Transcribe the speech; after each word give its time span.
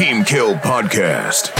Team 0.00 0.24
Kill 0.24 0.54
Podcast. 0.54 1.50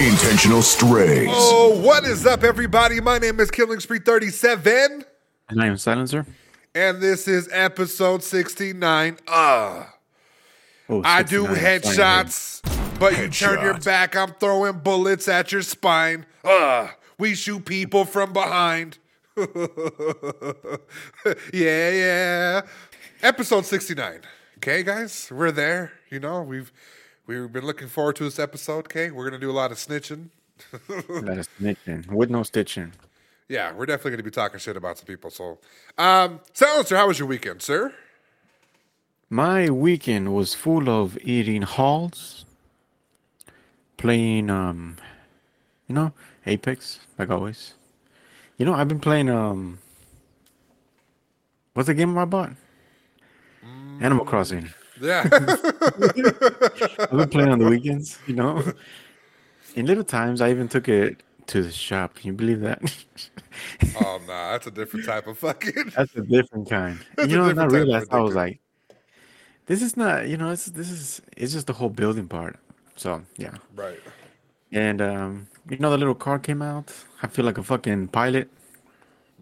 Intentional 0.00 0.62
Strays. 0.62 1.28
Oh, 1.30 1.78
what 1.84 2.04
is 2.04 2.24
up, 2.24 2.42
everybody? 2.42 3.02
My 3.02 3.18
name 3.18 3.38
is 3.38 3.50
Killing 3.50 3.80
Spree 3.80 3.98
37, 3.98 5.04
And 5.50 5.62
I 5.62 5.66
am 5.66 5.76
Silencer. 5.76 6.24
and 6.74 7.02
this 7.02 7.28
is 7.28 7.50
episode 7.52 8.22
69. 8.22 9.18
Uh, 9.28 9.84
Oh, 10.88 11.02
I 11.04 11.22
do 11.22 11.44
headshots, 11.44 12.62
but 12.98 13.18
you 13.18 13.28
turn 13.28 13.62
your 13.62 13.78
back, 13.78 14.16
I'm 14.16 14.32
throwing 14.40 14.78
bullets 14.78 15.28
at 15.28 15.52
your 15.52 15.60
spine. 15.60 16.24
Uh, 16.42 16.88
we 17.18 17.34
shoot 17.34 17.66
people 17.66 18.06
from 18.06 18.32
behind. 18.32 18.96
yeah, 19.36 19.50
yeah. 21.52 22.62
Episode 23.22 23.66
69. 23.66 24.22
Okay, 24.56 24.82
guys, 24.82 25.28
we're 25.30 25.50
there. 25.52 25.92
You 26.10 26.20
know, 26.20 26.40
we've 26.40 26.72
we've 27.26 27.52
been 27.52 27.66
looking 27.66 27.88
forward 27.88 28.16
to 28.16 28.24
this 28.24 28.38
episode. 28.38 28.86
Okay, 28.86 29.10
we're 29.10 29.24
gonna 29.24 29.40
do 29.40 29.50
a 29.50 29.52
lot 29.52 29.72
of 29.72 29.78
snitching. 29.78 30.28
That 30.88 31.38
is 31.38 31.48
snitching 31.60 32.06
with 32.10 32.30
no 32.30 32.42
stitching. 32.42 32.92
Yeah, 33.48 33.72
we're 33.74 33.84
definitely 33.84 34.12
going 34.12 34.18
to 34.18 34.24
be 34.24 34.30
talking 34.30 34.58
shit 34.58 34.78
about 34.78 34.96
some 34.96 35.04
people. 35.04 35.28
So, 35.28 35.58
um, 35.98 36.40
Silencer, 36.54 36.96
how 36.96 37.08
was 37.08 37.18
your 37.18 37.28
weekend, 37.28 37.60
sir? 37.60 37.92
My 39.28 39.68
weekend 39.68 40.34
was 40.34 40.54
full 40.54 40.88
of 40.88 41.18
eating 41.22 41.60
halls, 41.60 42.46
playing, 43.98 44.48
um, 44.48 44.96
you 45.86 45.94
know, 45.94 46.12
Apex, 46.46 47.00
like 47.18 47.28
always. 47.28 47.74
You 48.56 48.64
know, 48.64 48.72
I've 48.72 48.88
been 48.88 49.00
playing, 49.00 49.28
um, 49.28 49.80
what's 51.74 51.88
the 51.88 51.94
game 51.94 52.16
I 52.16 52.24
bought? 52.24 52.52
Animal 54.00 54.24
Crossing. 54.24 54.70
Yeah, 55.00 55.28
I've 55.32 57.10
been 57.10 57.28
playing 57.28 57.48
on 57.48 57.58
the 57.58 57.66
weekends, 57.68 58.18
you 58.26 58.34
know. 58.34 58.62
In 59.74 59.86
little 59.86 60.04
times, 60.04 60.40
I 60.40 60.50
even 60.50 60.68
took 60.68 60.88
it 60.88 61.22
to 61.46 61.62
the 61.62 61.72
shop. 61.72 62.14
Can 62.14 62.28
you 62.28 62.32
believe 62.34 62.60
that? 62.60 62.82
oh 63.96 64.20
nah, 64.26 64.52
that's 64.52 64.66
a 64.66 64.70
different 64.70 65.06
type 65.06 65.26
of 65.26 65.38
fucking. 65.38 65.92
That's 65.96 66.14
a 66.14 66.20
different 66.22 66.68
kind. 66.68 66.98
That's 67.16 67.30
you 67.30 67.38
know, 67.38 67.48
and 67.48 67.58
I 67.60 67.64
different 67.64 67.66
type 67.66 67.66
of 67.66 67.72
realized 67.72 68.12
I 68.12 68.20
was 68.20 68.34
like, 68.34 68.60
this 69.66 69.82
is 69.82 69.96
not, 69.96 70.28
you 70.28 70.36
know, 70.36 70.50
it's, 70.50 70.66
this 70.66 70.90
is, 70.90 71.22
it's 71.36 71.52
just 71.52 71.66
the 71.66 71.72
whole 71.72 71.88
building 71.88 72.28
part. 72.28 72.58
So 72.96 73.22
yeah, 73.36 73.54
right. 73.74 73.98
and 74.72 75.00
um, 75.00 75.48
you 75.70 75.78
know, 75.78 75.90
the 75.90 75.98
little 75.98 76.14
car 76.14 76.38
came 76.38 76.60
out. 76.62 76.92
I 77.22 77.26
feel 77.28 77.44
like 77.44 77.58
a 77.58 77.62
fucking 77.62 78.08
pilot 78.08 78.50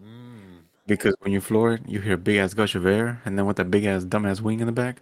Mm. 0.01 0.61
because 0.87 1.15
when 1.19 1.31
you 1.31 1.41
floor 1.41 1.73
it, 1.73 1.81
you 1.87 2.01
hear 2.01 2.13
a 2.13 2.17
big 2.17 2.37
ass 2.37 2.53
gush 2.53 2.75
of 2.75 2.85
air, 2.85 3.21
and 3.25 3.37
then 3.37 3.45
with 3.45 3.57
that 3.57 3.69
big 3.69 3.85
ass 3.85 4.03
dumb 4.03 4.25
ass 4.25 4.41
wing 4.41 4.59
in 4.59 4.65
the 4.65 4.71
back. 4.71 5.01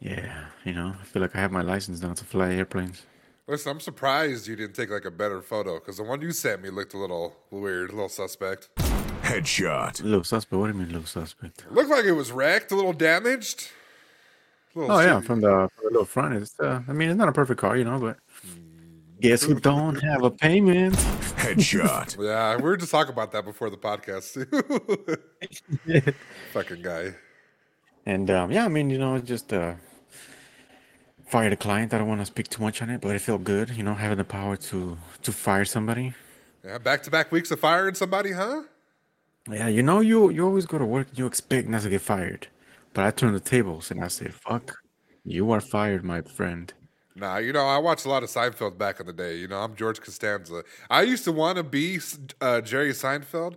Yeah, 0.00 0.46
you 0.64 0.72
know, 0.72 0.94
I 1.00 1.04
feel 1.04 1.22
like 1.22 1.34
I 1.34 1.40
have 1.40 1.50
my 1.50 1.62
license 1.62 2.00
now 2.02 2.14
to 2.14 2.24
fly 2.24 2.52
airplanes. 2.52 3.04
Listen, 3.48 3.72
I'm 3.72 3.80
surprised 3.80 4.46
you 4.46 4.56
didn't 4.56 4.76
take 4.76 4.90
like 4.90 5.06
a 5.06 5.10
better 5.10 5.40
photo 5.40 5.78
because 5.78 5.96
the 5.96 6.02
one 6.02 6.20
you 6.20 6.32
sent 6.32 6.62
me 6.62 6.70
looked 6.70 6.94
a 6.94 6.98
little 6.98 7.34
weird, 7.50 7.90
a 7.90 7.92
little 7.92 8.08
suspect. 8.08 8.68
Headshot. 9.22 10.02
Little 10.02 10.22
suspect. 10.22 10.52
What 10.52 10.66
do 10.70 10.74
you 10.74 10.78
mean, 10.78 10.92
little 10.92 11.06
suspect? 11.06 11.64
Looked 11.70 11.90
like 11.90 12.04
it 12.04 12.12
was 12.12 12.30
wrecked, 12.30 12.70
a 12.72 12.76
little 12.76 12.92
damaged. 12.92 13.68
A 14.74 14.78
little 14.78 14.96
Oh 14.96 15.00
yeah, 15.00 15.20
from 15.20 15.40
the, 15.40 15.70
from 15.74 15.84
the 15.84 15.90
little 15.90 16.04
front. 16.04 16.34
It's, 16.34 16.60
uh, 16.60 16.82
I 16.86 16.92
mean, 16.92 17.08
it's 17.08 17.18
not 17.18 17.28
a 17.28 17.32
perfect 17.32 17.58
car, 17.58 17.76
you 17.76 17.84
know, 17.84 17.98
but 17.98 18.18
guess 19.20 19.42
who 19.42 19.58
don't 19.58 19.96
have 19.96 20.22
a 20.22 20.30
payment? 20.30 20.94
Headshot. 20.94 22.18
Yeah, 22.22 22.56
we 22.56 22.62
were 22.62 22.76
just 22.76 22.92
talking 22.92 23.12
about 23.12 23.32
that 23.32 23.44
before 23.44 23.70
the 23.70 23.78
podcast 23.78 24.34
too. 25.86 26.12
Fucking 26.52 26.82
guy. 26.82 27.14
And 28.04 28.30
um, 28.30 28.50
yeah, 28.50 28.64
I 28.66 28.68
mean, 28.68 28.90
you 28.90 28.98
know, 28.98 29.18
just 29.18 29.52
uh, 29.52 29.74
fired 31.30 31.52
a 31.52 31.56
client. 31.56 31.92
I 31.94 31.98
don't 31.98 32.08
want 32.08 32.20
to 32.20 32.26
speak 32.26 32.48
too 32.48 32.62
much 32.62 32.82
on 32.82 32.90
it, 32.90 33.00
but 33.00 33.14
it 33.14 33.20
felt 33.20 33.44
good, 33.44 33.70
you 33.70 33.82
know, 33.82 33.94
having 33.94 34.18
the 34.18 34.24
power 34.24 34.56
to 34.56 34.98
to 35.22 35.32
fire 35.32 35.64
somebody. 35.64 36.14
Yeah, 36.64 36.78
back 36.78 37.02
to 37.04 37.10
back 37.10 37.30
weeks 37.32 37.50
of 37.50 37.60
firing 37.60 37.94
somebody, 37.94 38.32
huh? 38.32 38.62
Yeah, 39.50 39.68
you 39.68 39.82
know, 39.82 40.00
you 40.00 40.30
you 40.30 40.44
always 40.44 40.66
go 40.66 40.78
to 40.78 40.84
work, 40.84 41.08
and 41.08 41.18
you 41.18 41.26
expect 41.26 41.68
not 41.68 41.82
to 41.82 41.90
get 41.90 42.02
fired, 42.02 42.48
but 42.92 43.04
I 43.04 43.10
turned 43.10 43.34
the 43.34 43.40
tables 43.40 43.90
and 43.90 44.04
I 44.04 44.08
said, 44.08 44.34
"Fuck, 44.34 44.76
you 45.24 45.50
are 45.52 45.60
fired, 45.60 46.04
my 46.04 46.20
friend." 46.22 46.72
Nah, 47.14 47.38
you 47.38 47.52
know, 47.52 47.66
I 47.66 47.78
watched 47.78 48.04
a 48.04 48.08
lot 48.08 48.22
of 48.22 48.28
Seinfeld 48.30 48.78
back 48.78 49.00
in 49.00 49.06
the 49.06 49.12
day. 49.12 49.36
You 49.36 49.48
know, 49.48 49.58
I'm 49.60 49.74
George 49.74 50.00
Costanza. 50.00 50.62
I 50.88 51.02
used 51.02 51.24
to 51.24 51.32
want 51.32 51.56
to 51.56 51.64
be 51.64 51.98
uh, 52.40 52.60
Jerry 52.60 52.90
Seinfeld. 52.92 53.56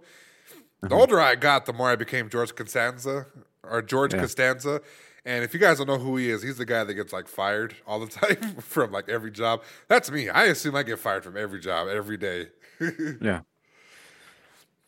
The 0.81 0.87
Uh-huh. 0.87 0.95
older 1.01 1.19
I 1.21 1.35
got, 1.35 1.65
the 1.67 1.73
more 1.73 1.89
I 1.91 1.95
became 1.95 2.27
George 2.29 2.55
Costanza 2.55 3.27
or 3.63 3.81
George 3.83 4.13
Yeah. 4.15 4.21
Costanza. 4.21 4.81
And 5.25 5.43
if 5.43 5.53
you 5.53 5.59
guys 5.59 5.77
don't 5.77 5.87
know 5.87 5.97
who 5.99 6.17
he 6.17 6.29
is, 6.29 6.41
he's 6.41 6.57
the 6.57 6.65
guy 6.65 6.83
that 6.83 6.93
gets 6.95 7.13
like 7.13 7.27
fired 7.27 7.75
all 7.85 7.99
the 7.99 8.07
time 8.07 8.55
from 8.61 8.91
like 8.91 9.09
every 9.09 9.31
job. 9.31 9.63
That's 9.87 10.09
me. 10.11 10.29
I 10.29 10.45
assume 10.45 10.75
I 10.75 10.83
get 10.83 10.99
fired 10.99 11.23
from 11.23 11.37
every 11.37 11.59
job 11.59 11.87
every 11.89 12.17
day. 12.17 12.47
Yeah. 13.19 13.41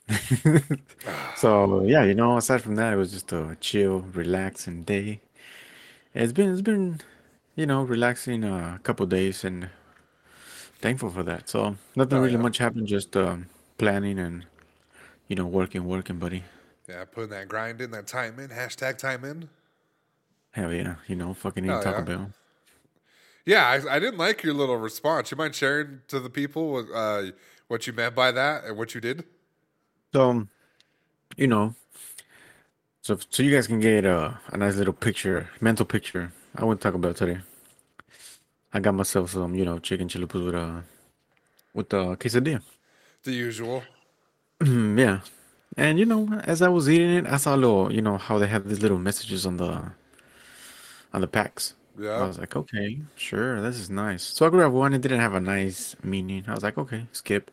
so 1.34 1.84
yeah, 1.86 2.04
you 2.04 2.14
know, 2.14 2.38
aside 2.38 2.62
from 2.62 2.76
that, 2.76 2.94
it 2.94 2.98
was 2.98 3.12
just 3.12 3.32
a 3.32 3.58
chill, 3.60 4.02
relaxing 4.02 4.84
day. 4.84 5.22
It's 6.14 6.34
been 6.34 6.52
it's 6.52 6.62
been, 6.62 7.02
you 7.56 7.66
know, 7.66 7.84
relaxing 7.84 8.44
uh, 8.44 8.78
a 8.78 8.80
couple 8.84 9.06
days 9.08 9.44
and 9.44 9.70
thankful 10.82 11.10
for 11.10 11.24
that. 11.24 11.50
So 11.50 11.76
nothing 11.96 12.18
Oh, 12.18 12.22
really 12.22 12.38
yeah. 12.38 12.38
much 12.38 12.58
happened, 12.58 12.88
just 12.88 13.16
um, 13.18 13.48
planning 13.78 14.20
and 14.20 14.46
you 15.28 15.36
know 15.36 15.46
working, 15.46 15.86
working, 15.86 16.20
buddy. 16.20 16.44
yeah, 16.88 17.06
putting 17.06 17.30
that 17.32 17.48
grind 17.48 17.82
in, 17.82 17.92
that 17.92 18.08
time 18.08 18.40
in. 18.40 18.50
Hashtag 18.50 18.98
time 18.98 19.24
in. 19.26 19.50
Hell 20.54 20.72
yeah, 20.72 20.96
you 21.08 21.16
know, 21.16 21.34
fucking 21.34 21.66
eating 21.66 21.82
Taco 21.82 22.00
yeah. 22.00 22.04
Bell. 22.04 22.32
Yeah, 23.46 23.68
I, 23.68 23.96
I 23.96 24.00
didn't 24.00 24.20
like 24.20 24.44
your 24.44 24.54
little 24.54 24.78
response. 24.78 25.32
You 25.32 25.38
mind 25.38 25.56
sharing 25.56 26.02
to 26.08 26.20
the 26.20 26.30
people 26.30 26.72
what, 26.72 26.86
uh, 26.94 27.24
what 27.68 27.86
you 27.88 27.94
meant 27.94 28.16
by 28.16 28.32
that 28.32 28.64
and 28.64 28.78
what 28.78 28.96
you 28.96 29.02
did? 29.02 29.26
So, 30.14 30.30
um, 30.30 30.50
you 31.36 31.48
know, 31.48 31.74
so 33.02 33.18
so 33.30 33.42
you 33.42 33.52
guys 33.52 33.66
can 33.66 33.80
get 33.80 34.06
a, 34.06 34.40
a 34.52 34.58
nice 34.58 34.76
little 34.76 34.94
picture, 34.94 35.50
mental 35.60 35.86
picture. 35.88 36.32
I 36.56 36.66
went 36.66 36.82
Taco 36.82 37.00
Bell 37.00 37.16
today. 37.16 37.40
I 38.72 38.80
got 38.80 38.94
myself 38.94 39.32
some, 39.32 39.56
you 39.56 39.66
know, 39.66 39.80
chicken 39.80 40.08
chalupas 40.08 40.46
with 40.46 40.56
a 40.56 40.84
with 41.74 41.90
the 41.90 42.16
quesadilla. 42.16 42.62
The 43.24 43.34
usual. 43.34 43.84
Yeah, 44.64 45.22
and 45.76 45.98
you 45.98 46.06
know, 46.06 46.42
as 46.44 46.62
I 46.62 46.70
was 46.70 46.88
eating 46.88 47.10
it, 47.10 47.26
I 47.26 47.38
saw 47.38 47.56
a 47.56 47.58
little, 47.58 47.92
you 47.92 48.02
know, 48.02 48.18
how 48.18 48.38
they 48.38 48.48
have 48.48 48.70
these 48.70 48.82
little 48.82 49.00
messages 49.00 49.48
on 49.48 49.58
the 49.58 49.92
on 51.14 51.22
the 51.22 51.28
packs. 51.28 51.76
I 52.24 52.26
was 52.26 52.40
like, 52.40 52.56
okay, 52.56 53.02
sure, 53.16 53.62
this 53.62 53.78
is 53.78 53.90
nice. 53.90 54.24
So 54.24 54.48
I 54.48 54.50
grabbed 54.50 54.74
one. 54.74 54.94
It 54.94 55.02
didn't 55.02 55.20
have 55.20 55.36
a 55.36 55.40
nice 55.40 55.96
meaning. 56.04 56.44
I 56.48 56.54
was 56.56 56.64
like, 56.64 56.78
okay, 56.78 57.06
skip. 57.12 57.52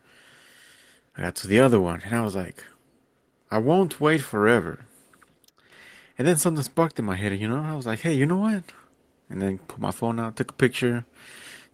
I 1.15 1.21
got 1.21 1.35
to 1.35 1.47
the 1.47 1.59
other 1.59 1.79
one, 1.79 2.01
and 2.03 2.15
I 2.15 2.21
was 2.21 2.35
like, 2.35 2.63
I 3.51 3.59
won't 3.59 3.99
wait 4.01 4.21
forever. 4.21 4.85
And 6.17 6.27
then 6.27 6.37
something 6.37 6.63
sparked 6.63 6.97
in 6.99 7.05
my 7.05 7.15
head, 7.15 7.37
you 7.39 7.47
know. 7.47 7.61
I 7.61 7.75
was 7.75 7.85
like, 7.85 7.99
hey, 7.99 8.13
you 8.13 8.25
know 8.25 8.37
what? 8.37 8.63
And 9.29 9.41
then 9.41 9.59
put 9.59 9.79
my 9.79 9.91
phone 9.91 10.19
out, 10.19 10.35
took 10.35 10.51
a 10.51 10.53
picture. 10.53 11.05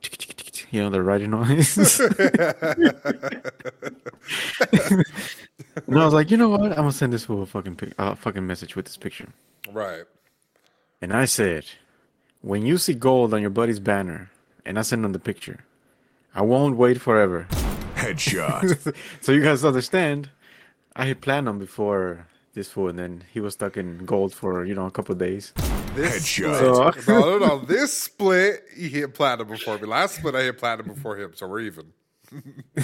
You 0.69 0.81
know, 0.81 0.89
the 0.89 1.01
writing 1.01 1.31
noise. 1.31 1.99
and 1.99 2.11
I 5.87 6.03
was 6.03 6.13
like, 6.13 6.29
you 6.29 6.35
know 6.35 6.49
what? 6.49 6.71
I'm 6.71 6.75
gonna 6.75 6.91
send 6.91 7.13
this 7.13 7.23
fool 7.23 7.43
a 7.43 7.45
fucking 7.45 7.77
pic- 7.77 7.93
uh, 7.97 8.15
fucking 8.15 8.45
message 8.45 8.75
with 8.75 8.85
this 8.85 8.97
picture. 8.97 9.29
Right. 9.71 10.03
And 11.01 11.13
I 11.13 11.25
said, 11.25 11.65
when 12.41 12.65
you 12.65 12.77
see 12.77 12.93
gold 12.93 13.33
on 13.33 13.41
your 13.41 13.49
buddy's 13.49 13.79
banner, 13.79 14.31
and 14.65 14.77
I 14.79 14.81
send 14.81 15.05
him 15.05 15.13
the 15.13 15.19
picture, 15.19 15.59
I 16.33 16.41
won't 16.41 16.75
wait 16.77 16.99
forever. 17.01 17.47
Headshot. 17.95 18.95
so 19.21 19.31
you 19.31 19.41
guys 19.43 19.63
understand, 19.63 20.29
I 20.95 21.05
had 21.05 21.21
planned 21.21 21.47
on 21.49 21.59
before 21.59 22.27
this 22.53 22.69
fool, 22.69 22.89
and 22.89 22.97
then 22.97 23.23
he 23.31 23.39
was 23.39 23.53
stuck 23.53 23.77
in 23.77 24.05
gold 24.05 24.33
for 24.33 24.65
you 24.65 24.73
know 24.73 24.85
a 24.87 24.91
couple 24.91 25.13
of 25.13 25.19
days. 25.19 25.53
This 25.95 26.17
Headshot. 26.39 27.01
split, 27.01 27.07
no, 27.07 27.37
no, 27.37 27.45
no. 27.47 27.59
This 27.59 27.93
split, 27.93 28.63
he 28.75 28.89
hit 28.89 29.13
platinum 29.13 29.47
before 29.49 29.77
me. 29.77 29.87
Last 29.87 30.15
split, 30.15 30.35
I 30.35 30.43
hit 30.43 30.57
platinum 30.57 30.93
before 30.93 31.17
him, 31.17 31.31
so 31.35 31.47
we're 31.47 31.61
even. 31.61 31.93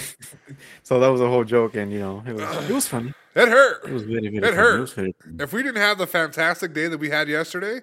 So 0.82 1.00
that 1.00 1.08
was 1.08 1.20
a 1.20 1.28
whole 1.28 1.44
joke, 1.44 1.74
and 1.76 1.92
you 1.92 1.98
know 1.98 2.22
it 2.26 2.32
was 2.34 2.70
it 2.70 2.72
was 2.72 2.86
funny. 2.88 3.12
It 3.34 3.48
hurt. 3.48 3.84
It 3.86 3.92
was 3.92 4.02
very 4.04 4.20
very 4.28 4.36
It 4.38 4.42
funny. 4.44 4.56
hurt. 4.56 4.76
It 4.76 4.80
was 4.80 4.92
very 4.92 5.14
funny. 5.22 5.36
If 5.40 5.52
we 5.52 5.62
didn't 5.62 5.80
have 5.82 5.98
the 5.98 6.06
fantastic 6.06 6.72
day 6.72 6.88
that 6.88 6.98
we 6.98 7.10
had 7.10 7.28
yesterday, 7.28 7.80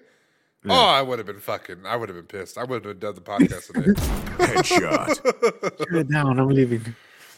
oh, 0.70 0.86
I 0.86 1.02
would 1.02 1.20
have 1.20 1.26
been 1.26 1.40
fucking. 1.40 1.86
I 1.86 1.96
would 1.96 2.10
have 2.10 2.16
been 2.16 2.26
pissed. 2.26 2.58
I 2.58 2.64
would 2.64 2.86
have 2.86 3.00
done 3.00 3.16
the 3.16 3.22
podcast 3.22 3.68
today. 3.68 3.92
Headshot. 4.38 5.88
Turn 5.88 5.98
it 5.98 6.10
down. 6.10 6.40
I'm 6.40 6.50
leaving. 6.50 6.96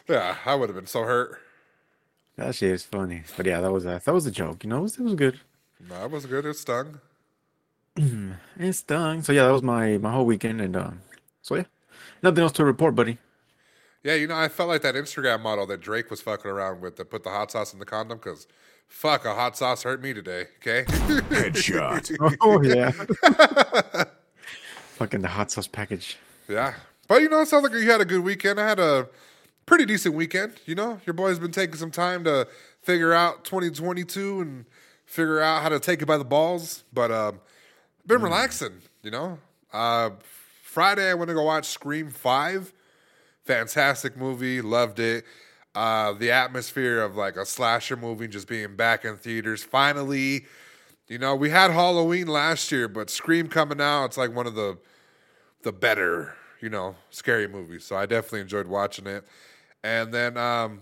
yeah, 0.08 0.38
I 0.46 0.56
would 0.56 0.70
have 0.70 0.76
been 0.76 0.88
so 0.88 1.04
hurt. 1.04 1.40
That 2.36 2.56
shit 2.56 2.72
is 2.72 2.84
funny, 2.84 3.24
but 3.38 3.46
yeah, 3.46 3.62
that 3.62 3.72
was 3.72 3.86
a 3.86 4.02
that 4.04 4.14
was 4.14 4.26
a 4.26 4.32
joke. 4.32 4.64
You 4.64 4.70
know, 4.70 4.80
it 4.80 4.82
was, 4.82 4.98
it 4.98 5.04
was 5.04 5.16
good. 5.16 5.40
No, 5.90 6.04
it 6.04 6.12
was 6.12 6.26
good. 6.26 6.46
It 6.46 6.56
stung. 6.56 7.00
It 7.96 8.74
stung. 8.74 9.22
So 9.22 9.32
yeah, 9.32 9.46
that 9.46 9.54
was 9.54 9.62
my 9.62 9.98
my 9.98 10.12
whole 10.12 10.26
weekend, 10.26 10.60
and 10.60 10.76
um, 10.76 11.02
so 11.42 11.56
yeah, 11.56 11.66
nothing 12.24 12.42
else 12.42 12.54
to 12.54 12.66
report, 12.66 12.96
buddy. 12.96 13.20
Yeah, 14.04 14.16
you 14.16 14.28
know, 14.28 14.36
I 14.36 14.50
felt 14.50 14.68
like 14.68 14.82
that 14.82 14.96
Instagram 14.96 15.42
model 15.42 15.66
that 15.68 15.80
Drake 15.80 16.10
was 16.10 16.22
fucking 16.22 16.50
around 16.50 16.82
with 16.82 16.98
that 16.98 17.10
put 17.10 17.24
the 17.24 17.30
hot 17.30 17.52
sauce 17.52 17.72
in 17.72 17.80
the 17.80 17.86
condom 17.86 18.18
because 18.18 18.48
fuck, 18.88 19.26
a 19.26 19.34
hot 19.34 19.58
sauce 19.58 19.84
hurt 19.84 20.02
me 20.02 20.14
today. 20.14 20.46
Okay. 20.58 20.84
Headshot. 20.88 22.38
Oh 22.42 22.62
yeah. 22.62 22.92
Fucking 24.96 25.22
the 25.22 25.28
hot 25.28 25.52
sauce 25.52 25.68
package. 25.68 26.18
Yeah. 26.48 26.76
But 27.08 27.22
you 27.22 27.30
know, 27.30 27.42
it 27.42 27.48
sounds 27.48 27.64
like 27.64 27.74
you 27.74 27.90
had 27.90 28.02
a 28.02 28.06
good 28.06 28.24
weekend. 28.24 28.60
I 28.60 28.68
had 28.68 28.80
a 28.80 29.10
pretty 29.66 29.86
decent 29.86 30.16
weekend. 30.16 30.54
You 30.66 30.76
know, 30.76 31.00
your 31.06 31.14
boy's 31.14 31.40
been 31.40 31.52
taking 31.52 31.76
some 31.76 31.92
time 31.92 32.24
to 32.26 32.48
figure 32.82 33.14
out 33.14 33.44
2022 33.46 34.42
and 34.42 34.66
figure 35.06 35.42
out 35.42 35.62
how 35.62 35.70
to 35.70 35.80
take 35.80 36.02
it 36.02 36.06
by 36.06 36.18
the 36.18 36.26
balls. 36.26 36.84
But 36.94 37.12
um, 37.12 37.40
been 38.06 38.22
relaxing, 38.22 38.82
you 39.02 39.12
know. 39.12 39.40
Uh, 39.72 40.12
Friday, 40.64 41.10
I 41.10 41.14
went 41.14 41.30
to 41.30 41.34
go 41.34 41.44
watch 41.44 41.66
Scream 41.66 42.10
5. 42.10 42.74
Fantastic 43.44 44.16
movie. 44.18 44.62
Loved 44.62 45.00
it. 45.00 45.26
Uh, 45.76 46.14
the 46.14 46.32
atmosphere 46.32 47.02
of 47.02 47.16
like 47.16 47.36
a 47.36 47.46
slasher 47.46 47.96
movie 47.96 48.28
just 48.28 48.48
being 48.48 48.76
back 48.76 49.06
in 49.06 49.18
theaters. 49.18 49.64
Finally, 49.64 50.46
you 51.08 51.18
know, 51.18 51.36
we 51.36 51.50
had 51.50 51.72
Halloween 51.72 52.28
last 52.28 52.72
year, 52.72 52.88
but 52.88 53.10
Scream 53.10 53.48
coming 53.48 53.82
out, 53.82 54.06
it's 54.06 54.18
like 54.18 54.36
one 54.36 54.48
of 54.48 54.56
the 54.56 54.78
the 55.64 55.72
better, 55.72 56.36
you 56.62 56.70
know, 56.70 56.96
scary 57.10 57.48
movies. 57.48 57.86
So 57.86 57.96
I 57.96 58.06
definitely 58.06 58.42
enjoyed 58.42 58.68
watching 58.68 59.08
it. 59.08 59.26
And 59.84 60.14
then 60.14 60.38
um 60.38 60.82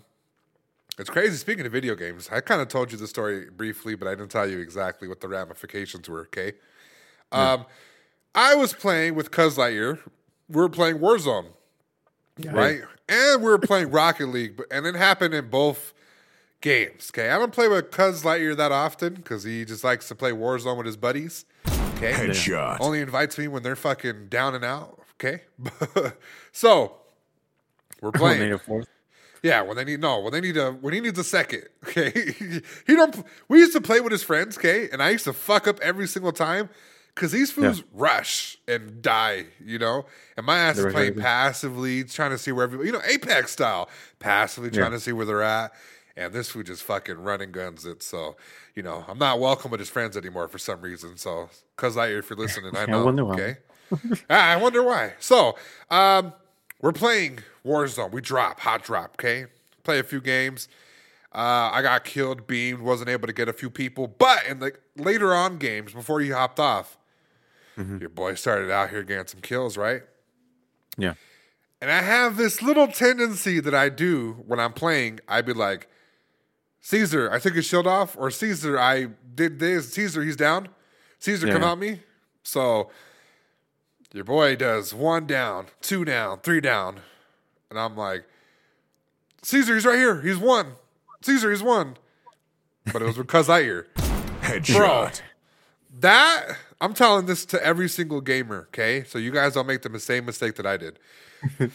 it's 1.00 1.10
crazy. 1.10 1.38
Speaking 1.38 1.66
of 1.66 1.72
video 1.72 1.96
games, 1.96 2.30
I 2.32 2.42
kind 2.42 2.62
of 2.62 2.68
told 2.68 2.92
you 2.92 2.98
the 2.98 3.08
story 3.08 3.50
briefly, 3.50 3.96
but 3.96 4.08
I 4.08 4.12
didn't 4.12 4.30
tell 4.30 4.48
you 4.48 4.60
exactly 4.60 5.08
what 5.08 5.22
the 5.22 5.28
ramifications 5.28 6.10
were. 6.10 6.22
Okay, 6.22 6.54
um, 7.32 7.66
I 8.36 8.56
was 8.56 8.74
playing 8.74 9.16
with 9.16 9.32
Cuz 9.32 9.58
Lightyear. 9.58 10.00
We 10.50 10.56
were 10.58 10.70
playing 10.70 11.00
Warzone, 11.00 11.48
right? 12.50 12.82
And 13.10 13.42
we 13.42 13.50
were 13.50 13.58
playing 13.60 13.92
Rocket 13.92 14.28
League, 14.28 14.56
but 14.58 14.66
and 14.72 14.86
it 14.86 14.96
happened 14.96 15.34
in 15.34 15.50
both 15.50 15.94
games. 16.62 17.12
Okay, 17.14 17.30
I 17.30 17.38
don't 17.38 17.52
play 17.54 17.68
with 17.68 17.92
Cuz 17.92 18.24
Lightyear 18.24 18.56
that 18.58 18.72
often 18.72 19.16
because 19.16 19.44
he 19.44 19.66
just 19.66 19.84
likes 19.84 20.08
to 20.10 20.16
play 20.16 20.32
Warzone 20.32 20.78
with 20.78 20.86
his 20.86 20.98
buddies. 20.98 21.46
Okay, 21.96 22.14
Headshot. 22.14 22.78
only 22.80 23.02
invites 23.02 23.38
me 23.38 23.48
when 23.48 23.64
they're 23.64 23.76
fucking 23.76 24.28
down 24.30 24.56
and 24.56 24.64
out. 24.64 25.00
Okay, 25.20 25.42
so 26.52 26.96
we're 28.02 28.12
Playing. 28.12 28.38
playing. 28.38 28.54
a 28.54 28.58
fourth. 28.58 28.88
Yeah, 29.44 29.62
when 29.64 29.76
they 29.76 29.84
need 29.84 30.00
no, 30.02 30.20
when 30.20 30.32
they 30.34 30.42
need 30.42 30.56
a 30.58 30.72
when 30.72 30.94
he 30.94 31.00
needs 31.02 31.18
a 31.20 31.24
second. 31.24 31.64
Okay, 31.88 32.12
he 32.88 32.96
don't. 32.96 33.24
We 33.50 33.60
used 33.60 33.74
to 33.74 33.82
play 33.82 34.00
with 34.02 34.12
his 34.12 34.24
friends. 34.24 34.58
Okay, 34.58 34.88
and 34.92 35.02
I 35.04 35.10
used 35.10 35.26
to 35.26 35.34
fuck 35.34 35.68
up 35.68 35.80
every 35.82 36.08
single 36.08 36.32
time 36.32 36.70
because 37.22 37.32
these 37.32 37.52
fools 37.52 37.84
rush 37.94 38.58
and 38.68 39.00
die. 39.04 39.46
You 39.64 39.78
know, 39.78 40.06
and 40.36 40.44
my 40.46 40.58
ass 40.58 40.78
They 40.78 40.88
is 40.88 40.94
playing 40.94 41.16
passively, 41.16 42.04
trying 42.04 42.32
to 42.32 42.38
see 42.40 42.52
where 42.52 42.64
everybody, 42.64 42.88
you 42.88 42.94
know, 42.94 43.02
Apex 43.08 43.52
style, 43.52 43.90
passively 44.18 44.72
Yeah. 44.72 44.80
trying 44.80 44.92
to 44.94 45.00
see 45.00 45.12
where 45.12 45.26
they're 45.28 45.44
at. 45.44 45.72
And 46.18 46.34
this 46.34 46.50
fool 46.50 46.64
just 46.64 46.84
fucking 46.84 47.20
running 47.24 47.52
guns 47.52 47.86
it. 47.86 48.02
So, 48.04 48.36
you 48.76 48.82
know, 48.84 49.06
I'm 49.08 49.20
not 49.20 49.40
welcome 49.40 49.70
with 49.70 49.80
his 49.80 49.90
friends 49.90 50.18
anymore 50.18 50.48
for 50.48 50.58
some 50.58 50.82
reason. 50.82 51.16
So, 51.16 51.50
cause 51.78 51.96
I, 51.96 52.08
if 52.08 52.30
you're 52.30 52.38
listening, 52.46 52.76
I 52.76 52.82
I 52.82 52.86
know. 52.88 53.06
wonder 53.06 53.24
why. 53.24 53.34
okay. 53.36 53.58
Ah, 54.30 54.50
I 54.50 54.56
wonder 54.58 54.82
why. 54.84 55.14
So, 55.20 55.58
um, 55.92 56.34
we're 56.82 56.92
playing 56.92 57.40
Warzone. 57.66 58.12
We 58.12 58.22
drop, 58.22 58.60
hot 58.62 58.84
drop, 58.84 59.16
okay? 59.20 59.46
Play 59.84 60.00
a 60.00 60.04
few 60.04 60.22
games. 60.22 60.68
Uh, 61.34 61.70
I 61.72 61.82
got 61.84 62.04
killed, 62.04 62.48
beamed, 62.48 62.82
wasn't 62.82 63.10
able 63.10 63.28
to 63.28 63.34
get 63.34 63.48
a 63.48 63.54
few 63.54 63.70
people. 63.70 64.08
But 64.08 64.46
in 64.48 64.60
the 64.60 64.74
later 64.98 65.34
on 65.34 65.58
games, 65.60 65.94
before 65.94 66.20
you 66.22 66.34
hopped 66.34 66.60
off, 66.60 66.98
Mm-hmm. 67.78 68.00
your 68.00 68.10
boy 68.10 68.36
started 68.36 68.70
out 68.70 68.90
here 68.90 69.04
getting 69.04 69.28
some 69.28 69.42
kills, 69.42 69.78
right? 69.78 70.04
Yeah. 70.98 71.14
And 71.82 71.90
I 71.90 72.02
have 72.02 72.38
this 72.38 72.62
little 72.62 72.88
tendency 72.88 73.60
that 73.60 73.74
I 73.74 73.90
do 73.90 74.44
when 74.46 74.60
I'm 74.60 74.74
playing. 74.74 75.20
I'd 75.28 75.46
be 75.46 75.54
like, 75.54 75.88
Caesar, 76.82 77.32
I 77.32 77.40
took 77.40 77.56
his 77.56 77.66
shield 77.66 77.88
off, 77.88 78.16
or 78.18 78.30
Caesar, 78.30 78.80
I 78.80 79.08
did 79.36 79.60
this. 79.60 79.94
Caesar, 79.94 80.24
he's 80.24 80.36
down. 80.36 80.68
Caesar, 81.20 81.48
come 81.48 81.64
out 81.64 81.80
me. 81.80 82.02
So 82.44 82.90
your 84.14 84.24
boy 84.24 84.56
does 84.56 84.94
one 84.94 85.26
down, 85.28 85.68
two 85.82 86.04
down, 86.04 86.40
three 86.40 86.62
down. 86.62 87.00
And 87.70 87.80
I'm 87.80 87.96
like, 87.96 88.26
Caesar, 89.44 89.76
he's 89.76 89.86
right 89.86 89.98
here. 89.98 90.22
He's 90.22 90.38
one. 90.38 90.74
Caesar, 91.22 91.52
he's 91.52 91.64
one. 91.64 91.98
But 92.92 93.02
it 93.02 93.06
was 93.06 93.18
because 93.18 93.50
I 93.50 93.64
hear. 93.64 93.88
Headshot. 94.42 95.22
That 96.00 96.58
I'm 96.82 96.96
telling 96.96 97.28
this 97.28 97.46
to 97.46 97.64
every 97.64 97.88
single 97.88 98.22
gamer, 98.22 98.68
okay? 98.70 99.04
So 99.04 99.20
you 99.20 99.32
guys 99.32 99.54
don't 99.54 99.68
make 99.68 99.84
the 99.84 100.00
same 100.00 100.26
mistake 100.26 100.56
that 100.56 100.66
I 100.66 100.78
did. 100.78 100.98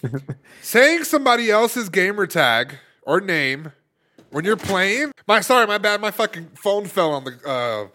Saying 0.63 1.05
somebody 1.05 1.49
else's 1.49 1.89
gamer 1.89 2.27
tag 2.27 2.75
or 3.03 3.21
name 3.21 3.73
when 4.31 4.45
you're 4.45 4.57
playing. 4.57 5.13
My 5.29 5.41
sorry, 5.41 5.67
my 5.67 5.79
bad. 5.79 6.01
My 6.01 6.11
fucking 6.11 6.51
phone 6.57 6.87
fell 6.87 7.13
on 7.13 7.25
the 7.25 7.39
uh, 7.49 7.87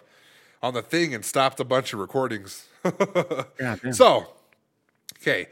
on 0.65 0.73
the 0.73 0.81
thing 0.81 1.13
and 1.13 1.23
stopped 1.23 1.59
a 1.59 1.65
bunch 1.65 1.93
of 1.93 1.99
recordings. 1.99 2.65
Damn. 3.59 3.93
so, 3.93 4.27
okay, 5.21 5.47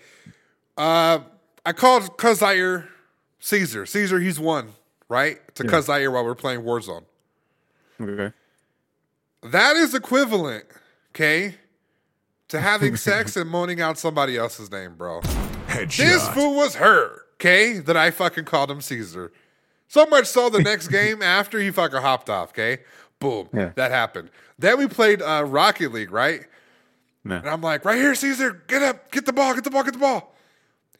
uh, 0.77 1.19
I 1.65 1.73
called 1.73 2.17
Cuz 2.17 2.39
Zaire 2.39 2.89
Caesar. 3.39 3.85
Caesar, 3.85 4.19
he's 4.19 4.39
one, 4.39 4.69
right? 5.09 5.39
To 5.55 5.63
Yeah. 5.65 5.71
Cuz 5.71 5.87
while 5.87 6.25
we're 6.25 6.35
playing 6.35 6.61
Warzone. 6.61 7.03
Okay. 8.01 8.33
That 9.43 9.75
is 9.75 9.93
equivalent, 9.93 10.65
okay, 11.13 11.55
to 12.49 12.59
having 12.61 12.95
sex 12.95 13.35
and 13.35 13.49
moaning 13.49 13.81
out 13.81 13.97
somebody 13.97 14.37
else's 14.37 14.71
name, 14.71 14.95
bro. 14.95 15.21
This 15.87 16.27
fool 16.29 16.55
was 16.55 16.75
her, 16.75 17.21
okay, 17.35 17.79
that 17.79 17.95
I 17.95 18.11
fucking 18.11 18.45
called 18.45 18.71
him 18.71 18.81
Caesar. 18.81 19.31
So 19.87 20.05
much 20.05 20.27
so 20.27 20.49
the 20.49 20.61
next 20.61 20.87
game 20.89 21.21
after 21.21 21.59
he 21.59 21.71
fucking 21.71 22.01
hopped 22.01 22.29
off, 22.29 22.49
okay? 22.49 22.79
Boom. 23.19 23.49
Yeah. 23.53 23.71
That 23.75 23.91
happened. 23.91 24.29
Then 24.57 24.77
we 24.77 24.87
played 24.87 25.21
uh, 25.21 25.43
Rocket 25.45 25.91
League, 25.91 26.11
right? 26.11 26.41
Yeah. 27.25 27.39
And 27.39 27.49
I'm 27.49 27.61
like, 27.61 27.85
right 27.85 27.97
here, 27.97 28.15
Caesar, 28.15 28.63
get 28.67 28.81
up, 28.81 29.11
get 29.11 29.25
the 29.25 29.33
ball, 29.33 29.53
get 29.53 29.63
the 29.63 29.69
ball, 29.69 29.83
get 29.83 29.93
the 29.93 29.99
ball. 29.99 30.35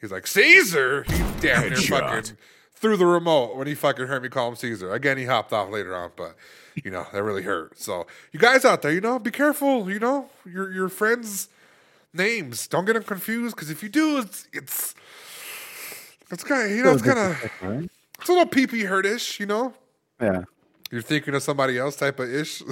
He's 0.02 0.12
like, 0.12 0.28
Caesar? 0.28 1.04
He 1.04 1.18
damn 1.42 1.62
near 1.62 1.72
Headshot. 1.72 1.90
fucking 1.90 2.38
threw 2.74 2.96
the 2.96 3.06
remote 3.06 3.56
when 3.56 3.68
he 3.68 3.76
fucking 3.76 4.08
heard 4.08 4.24
me 4.24 4.30
call 4.30 4.50
him 4.50 4.56
Caesar. 4.56 4.94
Again, 4.94 5.18
he 5.18 5.26
hopped 5.26 5.52
off 5.52 5.70
later 5.70 5.96
on, 5.96 6.12
but 6.16 6.36
you 6.84 6.92
know, 6.92 7.06
that 7.12 7.24
really 7.24 7.44
hurt. 7.44 7.78
So 7.80 8.08
you 8.32 8.40
guys 8.40 8.66
out 8.66 8.82
there, 8.82 8.92
you 8.92 9.02
know, 9.02 9.20
be 9.20 9.32
careful, 9.32 9.90
you 9.90 10.00
know, 10.00 10.30
your 10.46 10.72
your 10.72 10.90
friends' 10.90 11.50
names. 12.14 12.68
Don't 12.68 12.86
get 12.86 12.94
them 12.94 13.04
confused, 13.04 13.56
because 13.56 13.70
if 13.70 13.84
you 13.84 13.90
do, 13.90 14.20
it's 14.20 14.48
it's 14.54 14.96
it's 16.32 16.44
kind 16.44 16.70
of 16.70 16.78
you 16.78 16.84
know, 16.84 16.94
it's 16.94 17.02
kind 17.02 17.20
of 17.20 17.90
it's 18.20 18.30
a 18.30 18.32
little 18.32 18.46
pee 18.46 18.68
pee 18.68 18.84
hurtish, 18.84 19.40
you 19.40 19.46
know. 19.46 19.74
Yeah. 20.22 20.44
You're 20.92 21.02
thinking 21.02 21.36
of 21.36 21.44
somebody 21.44 21.78
else 21.78 21.96
type 21.96 22.20
of 22.20 22.34
ish. 22.34 22.64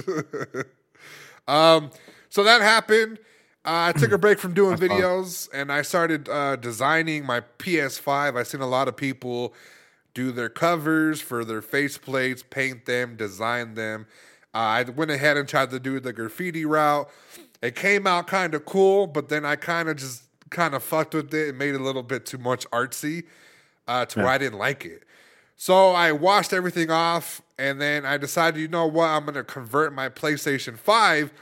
um, 1.48 1.90
so 2.28 2.42
that 2.44 2.60
happened. 2.60 3.18
Uh, 3.64 3.92
I 3.94 3.98
took 3.98 4.12
a 4.12 4.18
break 4.18 4.38
from 4.38 4.54
doing 4.54 4.76
videos 4.76 5.48
and 5.52 5.70
I 5.70 5.82
started 5.82 6.28
uh, 6.28 6.56
designing 6.56 7.26
my 7.26 7.42
PS5. 7.58 8.36
I've 8.36 8.46
seen 8.46 8.60
a 8.60 8.66
lot 8.66 8.88
of 8.88 8.96
people 8.96 9.54
do 10.14 10.32
their 10.32 10.48
covers 10.48 11.20
for 11.20 11.44
their 11.44 11.62
faceplates, 11.62 12.42
paint 12.48 12.86
them, 12.86 13.16
design 13.16 13.74
them. 13.74 14.06
Uh, 14.54 14.58
I 14.58 14.82
went 14.84 15.10
ahead 15.10 15.36
and 15.36 15.48
tried 15.48 15.70
to 15.70 15.78
do 15.78 16.00
the 16.00 16.12
graffiti 16.12 16.64
route. 16.64 17.08
It 17.62 17.74
came 17.74 18.06
out 18.06 18.26
kind 18.26 18.54
of 18.54 18.64
cool, 18.64 19.06
but 19.06 19.28
then 19.28 19.44
I 19.44 19.56
kind 19.56 19.88
of 19.88 19.96
just 19.96 20.22
kind 20.50 20.74
of 20.74 20.82
fucked 20.82 21.14
with 21.14 21.32
it 21.34 21.50
and 21.50 21.58
made 21.58 21.74
it 21.74 21.80
a 21.80 21.84
little 21.84 22.02
bit 22.02 22.24
too 22.24 22.38
much 22.38 22.68
artsy 22.70 23.24
uh, 23.86 24.06
to 24.06 24.20
where 24.20 24.28
I 24.28 24.38
didn't 24.38 24.58
like 24.58 24.84
it. 24.84 25.04
So 25.56 25.90
I 25.90 26.12
washed 26.12 26.52
everything 26.52 26.90
off, 26.90 27.42
and 27.58 27.80
then 27.80 28.06
I 28.06 28.16
decided, 28.16 28.60
you 28.60 28.68
know 28.68 28.86
what, 28.86 29.06
I'm 29.06 29.24
gonna 29.24 29.42
convert 29.42 29.92
my 29.92 30.08
PlayStation 30.08 30.78
5 30.78 31.32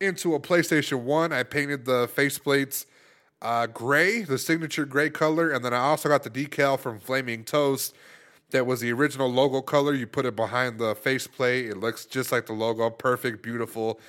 into 0.00 0.34
a 0.34 0.40
PlayStation 0.40 1.00
1. 1.00 1.32
I 1.32 1.42
painted 1.42 1.84
the 1.84 2.06
faceplates 2.06 2.86
uh, 3.42 3.66
gray, 3.66 4.22
the 4.22 4.38
signature 4.38 4.84
gray 4.84 5.10
color, 5.10 5.50
and 5.50 5.64
then 5.64 5.74
I 5.74 5.78
also 5.78 6.08
got 6.08 6.22
the 6.22 6.30
decal 6.30 6.78
from 6.78 6.98
Flaming 6.98 7.44
Toast 7.44 7.94
that 8.50 8.66
was 8.66 8.80
the 8.80 8.92
original 8.92 9.28
logo 9.30 9.60
color. 9.62 9.94
You 9.94 10.06
put 10.06 10.26
it 10.26 10.36
behind 10.36 10.78
the 10.78 10.94
faceplate, 10.94 11.66
it 11.66 11.76
looks 11.78 12.04
just 12.04 12.30
like 12.32 12.46
the 12.46 12.52
logo, 12.52 12.90
perfect, 12.90 13.42
beautiful. 13.42 14.00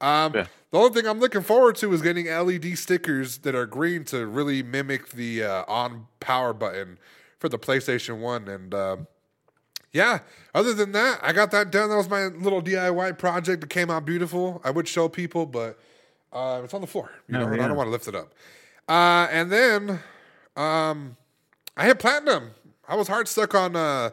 Um, 0.00 0.32
Yeah. 0.34 0.46
The 0.70 0.78
only 0.78 0.90
thing 1.00 1.08
I'm 1.10 1.18
looking 1.18 1.40
forward 1.42 1.76
to 1.76 1.92
is 1.94 2.02
getting 2.02 2.26
LED 2.26 2.76
stickers 2.76 3.38
that 3.38 3.54
are 3.54 3.64
green 3.66 4.04
to 4.06 4.26
really 4.26 4.62
mimic 4.62 5.08
the 5.10 5.42
uh, 5.42 5.64
on 5.66 6.06
power 6.20 6.52
button 6.52 6.98
for 7.38 7.48
the 7.48 7.58
PlayStation 7.58 8.18
1. 8.20 8.48
And 8.48 8.74
um, 8.74 9.06
yeah, 9.92 10.18
other 10.54 10.74
than 10.74 10.92
that, 10.92 11.20
I 11.22 11.32
got 11.32 11.50
that 11.52 11.70
done. 11.70 11.88
That 11.88 11.96
was 11.96 12.10
my 12.10 12.26
little 12.26 12.60
DIY 12.60 13.16
project. 13.16 13.64
It 13.64 13.70
came 13.70 13.90
out 13.90 14.04
beautiful. 14.04 14.60
I 14.62 14.70
would 14.70 14.86
show 14.86 15.08
people, 15.08 15.46
but 15.46 15.78
uh, 16.30 16.60
it's 16.62 16.74
on 16.74 16.82
the 16.82 16.86
floor, 16.86 17.10
you 17.26 17.36
Oh, 17.36 17.40
know, 17.40 17.52
and 17.52 17.62
I 17.62 17.66
don't 17.66 17.76
want 17.76 17.86
to 17.86 17.92
lift 17.92 18.06
it 18.06 18.14
up. 18.14 18.34
Uh, 18.86 19.26
and 19.32 19.50
then 19.50 20.00
um, 20.54 21.16
I 21.78 21.86
hit 21.86 21.98
platinum. 21.98 22.50
I 22.88 22.96
was 22.96 23.06
hard 23.06 23.28
stuck 23.28 23.54
on 23.54 23.76
uh, 23.76 24.10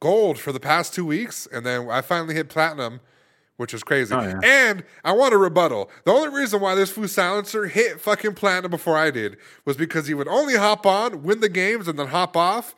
gold 0.00 0.38
for 0.38 0.52
the 0.52 0.60
past 0.60 0.92
two 0.92 1.06
weeks, 1.06 1.48
and 1.50 1.64
then 1.64 1.88
I 1.90 2.02
finally 2.02 2.34
hit 2.34 2.48
platinum, 2.50 3.00
which 3.56 3.72
was 3.72 3.82
crazy. 3.82 4.14
Oh, 4.14 4.20
yeah. 4.20 4.40
And 4.44 4.84
I 5.04 5.12
want 5.12 5.32
a 5.32 5.38
rebuttal. 5.38 5.90
The 6.04 6.12
only 6.12 6.28
reason 6.28 6.60
why 6.60 6.74
this 6.74 6.90
food 6.90 7.08
silencer 7.08 7.66
hit 7.66 8.00
fucking 8.00 8.34
platinum 8.34 8.70
before 8.70 8.98
I 8.98 9.10
did 9.10 9.38
was 9.64 9.76
because 9.76 10.06
he 10.06 10.14
would 10.14 10.28
only 10.28 10.56
hop 10.56 10.84
on, 10.84 11.22
win 11.22 11.40
the 11.40 11.48
games, 11.48 11.88
and 11.88 11.98
then 11.98 12.08
hop 12.08 12.36
off. 12.36 12.74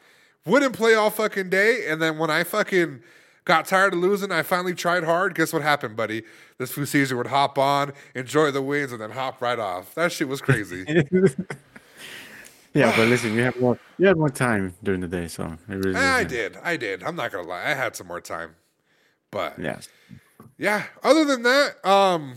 Wouldn't 0.47 0.75
play 0.75 0.95
all 0.95 1.11
fucking 1.11 1.49
day, 1.49 1.87
and 1.89 2.01
then 2.01 2.19
when 2.19 2.31
I 2.31 2.45
fucking 2.45 3.01
got 3.47 3.67
tired 3.67 3.95
of 3.95 3.99
losing, 3.99 4.31
I 4.31 4.43
finally 4.43 4.75
tried 4.75 5.05
hard. 5.05 5.35
Guess 5.35 5.53
what 5.53 5.63
happened, 5.63 5.97
buddy? 5.97 6.23
This 6.59 6.71
food 6.71 6.87
Caesar 6.87 7.17
would 7.17 7.29
hop 7.29 7.59
on, 7.59 7.93
enjoy 8.15 8.51
the 8.51 8.63
wins, 8.63 8.93
and 8.93 9.01
then 9.01 9.11
hop 9.11 9.41
right 9.41 9.59
off. 9.59 9.95
That 9.95 10.13
shit 10.13 10.29
was 10.29 10.41
crazy. 10.41 10.85
Yeah, 12.75 12.95
but 12.97 13.09
listen, 13.09 13.35
you 13.35 13.43
have 13.45 13.59
more. 13.61 13.79
You 13.99 14.07
had 14.09 14.17
more 14.17 14.29
time 14.31 14.75
during 14.83 15.01
the 15.01 15.09
day, 15.09 15.29
so 15.29 15.57
it 15.69 15.75
really. 15.75 15.95
I 15.97 16.25
did. 16.25 16.57
I 16.63 16.77
did. 16.77 17.03
I'm 17.03 17.17
not 17.17 17.33
gonna 17.33 17.49
lie. 17.49 17.63
I 17.65 17.75
had 17.75 17.97
some 17.97 18.07
more 18.09 18.21
time. 18.21 18.57
But 19.31 19.59
Yeah. 19.59 19.79
yeah, 20.59 20.85
other 21.03 21.25
than 21.25 21.43
that, 21.43 21.85
um, 21.89 22.35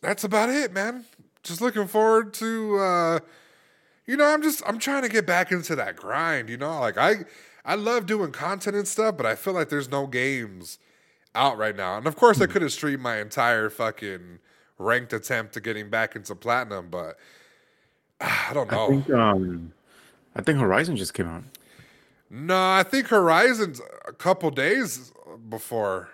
that's 0.00 0.24
about 0.24 0.48
it, 0.48 0.72
man. 0.72 1.04
Just 1.42 1.60
looking 1.60 1.86
forward 1.86 2.32
to, 2.34 2.78
uh, 2.78 3.18
you 4.06 4.16
know, 4.16 4.24
I'm 4.26 4.42
just 4.42 4.62
I'm 4.66 4.78
trying 4.78 5.02
to 5.02 5.08
get 5.08 5.26
back 5.26 5.52
into 5.52 5.76
that 5.76 5.96
grind. 5.96 6.48
You 6.48 6.56
know, 6.56 6.80
like 6.80 6.96
I 6.98 7.24
I 7.64 7.74
love 7.74 8.06
doing 8.06 8.32
content 8.32 8.76
and 8.76 8.86
stuff, 8.88 9.16
but 9.16 9.26
I 9.26 9.34
feel 9.34 9.52
like 9.54 9.68
there's 9.68 9.88
no 9.90 10.06
games 10.06 10.78
out 11.34 11.58
right 11.58 11.74
now. 11.76 11.96
And 11.98 12.06
of 12.06 12.16
course, 12.16 12.40
I 12.40 12.46
could 12.46 12.62
have 12.62 12.72
streamed 12.72 13.02
my 13.02 13.18
entire 13.18 13.68
fucking 13.70 14.38
ranked 14.78 15.12
attempt 15.12 15.54
to 15.54 15.60
getting 15.60 15.90
back 15.90 16.14
into 16.16 16.34
platinum, 16.34 16.88
but 16.90 17.16
I 18.50 18.52
don't 18.54 18.70
know. 18.70 18.84
I 18.84 18.88
think 18.88 19.10
um, 19.10 19.72
I 20.34 20.42
think 20.42 20.58
Horizon 20.58 20.96
just 20.96 21.14
came 21.14 21.26
out. 21.28 21.44
no, 22.30 22.56
I 22.56 22.82
think 22.82 23.08
Horizon's 23.08 23.80
a 24.08 24.12
couple 24.12 24.50
days 24.50 25.12
before. 25.48 26.08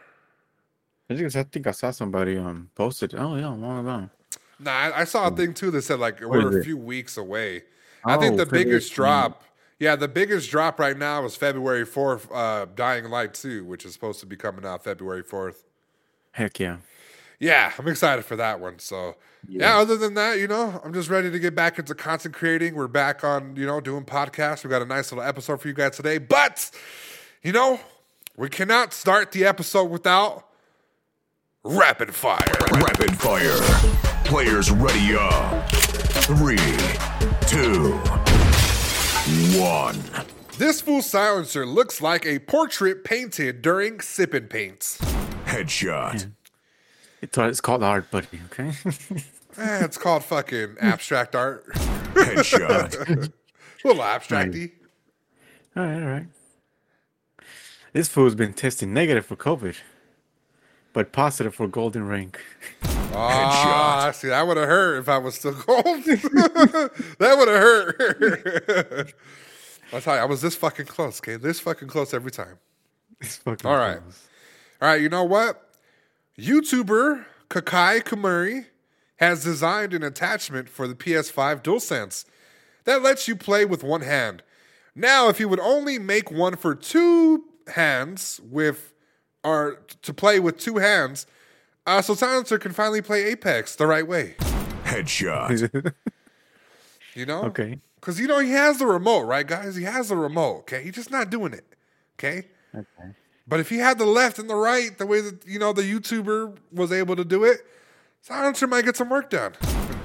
I 1.09 1.17
think 1.17 1.35
I 1.35 1.43
think 1.45 1.67
I 1.67 1.71
saw 1.73 1.90
somebody 1.90 2.37
um 2.37 2.71
posted. 2.75 3.14
Oh 3.14 3.37
yeah, 3.37 3.49
long 3.49 3.81
ago. 3.87 4.11
Nah, 4.59 4.71
I, 4.71 5.00
I 5.00 5.05
saw 5.05 5.29
a 5.29 5.31
thing 5.31 5.55
too 5.55 5.71
that 5.71 5.83
said 5.83 6.00
like 6.00 6.21
we're 6.21 6.57
a 6.57 6.61
it? 6.61 6.64
few 6.64 6.76
weeks 6.76 7.17
away. 7.17 7.62
I 8.05 8.17
think 8.17 8.35
Oh, 8.35 8.45
the 8.45 8.47
biggest 8.47 8.93
drop, 8.95 9.43
yeah, 9.79 9.97
the 9.97 10.09
biggest 10.09 10.50
drop 10.50 10.79
right 10.79 10.97
now 10.97 11.25
is 11.25 11.37
February 11.37 11.85
fourth, 11.85 12.31
uh, 12.33 12.67
Dying 12.75 13.11
Light 13.11 13.35
two, 13.35 13.64
which 13.64 13.85
is 13.85 13.93
supposed 13.93 14.21
to 14.21 14.26
be 14.26 14.37
coming 14.37 14.64
out 14.64 14.85
February 14.85 15.23
fourth. 15.23 15.64
Heck 16.33 16.59
yeah. 16.61 16.79
Yeah, 17.38 17.73
I'm 17.79 17.88
excited 17.88 18.25
for 18.25 18.37
that 18.37 18.61
one. 18.61 18.79
So 18.79 19.17
yeah. 19.49 19.79
other 19.79 19.97
than 19.97 20.15
that, 20.15 20.39
you 20.39 20.47
know, 20.47 20.81
I'm 20.85 20.93
just 20.93 21.09
ready 21.09 21.31
to 21.31 21.39
get 21.39 21.55
back 21.55 21.79
into 21.79 21.95
content 21.95 22.35
creating. 22.35 22.75
We're 22.75 22.89
back 22.89 23.25
on, 23.25 23.57
you 23.57 23.67
know, 23.67 23.81
doing 23.81 24.05
podcasts. 24.05 24.65
We 24.65 24.71
got 24.71 24.83
a 24.83 24.87
nice 24.87 25.13
little 25.13 25.25
episode 25.25 25.61
for 25.61 25.69
you 25.69 25.75
guys 25.75 25.97
today. 25.97 26.19
But, 26.19 26.71
you 27.43 27.53
know, 27.53 27.81
we 28.37 28.49
cannot 28.49 28.93
start 28.93 29.33
the 29.33 29.45
episode 29.45 29.91
without 29.91 30.47
rapid 31.65 32.15
fire. 32.15 32.39
Rapid 32.73 33.17
fire. 33.19 33.61
Players 34.25 34.71
ready 34.71 35.15
up. 35.15 35.71
Three, 35.71 36.57
two, 37.47 37.93
one. 39.61 40.01
This 40.57 40.81
fool 40.81 41.03
silencer 41.03 41.65
looks 41.65 42.01
like 42.01 42.27
a 42.27 42.39
portrait 42.39 43.03
painted 43.03 43.63
during 43.63 44.01
sipping 44.01 44.47
paints. 44.47 44.99
Headshot. 45.47 46.23
Hmm. 46.23 46.29
It's, 47.21 47.37
it's 47.37 47.61
called 47.61 47.83
art, 47.83 48.11
buddy. 48.11 48.41
Okay. 48.53 48.73
Eh, 49.59 49.85
it's 49.85 49.99
called 49.99 50.23
fucking 50.25 50.77
abstract 50.81 51.35
art. 51.35 51.67
Headshot. 52.15 52.95
A 53.05 53.31
little 53.87 54.03
abstracty. 54.03 54.71
all 55.77 55.83
right, 55.85 56.00
all 56.03 56.09
right. 56.09 56.27
This 57.93 58.07
fool's 58.07 58.37
been 58.37 58.53
testing 58.53 58.95
negative 58.95 59.27
for 59.27 59.35
COVID, 59.35 59.75
but 60.93 61.11
positive 61.11 61.53
for 61.57 61.67
golden 61.67 62.07
ring. 62.07 62.33
Ah, 63.12 64.12
see, 64.15 64.29
that 64.29 64.47
would 64.47 64.57
have 64.57 64.69
hurt 64.69 64.99
if 65.00 65.09
I 65.09 65.19
was 65.19 65.35
still 65.35 65.53
cold. 65.55 65.85
that 66.05 67.35
would 67.37 67.49
have 67.49 67.61
hurt. 67.61 69.15
I'll 69.93 70.00
tell 70.00 70.15
you, 70.15 70.23
I 70.23 70.25
was 70.27 70.43
this 70.43 70.55
fucking 70.55 70.87
close, 70.87 71.21
okay? 71.21 71.35
This 71.37 71.59
fucking 71.59 71.89
close 71.89 72.15
every 72.15 72.31
time. 72.31 72.59
It's 73.21 73.37
fucking 73.39 73.69
All 73.69 73.77
right. 73.77 73.99
close. 74.00 74.29
All 74.81 74.89
right, 74.89 75.00
you 75.03 75.09
know 75.09 75.25
what? 75.25 75.70
YouTuber 76.41 77.27
Akaki 77.51 78.03
Kuumeri 78.03 78.67
has 79.17 79.45
designed 79.45 79.93
an 79.93 80.03
attachment 80.03 80.69
for 80.69 80.89
the 80.89 80.95
PS5 80.95 81.63
DualSense 81.63 82.25
that 82.85 83.03
lets 83.03 83.29
you 83.29 83.37
play 83.37 83.65
with 83.65 83.85
one 83.85 84.01
hand. 84.01 84.43
Now, 84.95 85.29
if 85.29 85.39
you 85.39 85.49
would 85.49 85.61
only 85.61 85.99
make 85.99 86.31
one 86.31 86.57
for 86.57 86.75
two 86.75 87.45
hands 87.75 88.41
with, 88.43 88.95
or 89.45 89.83
to 90.03 90.15
play 90.15 90.41
with 90.41 90.59
two 90.59 90.79
hands, 90.79 91.27
uh, 91.87 92.01
so 92.01 92.15
Silencer 92.15 92.59
can 92.59 92.73
finally 92.73 93.03
play 93.03 93.25
Apex 93.25 93.77
the 93.77 93.87
right 93.87 94.07
way. 94.07 94.37
Headshot. 94.85 95.93
You 97.15 97.27
know? 97.27 97.43
Okay. 97.43 97.81
Because, 97.97 98.21
you 98.21 98.29
know, 98.29 98.39
he 98.39 98.53
has 98.53 98.79
the 98.79 98.87
remote, 98.87 99.23
right, 99.23 99.47
guys? 99.47 99.75
He 99.75 99.83
has 99.83 100.11
the 100.11 100.17
remote, 100.17 100.61
okay? 100.61 100.85
He's 100.85 100.95
just 100.95 101.11
not 101.11 101.29
doing 101.29 101.53
it, 101.53 101.65
okay? 102.15 102.47
Okay. 102.73 103.11
But 103.50 103.59
if 103.59 103.69
he 103.69 103.78
had 103.78 103.99
the 103.99 104.07
left 104.07 104.38
and 104.38 104.49
the 104.49 104.54
right, 104.54 104.97
the 104.97 105.07
way 105.07 105.21
that, 105.21 105.45
you 105.45 105.59
know, 105.59 105.73
the 105.73 105.83
YouTuber 105.83 106.57
was 106.73 106.92
able 106.92 107.16
to 107.16 107.25
do 107.25 107.42
it, 107.42 107.59
Silencer 108.21 108.69
might 108.69 108.85
get 108.85 108.97
some 108.97 109.11
work 109.11 109.28
done. 109.28 109.54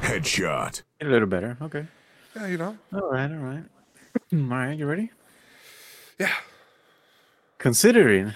Headshot. 0.01 0.81
A 0.99 1.05
little 1.05 1.27
better. 1.27 1.55
Okay. 1.61 1.85
Yeah, 2.35 2.47
you 2.47 2.57
know? 2.57 2.75
All 2.91 3.11
right, 3.11 3.31
all 3.31 3.37
right. 3.37 3.63
all 4.33 4.39
right, 4.39 4.75
you 4.75 4.87
ready? 4.87 5.11
Yeah. 6.19 6.33
Considering 7.59 8.33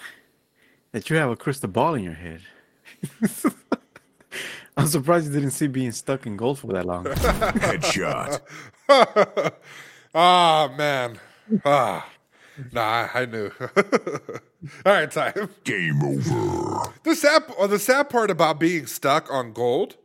that 0.91 1.09
you 1.09 1.15
have 1.15 1.31
a 1.31 1.35
crystal 1.35 1.69
ball 1.69 1.95
in 1.95 2.03
your 2.03 2.13
head, 2.13 2.41
I'm 4.77 4.85
surprised 4.85 5.25
you 5.25 5.33
didn't 5.33 5.51
see 5.51 5.65
being 5.65 5.91
stuck 5.91 6.27
in 6.27 6.37
gold 6.37 6.59
for 6.59 6.67
that 6.73 6.85
long. 6.85 7.05
Headshot. 7.05 8.41
Ah, 10.13 10.71
man. 10.77 11.19
Ah. 11.65 12.07
Nah, 12.71 13.09
I 13.11 13.25
knew. 13.25 13.51
All 14.85 14.93
right, 14.93 15.09
time. 15.09 15.49
Game 15.63 16.01
over. 16.03 16.91
The 17.03 17.15
sad, 17.15 17.43
or 17.57 17.67
the 17.67 17.79
sad 17.79 18.09
part 18.09 18.29
about 18.29 18.59
being 18.59 18.87
stuck 18.87 19.31
on 19.31 19.53
gold 19.53 19.95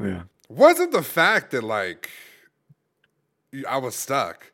yeah. 0.00 0.22
wasn't 0.48 0.92
the 0.92 1.02
fact 1.02 1.50
that 1.50 1.64
like 1.64 2.10
I 3.68 3.78
was 3.78 3.94
stuck. 3.96 4.52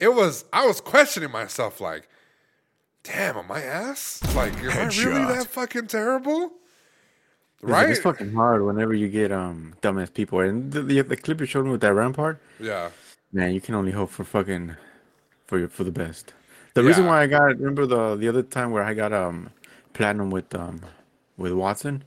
It 0.00 0.14
was 0.14 0.44
I 0.52 0.66
was 0.66 0.80
questioning 0.80 1.30
myself 1.30 1.80
like, 1.80 2.08
damn, 3.02 3.36
am 3.36 3.50
I 3.50 3.62
ass? 3.62 4.20
Like, 4.34 4.54
am 4.62 4.70
I 4.70 4.84
really 5.04 5.34
that 5.34 5.46
fucking 5.50 5.86
terrible? 5.88 6.52
Right? 7.62 7.88
It's 7.88 8.00
fucking 8.00 8.34
hard 8.34 8.64
whenever 8.64 8.92
you 8.94 9.08
get 9.08 9.30
um 9.32 9.74
dumbass 9.82 10.12
people. 10.12 10.40
And 10.40 10.72
the, 10.72 10.82
the, 10.82 11.00
the 11.02 11.16
clip 11.16 11.40
you 11.40 11.46
showed 11.46 11.64
me 11.64 11.70
with 11.72 11.80
that 11.82 11.94
rampart, 11.94 12.40
Yeah. 12.58 12.90
man, 13.32 13.54
you 13.54 13.60
can 13.60 13.74
only 13.74 13.92
hope 13.92 14.10
for 14.10 14.24
fucking 14.24 14.76
for 15.46 15.58
your 15.58 15.68
for 15.68 15.84
the 15.84 15.92
best. 15.92 16.32
The 16.74 16.82
reason 16.84 17.06
why 17.06 17.22
I 17.22 17.26
got 17.26 17.58
remember 17.58 17.86
the 17.86 18.16
the 18.16 18.28
other 18.28 18.42
time 18.42 18.70
where 18.72 18.82
I 18.82 18.94
got 18.94 19.12
um 19.12 19.50
platinum 19.92 20.30
with 20.30 20.54
um 20.54 20.82
with 21.36 21.52
Wattson, 21.52 22.02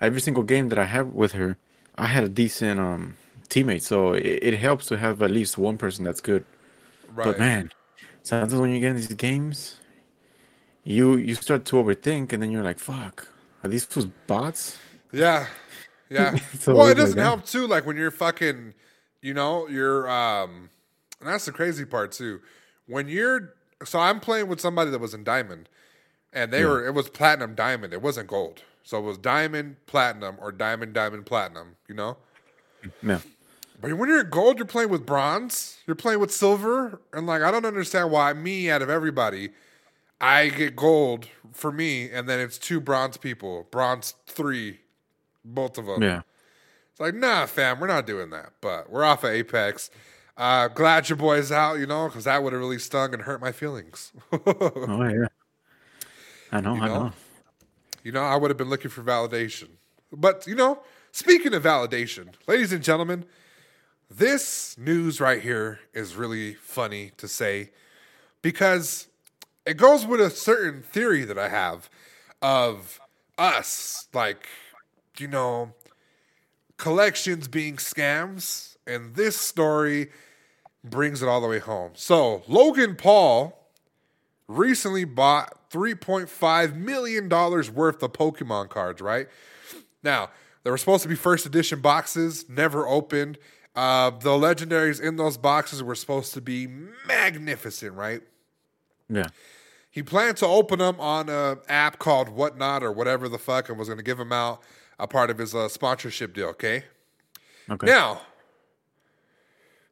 every 0.00 0.20
single 0.20 0.42
game 0.42 0.68
that 0.70 0.78
I 0.78 0.84
have 0.84 1.08
with 1.14 1.32
her, 1.32 1.56
I 1.96 2.06
had 2.06 2.24
a 2.24 2.28
decent 2.28 2.80
um 2.80 3.16
teammate. 3.48 3.82
So 3.82 4.12
it, 4.12 4.40
it 4.42 4.58
helps 4.58 4.86
to 4.86 4.98
have 4.98 5.22
at 5.22 5.30
least 5.30 5.58
one 5.58 5.78
person 5.78 6.04
that's 6.04 6.20
good. 6.20 6.44
Right. 7.14 7.24
But 7.24 7.38
man, 7.38 7.72
sometimes 8.22 8.54
when 8.54 8.70
you 8.72 8.80
get 8.80 8.90
in 8.90 8.96
these 8.96 9.08
games, 9.14 9.80
you 10.84 11.16
you 11.16 11.34
start 11.34 11.64
to 11.66 11.76
overthink, 11.76 12.32
and 12.32 12.42
then 12.42 12.50
you're 12.50 12.62
like, 12.64 12.78
"Fuck, 12.78 13.28
are 13.64 13.68
these 13.70 13.84
fools 13.84 14.06
bots?" 14.26 14.78
Yeah. 15.12 15.46
Yeah. 16.10 16.36
So 16.58 16.74
well, 16.74 16.86
it 16.88 16.94
doesn't 16.94 17.16
that. 17.16 17.22
help 17.22 17.44
too, 17.44 17.66
like 17.66 17.86
when 17.86 17.96
you're 17.96 18.10
fucking, 18.10 18.74
you 19.22 19.34
know, 19.34 19.68
you're 19.68 20.08
um 20.08 20.70
and 21.20 21.28
that's 21.28 21.46
the 21.46 21.52
crazy 21.52 21.84
part 21.84 22.12
too. 22.12 22.40
When 22.86 23.08
you're 23.08 23.54
so 23.84 23.98
I'm 23.98 24.20
playing 24.20 24.48
with 24.48 24.60
somebody 24.60 24.90
that 24.90 25.00
was 25.00 25.14
in 25.14 25.24
diamond 25.24 25.68
and 26.32 26.52
they 26.52 26.64
were 26.64 26.86
it 26.86 26.94
was 26.94 27.08
platinum 27.08 27.54
diamond. 27.54 27.92
It 27.92 28.02
wasn't 28.02 28.28
gold. 28.28 28.62
So 28.82 28.98
it 28.98 29.02
was 29.02 29.18
diamond 29.18 29.76
platinum 29.86 30.36
or 30.40 30.52
diamond 30.52 30.92
diamond 30.92 31.26
platinum, 31.26 31.76
you 31.88 31.94
know? 31.94 32.18
Mm, 32.84 32.92
yeah, 33.02 33.18
But 33.80 33.94
when 33.94 34.08
you're 34.08 34.20
in 34.20 34.30
gold, 34.30 34.58
you're 34.58 34.66
playing 34.66 34.90
with 34.90 35.04
bronze, 35.04 35.78
you're 35.86 35.96
playing 35.96 36.20
with 36.20 36.32
silver, 36.32 37.00
and 37.12 37.26
like 37.26 37.42
I 37.42 37.50
don't 37.50 37.66
understand 37.66 38.10
why 38.10 38.32
me 38.32 38.70
out 38.70 38.82
of 38.82 38.90
everybody, 38.90 39.50
I 40.20 40.48
get 40.50 40.76
gold 40.76 41.26
for 41.52 41.72
me, 41.72 42.10
and 42.10 42.28
then 42.28 42.38
it's 42.38 42.58
two 42.58 42.80
bronze 42.80 43.16
people, 43.16 43.66
bronze 43.70 44.14
three, 44.26 44.80
both 45.44 45.78
of 45.78 45.86
them. 45.86 46.02
yeah. 46.02 46.22
It's 46.92 47.00
like, 47.00 47.14
nah, 47.14 47.44
fam, 47.44 47.78
we're 47.78 47.88
not 47.88 48.06
doing 48.06 48.30
that. 48.30 48.52
But 48.62 48.88
we're 48.88 49.04
off 49.04 49.22
of 49.22 49.30
Apex. 49.30 49.90
Uh, 50.36 50.68
glad 50.68 51.08
your 51.08 51.16
boy's 51.16 51.50
out, 51.50 51.78
you 51.78 51.86
know, 51.86 52.08
because 52.08 52.24
that 52.24 52.42
would 52.42 52.52
have 52.52 52.60
really 52.60 52.78
stung 52.78 53.14
and 53.14 53.22
hurt 53.22 53.40
my 53.40 53.52
feelings. 53.52 54.12
Oh 54.32 55.02
yeah. 55.08 55.28
I 56.52 56.60
know, 56.60 56.74
I 56.74 56.86
know? 56.86 57.04
know. 57.04 57.12
you 58.04 58.12
know, 58.12 58.22
I 58.22 58.36
would 58.36 58.50
have 58.50 58.58
been 58.58 58.70
looking 58.70 58.90
for 58.90 59.02
validation. 59.02 59.68
But, 60.12 60.46
you 60.46 60.54
know, 60.54 60.80
speaking 61.10 61.54
of 61.54 61.62
validation, 61.64 62.28
ladies 62.46 62.72
and 62.72 62.82
gentlemen, 62.82 63.24
this 64.10 64.76
news 64.78 65.20
right 65.20 65.42
here 65.42 65.80
is 65.92 66.14
really 66.14 66.54
funny 66.54 67.10
to 67.16 67.26
say 67.26 67.70
because 68.42 69.08
it 69.66 69.76
goes 69.76 70.06
with 70.06 70.20
a 70.20 70.30
certain 70.30 70.82
theory 70.82 71.24
that 71.24 71.38
I 71.38 71.48
have 71.48 71.90
of 72.40 73.00
us, 73.36 74.06
like, 74.14 74.46
you 75.18 75.26
know, 75.26 75.72
collections 76.76 77.48
being 77.48 77.76
scams. 77.76 78.76
And 78.86 79.16
this 79.16 79.36
story 79.36 80.10
brings 80.88 81.22
it 81.22 81.28
all 81.28 81.40
the 81.40 81.48
way 81.48 81.58
home. 81.58 81.92
So, 81.94 82.42
Logan 82.46 82.96
Paul 82.96 83.70
recently 84.48 85.04
bought 85.04 85.70
$3.5 85.70 86.76
million 86.76 87.28
worth 87.28 88.02
of 88.02 88.12
Pokemon 88.12 88.68
cards, 88.68 89.00
right? 89.00 89.28
Now, 90.02 90.30
they 90.62 90.70
were 90.70 90.78
supposed 90.78 91.02
to 91.02 91.08
be 91.08 91.14
first 91.14 91.46
edition 91.46 91.80
boxes, 91.80 92.48
never 92.48 92.86
opened. 92.86 93.38
Uh, 93.74 94.10
the 94.10 94.30
legendaries 94.30 95.00
in 95.00 95.16
those 95.16 95.36
boxes 95.36 95.82
were 95.82 95.94
supposed 95.94 96.32
to 96.34 96.40
be 96.40 96.66
magnificent, 97.06 97.94
right? 97.94 98.22
Yeah. 99.08 99.26
He 99.90 100.02
planned 100.02 100.36
to 100.38 100.46
open 100.46 100.78
them 100.78 101.00
on 101.00 101.28
an 101.28 101.58
app 101.68 101.98
called 101.98 102.28
Whatnot 102.28 102.82
or 102.82 102.92
whatever 102.92 103.28
the 103.28 103.38
fuck, 103.38 103.68
and 103.68 103.78
was 103.78 103.88
going 103.88 103.98
to 103.98 104.04
give 104.04 104.18
them 104.18 104.32
out 104.32 104.62
a 104.98 105.06
part 105.06 105.30
of 105.30 105.38
his 105.38 105.54
uh, 105.54 105.68
sponsorship 105.68 106.34
deal. 106.34 106.48
Okay. 106.48 106.84
Okay. 107.70 107.86
Now, 107.86 108.20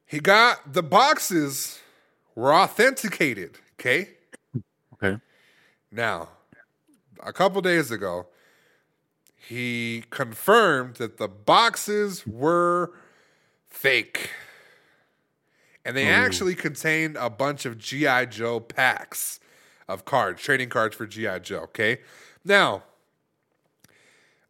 he 0.05 0.19
got 0.19 0.73
the 0.73 0.83
boxes 0.83 1.79
were 2.35 2.53
authenticated. 2.53 3.57
Okay. 3.79 4.09
Okay. 4.93 5.19
Now, 5.91 6.29
a 7.23 7.33
couple 7.33 7.61
days 7.61 7.91
ago, 7.91 8.27
he 9.35 10.03
confirmed 10.09 10.95
that 10.95 11.17
the 11.17 11.27
boxes 11.27 12.25
were 12.25 12.93
fake. 13.67 14.31
And 15.83 15.95
they 15.95 16.07
actually 16.07 16.55
contained 16.55 17.15
a 17.15 17.29
bunch 17.29 17.65
of 17.65 17.77
G.I. 17.77 18.25
Joe 18.25 18.59
packs 18.59 19.39
of 19.87 20.03
cards, 20.03 20.41
trading 20.41 20.69
cards 20.69 20.95
for 20.95 21.05
G.I. 21.05 21.39
Joe. 21.39 21.59
Okay. 21.59 21.99
Now, 22.43 22.83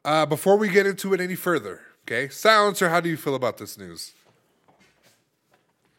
uh, 0.05 0.25
before 0.25 0.55
we 0.55 0.69
get 0.69 0.85
into 0.85 1.13
it 1.13 1.19
any 1.19 1.35
further, 1.35 1.81
okay, 2.03 2.29
Silencer, 2.29 2.89
how 2.89 3.01
do 3.01 3.09
you 3.09 3.17
feel 3.17 3.35
about 3.35 3.57
this 3.57 3.77
news? 3.77 4.13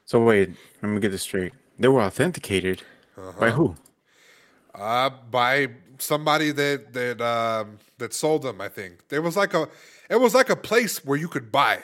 So 0.06 0.22
wait, 0.22 0.50
let 0.82 0.88
me 0.88 1.00
get 1.00 1.10
this 1.10 1.22
straight. 1.22 1.52
They 1.78 1.88
were 1.88 2.00
authenticated 2.00 2.82
by 3.38 3.50
who? 3.50 3.74
Uh, 4.74 5.10
by 5.30 5.68
somebody 5.98 6.52
that 6.52 6.92
that 6.92 7.20
um, 7.20 7.78
that 7.98 8.14
sold 8.14 8.42
them. 8.42 8.60
I 8.60 8.68
think 8.68 9.08
there 9.08 9.20
was 9.20 9.36
like 9.36 9.52
a 9.52 9.68
it 10.08 10.20
was 10.20 10.32
like 10.32 10.48
a 10.48 10.56
place 10.56 11.04
where 11.04 11.18
you 11.18 11.28
could 11.28 11.50
buy. 11.50 11.80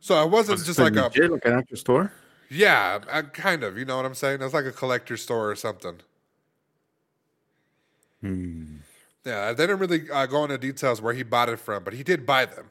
So 0.00 0.22
it 0.22 0.30
wasn't 0.30 0.64
just 0.64 0.78
like 0.78 0.94
a 0.94 1.02
legit, 1.02 1.32
like 1.32 1.44
an 1.44 1.54
actual 1.54 1.76
store. 1.76 2.12
yeah, 2.48 3.00
uh, 3.10 3.22
kind 3.22 3.64
of. 3.64 3.76
You 3.76 3.84
know 3.84 3.96
what 3.96 4.06
I'm 4.06 4.14
saying? 4.14 4.40
It's 4.40 4.54
like 4.54 4.66
a 4.66 4.72
collector 4.72 5.16
store 5.16 5.50
or 5.50 5.56
something. 5.56 5.96
Hmm. 8.20 8.76
Yeah, 9.26 9.52
they 9.52 9.64
didn't 9.64 9.80
really 9.80 10.08
uh, 10.10 10.26
go 10.26 10.44
into 10.44 10.58
details 10.58 11.02
where 11.02 11.12
he 11.12 11.24
bought 11.24 11.48
it 11.48 11.58
from, 11.58 11.82
but 11.82 11.92
he 11.92 12.04
did 12.04 12.24
buy 12.24 12.46
them. 12.46 12.70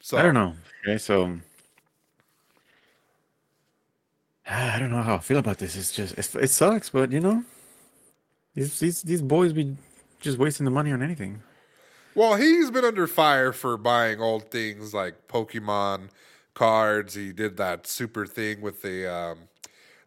So 0.00 0.18
I 0.18 0.22
don't 0.22 0.34
know. 0.34 0.54
Okay, 0.84 0.98
so 0.98 1.38
I 4.50 4.78
don't 4.78 4.90
know 4.90 5.02
how 5.02 5.14
I 5.16 5.18
feel 5.18 5.38
about 5.38 5.58
this. 5.58 5.76
It's 5.76 5.92
just 5.92 6.18
it's, 6.18 6.34
it 6.34 6.50
sucks, 6.50 6.90
but 6.90 7.12
you 7.12 7.20
know, 7.20 7.44
these 8.54 8.80
these 8.80 9.02
these 9.02 9.22
boys 9.22 9.52
be 9.52 9.76
just 10.20 10.38
wasting 10.38 10.64
the 10.64 10.70
money 10.70 10.92
on 10.92 11.02
anything. 11.02 11.42
Well, 12.14 12.34
he's 12.34 12.70
been 12.70 12.84
under 12.84 13.06
fire 13.06 13.52
for 13.52 13.76
buying 13.76 14.20
old 14.20 14.50
things 14.50 14.92
like 14.92 15.28
Pokemon 15.28 16.08
cards. 16.54 17.14
He 17.14 17.32
did 17.32 17.56
that 17.58 17.86
super 17.86 18.26
thing 18.26 18.60
with 18.60 18.82
the 18.82 19.06
um, 19.12 19.38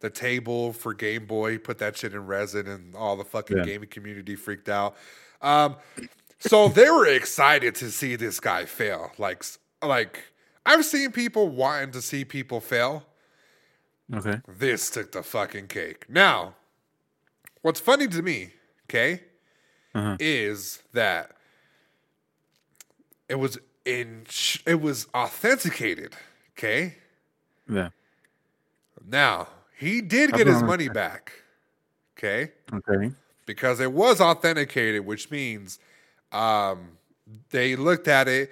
the 0.02 0.10
table 0.10 0.74
for 0.74 0.94
Game 0.94 1.26
Boy. 1.26 1.54
He 1.54 1.58
put 1.58 1.78
that 1.80 1.98
shit 1.98 2.14
in 2.14 2.26
resin, 2.26 2.68
and 2.68 2.96
all 2.96 3.16
the 3.16 3.24
fucking 3.24 3.58
Yeah. 3.58 3.64
gaming 3.64 3.90
community 3.90 4.36
freaked 4.36 4.68
out. 4.68 4.96
Um, 5.42 5.78
so 6.40 6.68
they 6.68 6.90
were 6.90 7.08
excited 7.08 7.76
to 7.76 7.90
see 7.90 8.18
this 8.18 8.42
guy 8.42 8.66
fail. 8.66 9.12
Like, 9.18 9.46
like 9.82 10.20
I've 10.66 10.84
seen 10.84 11.14
people 11.14 11.48
wanting 11.48 11.92
to 11.92 12.02
see 12.02 12.26
people 12.26 12.60
fail. 12.60 13.06
Okay. 14.14 14.42
This 14.48 14.90
took 14.90 15.12
the 15.12 15.24
fucking 15.24 15.68
cake. 15.68 16.06
Now, 16.10 16.56
what's 17.62 17.80
funny 17.80 18.08
to 18.08 18.22
me, 18.22 18.54
okay, 18.86 19.24
Uh-huh. 19.96 20.18
is 20.20 20.82
that 20.94 21.36
it 23.30 23.36
was 23.36 23.58
in 23.86 24.26
it 24.66 24.82
was 24.82 25.08
authenticated, 25.14 26.16
okay? 26.58 26.96
Yeah. 27.70 27.90
Now, 29.06 29.48
he 29.78 30.02
did 30.02 30.34
get 30.34 30.48
his 30.48 30.64
money 30.64 30.90
back. 30.90 31.34
Okay? 32.18 32.52
Okay. 32.74 33.12
Because 33.46 33.80
it 33.80 33.92
was 33.92 34.22
authenticated, 34.22 35.06
which 35.06 35.32
means 35.32 35.80
um 36.32 36.98
they 37.52 37.76
looked 37.76 38.08
at 38.08 38.28
it, 38.28 38.52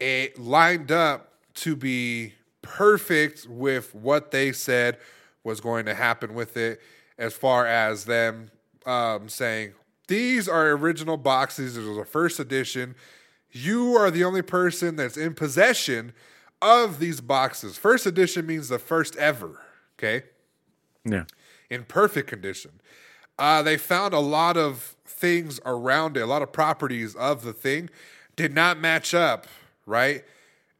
it 0.00 0.38
lined 0.38 0.92
up 0.92 1.32
to 1.54 1.76
be 1.76 2.34
perfect 2.76 3.46
with 3.48 3.94
what 3.94 4.30
they 4.30 4.52
said 4.52 4.98
was 5.42 5.60
going 5.60 5.86
to 5.86 5.94
happen 5.94 6.34
with 6.34 6.56
it, 6.56 6.80
as 7.18 7.34
far 7.34 7.66
as 7.66 8.04
them 8.04 8.50
um, 8.86 9.28
saying, 9.28 9.72
These 10.08 10.48
are 10.48 10.70
original 10.70 11.16
boxes. 11.16 11.76
It 11.76 11.82
was 11.86 11.98
a 11.98 12.04
first 12.04 12.38
edition. 12.38 12.94
You 13.50 13.94
are 13.96 14.10
the 14.10 14.22
only 14.24 14.42
person 14.42 14.96
that's 14.96 15.16
in 15.16 15.34
possession 15.34 16.12
of 16.62 16.98
these 17.00 17.20
boxes. 17.20 17.76
First 17.76 18.06
edition 18.06 18.46
means 18.46 18.68
the 18.68 18.78
first 18.78 19.16
ever. 19.16 19.60
Okay 19.98 20.24
Yeah. 21.04 21.24
in 21.68 21.84
perfect 21.84 22.28
condition. 22.28 22.80
Uh, 23.38 23.62
they 23.62 23.76
found 23.76 24.14
a 24.14 24.20
lot 24.20 24.56
of 24.56 24.94
things 25.06 25.58
around 25.66 26.16
it, 26.16 26.20
a 26.20 26.26
lot 26.26 26.42
of 26.42 26.52
properties 26.52 27.14
of 27.16 27.42
the 27.42 27.52
thing 27.52 27.90
did 28.36 28.54
not 28.54 28.78
match 28.78 29.12
up, 29.14 29.46
right? 29.86 30.24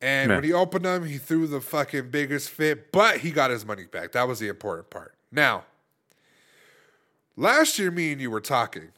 And 0.03 0.31
Yeah. 0.31 0.37
when 0.37 0.45
he 0.45 0.53
opened 0.53 0.85
them, 0.85 1.05
he 1.05 1.19
threw 1.19 1.47
the 1.47 1.61
fucking 1.61 2.11
biggest 2.11 2.49
fit, 2.51 2.91
but 2.91 3.19
he 3.19 3.31
got 3.31 3.51
his 3.51 3.67
money 3.67 3.85
back. 3.87 4.13
That 4.13 4.27
was 4.27 4.39
the 4.39 4.49
important 4.49 4.89
part. 4.91 5.15
Now, 5.31 5.65
last 7.37 7.79
year, 7.79 7.91
me 7.91 8.13
and 8.13 8.21
you 8.21 8.31
were 8.31 8.41
talking, 8.41 8.93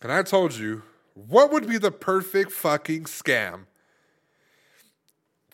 and 0.00 0.12
I 0.12 0.22
told 0.22 0.54
you 0.54 0.82
what 1.14 1.50
would 1.50 1.66
be 1.66 1.78
the 1.78 1.90
perfect 1.90 2.52
fucking 2.52 3.04
scam 3.04 3.64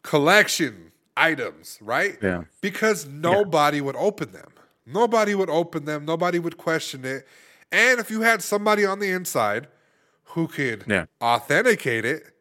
collection 0.02 0.92
items, 1.16 1.78
right? 1.80 2.18
Yeah. 2.20 2.44
Because 2.60 3.06
nobody 3.06 3.80
would 3.80 3.96
open 3.96 4.32
them. 4.32 4.50
Nobody 4.86 5.34
would 5.34 5.48
open 5.48 5.86
them. 5.86 6.04
Nobody 6.04 6.38
would 6.38 6.58
question 6.58 7.04
it. 7.06 7.26
And 7.72 7.98
if 7.98 8.10
you 8.10 8.20
had 8.20 8.42
somebody 8.42 8.84
on 8.84 8.98
the 8.98 9.10
inside 9.10 9.68
who 10.24 10.46
could 10.48 10.84
Yeah. 10.86 11.06
authenticate 11.22 12.04
it, 12.04 12.33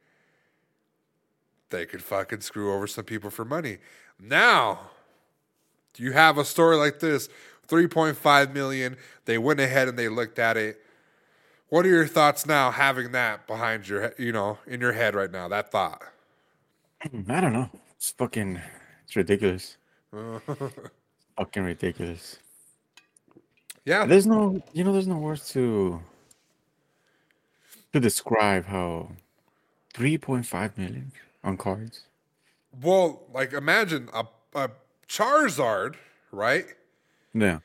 they 1.74 1.86
could 1.86 2.02
fucking 2.02 2.40
screw 2.40 2.74
over 2.74 2.88
some 2.88 3.04
people 3.04 3.30
for 3.30 3.44
money. 3.44 3.80
Now, 4.20 4.92
you 5.98 6.14
have 6.14 6.38
a 6.38 6.46
story 6.46 6.78
like 6.78 7.00
this 7.00 7.28
3.5 7.68 8.54
million. 8.54 8.96
They 9.26 9.38
went 9.38 9.60
ahead 9.60 9.88
and 9.88 9.98
they 9.98 10.08
looked 10.08 10.40
at 10.40 10.56
it. 10.56 10.80
What 11.70 11.86
are 11.86 11.90
your 11.90 12.08
thoughts 12.08 12.46
now 12.46 12.72
having 12.72 13.12
that 13.14 13.48
behind 13.48 13.90
your, 13.90 14.14
you 14.18 14.32
know, 14.32 14.60
in 14.68 14.80
your 14.80 14.94
head 14.94 15.16
right 15.16 15.32
now, 15.32 15.48
that 15.48 15.72
thought? 15.72 16.04
I 17.02 17.42
don't 17.42 17.54
know. 17.54 17.70
It's 17.96 18.12
fucking 18.12 18.62
it's 19.04 19.16
ridiculous. 19.16 19.78
fucking 21.38 21.64
ridiculous. 21.64 22.38
Yeah. 23.86 24.06
There's 24.06 24.28
no 24.28 24.62
you 24.72 24.84
know 24.84 24.94
there's 24.94 25.08
no 25.08 25.18
words 25.18 25.50
to 25.54 26.00
to 27.92 28.00
describe 28.00 28.66
how 28.66 29.10
3.5 29.96 30.78
million 30.78 31.12
on 31.44 31.58
cards. 31.58 32.04
Well, 32.82 33.24
like 33.34 33.54
imagine 33.54 34.10
a, 34.14 34.26
a 34.56 34.72
Charizard, 35.08 35.96
right? 36.32 36.66
Yeah. 37.34 37.60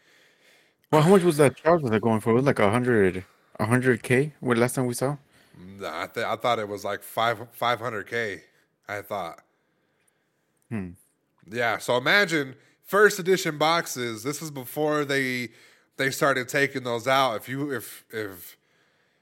Well, 0.90 1.02
how 1.02 1.10
much 1.10 1.22
was 1.22 1.36
that 1.36 1.56
that 1.62 2.00
going 2.02 2.20
for? 2.20 2.30
It 2.30 2.34
was 2.34 2.44
like 2.44 2.58
a 2.58 2.70
hundred, 2.70 3.24
a 3.58 3.66
hundred 3.66 4.02
k. 4.02 4.32
What 4.40 4.56
last 4.56 4.74
time 4.74 4.86
we 4.86 4.94
saw? 4.94 5.16
Nah, 5.58 6.02
I, 6.02 6.06
th- 6.06 6.26
I 6.26 6.36
thought 6.36 6.58
it 6.58 6.68
was 6.68 6.84
like 6.84 7.02
five 7.02 7.46
five 7.52 7.80
hundred 7.80 8.08
k. 8.08 8.42
I 8.88 9.02
thought. 9.02 9.40
Hmm. 10.70 10.90
Yeah. 11.50 11.78
So 11.78 11.96
imagine 11.96 12.54
first 12.84 13.18
edition 13.18 13.58
boxes. 13.58 14.22
This 14.22 14.40
is 14.40 14.50
before 14.50 15.04
they 15.04 15.50
they 15.96 16.10
started 16.10 16.48
taking 16.48 16.84
those 16.84 17.06
out. 17.06 17.36
If 17.36 17.48
you 17.48 17.70
if 17.70 18.04
if 18.10 18.56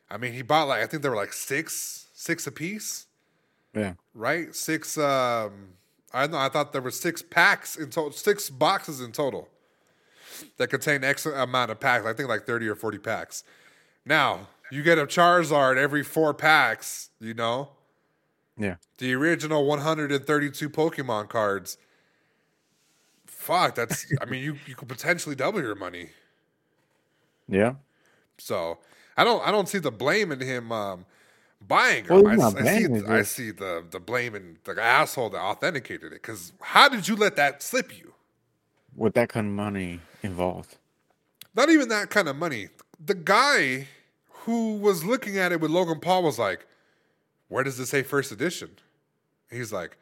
I 0.09 0.19
mean 0.19 0.33
he 0.33 0.43
bought 0.43 0.69
like 0.69 0.83
I 0.83 0.87
think 0.87 1.03
there 1.03 1.11
were 1.11 1.17
like 1.17 1.33
six 1.33 2.07
six 2.15 2.47
a 2.47 2.53
piece, 2.53 3.07
Yeah. 3.77 3.93
right? 4.15 4.55
Six. 4.55 4.97
Um, 4.99 5.69
I 6.13 6.27
know. 6.27 6.39
I 6.39 6.49
thought 6.49 6.73
there 6.73 6.83
were 6.83 6.91
six 6.91 7.21
packs 7.23 7.77
in 7.77 7.91
total, 7.91 8.13
six 8.13 8.49
boxes 8.51 9.01
in 9.01 9.13
total 9.13 9.49
that 10.57 10.69
contain 10.69 11.05
X 11.05 11.27
amount 11.27 11.71
of 11.71 11.79
packs. 11.81 12.07
I 12.07 12.13
think 12.15 12.29
like 12.29 12.47
thirty 12.47 12.67
or 12.69 12.75
forty 12.75 12.99
packs. 12.99 13.45
Now 14.05 14.49
you 14.73 14.83
get 14.83 14.99
a 14.99 15.07
Charizard 15.07 15.77
every 15.77 16.03
four 16.03 16.33
packs. 16.35 17.11
You 17.21 17.35
know 17.35 17.69
Yeah. 18.59 18.77
the 18.99 19.15
original 19.15 19.67
132 19.67 20.71
Pokemon 20.71 21.29
cards. 21.29 21.77
Fuck, 23.27 23.75
that's. 23.75 24.07
I 24.21 24.25
mean, 24.25 24.43
you 24.43 24.57
you 24.67 24.75
could 24.75 24.89
potentially 24.89 25.35
double 25.35 25.61
your 25.61 25.75
money. 25.75 26.11
Yeah. 27.49 27.75
So 28.39 28.79
I 29.17 29.25
don't 29.25 29.47
I 29.47 29.51
don't 29.51 29.69
see 29.69 29.79
the 29.79 29.91
blame 29.93 30.33
in 30.33 30.41
him 30.41 30.73
um, 30.73 31.05
buying 31.61 32.07
Well, 32.09 32.23
them. 32.23 32.33
he's 32.33 32.43
I, 32.43 32.61
I 32.61 32.65
see 32.65 32.87
I 33.07 33.23
see 33.23 33.51
the 33.51 33.85
the 33.91 34.01
blame 34.01 34.35
in 34.35 34.59
the 34.65 34.81
asshole 34.83 35.31
that 35.31 35.41
authenticated 35.41 36.13
it. 36.13 36.23
Because 36.23 36.53
how 36.61 36.89
did 36.89 37.09
you 37.09 37.17
let 37.17 37.37
that 37.37 37.63
slip 37.63 37.97
you? 37.97 38.15
With 38.95 39.15
that 39.15 39.29
kind 39.29 39.47
of 39.47 39.53
money 39.53 40.01
involved. 40.23 40.77
Not 41.55 41.71
even 41.71 41.89
that 41.89 42.11
kind 42.11 42.29
of 42.29 42.37
money. 42.37 42.69
The 43.05 43.15
guy 43.15 43.89
who 44.31 44.77
was 44.77 45.05
looking 45.05 45.39
at 45.39 45.53
it 45.53 45.61
with 45.61 45.71
Logan 45.71 46.01
Paul 46.01 46.23
was 46.23 46.39
like, 46.39 46.67
"Where 47.49 47.65
does 47.65 47.79
it 47.81 47.87
say 47.87 48.03
first 48.03 48.33
edition?" 48.33 48.71
He's 49.51 49.73
like, 49.73 49.97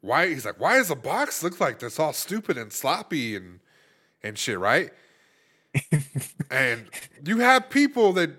why 0.00 0.28
he's 0.28 0.44
like, 0.44 0.60
why 0.60 0.76
does 0.76 0.88
the 0.88 0.96
box 0.96 1.42
look 1.42 1.60
like 1.60 1.78
this 1.78 1.98
all 1.98 2.12
stupid 2.12 2.56
and 2.56 2.72
sloppy 2.72 3.34
and 3.36 3.60
and 4.22 4.38
shit, 4.38 4.58
right? 4.58 4.90
and 6.50 6.88
you 7.24 7.38
have 7.38 7.70
people 7.70 8.12
that, 8.14 8.30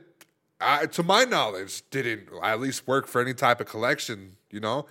uh, 0.61 0.85
to 0.87 1.03
my 1.03 1.23
knowledge, 1.23 1.83
didn't 1.89 2.29
at 2.43 2.59
least 2.59 2.87
work 2.87 3.07
for 3.07 3.21
any 3.21 3.33
type 3.33 3.59
of 3.61 3.67
collection. 3.67 4.35
You 4.51 4.59
know, 4.59 4.85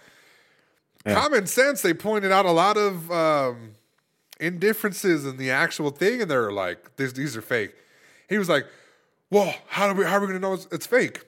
Yeah. 1.07 1.15
common 1.21 1.47
sense. 1.47 1.83
They 1.83 1.95
pointed 1.95 2.33
out 2.33 2.47
a 2.47 2.53
lot 2.53 2.77
of 2.77 3.11
um, 3.11 3.73
indifferences 4.41 5.25
in 5.27 5.37
the 5.37 5.51
actual 5.51 5.91
thing, 5.91 6.23
and 6.23 6.31
they're 6.31 6.53
like, 6.53 6.97
"These 6.97 7.15
these 7.15 7.37
are 7.37 7.43
fake." 7.43 7.75
He 8.29 8.39
was 8.39 8.49
like, 8.49 8.67
"Well, 9.31 9.55
how 9.69 9.93
do 9.93 9.99
we 9.99 10.05
how 10.05 10.17
are 10.17 10.21
we 10.21 10.27
gonna 10.29 10.39
know 10.39 10.55
it's, 10.55 10.69
it's 10.71 10.87
fake?" 10.87 11.25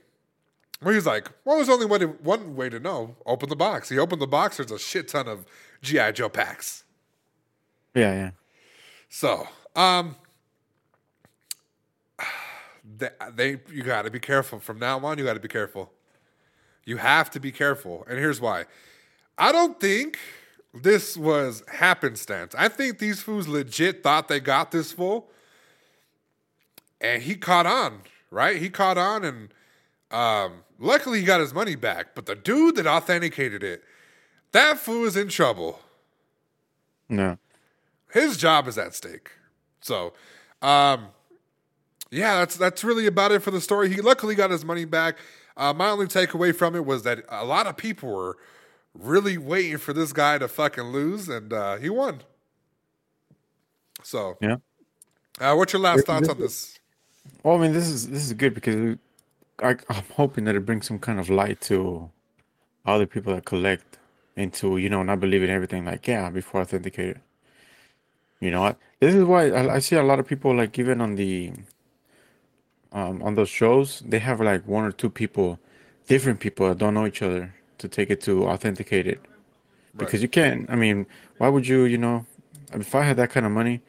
Well, 0.83 0.91
he 0.93 0.97
was 0.97 1.07
like, 1.07 1.29
"Well, 1.45 1.57
there's 1.57 1.69
only 1.69 1.87
one 1.87 2.01
one 2.23 2.57
way 2.57 2.69
to 2.69 2.79
know. 2.81 3.17
Open 3.27 3.49
the 3.49 3.57
box." 3.57 3.89
He 3.89 3.99
opened 3.99 4.23
the 4.23 4.27
box. 4.27 4.57
There's 4.59 4.71
a 4.71 4.79
shit 4.79 5.09
ton 5.09 5.29
of 5.29 5.45
GI 5.83 6.13
Joe 6.13 6.29
packs. 6.29 6.85
Yeah, 7.95 8.13
yeah. 8.13 8.31
So, 9.09 9.49
um, 9.75 10.15
they, 13.01 13.11
they 13.35 13.51
you 13.73 13.83
got 13.83 14.03
to 14.03 14.11
be 14.11 14.21
careful 14.21 14.61
from 14.61 14.79
now 14.79 14.99
on. 15.05 15.19
You 15.19 15.25
got 15.25 15.35
to 15.35 15.41
be 15.41 15.49
careful. 15.49 15.91
You 16.85 16.99
have 16.99 17.31
to 17.33 17.41
be 17.41 17.53
careful, 17.53 18.05
and 18.09 18.19
here's 18.19 18.41
why. 18.41 18.65
I 19.39 19.53
don't 19.53 19.81
think 19.81 20.19
this 20.73 21.17
was 21.17 21.63
happenstance. 21.69 22.55
I 22.57 22.69
think 22.69 22.99
these 22.99 23.23
fools 23.23 23.49
legit 23.49 24.03
thought 24.03 24.29
they 24.29 24.41
got 24.41 24.71
this 24.71 24.93
fool, 24.93 25.29
and 27.01 27.23
he 27.23 27.35
caught 27.35 27.67
on. 27.67 28.03
Right, 28.33 28.59
he 28.59 28.71
caught 28.71 28.97
on, 28.97 29.25
and 29.25 29.49
um, 30.13 30.63
luckily 30.79 31.19
he 31.19 31.25
got 31.25 31.41
his 31.41 31.53
money 31.53 31.75
back. 31.75 32.15
But 32.15 32.27
the 32.27 32.37
dude 32.37 32.77
that 32.77 32.87
authenticated 32.87 33.65
it, 33.65 33.83
that 34.53 34.79
fool 34.79 35.05
is 35.05 35.17
in 35.17 35.29
trouble 35.29 35.81
No. 37.09 37.39
his 38.13 38.37
job 38.37 38.69
is 38.69 38.79
at 38.79 38.95
stake. 38.95 39.33
So, 39.81 40.13
um, 40.63 41.09
yeah, 42.11 42.39
that's 42.39 42.57
that's 42.57 42.85
really 42.85 43.07
about 43.07 43.33
it 43.33 43.41
for 43.41 43.51
the 43.51 43.61
story. 43.61 43.89
He 43.93 44.01
luckily 44.01 44.35
got 44.35 44.51
his 44.51 44.65
money 44.65 44.85
back. 44.85 45.17
Uh, 45.57 45.73
my 45.73 45.91
only 45.91 46.07
takeaway 46.07 46.55
from 46.55 46.75
it 46.75 46.85
was 46.85 47.03
that 47.05 47.25
a 47.29 47.45
lot 47.45 47.67
of 47.67 47.77
people 47.77 48.11
were 48.11 48.37
really 48.95 49.39
waiting 49.39 49.79
for 49.79 49.93
this 49.93 50.13
guy 50.13 50.39
to 50.39 50.49
fucking 50.49 50.85
lose, 50.85 51.29
and 51.29 51.53
uh, 51.53 51.77
he 51.77 51.91
won. 51.91 52.23
So, 54.03 54.37
Yeah. 54.41 54.57
uh, 55.41 55.55
what's 55.55 55.73
your 55.73 55.83
last 55.83 56.07
thoughts 56.07 56.29
on 56.29 56.39
this? 56.39 56.79
Well, 57.43 57.57
I 57.57 57.61
mean, 57.61 57.73
this 57.73 57.89
is 57.89 58.09
this 58.09 58.25
is 58.25 58.33
good 58.33 58.55
because 58.55 58.97
I, 59.63 59.77
I'm 59.89 60.05
hoping 60.15 60.45
that 60.45 60.57
it 60.57 60.65
brings 60.67 60.87
some 60.87 60.99
kind 60.99 61.21
of 61.21 61.29
light 61.31 61.61
to 61.63 62.11
other 62.87 63.07
people 63.07 63.35
that 63.35 63.45
collect 63.45 63.99
into 64.37 64.79
you 64.79 64.89
know 64.89 65.03
not 65.03 65.21
believing 65.21 65.51
everything 65.51 65.85
like 65.85 66.07
yeah 66.07 66.31
before 66.31 66.63
authenticated. 66.63 67.21
You 68.41 68.51
know 68.51 68.63
what? 68.63 68.79
This 69.01 69.15
is 69.15 69.25
why 69.25 69.51
I, 69.51 69.75
I 69.75 69.79
see 69.81 69.97
a 69.97 70.03
lot 70.03 70.19
of 70.19 70.27
people 70.27 70.55
like 70.57 70.79
even 70.79 71.01
on 71.01 71.17
the 71.17 71.53
um 72.93 73.23
on 73.23 73.35
those 73.35 73.49
shows 73.49 74.03
they 74.07 74.19
have 74.19 74.41
like 74.41 74.67
one 74.67 74.85
or 74.85 74.93
two 74.93 75.11
people, 75.11 75.59
different 76.09 76.41
people 76.41 76.69
that 76.69 76.79
don't 76.79 76.95
know 76.95 77.07
each 77.07 77.23
other 77.23 77.55
to 77.79 77.89
take 77.89 78.11
it 78.11 78.21
to 78.23 78.47
authenticate 78.49 79.07
it 79.07 79.21
because 79.97 80.23
you 80.23 80.29
can't. 80.29 80.69
I 80.71 80.77
mean, 80.77 81.07
why 81.39 81.49
would 81.49 81.67
you? 81.67 81.85
You 81.85 81.99
know, 81.99 82.27
if 82.73 82.95
I 82.95 83.03
had 83.03 83.17
that 83.19 83.31
kind 83.31 83.47
of 83.47 83.53
money. 83.53 83.83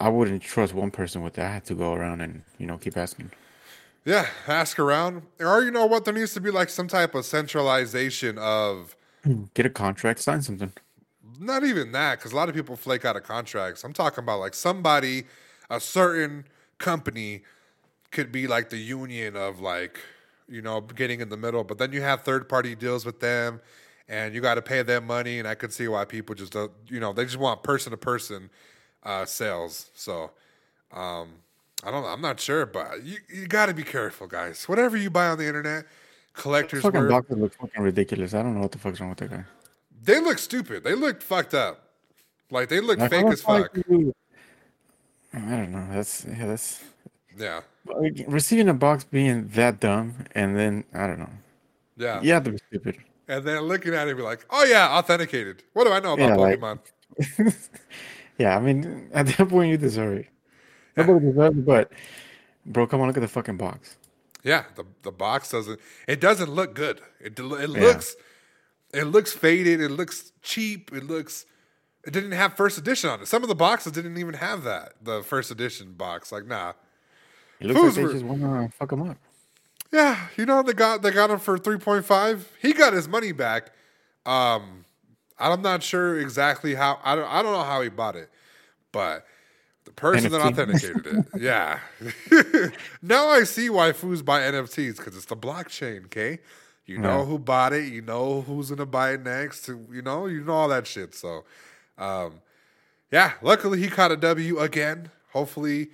I 0.00 0.08
wouldn't 0.10 0.42
trust 0.42 0.74
one 0.74 0.92
person 0.92 1.22
with 1.22 1.34
that. 1.34 1.46
I 1.46 1.52
had 1.54 1.64
to 1.66 1.74
go 1.74 1.92
around 1.92 2.20
and 2.20 2.42
you 2.56 2.66
know 2.66 2.78
keep 2.78 2.96
asking. 2.96 3.32
Yeah, 4.04 4.26
ask 4.46 4.78
around, 4.78 5.22
or 5.40 5.62
you 5.62 5.72
know 5.72 5.86
what? 5.86 6.04
There 6.04 6.14
needs 6.14 6.32
to 6.34 6.40
be 6.40 6.52
like 6.52 6.68
some 6.68 6.86
type 6.86 7.16
of 7.16 7.24
centralization 7.24 8.38
of 8.38 8.94
Get 9.54 9.66
a 9.66 9.70
contract, 9.70 10.20
sign 10.20 10.40
something. 10.42 10.72
not 11.40 11.64
even 11.64 11.90
that 11.92 12.18
because 12.18 12.32
a 12.32 12.36
lot 12.36 12.48
of 12.48 12.54
people 12.54 12.76
flake 12.76 13.04
out 13.04 13.16
of 13.16 13.22
contracts 13.22 13.84
i'm 13.84 13.92
talking 13.92 14.22
about 14.24 14.40
like 14.40 14.54
somebody 14.54 15.24
a 15.70 15.80
certain 15.80 16.44
company 16.78 17.42
could 18.10 18.32
be 18.32 18.46
like 18.46 18.70
the 18.70 18.78
union 18.78 19.36
of 19.36 19.60
like 19.60 19.98
you 20.48 20.62
know 20.62 20.80
getting 20.80 21.20
in 21.20 21.28
the 21.28 21.36
middle 21.36 21.62
but 21.64 21.78
then 21.78 21.92
you 21.92 22.00
have 22.00 22.22
third 22.22 22.48
party 22.48 22.74
deals 22.74 23.04
with 23.04 23.20
them 23.20 23.60
and 24.08 24.34
you 24.34 24.40
got 24.40 24.54
to 24.54 24.62
pay 24.62 24.82
them 24.82 25.06
money 25.06 25.38
and 25.38 25.46
i 25.46 25.54
could 25.54 25.72
see 25.72 25.86
why 25.88 26.04
people 26.04 26.34
just 26.34 26.52
don't 26.52 26.72
you 26.88 26.98
know 27.00 27.12
they 27.12 27.24
just 27.24 27.36
want 27.36 27.62
person 27.62 27.90
to 27.90 27.96
person 27.98 28.48
uh 29.02 29.24
sales 29.26 29.90
so 29.94 30.30
um 30.92 31.28
i 31.84 31.90
don't 31.90 32.02
know 32.02 32.08
i'm 32.08 32.22
not 32.22 32.40
sure 32.40 32.64
but 32.64 33.02
you, 33.04 33.18
you 33.28 33.46
got 33.46 33.66
to 33.66 33.74
be 33.74 33.82
careful 33.82 34.26
guys 34.26 34.66
whatever 34.68 34.96
you 34.96 35.10
buy 35.10 35.26
on 35.28 35.36
the 35.36 35.46
internet 35.46 35.84
collectors 36.32 36.82
Fucking 36.82 37.00
worth, 37.00 37.10
doctor 37.10 37.34
looks 37.34 37.56
fucking 37.56 37.82
ridiculous. 37.82 38.32
I 38.32 38.42
don't 38.42 38.54
know 38.54 38.60
what 38.60 38.70
the 38.72 38.78
fuck's 38.78 39.00
wrong 39.00 39.10
with 39.10 39.18
that 39.18 39.30
guy. 39.30 39.44
they 40.04 40.20
look 40.20 40.38
stupid 40.38 40.82
they 40.84 40.94
look 40.94 41.20
fucked 41.20 41.52
up 41.52 41.84
like 42.50 42.68
they 42.70 42.80
look 42.80 42.98
Like, 42.98 43.10
fake 43.10 43.26
as 43.26 43.42
fuck 43.42 43.76
you- 43.88 44.14
I 45.34 45.38
don't 45.40 45.72
know. 45.72 45.86
That's 45.92 46.24
yeah. 46.24 46.46
That's 46.46 46.82
yeah 47.36 47.60
like, 47.96 48.24
receiving 48.28 48.68
a 48.68 48.74
box 48.74 49.04
being 49.04 49.48
that 49.48 49.80
dumb, 49.80 50.26
and 50.34 50.56
then 50.56 50.84
I 50.94 51.06
don't 51.06 51.18
know. 51.18 51.30
Yeah. 51.96 52.20
Yeah, 52.22 52.34
have 52.34 52.44
to 52.44 52.52
be 52.52 52.58
stupid. 52.68 52.96
And 53.28 53.44
then 53.44 53.60
looking 53.62 53.94
at 53.94 54.08
it 54.08 54.16
be 54.16 54.22
like, 54.22 54.46
oh 54.50 54.64
yeah, 54.64 54.88
authenticated. 54.96 55.62
What 55.74 55.84
do 55.84 55.92
I 55.92 56.00
know 56.00 56.14
about 56.14 56.28
Yeah, 56.30 56.36
like- 56.36 56.60
Pokemon? 56.60 57.54
yeah, 58.38 58.56
I 58.56 58.60
mean, 58.60 59.08
at 59.12 59.26
that 59.26 59.48
point, 59.48 59.70
you 59.70 59.76
deserve 59.76 60.18
it. 60.18 60.26
Nobody 60.96 61.26
deserves 61.26 61.58
it, 61.58 61.66
but 61.66 61.92
bro, 62.66 62.86
come 62.86 63.00
on, 63.00 63.08
look 63.08 63.16
at 63.16 63.20
the 63.20 63.28
fucking 63.28 63.56
box. 63.56 63.96
yeah, 64.44 64.64
the 64.76 64.84
the 65.02 65.12
box 65.12 65.50
doesn't 65.50 65.80
it 66.06 66.20
doesn't 66.20 66.50
look 66.50 66.74
good. 66.74 67.00
It 67.20 67.38
it 67.38 67.42
looks 67.70 68.16
it 68.94 69.04
looks 69.04 69.32
faded, 69.32 69.80
it 69.80 69.90
looks 69.90 70.32
cheap, 70.42 70.90
it 70.92 71.04
looks 71.04 71.44
it 72.04 72.12
didn't 72.12 72.32
have 72.32 72.54
first 72.54 72.78
edition 72.78 73.10
on 73.10 73.20
it. 73.20 73.28
Some 73.28 73.42
of 73.42 73.48
the 73.48 73.54
boxes 73.54 73.92
didn't 73.92 74.16
even 74.18 74.34
have 74.34 74.62
that, 74.64 74.94
the 75.02 75.22
first 75.22 75.50
edition 75.50 75.92
box. 75.94 76.32
Like, 76.32 76.46
nah. 76.46 76.72
It 77.60 77.66
looks 77.66 77.96
like 77.96 78.06
they 78.06 78.12
just 78.12 78.24
want 78.24 78.40
to 78.40 78.76
fuck 78.76 78.92
him 78.92 79.02
up. 79.02 79.16
Yeah, 79.92 80.28
you 80.36 80.44
know 80.46 80.62
they 80.62 80.74
got 80.74 81.02
they 81.02 81.10
got 81.10 81.30
him 81.30 81.38
for 81.38 81.58
three 81.58 81.78
point 81.78 82.04
five. 82.04 82.50
He 82.60 82.72
got 82.72 82.92
his 82.92 83.08
money 83.08 83.32
back. 83.32 83.70
Um, 84.26 84.84
I'm 85.38 85.62
not 85.62 85.82
sure 85.82 86.18
exactly 86.20 86.74
how. 86.74 87.00
I 87.02 87.14
don't. 87.16 87.28
I 87.30 87.42
don't 87.42 87.52
know 87.52 87.64
how 87.64 87.80
he 87.80 87.88
bought 87.88 88.14
it, 88.16 88.28
but 88.92 89.24
the 89.84 89.92
person 89.92 90.30
that 90.32 90.40
authenticated 90.42 91.06
it, 91.06 91.26
yeah. 91.40 91.78
now 93.02 93.28
I 93.28 93.44
see 93.44 93.70
why 93.70 93.92
fools 93.92 94.20
buy 94.22 94.40
NFTs 94.42 94.98
because 94.98 95.16
it's 95.16 95.24
the 95.26 95.36
blockchain. 95.36 96.04
Okay, 96.06 96.40
you 96.84 96.98
know 96.98 97.20
Yeah. 97.20 97.24
who 97.24 97.38
bought 97.38 97.72
it. 97.72 97.90
You 97.90 98.02
know 98.02 98.42
who's 98.42 98.68
gonna 98.70 98.84
buy 98.84 99.12
it 99.14 99.22
next. 99.22 99.68
You 99.68 100.02
know 100.02 100.26
you 100.26 100.44
know 100.44 100.52
all 100.52 100.68
that 100.68 100.86
shit. 100.86 101.14
So, 101.14 101.44
um, 101.96 102.40
yeah. 103.10 103.32
Luckily 103.40 103.80
he 103.80 103.88
caught 103.88 104.12
a 104.12 104.16
W 104.16 104.58
again. 104.58 105.10
Hopefully, 105.32 105.88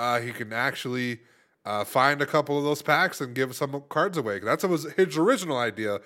uh, 0.00 0.20
he 0.20 0.32
can 0.32 0.52
actually 0.52 1.20
uh, 1.66 1.84
find 1.84 2.22
a 2.22 2.26
couple 2.26 2.56
of 2.56 2.64
those 2.64 2.80
packs 2.80 3.20
and 3.20 3.34
give 3.34 3.54
some 3.54 3.82
cards 3.90 4.16
away. 4.16 4.38
That's 4.40 4.62
what 4.64 4.70
was 4.70 4.90
his 4.94 5.18
original 5.18 5.58
idea 5.58 6.00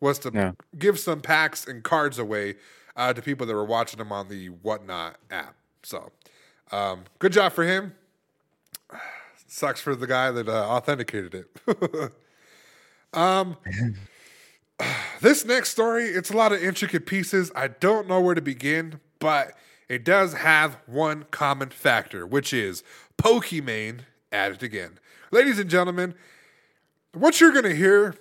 was 0.00 0.18
to 0.20 0.30
Yeah. 0.32 0.52
give 0.78 0.98
some 0.98 1.20
packs 1.22 1.66
and 1.66 1.82
cards 1.82 2.18
away 2.18 2.56
uh, 2.94 3.12
to 3.14 3.22
people 3.22 3.46
that 3.46 3.54
were 3.54 3.64
watching 3.64 3.98
him 4.00 4.12
on 4.12 4.28
the 4.28 4.46
Whatnot 4.48 5.16
app. 5.30 5.54
So, 5.82 6.12
um, 6.72 7.04
good 7.18 7.32
job 7.32 7.52
for 7.52 7.64
him. 7.64 7.94
Sucks 9.46 9.80
for 9.80 9.96
the 9.96 10.06
guy 10.06 10.30
that 10.30 10.46
uh, 10.48 10.66
authenticated 10.68 11.34
it. 11.34 12.12
um, 13.14 13.56
this 15.20 15.44
next 15.46 15.70
story, 15.70 16.04
it's 16.04 16.30
a 16.30 16.36
lot 16.36 16.52
of 16.52 16.62
intricate 16.62 17.06
pieces. 17.06 17.50
I 17.56 17.68
don't 17.68 18.08
know 18.08 18.20
where 18.20 18.34
to 18.34 18.42
begin, 18.42 19.00
but 19.20 19.54
it 19.88 20.04
does 20.04 20.34
have 20.34 20.76
one 20.86 21.24
common 21.30 21.70
factor, 21.70 22.26
which 22.26 22.52
is 22.52 22.82
Pokimane 23.18 24.00
at 24.32 24.52
it 24.52 24.62
again. 24.62 24.98
Ladies 25.30 25.58
and 25.58 25.68
gentlemen, 25.68 26.14
what 27.12 27.40
you're 27.40 27.52
going 27.52 27.64
to 27.64 27.74
hear 27.74 28.14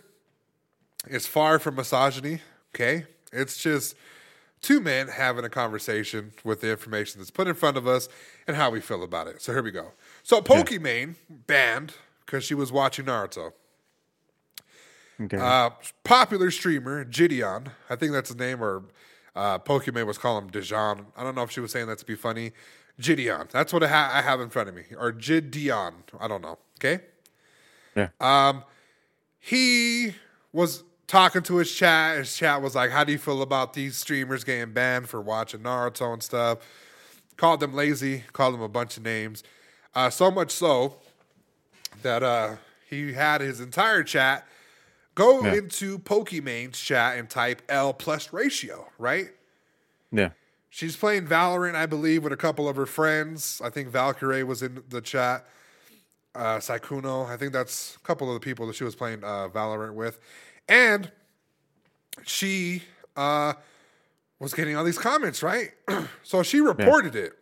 is 1.08 1.28
far 1.28 1.60
from 1.60 1.76
misogyny, 1.76 2.42
okay? 2.76 3.06
It's 3.32 3.58
just 3.58 3.96
two 4.62 4.80
men 4.80 5.08
having 5.08 5.46
a 5.46 5.50
conversation 5.50 6.34
with 6.44 6.62
the 6.62 6.72
information 6.72 7.20
that's 7.20 7.32
put 7.32 7.48
in 7.48 7.54
front 7.54 7.78
of 7.78 7.88
us 7.88 8.10
and 8.48 8.58
how 8.58 8.70
we 8.70 8.82
feel 8.82 9.04
about 9.04 9.28
it. 9.28 9.42
So 9.42 9.54
here 9.54 9.64
we 9.64 9.72
go. 9.72 9.94
So 10.24 10.42
Pokimane 10.42 11.16
banned 11.30 11.94
because 12.26 12.44
she 12.44 12.56
was 12.56 12.72
watching 12.72 13.06
Naruto. 13.06 13.54
Okay. 15.22 15.38
Uh, 15.38 15.72
popular 16.04 16.52
streamer 16.52 17.04
Gideon, 17.04 17.70
I 17.90 17.96
think 17.96 18.12
that's 18.12 18.30
his 18.30 18.38
name, 18.38 18.62
or 18.62 18.84
uh, 19.36 19.60
Pokimane 19.60 20.06
was 20.06 20.18
calling 20.18 20.46
him 20.46 20.52
Dijon. 20.52 21.08
I 21.16 21.24
don't 21.24 21.36
know 21.36 21.44
if 21.44 21.52
she 21.52 21.60
was 21.60 21.72
saying 21.72 21.88
that 21.88 21.98
to 22.00 22.06
be 22.06 22.16
funny. 22.16 22.52
Gideon, 23.00 23.48
that's 23.52 23.72
what 23.72 23.84
I, 23.84 23.88
ha- 23.88 24.12
I 24.14 24.22
have 24.22 24.42
in 24.42 24.50
front 24.50 24.70
of 24.70 24.76
me, 24.76 24.84
or 24.98 25.12
Gideon. 25.12 25.94
I 26.20 26.28
don't 26.28 26.42
know. 26.42 26.58
Okay. 26.80 27.04
yeah. 27.96 28.10
Um, 28.20 28.64
he 29.40 30.14
was 30.52 30.84
talking 31.08 31.42
to 31.44 31.58
his 31.58 31.72
chat. 31.74 32.18
His 32.18 32.36
chat 32.36 32.62
was 32.62 32.76
like, 32.76 32.92
"How 32.92 33.04
do 33.04 33.12
you 33.12 33.18
feel 33.18 33.42
about 33.42 33.74
these 33.74 33.98
streamers 33.98 34.44
getting 34.44 34.74
banned 34.74 35.10
for 35.10 35.22
watching 35.22 35.62
Naruto 35.62 36.12
and 36.14 36.24
stuff?" 36.24 36.58
Called 37.38 37.60
them 37.60 37.74
lazy. 37.76 38.24
Called 38.34 38.56
them 38.56 38.62
a 38.62 38.68
bunch 38.70 38.98
of 38.98 39.04
names. 39.04 39.44
Uh, 39.94 40.10
so 40.10 40.30
much 40.32 40.52
so 40.52 40.96
that 42.02 42.24
uh, 42.24 42.56
he 42.90 43.14
had 43.14 43.42
his 43.42 43.60
entire 43.60 44.04
chat 44.04 44.48
go 45.16 45.44
Yeah. 45.44 45.56
into 45.56 45.98
Pokimane's 46.00 46.80
chat 46.80 47.18
and 47.18 47.30
type 47.30 47.62
L 47.70 47.94
plus 47.94 48.32
ratio, 48.34 48.88
right? 49.00 49.30
Yeah. 50.12 50.30
She's 50.78 50.96
playing 50.96 51.26
Valorant, 51.26 51.74
I 51.74 51.88
believe, 51.88 52.24
with 52.24 52.32
a 52.32 52.38
couple 52.38 52.70
of 52.70 52.76
her 52.76 52.86
friends. 52.86 53.60
I 53.66 53.72
think 53.72 53.90
Valkyrae 53.90 54.44
was 54.44 54.62
in 54.62 54.84
the 54.90 55.02
chat. 55.02 55.48
Uh, 56.36 56.58
Sykkuno, 56.58 57.28
I 57.28 57.36
think 57.36 57.52
that's 57.52 57.96
a 57.96 58.00
couple 58.06 58.28
of 58.28 58.36
the 58.36 58.40
people 58.40 58.68
that 58.68 58.76
she 58.76 58.84
was 58.84 58.96
playing 58.96 59.24
uh, 59.24 59.50
Valorant 59.50 59.96
with. 59.96 60.20
And 60.70 61.12
she 62.28 62.84
uh, 63.16 63.54
was 64.38 64.54
getting 64.54 64.76
all 64.76 64.84
these 64.84 65.00
comments, 65.00 65.42
right? 65.42 65.72
so 66.24 66.44
she 66.44 66.62
reported 66.62 67.16
it. 67.16 67.34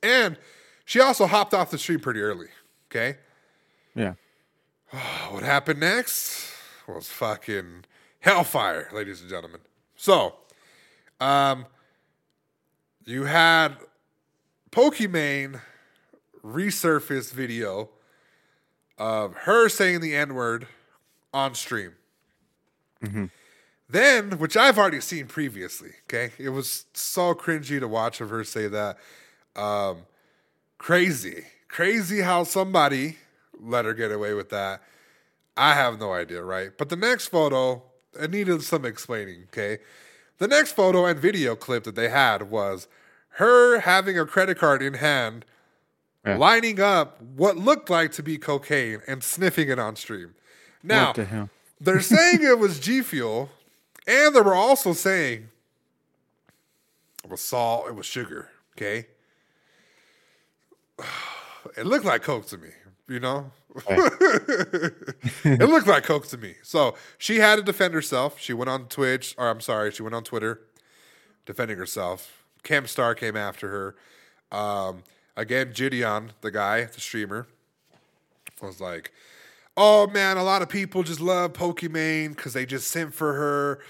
And 0.00 0.38
she 0.84 1.00
also 1.00 1.26
hopped 1.26 1.52
off 1.52 1.72
the 1.72 1.78
stream 1.78 1.98
pretty 1.98 2.20
early. 2.20 2.46
Okay. 2.92 3.18
Yeah. 3.96 4.14
What 5.32 5.42
happened 5.42 5.80
next 5.80 6.48
was 6.86 7.08
fucking 7.08 7.86
hellfire, 8.20 8.88
ladies 8.92 9.20
and 9.20 9.28
gentlemen. 9.28 9.62
So, 9.96 10.36
um, 11.18 11.66
you 13.04 13.24
had 13.24 13.76
Pokimane 14.70 15.60
resurface 16.44 17.32
video 17.32 17.90
of 18.98 19.34
her 19.34 19.68
saying 19.68 20.00
the 20.00 20.14
N 20.14 20.34
word 20.34 20.66
on 21.32 21.54
stream. 21.54 21.92
Then, 23.88 24.38
which 24.38 24.56
I've 24.56 24.78
already 24.78 25.00
seen 25.00 25.26
previously, 25.26 25.90
okay? 26.04 26.32
It 26.38 26.50
was 26.50 26.84
so 26.94 27.34
cringy 27.34 27.80
to 27.80 27.88
watch 27.88 28.20
of 28.20 28.30
her 28.30 28.44
say 28.44 28.68
that. 28.68 28.98
Um, 29.56 30.02
crazy. 30.78 31.44
Crazy 31.68 32.20
how 32.20 32.44
somebody 32.44 33.16
let 33.58 33.84
her 33.84 33.94
get 33.94 34.12
away 34.12 34.34
with 34.34 34.50
that. 34.50 34.82
I 35.56 35.74
have 35.74 35.98
no 35.98 36.12
idea, 36.12 36.42
right? 36.42 36.70
But 36.76 36.88
the 36.88 36.96
next 36.96 37.28
photo, 37.28 37.82
it 38.18 38.30
needed 38.30 38.62
some 38.62 38.84
explaining, 38.84 39.44
okay? 39.48 39.78
The 40.40 40.48
next 40.48 40.72
photo 40.72 41.04
and 41.04 41.20
video 41.20 41.54
clip 41.54 41.84
that 41.84 41.94
they 41.94 42.08
had 42.08 42.50
was 42.50 42.88
her 43.34 43.80
having 43.80 44.18
a 44.18 44.24
credit 44.24 44.58
card 44.58 44.80
in 44.82 44.94
hand, 44.94 45.44
Yeah. 46.24 46.36
lining 46.38 46.80
up 46.80 47.20
what 47.20 47.58
looked 47.58 47.90
like 47.90 48.10
to 48.12 48.22
be 48.22 48.38
cocaine 48.38 49.02
and 49.06 49.22
sniffing 49.22 49.68
it 49.68 49.78
on 49.78 49.96
stream. 49.96 50.34
Now, 50.82 51.12
the 51.12 51.50
they're 51.78 52.00
saying 52.16 52.42
it 52.42 52.58
was 52.58 52.80
G 52.80 53.02
Fuel, 53.02 53.50
and 54.06 54.34
they 54.34 54.40
were 54.40 54.54
also 54.54 54.94
saying 54.94 55.48
it 57.22 57.30
was 57.30 57.42
salt, 57.42 57.88
it 57.88 57.94
was 57.94 58.06
sugar, 58.06 58.48
okay? 58.76 59.06
It 61.76 61.84
looked 61.84 62.06
like 62.06 62.22
Coke 62.22 62.46
to 62.46 62.56
me, 62.56 62.70
you 63.06 63.20
know? 63.20 63.52
it 63.88 65.68
looked 65.68 65.86
like 65.86 66.04
Coke 66.04 66.26
to 66.28 66.38
me. 66.38 66.54
So 66.62 66.94
she 67.18 67.36
had 67.36 67.56
to 67.56 67.62
defend 67.62 67.94
herself. 67.94 68.38
She 68.40 68.52
went 68.52 68.68
on 68.70 68.86
Twitch, 68.86 69.34
or 69.38 69.48
I'm 69.48 69.60
sorry, 69.60 69.90
she 69.90 70.02
went 70.02 70.14
on 70.14 70.24
Twitter 70.24 70.60
defending 71.46 71.78
herself. 71.78 72.44
Cam 72.62 72.86
Star 72.86 73.14
came 73.14 73.36
after 73.36 73.68
her. 73.70 74.56
Um, 74.56 75.04
again, 75.36 75.72
Gideon, 75.74 76.32
the 76.40 76.50
guy, 76.50 76.84
the 76.84 77.00
streamer, 77.00 77.46
was 78.60 78.80
like, 78.80 79.12
oh 79.76 80.06
man, 80.08 80.36
a 80.36 80.44
lot 80.44 80.62
of 80.62 80.68
people 80.68 81.02
just 81.02 81.20
love 81.20 81.52
Pokimane 81.52 82.36
because 82.36 82.52
they 82.52 82.66
just 82.66 82.88
sent 82.88 83.14
for 83.14 83.34
her. 83.34 83.80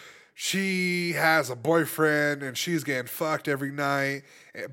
She 0.42 1.12
has 1.12 1.50
a 1.50 1.54
boyfriend 1.54 2.42
and 2.42 2.56
she's 2.56 2.82
getting 2.82 3.08
fucked 3.08 3.46
every 3.46 3.70
night 3.70 4.22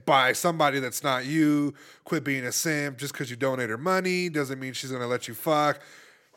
by 0.06 0.32
somebody 0.32 0.80
that's 0.80 1.04
not 1.04 1.26
you. 1.26 1.74
Quit 2.06 2.24
being 2.24 2.46
a 2.46 2.54
simp 2.54 2.98
just 2.98 3.12
because 3.12 3.30
you 3.30 3.36
donate 3.36 3.70
her 3.70 3.78
money 3.78 4.30
doesn't 4.30 4.62
mean 4.62 4.72
she's 4.72 4.94
gonna 4.94 5.08
let 5.08 5.28
you 5.28 5.34
fuck. 5.34 5.82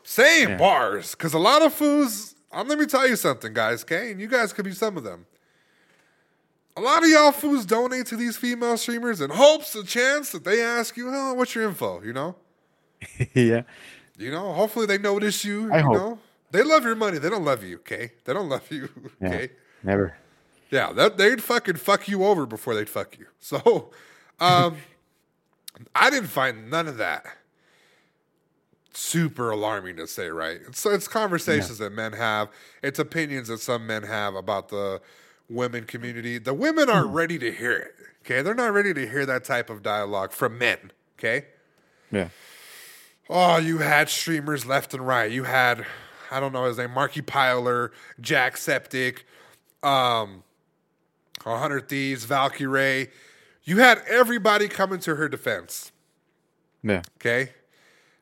Same 0.03 0.49
Yeah. 0.49 0.57
bars, 0.57 1.11
because 1.11 1.33
a 1.33 1.39
lot 1.39 1.61
of 1.61 1.73
fools. 1.73 2.35
Um, 2.51 2.67
let 2.67 2.77
me 2.77 2.85
tell 2.85 3.07
you 3.07 3.15
something, 3.15 3.53
guys. 3.53 3.83
Okay, 3.83 4.11
and 4.11 4.19
you 4.19 4.27
guys 4.27 4.51
could 4.51 4.65
be 4.65 4.73
some 4.73 4.97
of 4.97 5.05
them. 5.05 5.25
A 6.75 6.81
lot 6.81 7.01
of 7.01 7.07
y'all 7.09 7.31
fools 7.31 7.65
donate 7.65 8.07
to 8.07 8.17
these 8.17 8.35
female 8.35 8.75
streamers 8.75 9.21
in 9.21 9.29
hopes, 9.29 9.73
a 9.75 9.85
chance 9.85 10.33
that 10.33 10.43
they 10.43 10.61
ask 10.61 10.97
you, 10.97 11.09
"Oh, 11.09 11.35
what's 11.35 11.55
your 11.55 11.69
info?" 11.69 12.01
You 12.03 12.11
know. 12.11 12.35
yeah. 13.33 13.61
You 14.17 14.29
know, 14.29 14.51
hopefully 14.51 14.87
they 14.87 14.97
notice 14.97 15.45
you. 15.45 15.71
I 15.71 15.77
you 15.77 15.83
hope. 15.83 15.93
know, 15.93 16.19
they 16.51 16.63
love 16.63 16.83
your 16.83 16.95
money. 16.95 17.17
They 17.17 17.29
don't 17.29 17.45
love 17.45 17.63
you. 17.63 17.77
Okay, 17.77 18.11
they 18.25 18.33
don't 18.33 18.49
love 18.49 18.69
you. 18.71 18.89
Yeah. 19.21 19.27
Okay, 19.27 19.49
Never. 19.83 20.17
yeah, 20.69 20.91
that, 20.93 21.17
they'd 21.17 21.41
fucking 21.41 21.75
fuck 21.77 22.07
you 22.07 22.25
over 22.25 22.45
before 22.45 22.75
they'd 22.75 22.89
fuck 22.89 23.17
you. 23.17 23.27
So, 23.39 23.91
um, 24.39 24.77
I 25.95 26.09
didn't 26.09 26.29
find 26.29 26.69
none 26.69 26.87
of 26.87 26.97
that 26.97 27.25
super 28.93 29.51
alarming 29.51 29.95
to 29.97 30.07
say. 30.07 30.29
Right? 30.29 30.59
It's 30.67 30.85
it's 30.85 31.07
conversations 31.07 31.77
that 31.77 31.91
men 31.91 32.13
have. 32.13 32.49
It's 32.83 32.99
opinions 32.99 33.47
that 33.49 33.59
some 33.59 33.87
men 33.87 34.03
have 34.03 34.35
about 34.35 34.69
the 34.69 35.01
women 35.49 35.85
community. 35.85 36.37
The 36.37 36.53
women 36.53 36.89
aren't 36.89 37.13
ready 37.13 37.37
to 37.39 37.51
hear 37.51 37.73
it. 37.73 37.95
Okay, 38.25 38.41
they're 38.41 38.53
not 38.53 38.73
ready 38.73 38.93
to 38.93 39.07
hear 39.07 39.25
that 39.25 39.43
type 39.43 39.69
of 39.69 39.81
dialogue 39.81 40.31
from 40.31 40.57
men. 40.57 40.91
Okay. 41.17 41.45
Yeah. 42.11 42.29
Oh, 43.29 43.57
you 43.57 43.77
had 43.77 44.09
streamers 44.09 44.65
left 44.65 44.93
and 44.93 45.05
right. 45.07 45.31
You 45.31 45.45
had, 45.45 45.85
I 46.31 46.39
don't 46.39 46.53
know 46.53 46.63
his 46.65 46.77
name, 46.77 46.89
Markiplier, 46.91 47.89
Jack 48.21 48.55
Septic, 48.57 49.25
um, 49.83 50.43
100 51.43 51.89
Thieves, 51.89 52.25
Valkyrae. 52.25 53.09
You 53.63 53.77
had 53.79 54.01
everybody 54.07 54.67
coming 54.67 54.99
to 55.01 55.15
her 55.15 55.27
defense, 55.27 55.91
Yeah. 56.81 57.01
okay? 57.17 57.51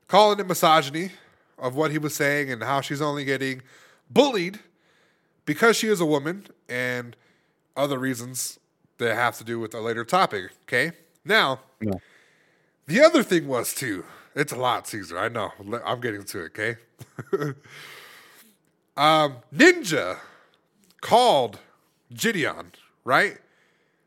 Calling 0.07 0.39
it 0.39 0.47
misogyny 0.47 1.11
of 1.57 1.75
what 1.75 1.91
he 1.91 1.97
was 1.99 2.15
saying 2.15 2.51
and 2.51 2.63
how 2.63 2.81
she's 2.81 3.01
only 3.01 3.23
getting 3.23 3.61
bullied 4.09 4.59
because 5.45 5.75
she 5.77 5.87
is 5.87 6.01
a 6.01 6.05
woman 6.05 6.47
and 6.67 7.15
other 7.77 7.99
reasons 7.99 8.59
that 8.97 9.15
have 9.15 9.37
to 9.37 9.43
do 9.43 9.59
with 9.59 9.73
a 9.73 9.79
later 9.79 10.03
topic, 10.03 10.51
okay? 10.63 10.91
Now, 11.23 11.61
Yeah. 11.79 11.93
the 12.87 13.01
other 13.01 13.21
thing 13.23 13.47
was 13.47 13.73
too. 13.73 14.03
It's 14.35 14.51
a 14.51 14.57
lot, 14.57 14.87
Caesar. 14.87 15.17
I 15.17 15.27
know. 15.27 15.51
I'm 15.85 15.99
getting 16.01 16.23
to 16.23 16.45
it. 16.45 16.57
Okay. 16.57 16.77
um, 18.99 19.37
Ninja 19.55 20.17
called 21.01 21.59
Gideon. 22.13 22.71
Right. 23.03 23.37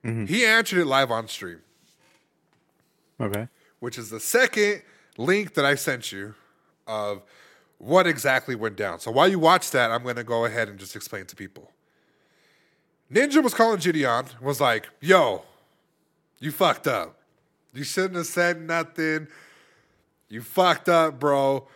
He 0.05 0.45
answered 0.45 0.81
it 0.81 0.87
live 0.87 1.13
on 1.13 1.29
stream, 1.29 1.61
Okay. 3.21 3.47
which 3.79 3.97
is 3.97 4.11
the 4.11 4.19
second 4.19 4.83
link 5.17 5.55
that 5.55 5.65
I 5.65 5.77
sent 5.77 6.11
you 6.11 6.35
of 6.89 7.23
what 7.79 8.09
exactly 8.09 8.57
went 8.57 8.75
down. 8.77 8.99
So 8.99 9.13
while 9.13 9.29
you 9.29 9.39
watch 9.39 9.71
that, 9.71 9.93
I'm 9.93 10.03
going 10.03 10.17
to 10.17 10.25
go 10.25 10.45
ahead 10.45 10.69
and 10.69 10.77
just 10.77 10.97
explain 10.97 11.27
to 11.27 11.37
people. 11.37 11.71
Ninja 13.13 13.41
was 13.43 13.55
calling 13.55 13.79
Gideon. 13.79 14.25
Was 14.41 14.61
like, 14.61 14.89
"Yo, 15.01 15.43
you 16.41 16.51
fucked 16.51 16.89
up. 16.89 17.17
You 17.73 17.85
shouldn't 17.85 18.17
have 18.17 18.27
said 18.27 18.61
nothing." 18.61 19.29
You 20.29 20.41
fucked 20.43 20.89
up, 20.89 21.21
bro. 21.21 21.69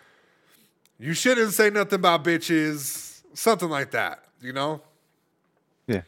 You 0.99 1.13
shouldn't 1.15 1.53
say 1.53 1.71
nothing 1.71 1.99
about 1.99 2.25
bitches. 2.25 3.23
Something 3.35 3.69
like 3.69 3.91
that, 3.91 4.25
you 4.41 4.53
know? 4.53 4.81
Yeah. 5.87 6.03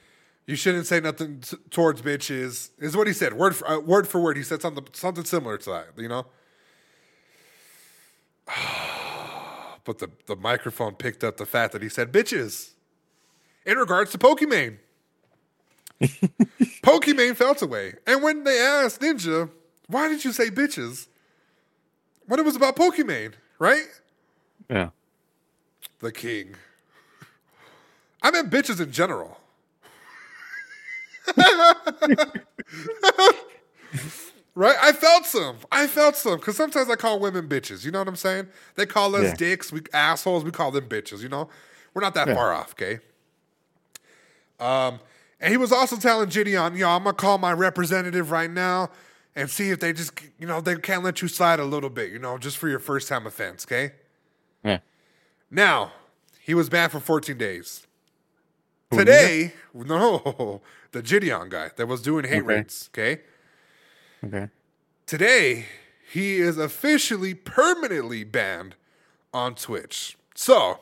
You 0.46 0.57
shouldn't 0.57 0.87
say 0.87 0.98
nothing 1.01 1.40
t- 1.40 1.59
towards 1.70 2.01
bitches. 2.01 2.70
Is 2.79 2.96
what 2.96 3.07
he 3.07 3.12
said, 3.12 3.35
word 3.35 3.55
for, 3.55 3.68
uh, 3.68 3.79
word 3.81 4.09
for 4.09 4.20
word. 4.20 4.38
He 4.38 4.42
said 4.42 4.62
something 4.62 4.87
something 4.92 5.24
similar 5.24 5.59
to 5.59 5.70
that, 5.70 5.88
you 5.96 6.09
know? 6.09 6.27
But 9.85 10.01
the, 10.01 10.11
the 10.27 10.37
microphone 10.37 10.96
picked 10.96 11.24
up 11.24 11.38
the 11.38 11.46
fact 11.46 11.72
that 11.72 11.81
he 11.81 11.88
said 11.88 12.12
bitches 12.12 12.72
in 13.64 13.79
regards 13.79 14.11
to 14.11 14.18
Pokimane. 14.18 14.77
Pokimane 16.83 17.35
felt 17.35 17.62
away. 17.62 17.94
And 18.07 18.22
when 18.22 18.44
they 18.44 18.59
asked 18.59 19.01
Ninja, 19.01 19.48
why 19.87 20.09
did 20.09 20.27
you 20.27 20.33
say 20.33 20.51
bitches? 20.51 21.09
When 22.27 22.38
it 22.38 22.44
was 22.44 22.55
about 22.55 22.77
Pokimane, 22.77 23.33
right? 23.59 23.87
Yeah. 24.68 24.90
The 26.00 26.12
king. 26.12 26.54
I 28.22 28.31
meant 28.31 28.50
bitches 28.50 28.81
in 28.81 28.90
general. 28.92 29.38
right? 34.54 34.76
I 34.81 34.92
felt 34.92 35.26
some. 35.26 35.57
I 35.70 35.87
felt 35.87 36.16
some. 36.16 36.38
Because 36.38 36.57
sometimes 36.57 36.90
I 36.90 36.96
call 36.96 37.18
women 37.20 37.48
bitches. 37.48 37.85
You 37.85 37.90
know 37.90 37.98
what 38.00 38.09
I'm 38.09 38.16
saying? 38.16 38.48
They 38.74 38.87
call 38.87 39.14
us 39.14 39.24
Yeah. 39.24 39.35
dicks, 39.35 39.72
we 39.72 39.83
assholes, 39.92 40.44
we 40.44 40.50
call 40.50 40.70
them 40.70 40.88
bitches, 40.88 41.20
you 41.22 41.28
know? 41.28 41.48
We're 41.94 42.02
not 42.02 42.14
that 42.14 42.28
Yeah. 42.28 42.35
far 42.35 42.52
off, 42.52 42.72
okay? 42.72 43.00
Um, 44.61 45.00
and 45.40 45.50
he 45.52 45.57
was 45.57 45.70
also 45.72 45.96
telling 45.96 46.28
Gideon, 46.28 46.76
yo, 46.76 46.88
I'm 46.90 47.04
gonna 47.04 47.14
call 47.14 47.38
my 47.38 47.52
representative 47.52 48.31
right 48.31 48.50
now 48.50 48.90
and 49.37 49.48
see 49.48 49.70
if 49.70 49.78
they 49.81 49.92
just, 49.92 50.12
you 50.38 50.46
know, 50.46 50.61
they 50.61 50.76
can't 50.76 51.04
let 51.04 51.22
you 51.22 51.28
slide 51.28 51.61
a 51.61 51.64
little 51.64 51.90
bit, 51.90 52.11
you 52.11 52.18
know, 52.18 52.38
just 52.38 52.59
for 52.59 52.68
your 52.68 52.81
first 52.81 53.09
time 53.09 53.26
offense, 53.26 53.64
okay? 53.64 53.92
Yeah. 54.64 54.79
Now, 55.51 55.92
he 56.40 56.55
was 56.55 56.68
banned 56.68 56.92
for 56.92 57.01
14 57.01 57.37
days. 57.38 57.87
Who, 58.90 58.99
Today, 58.99 59.53
no, 59.75 60.61
the 60.92 61.03
Gideon 61.03 61.49
guy 61.49 61.71
that 61.77 61.87
was 61.87 62.03
doing 62.03 62.25
hate 62.25 62.38
Okay. 62.38 62.47
raids, 62.47 62.90
okay? 62.92 63.21
Okay. 64.25 64.49
Today, 65.07 65.66
he 66.11 66.38
is 66.38 66.57
officially 66.59 67.35
permanently 67.35 68.25
banned 68.25 68.77
on 69.33 69.55
Twitch. 69.55 70.16
So, 70.35 70.81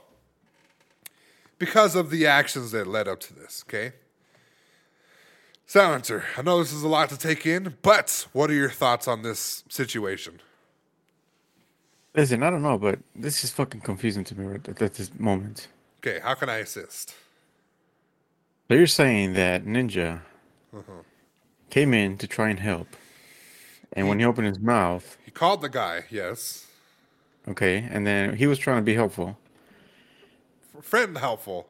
because 1.58 1.96
of 1.96 2.10
the 2.10 2.26
actions 2.26 2.70
that 2.72 2.86
led 2.86 3.08
up 3.08 3.20
to 3.20 3.34
this, 3.34 3.64
okay? 3.68 3.92
Silencer, 5.66 6.24
I 6.36 6.42
know 6.42 6.60
this 6.60 6.72
is 6.72 6.84
a 6.84 6.88
lot 6.88 7.08
to 7.08 7.18
take 7.18 7.44
in, 7.44 7.74
but 7.82 8.28
what 8.32 8.50
are 8.50 8.54
your 8.54 8.70
thoughts 8.70 9.08
on 9.08 9.22
this 9.22 9.64
situation? 9.68 10.40
Listen, 12.16 12.42
I 12.42 12.48
don't 12.50 12.62
know, 12.62 12.78
but 12.78 12.98
this 13.14 13.44
is 13.44 13.50
fucking 13.52 13.82
confusing 13.82 14.24
to 14.24 14.38
me 14.38 14.46
right 14.46 14.68
at, 14.68 14.80
at 14.80 14.94
this 14.94 15.10
moment. 15.18 15.68
Okay, 16.00 16.18
how 16.20 16.34
can 16.34 16.48
I 16.48 16.56
assist? 16.58 17.14
So 18.68 18.74
you're 18.74 18.86
saying 18.86 19.34
that 19.34 19.64
Ninja 19.66 20.22
mm-hmm. 20.74 21.00
came 21.70 21.92
in 21.94 22.16
to 22.18 22.26
try 22.26 22.48
and 22.48 22.58
help, 22.58 22.88
and 23.92 24.08
when 24.08 24.18
he 24.18 24.24
opened 24.24 24.48
his 24.48 24.58
mouth, 24.58 25.18
He 25.24 25.30
called 25.30 25.60
the 25.60 25.68
guy, 25.68 26.04
yes. 26.10 26.66
okay, 27.46 27.86
and 27.90 28.06
then 28.06 28.36
he 28.36 28.46
was 28.46 28.58
trying 28.58 28.78
to 28.78 28.82
be 28.82 28.94
helpful, 28.94 29.38
Friend 30.80 31.16
helpful. 31.18 31.68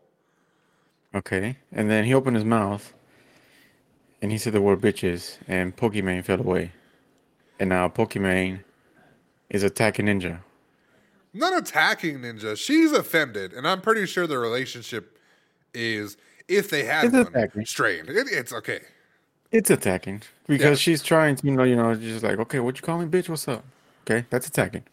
okay, 1.15 1.57
and 1.73 1.91
then 1.91 2.05
he 2.05 2.15
opened 2.15 2.37
his 2.37 2.45
mouth, 2.45 2.95
and 4.23 4.31
he 4.33 4.39
said 4.39 4.53
the 4.53 4.63
word 4.63 4.81
bitches, 4.81 5.39
and 5.49 5.77
Pokimane 5.77 6.25
fell 6.25 6.41
away, 6.41 6.73
and 7.59 7.69
now 7.69 7.89
Pokimane 7.89 8.61
is 9.51 9.63
attacking 9.63 10.07
Ninja. 10.07 10.41
Not 11.33 11.57
attacking 11.57 12.21
Ninja. 12.21 12.57
She's 12.57 12.93
offended, 12.93 13.53
and 13.53 13.67
I'm 13.69 13.81
pretty 13.81 14.07
sure 14.07 14.27
the 14.27 14.39
relationship 14.39 15.19
is, 15.75 16.17
if 16.49 16.71
they 16.71 16.85
had 16.85 17.05
It's 17.07 17.15
one, 17.15 17.27
attacking. 17.27 17.67
strained. 17.67 18.09
It, 18.09 18.29
it's 18.31 18.53
okay. 18.53 18.81
It's 19.53 19.71
attacking 19.71 20.23
because 20.47 20.79
Yeah. 20.81 20.83
she's 20.83 21.03
trying 21.03 21.37
to, 21.37 21.47
you 21.47 21.53
know, 21.53 21.63
you 21.65 21.77
know, 21.77 21.95
just 21.95 22.25
like, 22.25 22.39
okay, 22.39 22.59
what 22.61 22.77
you 22.77 22.83
call 22.83 22.99
me, 22.99 23.07
bitch? 23.07 23.29
What's 23.29 23.47
up? 23.49 23.65
Okay, 24.09 24.25
that's 24.31 24.47
attacking. 24.49 24.85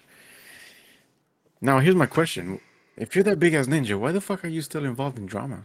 Now, 1.61 1.79
here's 1.79 1.95
my 1.95 2.05
question: 2.05 2.59
If 2.97 3.15
you're 3.15 3.23
that 3.23 3.39
big 3.39 3.53
ass 3.53 3.67
ninja, 3.67 3.97
why 3.97 4.11
the 4.11 4.21
fuck 4.21 4.43
are 4.43 4.49
you 4.49 4.61
still 4.61 4.83
involved 4.85 5.17
in 5.17 5.25
drama? 5.25 5.63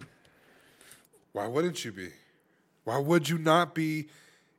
Why 1.33 1.47
wouldn't 1.47 1.85
you 1.85 1.93
be? 1.93 2.11
Why 2.85 2.99
would 2.99 3.29
you 3.29 3.37
not 3.39 3.75
be 3.75 4.09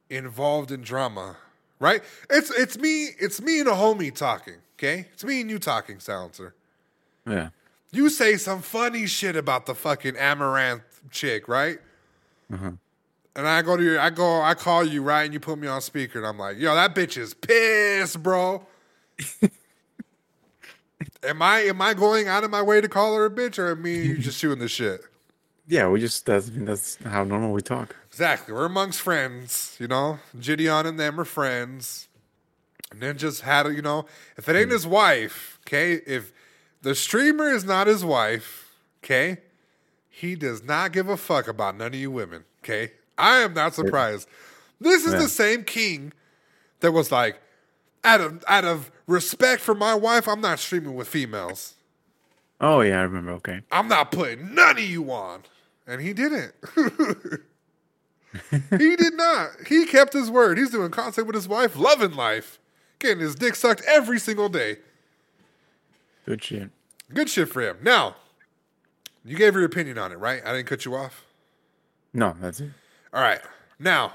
involved 0.09 0.71
in 0.71 0.81
drama? 0.81 1.37
Right? 1.79 2.01
It's 2.29 2.51
it's 2.51 2.77
me, 2.77 3.09
it's 3.19 3.41
me 3.41 3.59
and 3.59 3.69
a 3.69 3.73
homie 3.73 4.13
talking, 4.13 4.55
okay? 4.77 5.07
It's 5.13 5.23
me 5.23 5.41
and 5.41 5.49
you 5.49 5.59
talking, 5.59 5.99
silencer. 5.99 6.53
Yeah, 7.27 7.49
You 7.91 8.09
say 8.09 8.37
some 8.37 8.61
funny 8.61 9.05
shit 9.05 9.35
about 9.35 9.65
the 9.65 9.75
fucking 9.75 10.15
Amouranth 10.15 10.81
chick, 11.11 11.47
right? 11.47 11.77
Mm-hmm. 12.51 12.71
And 13.35 13.47
I 13.47 13.61
go 13.61 13.77
to 13.77 13.83
your, 13.83 13.99
I 13.99 14.09
go, 14.09 14.41
I 14.41 14.55
call 14.55 14.83
you, 14.83 15.03
right? 15.03 15.23
And 15.23 15.33
you 15.33 15.39
put 15.39 15.59
me 15.59 15.67
on 15.67 15.81
speaker, 15.81 16.19
and 16.19 16.27
I'm 16.27 16.37
like, 16.37 16.57
yo, 16.57 16.73
that 16.75 16.95
bitch 16.95 17.17
is 17.17 17.33
pissed, 17.33 18.21
bro. 18.21 18.65
am 21.23 21.41
I 21.41 21.59
am 21.61 21.81
I 21.81 21.93
going 21.93 22.27
out 22.27 22.43
of 22.43 22.51
my 22.51 22.61
way 22.61 22.81
to 22.81 22.89
call 22.89 23.15
her 23.15 23.25
a 23.25 23.29
bitch, 23.29 23.57
or 23.57 23.75
me 23.75 23.99
and 23.99 24.05
you 24.05 24.17
just 24.17 24.39
shooting 24.39 24.59
the 24.59 24.67
shit? 24.67 25.01
Yeah. 25.69 25.88
We 25.88 25.99
just 26.01 26.25
that's 26.25 26.49
I 26.49 26.51
mean, 26.51 26.65
that's 26.65 26.97
how 27.05 27.23
normal 27.23 27.53
we 27.53 27.62
talk. 27.62 27.95
Exactly. 28.10 28.53
We're 28.53 28.65
amongst 28.65 29.01
friends, 29.01 29.77
you 29.79 29.88
know. 29.88 30.19
Gideon 30.39 30.86
and 30.86 30.99
them 30.99 31.19
are 31.19 31.25
friends. 31.25 32.08
Ninja's 32.93 33.41
had 33.41 33.67
a, 33.67 33.73
you 33.73 33.82
know, 33.82 34.05
if 34.36 34.49
it 34.49 34.55
ain't 34.55 34.65
hmm. 34.65 34.73
his 34.73 34.88
wife, 34.88 35.60
okay, 35.67 36.01
if 36.08 36.34
the 36.82 36.95
streamer 36.95 37.49
is 37.49 37.63
not 37.63 37.88
his 37.88 38.03
wife, 38.03 38.75
okay, 39.03 39.38
he 40.10 40.36
does 40.36 40.63
not 40.63 40.91
give 40.91 41.08
a 41.08 41.15
fuck 41.15 41.47
about 41.47 41.77
none 41.77 41.93
of 41.93 41.95
you 41.95 42.10
women, 42.12 42.45
okay? 42.63 42.91
I 43.17 43.38
am 43.38 43.53
not 43.53 43.75
surprised. 43.75 44.27
This 44.82 45.05
is 45.05 45.13
Yeah. 45.13 45.19
the 45.19 45.29
same 45.29 45.63
king 45.63 46.13
that 46.79 46.91
was 46.91 47.12
like, 47.12 47.39
out 48.03 48.21
of 48.21 48.43
out 48.47 48.65
of 48.65 48.91
respect 49.08 49.62
for 49.62 49.75
my 49.75 49.93
wife, 49.93 50.27
I'm 50.27 50.41
not 50.41 50.60
streaming 50.60 50.95
with 50.95 51.08
females. 51.08 51.75
Oh 52.62 52.82
yeah, 52.82 52.99
I 52.99 53.03
remember. 53.03 53.32
Okay, 53.34 53.62
I'm 53.71 53.88
not 53.88 54.12
putting 54.12 54.55
none 54.55 54.77
of 54.77 54.84
you 54.84 55.12
on. 55.12 55.43
And 55.89 55.99
he 55.99 56.13
didn't. 56.13 56.54
he 58.69 58.95
did 58.95 59.15
not. 59.15 59.49
He 59.67 59.88
kept 59.88 60.13
his 60.13 60.30
word. 60.30 60.60
He's 60.60 60.69
doing 60.69 60.91
content 60.91 61.25
with 61.25 61.36
his 61.36 61.47
wife, 61.47 61.75
loving 61.75 62.13
life, 62.13 62.60
getting 62.99 63.19
his 63.19 63.34
dick 63.34 63.56
sucked 63.56 63.82
every 63.88 64.19
single 64.19 64.49
day. 64.49 64.78
good 66.25 66.43
shit. 66.43 66.69
Good 67.12 67.28
shit 67.28 67.49
for 67.49 67.62
him. 67.62 67.78
Now, 67.82 68.17
you 69.25 69.36
gave 69.36 69.56
your 69.56 69.65
opinion 69.65 69.97
on 69.97 70.12
it, 70.12 70.19
right? 70.19 70.43
I 70.45 70.54
didn't 70.54 70.67
cut 70.67 70.86
you 70.86 70.95
off. 70.95 71.25
No, 72.13 72.36
that's 72.39 72.60
it. 72.60 72.69
All 73.12 73.21
right. 73.23 73.41
Now, 73.80 74.13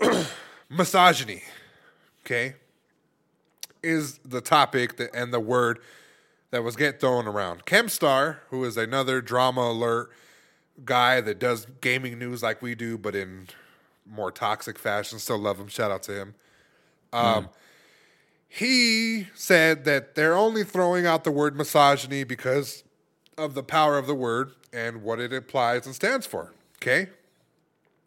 misogyny, 0.68 1.42
okay, 2.24 2.54
is 3.82 4.18
the 4.24 4.40
topic 4.40 4.98
that, 4.98 5.10
and 5.14 5.32
the 5.32 5.40
word 5.40 5.80
that 6.50 6.62
was 6.62 6.76
getting 6.76 7.00
thrown 7.00 7.26
around. 7.26 7.64
Keemstar, 7.66 8.38
who 8.50 8.64
is 8.64 8.76
another 8.76 9.20
drama 9.20 9.62
alert 9.62 10.10
guy 10.84 11.20
that 11.20 11.38
does 11.38 11.66
gaming 11.80 12.18
news 12.18 12.42
like 12.42 12.62
we 12.62 12.74
do, 12.74 12.98
but 12.98 13.14
in 13.14 13.48
more 14.08 14.30
toxic 14.30 14.78
fashion. 14.78 15.18
Still 15.18 15.38
love 15.38 15.58
him. 15.58 15.68
Shout 15.68 15.90
out 15.90 16.02
to 16.04 16.12
him. 16.12 16.34
Um, 17.12 17.48
He 18.48 19.28
said 19.34 19.84
that 19.84 20.14
they're 20.14 20.36
only 20.36 20.64
throwing 20.64 21.06
out 21.06 21.24
the 21.24 21.30
word 21.30 21.56
misogyny 21.56 22.24
because 22.24 22.84
of 23.36 23.54
the 23.54 23.62
power 23.62 23.98
of 23.98 24.06
the 24.06 24.14
word 24.14 24.52
and 24.72 25.02
what 25.02 25.18
it 25.18 25.32
implies 25.32 25.84
and 25.84 25.94
stands 25.94 26.26
for. 26.26 26.52
Okay? 26.76 27.08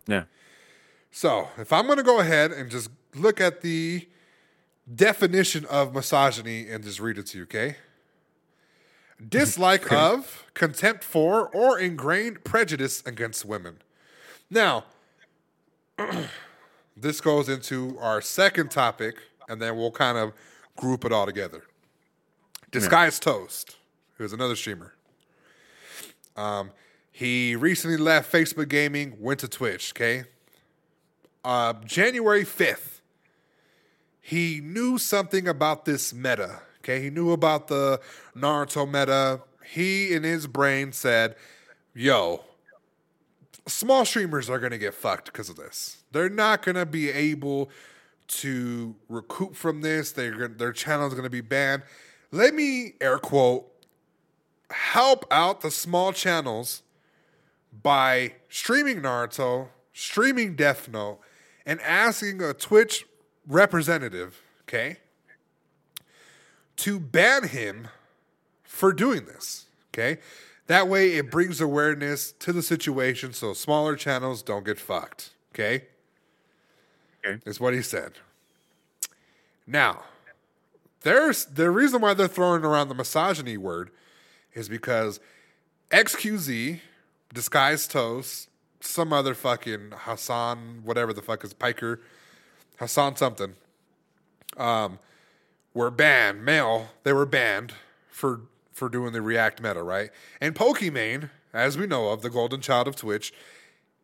Yeah. 0.08 0.24
So, 1.12 1.50
if 1.58 1.74
I'm 1.74 1.86
going 1.86 1.98
to 1.98 2.04
go 2.04 2.20
ahead 2.20 2.52
and 2.52 2.72
just 2.72 2.90
look 3.14 3.42
at 3.42 3.62
the 3.62 4.08
definition 4.94 5.66
of 5.66 5.94
misogyny 5.94 6.68
and 6.70 6.84
just 6.84 7.00
read 7.00 7.18
it 7.18 7.28
to 7.28 7.40
you, 7.40 7.44
okay? 7.44 7.76
Dislike 9.28 9.92
of, 9.92 10.46
contempt 10.54 11.04
for, 11.04 11.48
or 11.50 11.80
ingrained 11.80 12.44
prejudice 12.44 13.04
against 13.06 13.46
women. 13.46 13.78
Now, 14.50 14.86
this 16.98 17.22
goes 17.22 17.50
into 17.50 17.98
our 18.00 18.22
second 18.22 18.72
topic, 18.72 19.18
and 19.48 19.62
then 19.62 19.78
we'll 19.78 19.92
kind 19.92 20.18
of 20.18 20.34
group 20.76 21.06
it 21.06 21.12
all 21.12 21.26
together. 21.26 21.64
Disguised 22.72 23.24
Toast, 23.24 23.78
who's 24.16 24.34
another 24.34 24.56
streamer. 24.56 24.94
Um, 26.36 26.72
he 27.12 27.56
recently 27.56 27.98
left 27.98 28.32
Facebook 28.32 28.70
Gaming, 28.70 29.18
went 29.20 29.40
to 29.42 29.48
Twitch, 29.48 29.92
okay? 29.94 30.24
uh, 31.44 31.74
January 31.86 32.44
5th, 32.44 33.02
he 34.22 34.62
knew 34.62 34.98
something 34.98 35.48
about 35.48 35.86
this 35.86 36.14
meta. 36.14 36.62
Okay, 36.84 37.02
he 37.02 37.10
knew 37.10 37.32
about 37.32 37.68
the 37.68 38.00
Naruto 38.36 38.86
meta. 38.86 39.42
He, 39.66 40.14
in 40.14 40.24
his 40.24 40.48
brain, 40.48 40.92
said, 40.92 41.36
Yo, 41.94 42.44
small 43.68 44.06
streamers 44.06 44.50
are 44.50 44.60
going 44.60 44.72
to 44.72 44.78
get 44.78 44.94
fucked 44.94 45.26
because 45.26 45.50
of 45.50 45.56
this. 45.56 46.04
They're 46.12 46.30
not 46.30 46.64
going 46.64 46.76
to 46.76 46.86
be 46.86 47.10
able 47.10 47.70
to 48.28 48.96
recoup 49.08 49.56
from 49.56 49.82
this. 49.82 50.12
They're, 50.12 50.48
their 50.48 50.72
channel 50.72 51.08
is 51.08 51.14
going 51.14 51.24
to 51.24 51.30
be 51.30 51.42
banned. 51.42 51.84
Let 52.32 52.54
me, 52.54 52.94
air 53.02 53.18
quote, 53.18 53.70
help 54.72 55.26
out 55.32 55.62
the 55.62 55.72
small 55.72 56.14
channels 56.14 56.84
by 57.84 58.34
streaming 58.50 59.02
Naruto, 59.02 59.70
streaming 59.94 60.56
Death 60.56 60.88
Note, 60.90 61.20
and 61.66 61.82
asking 61.82 62.42
a 62.42 62.54
Twitch 62.54 63.06
representative, 63.48 64.42
okay, 64.64 64.98
to 66.80 67.00
ban 67.00 67.48
him 67.48 67.90
for 68.64 68.94
doing 68.94 69.26
this, 69.26 69.66
okay? 69.94 70.20
That 70.68 70.88
way 70.88 71.16
it 71.16 71.30
brings 71.30 71.60
awareness 71.60 72.32
to 72.34 72.54
the 72.54 72.62
situation 72.62 73.34
so 73.34 73.54
smaller 73.54 73.96
channels 73.96 74.42
don't 74.42 74.66
get 74.66 74.80
fucked, 74.80 75.32
okay? 75.54 75.86
Okay. 77.26 77.42
Is 77.46 77.60
what 77.60 77.74
he 77.74 77.82
said. 77.82 78.14
Now, 79.68 80.04
there's 81.02 81.46
the 81.46 81.70
reason 81.70 82.02
why 82.02 82.14
they're 82.14 82.28
throwing 82.28 82.64
around 82.64 82.88
the 82.88 82.96
misogyny 82.96 83.58
word 83.58 83.92
is 84.54 84.70
because 84.70 85.20
xQc, 85.92 86.80
Disguised 87.34 87.92
Toast, 87.92 88.50
some 88.80 89.12
other 89.12 89.34
fucking 89.34 89.94
Hasan, 90.06 90.82
whatever 90.84 91.14
the 91.14 91.22
fuck 91.22 91.44
is 91.44 91.54
Piker, 91.54 92.00
Hasan 92.80 93.18
something, 93.18 93.54
um, 94.58 94.98
were 95.80 95.90
banned. 95.90 96.44
Male, 96.44 96.90
they 97.04 97.14
were 97.14 97.26
banned 97.26 97.74
for 98.10 98.42
for 98.74 98.90
doing 98.90 99.14
the 99.14 99.22
React 99.22 99.62
meta, 99.62 99.82
right? 99.82 100.10
And 100.42 100.54
Pokimane, 100.54 101.30
as 101.54 101.78
we 101.78 101.88
know 101.88 102.10
of, 102.10 102.22
the 102.22 102.30
golden 102.30 102.60
child 102.62 102.88
of 102.88 102.96
Twitch, 102.96 103.34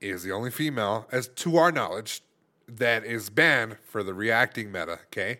is 0.02 0.24
the 0.24 0.32
only 0.32 0.52
female, 0.52 1.06
as 1.12 1.28
to 1.28 1.58
our 1.58 1.72
knowledge, 1.72 2.22
that 2.68 3.06
is 3.06 3.30
banned 3.30 3.78
for 3.84 4.04
the 4.04 4.14
reacting 4.14 4.72
meta. 4.72 5.00
Okay, 5.08 5.40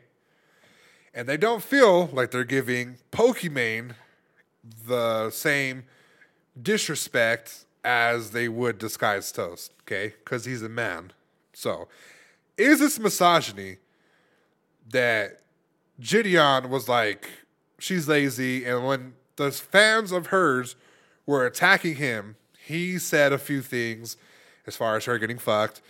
and 1.14 1.28
they 1.28 1.38
don't 1.38 1.64
feel 1.64 2.08
like 2.08 2.32
they're 2.32 2.44
giving 2.44 2.98
Pokimane 3.14 3.96
the 4.86 5.30
same 5.32 5.86
disrespect 6.62 7.66
as 7.86 8.32
they 8.32 8.50
would 8.50 8.78
Disguised 8.78 9.36
Toast, 9.36 9.72
okay? 9.84 10.14
Because 10.24 10.44
he's 10.44 10.64
a 10.64 10.70
man. 10.70 11.14
So, 11.54 11.88
is 12.58 12.80
this 12.80 13.00
misogyny 13.00 13.78
that 14.90 15.45
Gideon 16.00 16.70
was 16.70 16.90
like, 16.90 17.30
she's 17.80 18.08
lazy, 18.08 18.66
and 18.66 18.86
when 18.86 19.14
the 19.38 19.52
fans 19.52 20.12
of 20.12 20.28
hers 20.28 20.76
were 21.26 21.46
attacking 21.46 21.96
him, 21.96 22.36
he 22.58 22.98
said 22.98 23.32
a 23.34 23.38
few 23.38 23.62
things 23.62 24.18
as 24.68 24.76
far 24.76 24.98
as 24.98 25.06
her 25.06 25.18
getting 25.18 25.38
fucked, 25.38 25.82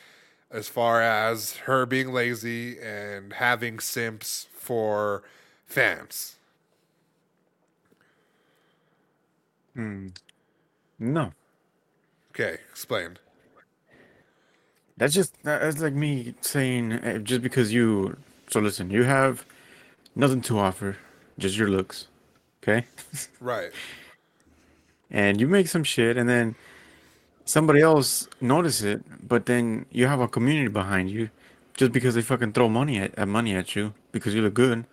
as 0.51 0.67
far 0.67 1.01
as 1.01 1.57
her 1.65 1.85
being 1.85 2.13
lazy 2.13 2.79
and 2.79 3.33
having 3.33 3.79
simps 3.79 4.47
for 4.53 5.23
fans. 5.65 6.35
No. 10.99 11.33
Okay, 12.31 12.59
explain. 12.69 13.17
That's 14.97 15.13
just 15.13 15.35
that's 15.43 15.79
like 15.79 15.93
me 15.93 16.35
saying 16.41 16.93
uh, 16.93 17.17
just 17.19 17.41
because 17.41 17.73
you 17.73 18.17
so 18.49 18.59
listen, 18.61 18.89
you 18.89 19.03
have 19.03 19.45
nothing 20.15 20.41
to 20.41 20.59
offer, 20.59 20.97
just 21.37 21.57
your 21.57 21.69
looks. 21.69 22.07
Okay? 22.63 22.87
Right. 23.39 23.71
and 25.11 25.39
you 25.39 25.47
make 25.47 25.67
some 25.67 25.83
shit 25.83 26.17
and 26.17 26.27
then 26.27 26.55
somebody 27.45 27.81
else 27.81 28.27
notice 28.41 28.81
it, 28.81 29.03
but 29.27 29.45
then 29.45 29.85
you 29.91 30.07
have 30.07 30.19
a 30.19 30.27
community 30.27 30.69
behind 30.69 31.11
you 31.11 31.29
just 31.75 31.91
because 31.91 32.15
they 32.15 32.21
fucking 32.21 32.53
throw 32.53 32.69
money 32.69 32.97
at, 32.97 33.13
at 33.17 33.27
money 33.27 33.55
at 33.55 33.75
you 33.75 33.93
because 34.11 34.33
you 34.33 34.41
look 34.41 34.53
good. 34.53 34.85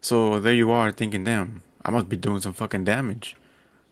So 0.00 0.38
there 0.38 0.54
you 0.54 0.70
are 0.70 0.92
thinking, 0.92 1.24
damn, 1.24 1.62
I 1.84 1.90
must 1.90 2.08
be 2.08 2.16
doing 2.16 2.40
some 2.40 2.52
fucking 2.52 2.84
damage. 2.84 3.36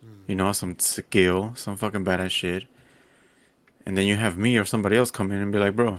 Hmm. 0.01 0.30
You 0.30 0.37
know, 0.37 0.53
some 0.53 0.78
skill, 0.78 1.55
some 1.57 1.76
fucking 1.76 2.05
badass 2.05 2.30
shit. 2.30 2.64
And 3.87 3.97
then 3.99 4.07
you 4.07 4.16
have 4.16 4.39
me 4.39 4.57
or 4.57 4.64
somebody 4.64 4.97
else 4.97 5.11
come 5.11 5.32
in 5.32 5.41
and 5.41 5.53
be 5.53 5.59
like, 5.59 5.74
bro. 5.74 5.99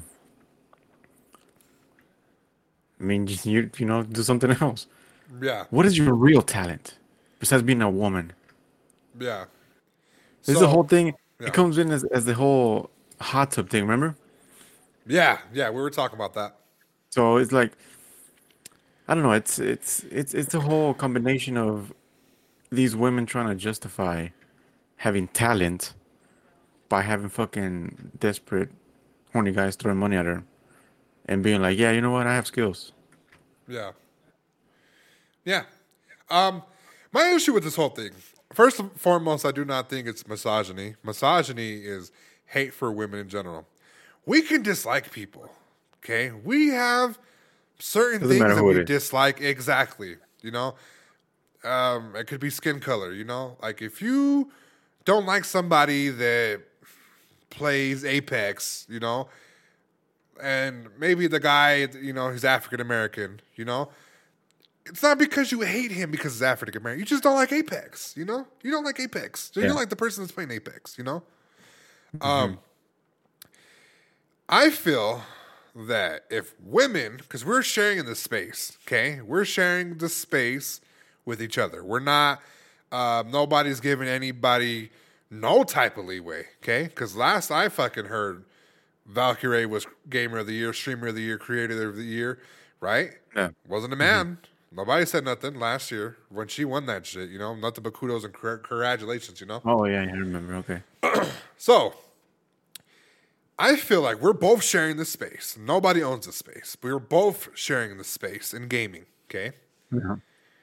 I 3.05 3.07
mean, 3.07 3.27
you 3.43 3.69
you 3.77 3.85
know, 3.85 4.01
do 4.01 4.23
something 4.23 4.49
else. 4.61 4.87
Yeah. 5.39 5.65
What 5.69 5.85
is 5.85 5.95
your 5.95 6.15
real 6.15 6.41
talent 6.41 6.97
besides 7.39 7.61
being 7.61 7.83
a 7.83 7.89
woman? 7.89 8.33
Yeah. 9.19 9.45
This 10.43 10.55
is 10.55 10.61
the 10.61 10.67
whole 10.67 10.83
thing. 10.83 11.13
yeah. 11.39 11.47
It 11.47 11.53
comes 11.53 11.77
in 11.77 11.91
as, 11.91 12.03
as 12.05 12.25
the 12.25 12.33
whole 12.33 12.89
hot 13.21 13.51
tub 13.51 13.69
thing, 13.69 13.83
remember? 13.83 14.15
Yeah, 15.05 15.37
yeah, 15.53 15.69
we 15.69 15.81
were 15.81 15.91
talking 15.91 16.17
about 16.17 16.33
that. 16.33 16.55
So 17.11 17.37
it's 17.37 17.51
like 17.51 17.73
I 19.07 19.13
don't 19.13 19.21
know, 19.21 19.33
it's 19.33 19.59
it's 19.59 20.03
it's 20.09 20.33
it's 20.33 20.55
a 20.55 20.61
whole 20.61 20.95
combination 20.95 21.57
of 21.57 21.93
these 22.71 22.95
women 22.95 23.27
trying 23.27 23.49
to 23.49 23.55
justify 23.55 24.29
having 24.97 25.27
talent 25.27 25.93
by 26.89 27.03
having 27.03 27.29
fucking 27.29 28.13
desperate 28.19 28.69
horny 29.31 29.51
guys 29.51 29.75
throwing 29.75 29.99
money 29.99 30.15
at 30.15 30.25
her 30.25 30.43
and 31.27 31.43
being 31.43 31.61
like, 31.61 31.77
Yeah, 31.77 31.91
you 31.91 32.01
know 32.01 32.11
what, 32.11 32.25
I 32.25 32.33
have 32.33 32.47
skills. 32.47 32.91
Yeah. 33.67 33.91
Yeah. 35.43 35.63
Um, 36.29 36.63
my 37.11 37.29
issue 37.29 37.53
with 37.53 37.63
this 37.63 37.75
whole 37.75 37.89
thing, 37.89 38.11
first 38.53 38.79
and 38.79 38.91
foremost, 38.99 39.45
I 39.45 39.51
do 39.51 39.65
not 39.65 39.89
think 39.89 40.07
it's 40.07 40.27
misogyny. 40.27 40.95
Misogyny 41.03 41.75
is 41.77 42.11
hate 42.47 42.73
for 42.73 42.91
women 42.91 43.19
in 43.19 43.29
general. 43.29 43.67
We 44.25 44.41
can 44.41 44.61
dislike 44.63 45.11
people. 45.11 45.49
Okay. 46.03 46.31
We 46.31 46.69
have 46.69 47.19
certain 47.79 48.21
Doesn't 48.21 48.37
things 48.39 48.55
that 48.55 48.63
we 48.63 48.79
is. 48.79 48.87
dislike. 48.87 49.41
Exactly. 49.41 50.17
You 50.41 50.51
know, 50.51 50.75
um, 51.63 52.15
it 52.15 52.27
could 52.27 52.39
be 52.39 52.49
skin 52.49 52.79
color, 52.79 53.11
you 53.11 53.23
know, 53.23 53.57
like 53.61 53.81
if 53.81 54.01
you 54.01 54.51
don't 55.05 55.25
like 55.25 55.43
somebody 55.45 56.09
that 56.09 56.61
plays 57.49 58.05
Apex, 58.05 58.85
you 58.89 58.99
know, 58.99 59.27
and 60.41 60.87
maybe 60.97 61.27
the 61.27 61.39
guy, 61.39 61.87
you 62.01 62.13
know, 62.13 62.29
he's 62.31 62.45
African 62.45 62.81
American, 62.81 63.39
you 63.55 63.65
know, 63.65 63.89
it's 64.85 65.01
not 65.01 65.17
because 65.17 65.51
you 65.51 65.61
hate 65.61 65.91
him 65.91 66.11
because 66.11 66.33
he's 66.33 66.43
African 66.43 66.77
American. 66.77 66.99
You 66.99 67.05
just 67.05 67.23
don't 67.23 67.35
like 67.35 67.51
Apex, 67.51 68.13
you 68.15 68.25
know? 68.25 68.45
You 68.61 68.71
don't 68.71 68.83
like 68.83 68.99
Apex. 68.99 69.51
You 69.55 69.63
Yeah. 69.63 69.69
don't 69.69 69.77
like 69.77 69.89
the 69.89 69.95
person 69.95 70.23
that's 70.23 70.31
playing 70.31 70.51
Apex, 70.51 70.97
you 70.97 71.03
know? 71.03 71.23
Um, 72.21 72.59
I 74.47 74.69
feel 74.69 75.23
that 75.75 76.25
if 76.29 76.53
women, 76.61 77.17
because 77.17 77.43
we're 77.43 77.63
sharing 77.63 77.97
in 77.97 78.05
this 78.05 78.19
space, 78.19 78.77
okay? 78.85 79.21
We're 79.21 79.43
sharing 79.45 79.97
the 79.97 80.07
space 80.07 80.81
with 81.25 81.41
each 81.41 81.57
other. 81.57 81.83
We're 81.83 81.99
not, 81.99 82.41
um, 82.91 83.31
nobody's 83.31 83.79
giving 83.79 84.07
anybody 84.07 84.91
no 85.29 85.63
type 85.63 85.97
of 85.97 86.05
leeway, 86.05 86.45
okay? 86.61 86.83
Because 86.83 87.15
last 87.15 87.49
I 87.51 87.67
fucking 87.69 88.05
heard, 88.05 88.45
Valkyrae 89.11 89.67
was 89.67 89.85
Gamer 90.09 90.39
of 90.39 90.47
the 90.47 90.53
Year, 90.53 90.73
Streamer 90.73 91.07
of 91.07 91.15
the 91.15 91.21
Year, 91.21 91.37
Creator 91.37 91.89
of 91.89 91.95
the 91.95 92.03
Year, 92.03 92.39
right? 92.79 93.11
Yeah. 93.35 93.49
Wasn't 93.67 93.93
a 93.93 93.95
mm-hmm. 93.95 93.99
man. 93.99 94.37
Nobody 94.71 95.05
said 95.05 95.23
nothing 95.23 95.55
last 95.57 95.89
year 95.89 96.17
when 96.29 96.47
she 96.47 96.65
won 96.65 96.85
that 96.87 97.05
shit, 97.05 97.29
you 97.29 97.39
know? 97.39 97.55
Nothing 97.55 97.83
but 97.83 97.93
kudos 97.93 98.25
and 98.25 98.33
congr- 98.33 98.61
congratulations, 98.63 99.39
you 99.39 99.47
know? 99.47 99.61
Oh 99.63 99.85
yeah, 99.85 100.03
yeah, 100.03 100.11
I 100.11 100.15
remember. 100.15 100.55
Okay. 100.55 100.81
So, 101.57 101.93
I 103.57 103.77
feel 103.77 104.01
like 104.01 104.21
we're 104.21 104.33
both 104.33 104.61
sharing 104.61 104.97
the 104.97 105.05
space. 105.05 105.57
Nobody 105.57 106.03
owns 106.03 106.25
the 106.25 106.33
space. 106.33 106.75
We're 106.83 106.99
both 106.99 107.49
sharing 107.55 107.97
the 107.97 108.03
space 108.03 108.53
in 108.53 108.67
gaming, 108.67 109.05
okay? 109.29 109.55
Yeah. 109.91 110.17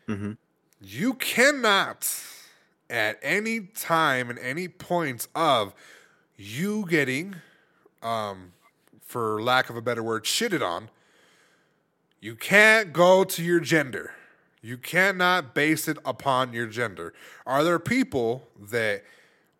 Mm-hmm. 0.08 0.32
You 0.80 1.14
cannot, 1.14 2.12
at 2.90 3.18
any 3.22 3.60
time 3.60 4.28
and 4.28 4.38
any 4.38 4.68
points 4.68 5.28
of 5.34 5.74
you 6.36 6.86
getting, 6.88 7.36
um, 8.02 8.52
for 9.00 9.42
lack 9.42 9.70
of 9.70 9.76
a 9.76 9.82
better 9.82 10.02
word, 10.02 10.24
shitted 10.24 10.66
on, 10.66 10.90
you 12.20 12.34
can't 12.34 12.92
go 12.92 13.24
to 13.24 13.42
your 13.42 13.60
gender. 13.60 14.14
You 14.60 14.78
cannot 14.78 15.54
base 15.54 15.88
it 15.88 15.98
upon 16.04 16.52
your 16.52 16.66
gender. 16.66 17.12
Are 17.44 17.64
there 17.64 17.80
people 17.80 18.48
that 18.60 19.02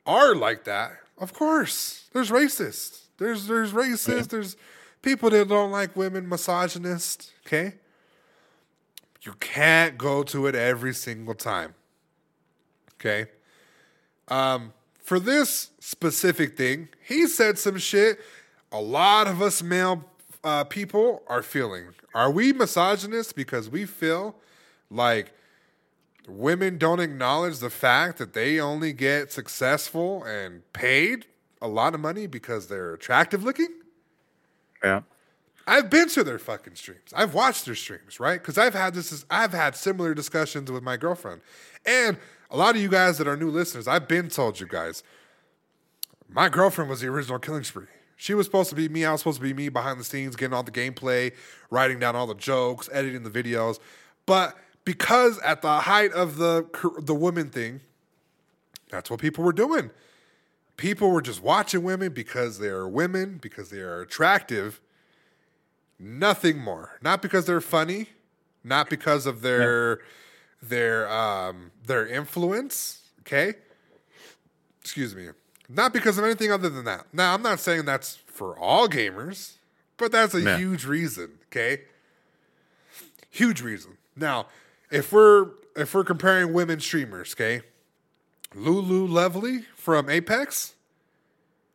are 0.07 0.35
like 0.35 0.65
that? 0.65 0.93
Of 1.19 1.33
course. 1.33 2.09
There's 2.13 2.31
racists. 2.31 3.07
There's 3.19 3.47
there's 3.47 3.73
racists. 3.73 4.29
There's 4.29 4.57
people 5.03 5.31
that 5.31 5.49
don't 5.49 5.73
like 5.73 5.97
women, 5.97 6.29
misogynist. 6.29 7.33
Okay. 7.47 7.75
You 9.23 9.35
can't 9.41 9.99
go 9.99 10.23
to 10.25 10.47
it 10.47 10.55
every 10.55 10.95
single 10.95 11.35
time. 11.35 11.75
Okay. 12.95 13.27
Um, 14.29 14.73
for 15.13 15.21
this 15.21 15.73
specific 15.79 16.57
thing, 16.57 16.89
he 17.07 17.27
said 17.27 17.59
some 17.59 17.77
shit. 17.77 18.19
A 18.73 18.81
lot 18.81 19.27
of 19.27 19.43
us 19.43 19.63
male 19.63 20.07
uh, 20.43 20.65
people 20.65 21.23
are 21.29 21.43
feeling. 21.43 21.89
Are 22.15 22.31
we 22.31 22.55
misogynists 22.55 23.35
because 23.35 23.69
we 23.69 23.85
feel 23.85 24.37
like 24.89 25.35
women 26.27 26.79
don't 26.79 26.99
acknowledge 26.99 27.59
the 27.59 27.69
fact 27.69 28.17
that 28.17 28.33
they 28.33 28.59
only 28.59 28.95
get 28.95 29.31
successful 29.31 30.25
and 30.25 30.63
paid 30.73 31.27
a 31.61 31.69
lot 31.69 31.93
of 31.93 32.01
money 32.01 32.27
because 32.27 32.69
they're 32.69 32.95
attractive 32.95 33.45
looking? 33.45 33.69
Yeah. 34.83 35.03
I've 35.67 35.91
been 35.91 36.09
to 36.09 36.25
their 36.25 36.39
fucking 36.39 36.77
streams. 36.77 37.13
I've 37.15 37.35
watched 37.35 37.67
their 37.67 37.75
streams, 37.75 38.19
right? 38.19 38.41
Because 38.41 38.57
I've 38.57 38.73
had 38.73 38.95
this. 38.95 39.27
I've 39.31 39.53
had 39.53 39.77
similar 39.77 40.15
discussions 40.15 40.73
with 40.73 40.83
my 40.83 40.97
girlfriend, 40.97 41.43
and 41.85 42.17
a 42.53 42.57
lot 42.57 42.77
of 42.77 42.83
you 42.83 42.89
guys 42.89 43.19
that 43.19 43.27
are 43.27 43.37
new 43.37 43.51
listeners. 43.51 43.89
I've 43.89 44.07
been 44.07 44.29
told 44.29 44.61
you 44.61 44.67
guys. 44.67 45.03
My 46.29 46.49
girlfriend 46.49 46.91
was 46.91 47.01
the 47.01 47.09
original 47.09 47.39
Killing 47.39 47.65
Spree. 47.65 47.87
She 48.17 48.35
was 48.35 48.47
supposed 48.47 48.69
to 48.71 48.77
be 48.77 48.89
me. 48.89 49.05
I 49.05 49.13
was 49.13 49.23
supposed 49.23 49.39
to 49.39 49.43
be 49.43 49.55
me 49.55 49.69
behind 49.69 49.99
the 49.99 50.05
scenes, 50.05 50.37
getting 50.37 50.55
all 50.55 50.63
the 50.63 50.71
gameplay, 50.71 51.33
writing 51.71 51.99
down 51.99 52.15
all 52.15 52.27
the 52.27 52.35
jokes, 52.35 52.89
editing 52.93 53.25
the 53.25 53.31
videos. 53.31 53.81
But 54.27 54.57
because 54.85 55.39
at 55.41 55.63
the 55.63 55.81
height 55.81 56.13
of 56.13 56.37
the 56.37 56.67
the 57.01 57.15
woman 57.15 57.51
thing, 57.51 57.81
that's 58.91 59.11
what 59.11 59.19
people 59.19 59.43
were 59.43 59.53
doing. 59.53 59.91
People 60.77 61.11
were 61.11 61.23
just 61.23 61.43
watching 61.43 61.83
women 61.83 62.13
because 62.13 62.59
they 62.59 62.69
are 62.69 62.89
women, 62.89 63.39
because 63.41 63.71
they 63.71 63.81
are 63.81 64.01
attractive. 64.03 64.81
Nothing 65.99 66.59
more. 66.59 66.99
Not 67.03 67.23
because 67.23 67.47
they're 67.47 67.61
funny, 67.61 68.09
not 68.63 68.89
because 68.89 69.27
of 69.27 69.43
their 69.43 70.01
their 70.63 71.11
um 71.11 71.71
their 71.87 72.07
influence, 72.07 73.03
okay? 73.21 73.55
Excuse 74.81 75.15
me. 75.15 75.29
Not 75.69 75.93
because 75.93 76.19
of 76.19 76.25
anything 76.25 76.53
other 76.53 76.69
than 76.69 76.85
that. 76.85 77.07
Now, 77.13 77.35
I'm 77.35 77.43
not 77.43 77.59
saying 77.61 77.85
that's 77.85 78.17
for 78.27 78.59
all 78.59 78.89
gamers, 78.89 79.55
but 79.97 80.13
that's 80.13 80.35
a 80.35 80.41
Yeah. 80.41 80.57
huge 80.59 80.85
reason, 80.85 81.39
okay? 81.47 81.83
Huge 83.31 83.63
reason. 83.63 83.97
Now, 84.17 84.47
if 84.91 85.13
we're 85.13 85.49
if 85.75 85.95
we're 85.95 86.05
comparing 86.05 86.53
women 86.53 86.81
streamers, 86.81 87.33
okay? 87.35 87.63
Lulu 88.55 89.07
Lovely 89.07 89.63
from 89.75 90.11
Apex, 90.11 90.75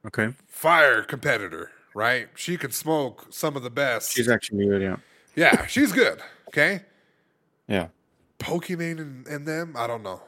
Okay. 0.06 0.36
fire 0.48 1.02
competitor, 1.02 1.72
right? 1.96 2.30
She 2.36 2.56
can 2.58 2.72
smoke 2.72 3.26
some 3.32 3.56
of 3.56 3.64
the 3.64 3.72
best. 3.72 4.12
She's 4.14 4.30
actually 4.30 4.68
good. 4.68 4.82
Yeah. 4.84 4.98
yeah, 5.36 5.66
she's 5.66 5.92
good. 5.92 6.22
Okay. 6.50 6.84
Yeah. 7.68 7.88
Pokimane 8.40 9.00
and, 9.00 9.28
and 9.28 9.48
them, 9.48 9.76
I 9.78 9.88
don't 9.88 10.04
know. 10.04 10.22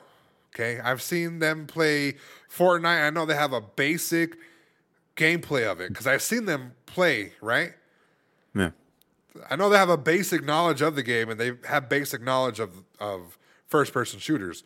Okay. 0.53 0.79
I've 0.79 1.01
seen 1.01 1.39
them 1.39 1.67
play 1.67 2.15
Fortnite. 2.51 3.05
I 3.05 3.09
know 3.11 3.25
they 3.25 3.35
have 3.35 3.53
a 3.53 3.61
basic 3.61 4.35
gameplay 5.15 5.69
of 5.69 5.79
it 5.79 5.89
because 5.89 6.07
I've 6.07 6.21
seen 6.21 6.45
them 6.45 6.73
play, 6.85 7.33
right? 7.41 7.73
Yeah. 8.55 8.71
I 9.49 9.55
know 9.55 9.69
they 9.69 9.77
have 9.77 9.89
a 9.89 9.97
basic 9.97 10.43
knowledge 10.43 10.81
of 10.81 10.95
the 10.95 11.03
game 11.03 11.29
and 11.29 11.39
they 11.39 11.53
have 11.67 11.87
basic 11.87 12.21
knowledge 12.21 12.59
of, 12.59 12.83
of 12.99 13.37
first 13.67 13.93
person 13.93 14.19
shooters. 14.19 14.63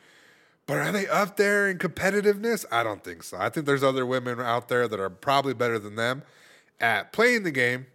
But 0.66 0.78
are 0.78 0.92
they 0.94 1.08
up 1.08 1.36
there 1.36 1.70
in 1.70 1.78
competitiveness? 1.78 2.66
I 2.72 2.84
don't 2.84 3.04
think 3.04 3.24
so. 3.24 3.36
I 3.38 3.50
think 3.50 3.66
there's 3.66 3.84
other 3.84 4.06
women 4.06 4.40
out 4.40 4.70
there 4.70 4.88
that 4.88 5.00
are 5.00 5.10
probably 5.10 5.54
better 5.54 5.78
than 5.78 5.96
them. 5.96 6.24
at 6.80 7.12
playing 7.12 7.44
the 7.44 7.52
game, 7.52 7.88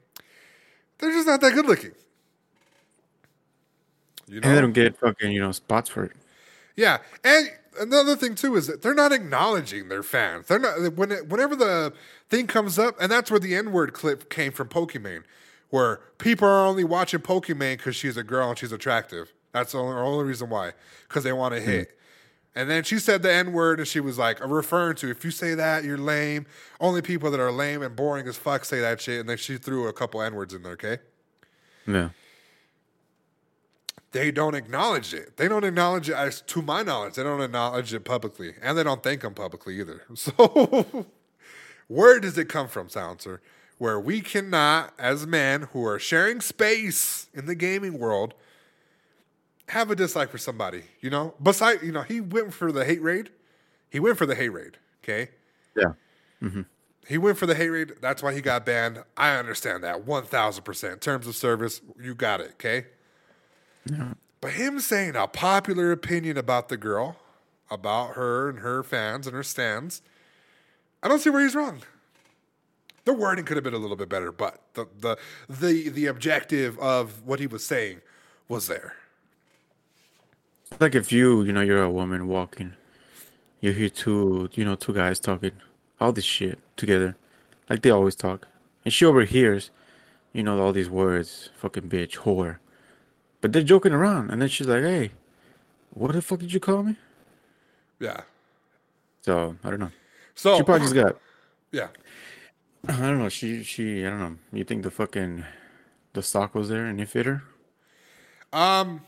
they're 0.98 1.12
just 1.12 1.26
not 1.26 1.40
that 1.40 1.54
good 1.54 1.66
looking. 1.66 1.92
You 4.28 4.40
And 4.42 4.56
they 4.56 4.60
don't 4.60 4.72
get 4.72 4.96
fucking, 4.98 5.32
you 5.32 5.40
know, 5.40 5.52
spots 5.52 5.88
for 5.90 6.04
it. 6.04 6.12
Yeah, 6.76 6.98
and 7.24 7.50
another 7.80 8.16
thing 8.16 8.34
too 8.34 8.56
is 8.56 8.66
that 8.66 8.82
they're 8.82 8.94
not 8.94 9.12
acknowledging 9.12 9.88
their 9.88 10.02
fans. 10.02 10.46
They're 10.46 10.58
not 10.58 10.94
when 10.94 11.10
it, 11.12 11.28
whenever 11.28 11.56
the 11.56 11.92
thing 12.28 12.46
comes 12.46 12.78
up, 12.78 12.96
and 13.00 13.10
that's 13.10 13.30
where 13.30 13.40
the 13.40 13.54
N 13.54 13.72
word 13.72 13.92
clip 13.92 14.30
came 14.30 14.52
from 14.52 14.68
Pokimane, 14.68 15.24
where 15.70 16.00
people 16.18 16.46
are 16.46 16.66
only 16.66 16.84
watching 16.84 17.20
Pokimane 17.20 17.78
because 17.78 17.96
she's 17.96 18.16
a 18.16 18.22
girl 18.22 18.50
and 18.50 18.58
she's 18.58 18.72
attractive. 18.72 19.32
That's 19.52 19.72
the 19.72 19.78
only, 19.78 19.96
only 19.96 20.24
reason 20.24 20.50
why, 20.50 20.72
because 21.08 21.24
they 21.24 21.32
want 21.32 21.54
to 21.54 21.60
hmm. 21.60 21.66
hit. 21.66 21.98
And 22.54 22.68
then 22.68 22.82
she 22.82 22.98
said 22.98 23.22
the 23.22 23.32
N 23.32 23.52
word, 23.52 23.78
and 23.78 23.86
she 23.86 24.00
was 24.00 24.18
like 24.18 24.44
referring 24.44 24.96
to 24.96 25.10
if 25.10 25.24
you 25.24 25.30
say 25.30 25.54
that 25.54 25.84
you're 25.84 25.98
lame. 25.98 26.46
Only 26.80 27.02
people 27.02 27.30
that 27.30 27.38
are 27.38 27.52
lame 27.52 27.82
and 27.82 27.94
boring 27.94 28.26
as 28.26 28.36
fuck 28.36 28.64
say 28.64 28.80
that 28.80 29.00
shit. 29.00 29.20
And 29.20 29.28
then 29.28 29.36
she 29.36 29.58
threw 29.58 29.86
a 29.86 29.92
couple 29.92 30.20
N 30.20 30.34
words 30.34 30.54
in 30.54 30.62
there. 30.62 30.72
Okay. 30.72 30.98
Yeah. 31.86 32.08
They 34.12 34.30
don't 34.30 34.54
acknowledge 34.54 35.12
it. 35.12 35.36
They 35.36 35.48
don't 35.48 35.64
acknowledge 35.64 36.08
it, 36.08 36.14
as 36.14 36.40
to 36.42 36.62
my 36.62 36.82
knowledge, 36.82 37.14
they 37.14 37.22
don't 37.22 37.42
acknowledge 37.42 37.92
it 37.92 38.04
publicly, 38.04 38.54
and 38.62 38.76
they 38.76 38.82
don't 38.82 39.02
thank 39.02 39.20
them 39.20 39.34
publicly 39.34 39.78
either. 39.80 40.02
So, 40.14 41.06
where 41.88 42.20
does 42.20 42.36
it 42.36 42.48
come 42.48 42.68
from, 42.68 42.88
Silencer? 42.88 43.40
Where 43.78 43.98
we 43.98 44.20
cannot, 44.20 44.92
as 44.98 45.26
men 45.26 45.68
who 45.72 45.86
are 45.86 45.98
sharing 45.98 46.40
space 46.40 47.28
in 47.32 47.46
the 47.46 47.54
gaming 47.54 47.98
world, 47.98 48.34
have 49.68 49.90
a 49.90 49.96
dislike 49.96 50.30
for 50.30 50.38
somebody, 50.38 50.84
you 51.00 51.10
know? 51.10 51.34
Besides, 51.42 51.82
you 51.82 51.92
know, 51.92 52.02
he 52.02 52.20
went 52.20 52.52
for 52.52 52.72
the 52.72 52.84
hate 52.84 53.02
raid. 53.02 53.30
He 53.90 54.00
went 54.00 54.18
for 54.18 54.26
the 54.26 54.34
hate 54.34 54.48
raid, 54.50 54.78
okay? 55.02 55.30
Yeah. 55.76 55.92
Mm-hmm. 56.42 56.62
He 57.06 57.16
went 57.16 57.38
for 57.38 57.46
the 57.46 57.54
hate 57.54 57.70
raid. 57.70 57.94
That's 58.00 58.22
why 58.22 58.34
he 58.34 58.40
got 58.40 58.66
banned. 58.66 59.02
I 59.16 59.36
understand 59.36 59.84
that 59.84 60.04
1000%. 60.04 61.00
Terms 61.00 61.26
of 61.26 61.36
service, 61.36 61.80
you 62.02 62.14
got 62.14 62.40
it, 62.40 62.50
okay? 62.52 62.86
Yeah. 63.90 64.14
But 64.40 64.52
him 64.52 64.80
saying 64.80 65.16
a 65.16 65.26
popular 65.26 65.90
opinion 65.92 66.36
about 66.36 66.68
the 66.68 66.76
girl, 66.76 67.16
about 67.70 68.14
her 68.14 68.48
and 68.48 68.60
her 68.60 68.82
fans 68.82 69.26
and 69.26 69.34
her 69.34 69.42
stands, 69.42 70.02
I 71.02 71.08
don't 71.08 71.18
see 71.20 71.30
where 71.30 71.42
he's 71.42 71.54
wrong. 71.54 71.82
The 73.04 73.12
wording 73.14 73.44
could 73.44 73.56
have 73.56 73.64
been 73.64 73.74
a 73.74 73.78
little 73.78 73.96
bit 73.96 74.08
better, 74.08 74.30
but 74.30 74.60
the 74.74 74.86
the 74.98 75.16
the 75.48 75.88
the 75.88 76.06
objective 76.06 76.78
of 76.78 77.24
what 77.24 77.40
he 77.40 77.46
was 77.46 77.64
saying 77.64 78.02
was 78.48 78.66
there. 78.66 78.94
Like 80.78 80.94
if 80.94 81.10
you, 81.10 81.42
you 81.42 81.52
know, 81.52 81.62
you're 81.62 81.82
a 81.82 81.90
woman 81.90 82.28
walking, 82.28 82.74
you 83.60 83.72
hear 83.72 83.88
two, 83.88 84.50
you 84.52 84.64
know, 84.64 84.74
two 84.74 84.92
guys 84.92 85.18
talking 85.18 85.52
all 86.00 86.12
this 86.12 86.24
shit 86.24 86.58
together, 86.76 87.16
like 87.70 87.82
they 87.82 87.90
always 87.90 88.14
talk, 88.14 88.46
and 88.84 88.92
she 88.92 89.04
overhears, 89.04 89.70
you 90.32 90.42
know, 90.42 90.60
all 90.60 90.72
these 90.72 90.90
words, 90.90 91.50
fucking 91.56 91.88
bitch, 91.88 92.18
whore, 92.18 92.58
but 93.40 93.52
they're 93.52 93.62
joking 93.62 93.92
around, 93.92 94.30
and 94.30 94.40
then 94.42 94.48
she's 94.48 94.66
like, 94.66 94.82
hey, 94.82 95.10
what 95.90 96.12
the 96.12 96.22
fuck 96.22 96.40
did 96.40 96.52
you 96.52 96.60
call 96.60 96.82
me? 96.82 96.96
Yeah. 98.00 98.22
So 99.22 99.56
I 99.64 99.70
don't 99.70 99.80
know. 99.80 99.90
So 100.34 100.56
She 100.56 100.62
probably 100.62 100.84
just 100.86 100.94
got, 100.94 101.16
yeah. 101.72 101.88
I 102.88 102.92
don't 102.92 103.18
know. 103.18 103.28
She, 103.28 103.62
she, 103.64 104.06
I 104.06 104.10
don't 104.10 104.20
know. 104.20 104.36
You 104.52 104.64
think 104.64 104.82
the 104.84 104.90
fucking, 104.90 105.44
the 106.12 106.22
sock 106.22 106.54
was 106.54 106.68
there 106.68 106.86
and 106.86 107.00
it 107.00 107.08
fit 107.08 107.26
her? 107.26 107.42
Um, 108.52 109.02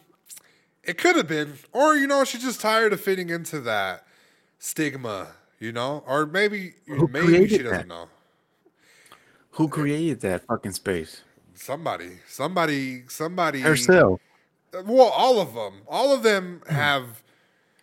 it 0.83 0.99
could 0.99 1.17
have 1.17 1.29
been, 1.29 1.55
or 1.73 1.95
you 1.95 2.07
know, 2.07 2.25
she's 2.25 2.43
just 2.43 2.61
tired 2.61 2.93
of 2.93 3.01
fitting 3.01 3.31
into 3.31 3.61
that 3.61 4.05
stigma, 4.59 5.29
you 5.59 5.73
know, 5.73 6.03
or 6.07 6.27
maybe 6.27 6.75
Who 6.87 7.07
maybe 7.09 7.49
she 7.49 7.59
doesn't 7.59 7.71
that? 7.71 7.89
know. 7.89 8.09
Who 9.53 9.69
created 9.69 10.21
that 10.21 10.47
fucking 10.47 10.73
space? 10.73 11.23
Somebody, 11.61 12.13
somebody, 12.27 13.03
somebody. 13.09 13.61
Herself. 13.61 14.19
Well, 14.73 15.09
all 15.09 15.41
of 15.43 15.53
them, 15.53 15.83
all 15.87 16.15
of 16.15 16.23
them 16.23 16.63
hmm. 16.67 16.75
have. 16.75 17.23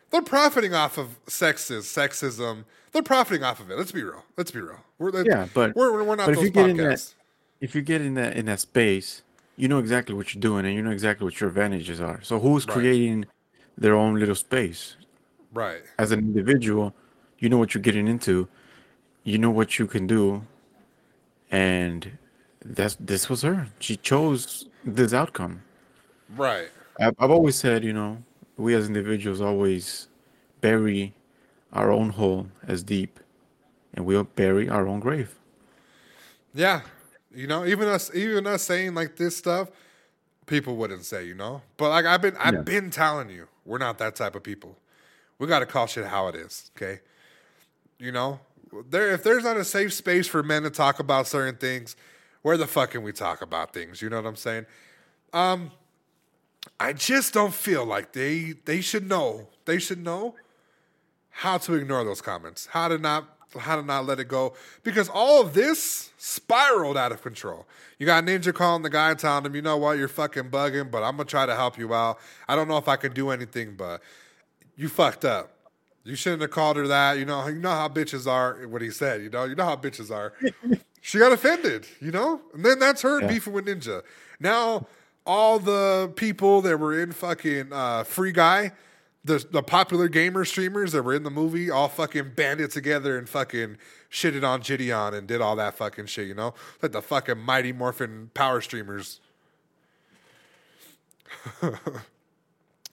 They're 0.10 0.24
profiting 0.24 0.74
off 0.74 0.98
of 0.98 1.24
sexist 1.28 1.84
sexism. 1.84 2.64
They're 2.92 3.04
profiting 3.04 3.44
off 3.44 3.60
of 3.60 3.70
it. 3.70 3.78
Let's 3.78 3.92
be 3.92 4.02
real. 4.02 4.24
Let's 4.36 4.50
be 4.50 4.62
real. 4.62 4.80
We're, 4.98 5.24
Yeah, 5.24 5.48
but- 5.54 5.76
we're, 5.76 6.04
we're 6.04 6.16
not 6.16 6.26
but 6.26 6.30
if 6.30 6.36
those 6.38 6.46
you 6.46 6.50
get 6.50 6.70
in 6.72 6.78
podcasts. 6.78 7.10
that- 7.10 7.16
If 7.62 7.76
you 7.76 7.82
get 7.84 8.02
in 8.02 8.16
that 8.16 8.36
in 8.36 8.48
that 8.48 8.60
space, 8.62 9.22
you 9.58 9.68
know 9.68 9.78
exactly 9.78 10.16
what 10.16 10.34
you're 10.34 10.42
doing, 10.42 10.66
and 10.66 10.74
you 10.74 10.82
know 10.82 10.92
exactly 10.92 11.26
what 11.26 11.40
your 11.40 11.50
advantages 11.50 12.02
are. 12.02 12.20
So 12.24 12.40
who's 12.40 12.66
Right. 12.66 12.74
creating 12.74 13.26
their 13.78 13.94
own 13.94 14.18
little 14.18 14.36
space? 14.36 14.96
Right. 15.54 15.84
As 16.00 16.12
an 16.12 16.20
individual, 16.20 16.96
you 17.38 17.48
know 17.48 17.60
what 17.60 17.76
you're 17.76 17.84
getting 17.84 18.08
into. 18.08 18.48
You 19.24 19.38
know 19.38 19.52
what 19.52 19.78
you 19.78 19.86
can 19.86 20.08
do, 20.08 20.48
and 21.52 22.18
that's 22.76 22.98
this 23.00 23.30
was 23.30 23.42
her. 23.44 23.68
She 23.80 23.96
chose 23.98 24.68
this 24.84 25.14
outcome. 25.14 25.62
Right. 26.36 26.70
I've, 27.00 27.14
I've 27.20 27.32
always 27.32 27.56
said, 27.56 27.84
you 27.84 27.94
know, 27.94 28.24
we 28.58 28.74
as 28.74 28.88
individuals 28.88 29.40
always 29.42 30.08
bury 30.62 31.14
our 31.74 31.92
own 31.92 32.10
hole 32.10 32.48
as 32.68 32.84
deep, 32.84 33.20
and 33.94 34.06
we'll 34.06 34.24
bury 34.24 34.68
our 34.70 34.88
own 34.88 35.00
grave. 35.00 35.36
Yeah. 36.54 36.82
You 37.34 37.46
know, 37.48 37.66
even 37.66 37.88
us 37.88 38.14
even 38.16 38.48
us 38.48 38.64
saying 38.64 38.96
like 38.96 39.16
this 39.16 39.38
stuff, 39.38 39.70
people 40.48 40.76
wouldn't 40.76 41.06
say, 41.06 41.26
you 41.26 41.36
know? 41.36 41.62
But 41.78 41.90
like 41.90 42.06
I've 42.06 42.22
been 42.22 42.36
I've 42.38 42.54
Yeah. 42.56 42.62
been 42.62 42.90
telling 42.90 43.30
you, 43.30 43.48
we're 43.66 43.78
not 43.78 43.98
that 44.00 44.16
type 44.16 44.36
of 44.36 44.44
people. 44.44 44.78
We 45.38 45.46
gotta 45.48 45.68
call 45.68 45.86
shit 45.88 46.06
how 46.06 46.28
it 46.30 46.36
is, 46.36 46.72
okay? 46.76 47.02
You 48.00 48.12
know? 48.12 48.40
There 48.90 49.12
if 49.12 49.24
there's 49.24 49.44
not 49.44 49.58
a 49.58 49.64
safe 49.64 49.94
space 49.94 50.28
for 50.28 50.42
men 50.42 50.64
to 50.64 50.70
talk 50.70 51.00
about 51.00 51.28
certain 51.28 51.56
things, 51.58 51.96
where 52.48 52.56
the 52.56 52.66
fuck 52.66 52.92
can 52.92 53.04
we 53.04 53.12
talk 53.12 53.42
about 53.42 53.74
things? 53.74 54.02
You 54.02 54.10
know 54.10 54.16
what 54.16 54.26
I'm 54.26 54.38
saying? 54.38 54.66
Um 55.34 55.72
I 56.80 56.94
just 56.94 57.34
don't 57.34 57.54
feel 57.54 57.84
like 57.84 58.14
they 58.14 58.54
they 58.64 58.80
should 58.80 59.06
know. 59.06 59.50
They 59.66 59.80
should 59.80 60.02
know 60.02 60.36
how 61.30 61.58
to 61.58 61.74
ignore 61.74 62.06
those 62.06 62.22
comments, 62.22 62.68
how 62.68 62.88
to 62.88 62.98
not 62.98 63.28
how 63.60 63.76
to 63.76 63.82
not 63.82 64.06
let 64.06 64.22
it 64.22 64.30
go, 64.30 64.54
because 64.84 65.10
all 65.10 65.42
of 65.42 65.54
this 65.54 66.12
spiraled 66.18 66.96
out 66.96 67.12
of 67.12 67.22
control. 67.22 67.68
You 68.00 68.06
got 68.06 68.24
Ninja 68.24 68.54
calling 68.54 68.82
the 68.82 68.90
guy, 68.90 69.10
and 69.10 69.20
telling 69.20 69.46
him, 69.46 69.54
"You 69.54 69.62
know 69.62 69.76
what? 69.76 69.98
You're 69.98 70.08
fucking 70.08 70.50
bugging, 70.50 70.90
but 70.90 71.04
I'm 71.04 71.18
gonna 71.18 71.26
try 71.26 71.46
to 71.46 71.56
help 71.56 71.78
you 71.78 71.94
out. 71.94 72.18
I 72.48 72.56
don't 72.56 72.70
know 72.70 72.78
if 72.78 72.88
I 72.88 72.96
can 72.96 73.12
do 73.12 73.30
anything, 73.30 73.76
but 73.76 74.02
you 74.78 74.88
fucked 74.88 75.26
up. 75.26 75.52
You 76.06 76.16
shouldn't 76.16 76.44
have 76.44 76.52
called 76.52 76.78
her 76.78 76.88
that. 76.88 77.18
You 77.18 77.26
know, 77.26 77.46
you 77.48 77.60
know 77.60 77.72
how 77.72 77.90
bitches 77.90 78.26
are. 78.26 78.66
What 78.68 78.82
he 78.82 78.90
said, 78.92 79.22
you 79.22 79.30
know, 79.30 79.44
you 79.44 79.56
know 79.56 79.66
how 79.66 79.76
bitches 79.76 80.16
are. 80.16 80.32
she 81.08 81.20
got 81.20 81.32
offended, 81.32 81.88
you 82.02 82.12
know, 82.12 82.42
and 82.54 82.66
then 82.66 82.80
that's 82.80 83.02
her 83.02 83.22
Yeah. 83.22 83.28
beefing 83.28 83.54
with 83.54 83.66
Ninja. 83.66 84.04
Now 84.42 84.88
all 85.26 85.58
the 85.58 86.12
people 86.18 86.62
that 86.64 86.78
were 86.78 87.00
in 87.00 87.14
fucking 87.14 87.72
uh, 87.72 88.04
Free 88.04 88.34
Guy, 88.34 88.74
the 89.24 89.38
the 89.50 89.64
popular 89.64 90.10
gamer 90.10 90.44
streamers 90.44 90.92
that 90.92 91.04
were 91.04 91.14
in 91.14 91.24
the 91.24 91.30
movie, 91.32 91.72
all 91.72 91.88
fucking 91.88 92.34
banded 92.36 92.72
together 92.72 93.18
and 93.18 93.30
fucking 93.30 93.78
shitted 94.12 94.44
on 94.46 94.60
Gideon 94.60 95.14
and 95.14 95.26
did 95.28 95.40
all 95.40 95.56
that 95.56 95.78
fucking 95.78 96.08
shit, 96.08 96.28
you 96.28 96.34
know, 96.36 96.54
like 96.82 96.92
the 96.92 97.02
fucking 97.02 97.38
Mighty 97.38 97.72
Morphin 97.72 98.30
power 98.34 98.60
streamers. 98.60 99.22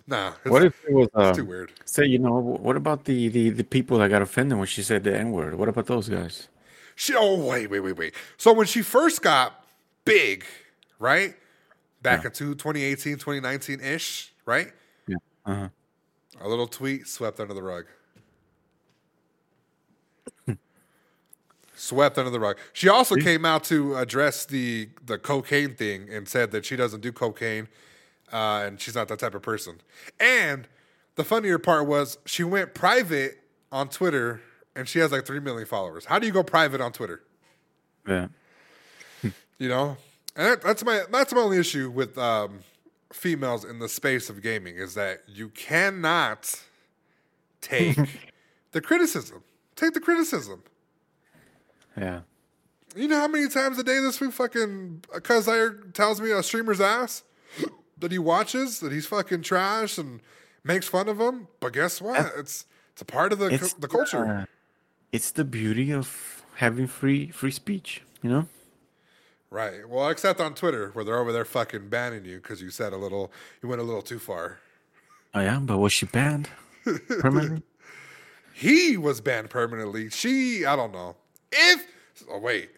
nah, 0.07 0.35
it's, 0.45 0.51
What 0.53 0.65
if 0.65 0.85
it 0.85 0.93
was 0.93 1.09
uh, 1.15 1.35
too 1.35 1.45
weird. 1.45 1.73
Say, 1.85 2.07
you 2.07 2.21
know, 2.21 2.39
what 2.39 2.77
about 2.77 3.07
the, 3.07 3.27
the 3.27 3.51
the 3.51 3.65
people 3.65 3.99
that 3.99 4.09
got 4.09 4.23
offended 4.23 4.57
when 4.57 4.69
she 4.69 4.85
said 4.85 5.03
the 5.03 5.17
N 5.19 5.33
word? 5.33 5.57
What 5.57 5.69
about 5.69 5.87
those 5.87 6.09
guys? 6.09 6.47
She 6.97 7.15
oh 7.17 7.37
wait 7.37 7.71
wait 7.71 7.81
wait 7.81 7.97
wait. 7.97 8.15
So 8.37 8.53
when 8.53 8.67
she 8.67 8.83
first 8.83 9.23
got 9.23 9.65
big, 10.05 10.45
right? 10.99 11.35
Back 12.03 12.25
into 12.25 12.55
2018, 12.55 13.15
2019 13.15 13.81
ish, 13.81 14.33
right? 14.45 14.69
Yeah. 15.09 15.17
Uh-huh. 15.47 15.69
A 16.41 16.49
little 16.49 16.67
tweet 16.67 17.09
swept 17.09 17.41
under 17.41 17.55
the 17.55 17.63
rug. 17.63 17.87
swept 21.77 22.19
under 22.19 22.31
the 22.31 22.41
rug. 22.41 22.59
She 22.73 22.89
also 22.89 23.17
came 23.17 23.45
out 23.45 23.65
to 23.65 23.97
address 23.97 24.45
the 24.47 24.89
the 25.05 25.19
cocaine 25.19 25.75
thing 25.75 26.09
and 26.11 26.29
said 26.29 26.51
that 26.53 26.65
she 26.65 26.77
doesn't 26.77 27.01
do 27.01 27.13
cocaine, 27.13 27.69
uh, 28.33 28.65
and 28.67 28.81
she's 28.81 28.95
not 28.95 29.09
that 29.09 29.19
type 29.19 29.35
of 29.35 29.43
person. 29.43 29.81
And 30.19 30.67
the 31.17 31.25
funnier 31.25 31.59
part 31.59 31.87
was 31.87 32.19
she 32.25 32.45
went 32.45 32.75
private 32.75 33.39
on 33.71 33.89
Twitter, 33.89 34.41
and 34.77 34.89
she 34.89 34.99
has 35.01 35.13
like 35.13 35.25
three 35.27 35.41
million 35.41 35.67
followers. 35.67 36.05
How 36.07 36.19
do 36.19 36.27
you 36.27 36.33
go 36.33 36.43
private 36.43 36.81
on 36.81 36.93
Twitter? 36.93 37.23
Yeah. 38.09 38.29
You 39.59 39.69
know, 39.69 39.97
and 40.35 40.47
that, 40.49 40.63
that's 40.63 40.85
my 40.85 41.05
that's 41.13 41.33
my 41.33 41.41
only 41.41 41.59
issue 41.59 41.89
with 41.89 42.19
um, 42.19 42.59
females 43.13 43.65
in 43.65 43.79
the 43.79 43.89
space 43.89 44.29
of 44.29 44.43
gaming 44.43 44.77
is 44.77 44.95
that 44.95 45.21
you 45.29 45.49
cannot 45.51 46.61
take 47.61 47.97
the 48.73 48.81
criticism. 48.81 49.45
Take 49.77 49.95
the 49.95 50.01
criticism. 50.01 50.65
Yeah. 51.97 52.23
You 52.97 53.07
know 53.09 53.21
how 53.21 53.29
many 53.29 53.49
times 53.49 53.79
a 53.79 53.85
day 53.85 54.01
this 54.01 54.19
fool 54.19 54.33
fucking 54.33 55.05
cuz 55.23 55.49
I 55.49 55.69
tells 55.93 56.21
me 56.21 56.33
a 56.33 56.43
streamer's 56.43 56.81
ass 56.81 57.23
that 57.99 58.11
he 58.11 58.19
watches 58.19 58.81
that 58.81 58.91
he's 58.93 59.07
fucking 59.07 59.43
trash 59.43 59.99
and 59.99 60.21
makes 60.65 60.89
fun 60.89 61.09
of 61.09 61.21
him. 61.21 61.47
But 61.61 61.73
guess 61.73 62.01
what? 62.01 62.33
It's 62.37 62.67
it's 62.93 63.03
a 63.03 63.05
part 63.05 63.33
of 63.33 63.39
the 63.39 63.75
the 63.79 63.89
culture. 63.89 64.27
uh, 64.27 64.45
it's 65.15 65.31
the 65.31 65.45
beauty 65.45 65.93
of 65.93 66.43
having 66.57 66.89
free 66.89 67.29
free 67.29 67.53
speech, 67.53 68.03
you 68.21 68.29
know? 68.29 68.49
Right. 69.49 69.89
Well, 69.89 70.09
except 70.09 70.41
on 70.41 70.55
Twitter 70.55 70.91
where 70.91 71.05
they're 71.05 71.21
over 71.21 71.33
there 71.33 71.45
fucking 71.45 71.89
banning 71.89 72.25
you 72.25 72.39
because 72.39 72.61
you 72.61 72.71
said 72.71 72.93
a 72.93 72.97
little, 72.97 73.31
you 73.63 73.69
went 73.69 73.81
a 73.81 73.85
little 73.85 74.03
too 74.03 74.19
far. 74.19 74.59
Oh, 75.33 75.39
I 75.39 75.45
am, 75.45 75.67
but 75.67 75.79
was 75.79 75.93
she 75.93 76.07
banned 76.07 76.49
permanently? 77.21 77.63
He 78.53 78.97
was 78.97 79.21
banned 79.21 79.51
permanently. 79.51 80.11
She, 80.11 80.67
I 80.67 80.75
don't 80.75 80.93
know. 80.93 81.15
If, 81.53 81.87
oh, 82.29 82.41
wait. 82.41 82.71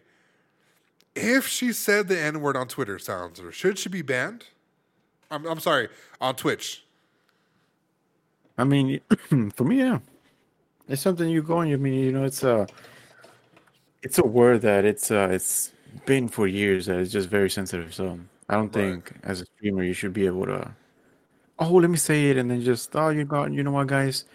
If 1.15 1.47
she 1.47 1.73
said 1.73 2.07
the 2.07 2.19
N 2.19 2.41
word 2.41 2.55
on 2.55 2.67
Twitter, 2.67 2.99
sounds 2.99 3.39
or 3.39 3.51
should 3.51 3.79
she 3.79 3.89
be 3.89 4.03
banned? 4.03 4.45
I'm, 5.31 5.47
I'm 5.47 5.59
sorry, 5.59 5.89
on 6.21 6.35
Twitch. 6.35 6.85
I 8.59 8.63
mean, 8.63 9.01
for 9.55 9.63
me, 9.63 9.79
yeah, 9.79 9.99
it's 10.87 11.01
something 11.01 11.29
you 11.29 11.41
go 11.43 11.57
on. 11.59 11.71
I 11.71 11.75
mean, 11.77 11.93
you 11.95 12.11
know, 12.11 12.23
it's 12.23 12.43
a, 12.43 12.67
it's 14.03 14.17
a 14.19 14.25
word 14.25 14.61
that 14.61 14.85
it's 14.85 15.11
uh, 15.11 15.29
it's 15.31 15.71
been 16.05 16.27
for 16.27 16.47
years 16.47 16.85
that 16.87 16.99
it's 16.99 17.11
just 17.11 17.29
very 17.29 17.49
sensitive. 17.49 17.93
So 17.93 18.19
I 18.49 18.55
don't 18.55 18.71
Right. 18.73 18.99
think 18.99 19.13
as 19.23 19.41
a 19.41 19.45
streamer 19.45 19.83
you 19.83 19.93
should 19.93 20.13
be 20.13 20.25
able 20.25 20.45
to. 20.45 20.75
Oh, 21.59 21.73
let 21.75 21.89
me 21.89 21.97
say 21.97 22.29
it, 22.29 22.37
and 22.37 22.49
then 22.51 22.61
just 22.61 22.95
oh, 22.95 23.09
you 23.09 23.25
got, 23.25 23.51
you 23.51 23.63
know 23.63 23.71
what, 23.71 23.87
guys, 23.87 24.25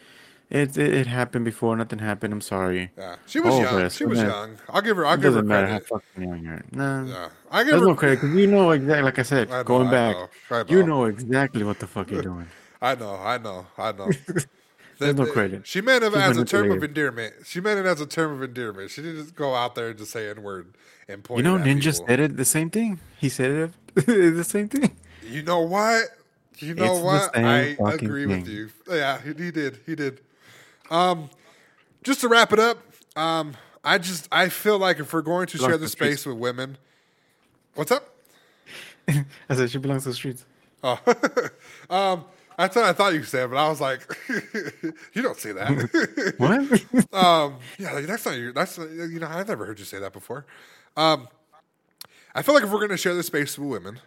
it 0.50 0.76
it, 0.78 0.94
it 0.94 1.06
happened 1.06 1.44
before. 1.44 1.76
Nothing 1.76 2.00
happened. 2.00 2.32
I'm 2.32 2.40
sorry. 2.40 2.90
Yeah, 2.96 3.16
she 3.26 3.40
was 3.40 3.58
Oh, 3.58 3.60
young. 3.60 3.88
She 3.90 4.04
was 4.04 4.22
yeah. 4.22 4.26
young. 4.26 4.58
I'll 4.68 4.82
give 4.82 4.96
her. 4.96 5.06
I'll 5.06 5.16
It 5.16 5.20
give 5.20 5.34
her 5.34 5.42
doesn't 5.42 5.46
matter 5.46 5.66
how 5.68 5.78
credit. 5.78 5.88
fucking 5.88 6.22
young 6.22 6.42
you're. 6.42 6.64
Nah, 6.72 7.06
Yeah, 7.06 7.30
I 7.50 7.64
give 7.64 7.70
there's 7.70 7.80
her 7.80 7.86
no 7.86 7.94
credit 7.94 8.16
because 8.20 8.34
you 8.36 8.46
know 8.46 8.70
exactly. 8.72 9.02
Like 9.02 9.18
I 9.18 9.22
said, 9.22 9.50
I 9.50 9.62
know, 9.62 9.64
going 9.64 9.86
I 9.86 9.90
back, 9.90 10.16
know, 10.16 10.30
I 10.50 10.64
you 10.66 10.82
know. 10.82 10.84
know 10.84 11.04
exactly 11.06 11.64
what 11.64 11.78
the 11.78 11.86
fuck 11.86 12.10
you're 12.10 12.22
doing. 12.22 12.48
I 12.82 12.94
know, 12.96 13.14
I 13.14 13.38
know, 13.38 13.66
I 13.78 13.92
know. 13.92 14.10
There's 15.02 15.16
no 15.16 15.26
credit. 15.26 15.66
She 15.66 15.80
meant 15.80 16.04
it 16.04 16.12
She's 16.12 16.22
as 16.22 16.36
a 16.36 16.44
term 16.44 16.70
of 16.70 16.82
endearment. 16.82 17.34
She 17.44 17.60
meant 17.60 17.78
it 17.80 17.86
as 17.86 18.00
a 18.00 18.06
term 18.06 18.32
of 18.32 18.42
endearment. 18.42 18.90
She 18.90 19.02
didn't 19.02 19.22
just 19.22 19.34
go 19.34 19.54
out 19.54 19.74
there 19.74 19.88
and 19.88 19.98
just 19.98 20.12
say 20.12 20.28
N 20.30 20.42
word 20.42 20.74
and 21.08 21.22
point. 21.22 21.38
You 21.38 21.44
know, 21.44 21.58
Ninja 21.62 21.92
people. 21.92 22.06
said 22.06 22.20
it 22.20 22.36
the 22.36 22.44
same 22.44 22.70
thing. 22.70 23.00
He 23.18 23.28
said 23.28 23.50
it 23.50 23.72
the 24.06 24.44
same 24.44 24.68
thing. 24.68 24.96
You 25.28 25.42
know 25.42 25.60
what? 25.60 26.04
You 26.58 26.74
know 26.74 26.94
It's 26.94 27.02
what? 27.02 27.36
I 27.36 27.76
agree 27.92 28.26
with 28.26 28.46
you. 28.48 28.70
Yeah, 28.88 29.20
he, 29.20 29.32
did. 29.50 29.80
He 29.84 29.94
did. 29.94 30.20
Um, 30.90 31.30
just 32.04 32.20
to 32.20 32.28
wrap 32.28 32.52
it 32.52 32.58
up, 32.58 32.78
um, 33.16 33.54
I 33.84 33.98
just 33.98 34.28
I 34.30 34.48
feel 34.48 34.78
like 34.78 35.00
if 35.00 35.12
we're 35.12 35.22
going 35.22 35.46
to 35.48 35.56
Belongs 35.56 35.72
share 35.72 35.78
the 35.78 35.88
space 35.88 36.24
with 36.26 36.36
women, 36.36 36.78
what's 37.74 37.90
up? 37.90 38.14
I 39.08 39.24
said 39.54 39.70
she 39.70 39.78
belongs 39.78 40.04
to 40.04 40.10
the 40.10 40.14
streets. 40.14 40.44
Oh, 40.84 41.00
um, 41.90 42.24
that's 42.58 42.76
what 42.76 42.84
I 42.84 42.92
thought 42.92 43.14
you 43.14 43.22
said, 43.24 43.50
but 43.50 43.56
I 43.56 43.68
was 43.68 43.80
like, 43.80 44.00
you 44.28 45.22
don't 45.22 45.38
say 45.38 45.52
that. 45.52 46.34
What? 46.38 47.14
um, 47.24 47.56
yeah, 47.78 47.92
like, 47.92 48.06
that's 48.06 48.24
not 48.24 48.36
your. 48.36 48.52
That's 48.52 48.78
you 48.78 49.18
know, 49.20 49.28
I've 49.28 49.48
never 49.48 49.66
heard 49.66 49.78
you 49.78 49.84
say 49.84 49.98
that 49.98 50.12
before. 50.12 50.46
Um, 50.96 51.28
I 52.34 52.42
feel 52.42 52.54
like 52.54 52.64
if 52.64 52.70
we're 52.70 52.78
going 52.78 52.90
to 52.90 52.96
share 52.96 53.14
the 53.14 53.22
space 53.22 53.58
with 53.58 53.68
women, 53.68 54.00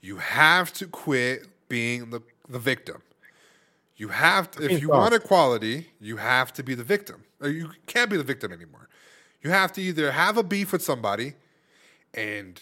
you 0.00 0.16
have 0.16 0.72
to 0.74 0.86
quit 0.86 1.46
being 1.68 2.10
the 2.10 2.20
the 2.48 2.58
victim. 2.58 3.02
You 3.96 4.08
have 4.08 4.50
to, 4.52 4.64
if 4.64 4.80
you 4.80 4.88
want 4.88 5.14
equality, 5.14 5.88
you 6.00 6.16
have 6.16 6.52
to 6.54 6.62
be 6.62 6.74
the 6.74 6.82
victim. 6.82 7.24
Or 7.40 7.48
you 7.48 7.70
can't 7.86 8.10
be 8.10 8.16
the 8.16 8.24
victim 8.24 8.52
anymore. 8.52 8.88
You 9.42 9.50
have 9.50 9.72
to 9.72 9.82
either 9.82 10.10
have 10.12 10.36
a 10.36 10.42
beef 10.42 10.72
with 10.72 10.82
somebody 10.82 11.34
and 12.14 12.60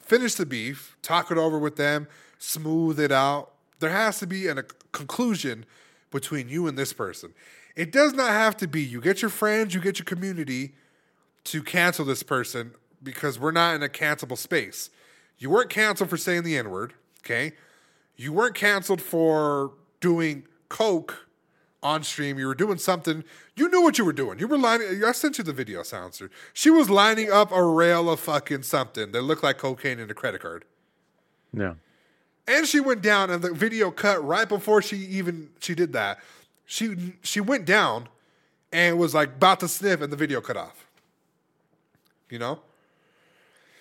finish 0.00 0.34
the 0.34 0.46
beef, 0.46 0.96
talk 1.02 1.30
it 1.30 1.38
over 1.38 1.58
with 1.58 1.76
them, 1.76 2.08
smooth 2.38 2.98
it 2.98 3.12
out. 3.12 3.52
There 3.80 3.90
has 3.90 4.18
to 4.20 4.26
be 4.26 4.48
an, 4.48 4.58
a 4.58 4.64
conclusion 4.92 5.64
between 6.10 6.48
you 6.48 6.66
and 6.66 6.78
this 6.78 6.92
person. 6.92 7.32
It 7.76 7.92
does 7.92 8.12
not 8.12 8.30
have 8.30 8.56
to 8.58 8.68
be 8.68 8.82
you 8.82 9.00
get 9.00 9.22
your 9.22 9.30
friends, 9.30 9.74
you 9.74 9.80
get 9.80 9.98
your 9.98 10.04
community 10.04 10.74
to 11.44 11.62
cancel 11.62 12.04
this 12.04 12.22
person 12.22 12.72
because 13.02 13.38
we're 13.38 13.52
not 13.52 13.74
in 13.74 13.82
a 13.82 13.88
cancelable 13.88 14.38
space. 14.38 14.90
You 15.38 15.50
weren't 15.50 15.70
canceled 15.70 16.10
for 16.10 16.16
saying 16.16 16.42
the 16.42 16.56
N 16.56 16.70
word, 16.70 16.94
okay? 17.20 17.52
You 18.16 18.32
weren't 18.32 18.56
canceled 18.56 19.00
for 19.00 19.72
doing 20.00 20.44
coke 20.68 21.28
on 21.82 22.02
stream. 22.02 22.38
You 22.38 22.48
were 22.48 22.54
doing 22.54 22.78
something. 22.78 23.22
You 23.56 23.68
knew 23.68 23.82
what 23.82 23.98
you 23.98 24.04
were 24.04 24.12
doing. 24.12 24.38
You 24.38 24.48
were 24.48 24.58
lining. 24.58 25.04
I 25.04 25.12
sent 25.12 25.38
you 25.38 25.44
the 25.44 25.52
video, 25.52 25.82
Soundster. 25.82 26.28
She 26.52 26.70
was 26.70 26.90
lining 26.90 27.30
up 27.30 27.52
a 27.52 27.62
rail 27.62 28.10
of 28.10 28.18
fucking 28.20 28.64
something 28.64 29.12
that 29.12 29.22
looked 29.22 29.44
like 29.44 29.58
cocaine 29.58 30.00
in 30.00 30.10
a 30.10 30.14
credit 30.14 30.42
card. 30.42 30.64
No. 31.52 31.76
And 32.48 32.66
she 32.66 32.80
went 32.80 33.02
down, 33.02 33.30
and 33.30 33.42
the 33.42 33.52
video 33.52 33.90
cut 33.90 34.24
right 34.24 34.48
before 34.48 34.80
she 34.80 34.96
even 34.96 35.50
she 35.60 35.74
did 35.74 35.92
that. 35.92 36.18
She 36.64 37.14
she 37.22 37.40
went 37.40 37.66
down, 37.66 38.08
and 38.72 38.98
was 38.98 39.14
like 39.14 39.36
about 39.36 39.60
to 39.60 39.68
sniff, 39.68 40.00
and 40.00 40.10
the 40.10 40.16
video 40.16 40.40
cut 40.40 40.56
off. 40.56 40.86
You 42.30 42.38
know. 42.38 42.60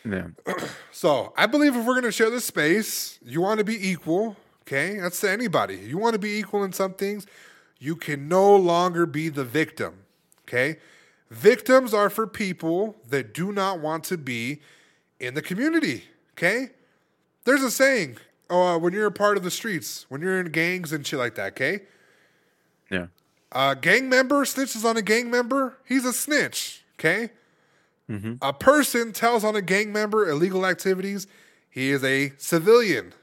Yeah. 0.05 0.27
So 0.91 1.31
I 1.37 1.45
believe 1.45 1.75
if 1.75 1.85
we're 1.85 1.93
going 1.93 2.05
to 2.05 2.11
share 2.11 2.31
this 2.31 2.45
space, 2.45 3.19
you 3.23 3.39
want 3.39 3.59
to 3.59 3.63
be 3.63 3.87
equal. 3.87 4.35
Okay, 4.63 4.99
that's 4.99 5.21
to 5.21 5.29
anybody. 5.29 5.75
You 5.75 5.99
want 5.99 6.13
to 6.13 6.19
be 6.19 6.39
equal 6.39 6.63
in 6.63 6.73
some 6.73 6.95
things. 6.95 7.27
You 7.77 7.95
can 7.95 8.27
no 8.27 8.55
longer 8.55 9.05
be 9.05 9.29
the 9.29 9.43
victim. 9.43 9.93
Okay, 10.47 10.77
victims 11.29 11.93
are 11.93 12.09
for 12.09 12.25
people 12.25 12.95
that 13.09 13.31
do 13.31 13.51
not 13.51 13.79
want 13.79 14.05
to 14.05 14.17
be 14.17 14.59
in 15.19 15.35
the 15.35 15.41
community. 15.43 16.05
Okay, 16.33 16.69
there's 17.45 17.61
a 17.61 17.69
saying. 17.69 18.17
Uh, 18.49 18.77
when 18.77 18.93
you're 18.93 19.07
a 19.07 19.11
part 19.11 19.37
of 19.37 19.43
the 19.43 19.51
streets, 19.51 20.05
when 20.09 20.21
you're 20.21 20.39
in 20.39 20.51
gangs 20.51 20.93
and 20.93 21.05
shit 21.05 21.19
like 21.19 21.35
that. 21.35 21.53
Okay, 21.53 21.81
Yeah. 22.89 23.07
a 23.51 23.75
gang 23.75 24.07
member 24.09 24.43
snitches 24.45 24.85
on 24.85 24.95
a 24.97 25.01
gang 25.01 25.29
member, 25.29 25.77
he's 25.85 26.05
a 26.05 26.13
snitch. 26.13 26.83
Okay? 26.99 27.31
A 28.41 28.53
person 28.53 29.11
tells 29.11 29.43
on 29.43 29.55
a 29.57 29.61
gang 29.61 29.91
member 29.91 30.29
illegal 30.29 30.65
activities, 30.65 31.27
he 31.69 31.89
is 31.91 32.03
a 32.05 32.31
civilian. 32.37 33.13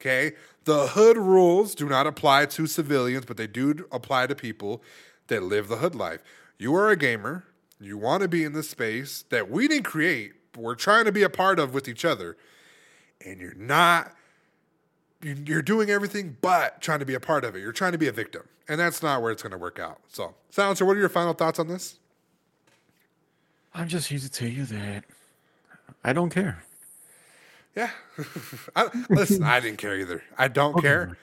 Okay? 0.00 0.32
The 0.64 0.88
hood 0.88 1.18
rules 1.18 1.74
do 1.74 1.86
not 1.88 2.06
apply 2.06 2.46
to 2.46 2.66
civilians, 2.66 3.26
but 3.26 3.36
they 3.36 3.46
do 3.46 3.86
apply 3.92 4.28
to 4.28 4.34
people 4.34 4.82
that 5.26 5.42
live 5.42 5.68
the 5.68 5.76
hood 5.76 5.94
life. 5.94 6.22
You 6.58 6.74
are 6.74 6.88
a 6.88 6.96
gamer. 6.96 7.44
You 7.78 7.98
want 7.98 8.22
to 8.22 8.28
be 8.28 8.42
in 8.44 8.54
this 8.54 8.70
space 8.70 9.24
that 9.28 9.50
we 9.50 9.68
didn't 9.68 9.84
create, 9.84 10.32
but 10.52 10.62
we're 10.62 10.74
trying 10.74 11.04
to 11.04 11.12
be 11.12 11.22
a 11.22 11.30
part 11.30 11.58
of 11.58 11.74
with 11.74 11.86
each 11.86 12.04
other. 12.06 12.36
And 13.24 13.40
you're 13.40 13.54
not 13.54 14.14
you're 15.22 15.62
doing 15.62 15.90
everything 15.90 16.36
but 16.40 16.80
trying 16.80 17.00
to 17.00 17.04
be 17.04 17.14
a 17.14 17.20
part 17.20 17.44
of 17.44 17.54
it. 17.54 17.60
You're 17.60 17.72
trying 17.72 17.92
to 17.92 17.98
be 17.98 18.08
a 18.08 18.12
victim, 18.12 18.42
and 18.68 18.80
that's 18.80 19.02
not 19.02 19.22
where 19.22 19.30
it's 19.30 19.42
going 19.42 19.52
to 19.52 19.58
work 19.58 19.78
out. 19.78 19.98
So, 20.08 20.34
Silencer, 20.50 20.84
what 20.84 20.96
are 20.96 21.00
your 21.00 21.08
final 21.08 21.34
thoughts 21.34 21.58
on 21.58 21.68
this? 21.68 21.98
I'm 23.74 23.88
just 23.88 24.08
here 24.08 24.18
to 24.18 24.28
tell 24.28 24.48
you 24.48 24.64
that 24.66 25.04
I 26.02 26.12
don't 26.12 26.30
care. 26.30 26.64
Yeah, 27.76 27.90
I, 28.76 28.88
listen, 29.08 29.42
I 29.42 29.60
didn't 29.60 29.78
care 29.78 29.96
either. 29.98 30.22
I 30.36 30.48
don't 30.48 30.80
care. 30.80 31.16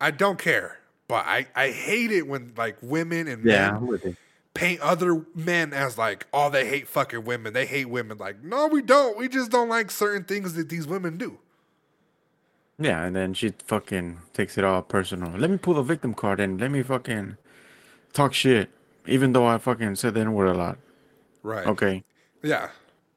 I 0.00 0.10
don't 0.10 0.38
care, 0.38 0.78
but 1.06 1.24
I 1.26 1.46
I 1.54 1.70
hate 1.70 2.10
it 2.10 2.26
when 2.26 2.52
like 2.56 2.76
women 2.82 3.28
and 3.28 3.44
men 3.44 4.14
paint 4.54 4.80
other 4.80 5.24
men 5.34 5.72
as 5.72 5.96
like, 5.96 6.26
oh, 6.32 6.50
they 6.50 6.66
hate 6.68 6.88
fucking 6.88 7.24
women. 7.24 7.52
They 7.52 7.66
hate 7.66 7.88
women. 7.88 8.18
Like, 8.18 8.42
no, 8.42 8.66
we 8.66 8.82
don't. 8.82 9.16
We 9.16 9.28
just 9.28 9.50
don't 9.50 9.68
like 9.68 9.90
certain 9.90 10.24
things 10.24 10.54
that 10.54 10.68
these 10.68 10.86
women 10.86 11.16
do. 11.16 11.38
Yeah, 12.82 13.04
and 13.04 13.14
then 13.14 13.34
she 13.34 13.54
fucking 13.66 14.18
takes 14.34 14.58
it 14.58 14.64
all 14.64 14.82
personal. 14.82 15.30
Let 15.38 15.50
me 15.50 15.56
pull 15.56 15.74
the 15.74 15.82
victim 15.82 16.14
card 16.14 16.40
and 16.40 16.60
let 16.60 16.70
me 16.70 16.82
fucking 16.82 17.36
talk 18.12 18.34
shit, 18.34 18.70
even 19.06 19.32
though 19.32 19.46
I 19.46 19.58
fucking 19.58 19.96
said 19.96 20.14
the 20.14 20.20
N 20.20 20.32
word 20.32 20.48
a 20.48 20.54
lot. 20.54 20.78
Right. 21.42 21.66
Okay. 21.66 22.04
Yeah. 22.42 22.70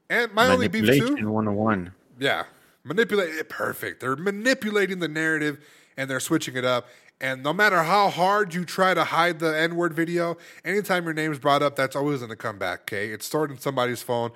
And 0.09 0.32
my 0.34 0.47
only 0.47 0.68
beef 0.68 0.86
too. 0.86 0.91
Manipulation 0.91 1.32
101. 1.32 1.93
Yeah. 2.20 2.43
Manipulate 2.84 3.30
it 3.34 3.49
perfect. 3.49 4.01
They're 4.01 4.16
manipulating 4.16 4.99
the 4.99 5.07
narrative 5.07 5.59
and 5.97 6.09
they're 6.09 6.20
switching 6.20 6.55
it 6.55 6.66
up. 6.66 6.88
And 7.20 7.41
no 7.41 7.53
matter 7.53 7.82
how 7.84 8.09
hard 8.09 8.53
you 8.53 8.66
try 8.66 8.93
to 8.93 9.05
hide 9.05 9.39
the 9.39 9.57
N 9.57 9.76
word 9.76 9.93
video, 9.93 10.38
anytime 10.63 11.05
your 11.05 11.13
name's 11.13 11.39
brought 11.39 11.63
up, 11.63 11.76
that's 11.76 11.95
always 11.95 12.20
going 12.20 12.30
to 12.30 12.36
come 12.36 12.59
back, 12.59 12.82
okay? 12.82 13.09
It's 13.09 13.26
stored 13.26 13.49
in 13.49 13.57
somebody's 13.57 14.03
phone 14.03 14.32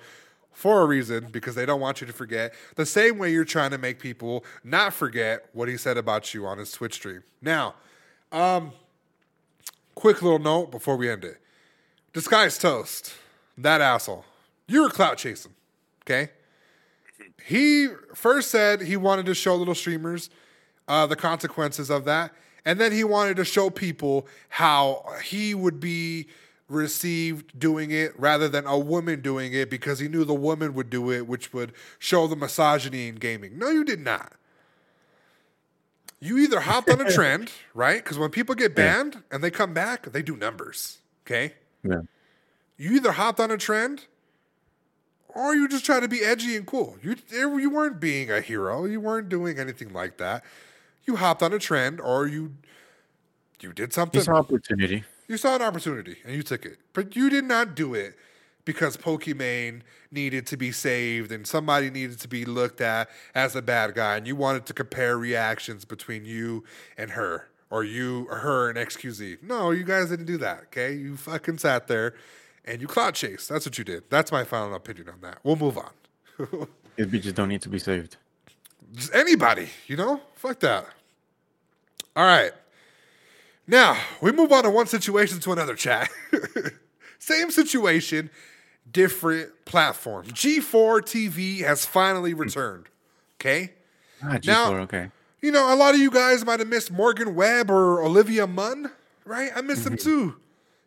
for 0.52 0.82
a 0.82 0.86
reason 0.86 1.28
because 1.30 1.54
they 1.54 1.64
don't 1.64 1.80
want 1.80 2.00
you 2.00 2.06
to 2.06 2.12
forget. 2.12 2.54
The 2.76 2.86
same 2.86 3.18
way 3.18 3.32
you're 3.32 3.44
trying 3.44 3.70
to 3.70 3.78
make 3.78 3.98
people 3.98 4.44
not 4.62 4.92
forget 4.92 5.46
what 5.52 5.68
he 5.68 5.76
said 5.76 5.96
about 5.96 6.34
you 6.34 6.46
on 6.46 6.58
his 6.58 6.72
Twitch 6.72 6.94
stream. 6.94 7.22
Now, 7.40 7.74
um, 8.32 8.72
quick 9.94 10.22
little 10.22 10.38
note 10.38 10.70
before 10.70 10.96
we 10.96 11.08
end 11.08 11.24
it. 11.24 11.40
Disguised 12.12 12.60
Toast, 12.60 13.14
that 13.56 13.80
asshole. 13.80 14.24
You 14.66 14.82
were 14.82 14.90
clout 14.90 15.18
chasing, 15.18 15.52
okay? 16.04 16.30
He 17.46 17.88
first 18.14 18.50
said 18.50 18.82
he 18.82 18.96
wanted 18.96 19.26
to 19.26 19.34
show 19.34 19.56
little 19.56 19.74
streamers 19.74 20.30
uh, 20.88 21.06
the 21.06 21.16
consequences 21.16 21.90
of 21.90 22.04
that. 22.04 22.32
And 22.64 22.78
then 22.78 22.92
he 22.92 23.04
wanted 23.04 23.36
to 23.36 23.44
show 23.44 23.70
people 23.70 24.26
how 24.48 25.04
he 25.24 25.54
would 25.54 25.80
be 25.80 26.26
received 26.70 27.58
doing 27.58 27.90
it 27.90 28.18
rather 28.18 28.48
than 28.48 28.66
a 28.66 28.78
woman 28.78 29.20
doing 29.20 29.52
it 29.52 29.68
because 29.68 29.98
he 29.98 30.08
knew 30.08 30.24
the 30.24 30.32
woman 30.34 30.72
would 30.74 30.88
do 30.88 31.10
it, 31.10 31.26
which 31.26 31.52
would 31.52 31.72
show 31.98 32.26
the 32.26 32.36
misogyny 32.36 33.08
in 33.08 33.16
gaming. 33.16 33.58
No, 33.58 33.70
you 33.70 33.84
did 33.84 34.00
not. 34.00 34.32
You 36.20 36.38
either 36.38 36.60
hopped 36.60 36.90
on 36.90 37.00
a 37.00 37.10
trend, 37.12 37.50
right? 37.74 38.02
Because 38.02 38.18
when 38.18 38.30
people 38.30 38.54
get 38.54 38.74
banned 38.74 39.22
and 39.30 39.42
they 39.42 39.50
come 39.50 39.74
back, 39.74 40.12
they 40.12 40.22
do 40.22 40.36
numbers, 40.36 40.98
okay? 41.26 41.54
Yeah. 41.82 42.02
You 42.76 42.92
either 42.92 43.12
hopped 43.12 43.40
on 43.40 43.50
a 43.50 43.58
trend 43.58 44.06
or 45.34 45.54
you 45.54 45.68
just 45.68 45.84
try 45.84 46.00
to 46.00 46.08
be 46.08 46.22
edgy 46.22 46.56
and 46.56 46.66
cool. 46.66 46.96
You 47.02 47.12
eh, 47.32 47.58
you 47.58 47.70
weren't 47.70 48.00
being 48.00 48.30
a 48.30 48.40
hero. 48.40 48.84
You 48.84 49.00
weren't 49.00 49.28
doing 49.28 49.58
anything 49.58 49.92
like 49.92 50.18
that. 50.18 50.44
You 51.04 51.16
hopped 51.16 51.42
on 51.42 51.52
a 51.52 51.58
trend, 51.58 52.00
or 52.00 52.26
you 52.26 52.54
you 53.60 53.72
did 53.72 53.92
something. 53.92 54.18
It's 54.18 54.28
an 54.28 54.34
opportunity. 54.34 55.04
You 55.30 55.36
saw 55.36 55.54
an 55.54 55.62
opportunity 55.62 56.16
and 56.24 56.34
you 56.34 56.42
took 56.42 56.66
it, 56.66 56.78
but 56.92 57.14
you 57.14 57.30
did 57.30 57.44
not 57.44 57.76
do 57.76 57.94
it 57.94 58.16
because 58.64 58.96
Pokimane 58.96 59.82
needed 60.10 60.44
to 60.48 60.56
be 60.56 60.72
saved 60.72 61.30
and 61.30 61.46
somebody 61.46 61.88
needed 61.88 62.18
to 62.18 62.26
be 62.26 62.44
looked 62.44 62.80
at 62.80 63.08
as 63.32 63.54
a 63.54 63.62
bad 63.62 63.94
guy, 63.94 64.16
and 64.16 64.26
you 64.26 64.34
wanted 64.34 64.66
to 64.66 64.72
compare 64.74 65.16
reactions 65.16 65.84
between 65.84 66.24
you 66.24 66.64
and 66.98 67.12
her, 67.12 67.48
or 67.70 67.84
you 67.84 68.26
or 68.28 68.38
her 68.38 68.70
and 68.70 68.76
xQc. 68.76 69.40
No, 69.40 69.70
you 69.70 69.84
guys 69.84 70.08
didn't 70.08 70.26
do 70.26 70.36
that. 70.38 70.62
Okay, 70.64 70.94
you 70.94 71.16
fucking 71.16 71.58
sat 71.58 71.86
there 71.86 72.14
and 72.64 72.82
you 72.82 72.88
clout 72.88 73.14
chased. 73.14 73.48
That's 73.48 73.64
what 73.64 73.78
you 73.78 73.84
did. 73.84 74.10
That's 74.10 74.32
my 74.32 74.42
final 74.42 74.74
opinion 74.74 75.10
on 75.10 75.20
that. 75.20 75.38
We'll 75.44 75.54
move 75.54 75.78
on. 75.78 75.90
These 76.96 77.06
bitches 77.06 77.34
don't 77.36 77.50
need 77.50 77.62
to 77.62 77.68
be 77.68 77.78
saved. 77.78 78.16
Just 78.94 79.14
anybody, 79.14 79.68
you 79.86 79.94
know? 79.94 80.20
Fuck 80.34 80.58
that. 80.58 80.86
All 82.16 82.24
right. 82.24 82.50
Now, 83.66 83.96
we 84.20 84.32
move 84.32 84.50
on 84.52 84.64
to 84.64 84.70
one 84.70 84.86
situation 84.86 85.38
to 85.40 85.52
another 85.52 85.74
chat. 85.74 86.10
Same 87.18 87.50
situation, 87.50 88.30
different 88.90 89.50
platform. 89.64 90.26
G4 90.26 91.02
TV 91.02 91.58
has 91.60 91.86
finally 91.86 92.34
returned. 92.34 92.88
Okay? 93.40 93.72
Ah, 94.22 94.38
G4, 94.38 94.46
Now- 94.46 94.74
okay. 94.82 95.10
You 95.42 95.50
know, 95.50 95.72
a 95.72 95.76
lot 95.76 95.94
of 95.94 96.00
you 96.00 96.10
guys 96.10 96.44
might 96.44 96.58
have 96.60 96.68
missed 96.68 96.90
Morgan 96.90 97.34
Webb 97.34 97.70
or 97.70 98.02
Olivia 98.02 98.46
Munn, 98.46 98.90
right? 99.24 99.50
I 99.56 99.62
missed 99.62 99.84
them 99.84 99.96
too. 99.96 100.36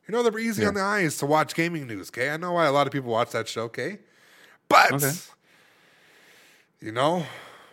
You 0.07 0.11
know, 0.11 0.21
they 0.21 0.29
were 0.29 0.37
easy 0.37 0.61
Yeah. 0.61 0.67
on 0.67 0.73
the 0.75 0.81
eyes 0.81 1.17
to 1.17 1.25
watch 1.25 1.55
gaming 1.55 1.87
news, 1.87 2.09
okay? 2.09 2.29
I 2.29 2.37
know 2.37 2.51
why 2.51 2.67
a 2.67 2.71
lot 2.71 2.85
of 2.85 2.93
people 2.93 3.09
watch 3.09 3.31
that 3.31 3.47
show, 3.47 3.63
okay? 3.63 3.97
But, 4.69 4.91
Okay. 4.93 5.11
you 6.81 6.91
know, 6.91 7.25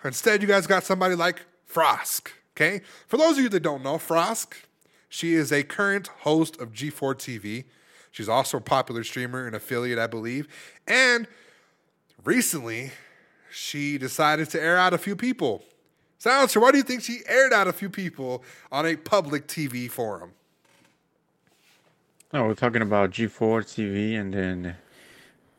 instead 0.04 0.40
you 0.40 0.48
guys 0.48 0.66
got 0.66 0.84
somebody 0.84 1.14
like 1.16 1.44
Frosk, 1.70 2.28
okay? 2.56 2.80
For 3.08 3.18
those 3.18 3.36
of 3.36 3.42
you 3.42 3.50
that 3.50 3.60
don't 3.60 3.82
know, 3.82 3.98
Frosk, 3.98 4.54
she 5.10 5.34
is 5.34 5.52
a 5.52 5.64
current 5.64 6.06
host 6.20 6.58
of 6.60 6.72
G4 6.72 7.16
TV. 7.16 7.64
She's 8.12 8.28
also 8.28 8.58
a 8.58 8.60
popular 8.60 9.02
streamer 9.02 9.44
and 9.44 9.56
affiliate, 9.56 9.98
I 9.98 10.06
believe. 10.06 10.46
And 10.86 11.26
recently, 12.24 12.92
she 13.52 13.98
decided 13.98 14.48
to 14.50 14.62
air 14.62 14.78
out 14.78 14.94
a 14.94 14.98
few 14.98 15.16
people. 15.16 15.64
Silencer, 16.18 16.60
why 16.60 16.70
do 16.70 16.78
you 16.78 16.84
think 16.84 17.02
she 17.02 17.22
aired 17.26 17.52
out 17.52 17.66
a 17.66 17.72
few 17.72 17.90
people 17.90 18.44
on 18.70 18.86
a 18.86 18.94
public 18.94 19.48
TV 19.48 19.90
forum? 19.90 20.30
Oh, 22.32 22.44
we're 22.44 22.54
talking 22.54 22.82
about 22.82 23.10
G4 23.10 23.64
TV 23.64 24.18
and 24.18 24.32
then 24.32 24.76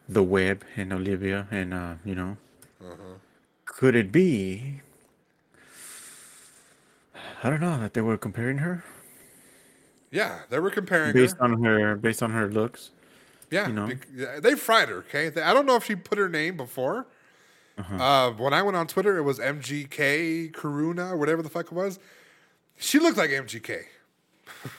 the 0.07 0.23
Webb 0.23 0.63
and 0.77 0.93
Olivia 0.93 1.47
and 1.51 1.73
uh, 1.73 1.95
you 2.05 2.15
know. 2.15 2.37
Could 3.65 3.95
it 3.95 4.13
be? 4.13 4.81
I 7.43 7.49
don't 7.49 7.59
know 7.59 7.77
that 7.79 7.93
they 7.93 8.01
were 8.01 8.17
comparing 8.17 8.59
her 8.59 8.83
Yeah, 10.11 10.39
they 10.49 10.59
were 10.59 10.69
comparing 10.69 11.13
based 11.13 11.37
her. 11.37 11.43
on 11.43 11.63
her 11.63 11.95
based 11.95 12.21
on 12.21 12.31
her 12.31 12.49
looks. 12.49 12.91
Yeah, 13.49 13.67
you 13.67 13.73
know. 13.73 13.89
they 14.39 14.55
fried 14.55 14.89
her. 14.89 14.97
Okay, 14.99 15.29
They- 15.29 15.41
I 15.41 15.53
don't 15.53 15.65
know 15.65 15.75
if 15.75 15.85
she 15.85 15.95
put 15.95 16.17
her 16.17 16.29
name 16.29 16.55
before. 16.57 17.05
Uh-huh. 17.77 17.95
Uh, 17.95 18.31
when 18.31 18.53
I 18.53 18.61
went 18.61 18.77
on 18.77 18.87
Twitter, 18.87 19.17
it 19.17 19.23
was 19.23 19.39
MGK 19.39 20.51
Karuna, 20.51 21.17
whatever 21.17 21.41
the 21.41 21.49
fuck 21.49 21.65
it 21.65 21.71
was. 21.71 21.99
She 22.77 22.99
looked 22.99 23.17
like 23.17 23.29
MGK. 23.29 23.83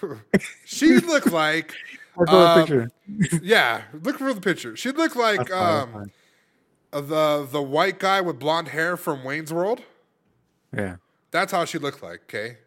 she 0.64 0.98
looked 0.98 1.32
like 1.32 1.72
Um, 2.28 2.60
picture. 2.60 2.90
yeah. 3.42 3.82
Look 4.02 4.18
for 4.18 4.34
the 4.34 4.40
picture. 4.40 4.76
She 4.76 4.90
looked 4.90 5.16
like 5.16 5.38
That's 5.38 5.50
fine, 5.50 6.10
that's 6.92 7.04
um, 7.04 7.08
the 7.08 7.48
the 7.50 7.62
white 7.62 7.98
guy 7.98 8.20
with 8.20 8.38
blonde 8.38 8.68
hair 8.68 8.98
from 8.98 9.24
Wayne's 9.24 9.50
World. 9.52 9.82
Yeah. 10.76 10.96
That's 11.30 11.52
how 11.52 11.64
she 11.64 11.78
looked 11.78 12.02
like, 12.02 12.20
okay? 12.24 12.58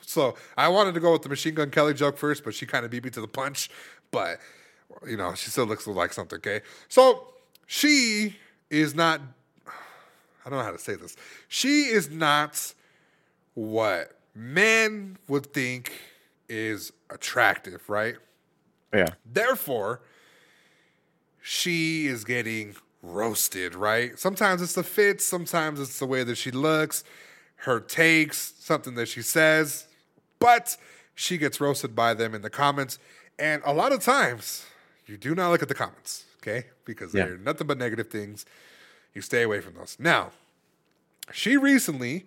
So 0.00 0.34
I 0.56 0.68
wanted 0.68 0.94
to 0.94 1.00
go 1.00 1.12
with 1.12 1.22
the 1.22 1.28
Machine 1.28 1.54
Gun 1.54 1.70
Kelly 1.70 1.94
joke 1.94 2.16
first, 2.16 2.44
but 2.44 2.54
she 2.54 2.66
kind 2.66 2.84
of 2.84 2.90
beat 2.90 3.04
me 3.04 3.10
to 3.10 3.20
the 3.20 3.28
punch. 3.28 3.70
But, 4.10 4.38
you 5.06 5.16
know, 5.16 5.34
she 5.34 5.50
still 5.50 5.66
looks 5.66 5.86
like 5.86 6.12
something, 6.12 6.36
okay? 6.36 6.62
So 6.88 7.28
she 7.66 8.36
is 8.70 8.94
not, 8.94 9.20
I 9.66 10.50
don't 10.50 10.58
know 10.58 10.64
how 10.64 10.72
to 10.72 10.78
say 10.78 10.94
this. 10.94 11.16
She 11.48 11.84
is 11.84 12.10
not 12.10 12.74
what 13.54 14.18
men 14.34 15.18
would 15.28 15.52
think 15.52 15.92
is 16.48 16.92
attractive, 17.10 17.88
right? 17.88 18.16
Yeah. 18.92 19.08
Therefore, 19.24 20.00
she 21.42 22.06
is 22.06 22.24
getting 22.24 22.76
roasted, 23.02 23.74
right? 23.74 24.18
Sometimes 24.18 24.62
it's 24.62 24.74
the 24.74 24.82
fits, 24.82 25.24
sometimes 25.24 25.80
it's 25.80 25.98
the 25.98 26.06
way 26.06 26.24
that 26.24 26.36
she 26.36 26.50
looks, 26.50 27.04
her 27.64 27.80
takes, 27.80 28.54
something 28.58 28.94
that 28.94 29.06
she 29.08 29.22
says, 29.22 29.86
but 30.38 30.76
she 31.14 31.38
gets 31.38 31.60
roasted 31.60 31.94
by 31.94 32.14
them 32.14 32.34
in 32.34 32.42
the 32.42 32.50
comments. 32.50 32.98
And 33.38 33.62
a 33.64 33.72
lot 33.72 33.92
of 33.92 34.02
times, 34.02 34.66
you 35.06 35.16
do 35.16 35.34
not 35.34 35.50
look 35.50 35.62
at 35.62 35.68
the 35.68 35.74
comments, 35.74 36.24
okay? 36.42 36.66
Because 36.84 37.12
Yeah. 37.14 37.24
they're 37.26 37.38
nothing 37.38 37.66
but 37.66 37.78
negative 37.78 38.08
things. 38.08 38.44
You 39.14 39.22
stay 39.22 39.42
away 39.42 39.60
from 39.60 39.74
those. 39.74 39.96
Now, 39.98 40.32
she 41.32 41.56
recently 41.56 42.26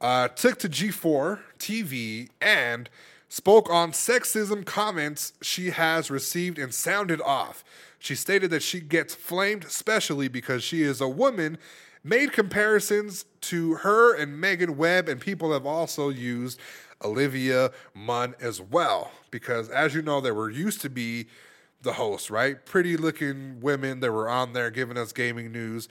uh, 0.00 0.28
took 0.28 0.58
to 0.60 0.68
G4 0.68 1.40
TV 1.58 2.28
and 2.40 2.88
spoke 3.28 3.68
on 3.70 3.92
sexism 3.92 4.64
comments 4.64 5.32
she 5.42 5.70
has 5.70 6.10
received 6.10 6.58
and 6.58 6.72
sounded 6.72 7.20
off. 7.20 7.62
She 7.98 8.14
stated 8.14 8.50
that 8.50 8.62
she 8.62 8.80
gets 8.80 9.14
flamed, 9.14 9.64
especially 9.64 10.28
because 10.28 10.62
she 10.64 10.82
is 10.82 11.00
a 11.00 11.08
woman, 11.08 11.58
made 12.02 12.32
comparisons 12.32 13.24
to 13.42 13.74
her 13.76 14.14
and 14.14 14.40
Megan 14.40 14.76
Webb, 14.76 15.08
and 15.08 15.20
people 15.20 15.52
have 15.52 15.66
also 15.66 16.08
used 16.08 16.58
Olivia 17.02 17.70
Munn 17.94 18.34
as 18.40 18.60
well. 18.60 19.10
Because 19.30 19.68
as 19.68 19.94
you 19.94 20.02
know, 20.02 20.20
there 20.20 20.34
were 20.34 20.50
used 20.50 20.80
to 20.82 20.90
be 20.90 21.26
the 21.82 21.94
hosts, 21.94 22.30
right? 22.30 22.64
Pretty 22.66 22.96
looking 22.96 23.60
women 23.60 24.00
that 24.00 24.12
were 24.12 24.28
on 24.28 24.52
there 24.52 24.70
giving 24.70 24.98
us 24.98 25.12
gaming 25.12 25.50
news. 25.52 25.88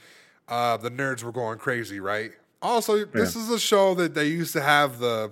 Uh, 0.47 0.77
the 0.77 0.91
nerds 0.91 1.23
were 1.23 1.31
going 1.31 1.57
crazy, 1.57 1.99
right? 1.99 2.31
Also, 2.61 3.05
this 3.05 3.35
is 3.35 3.49
a 3.49 3.59
show 3.59 3.93
that 3.95 4.13
they 4.13 4.25
used 4.27 4.53
to 4.53 4.61
have 4.61 4.99
the. 4.99 5.31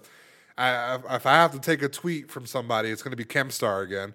I- 0.58 1.00
if 1.12 1.26
I 1.28 1.34
have 1.34 1.52
to 1.52 1.60
take 1.60 1.84
a 1.84 1.90
tweet 1.90 2.32
from 2.32 2.46
somebody, 2.48 2.90
it's 2.90 3.04
going 3.04 3.12
to 3.12 3.18
be 3.18 3.26
Keemstar 3.26 3.84
again. 3.84 4.14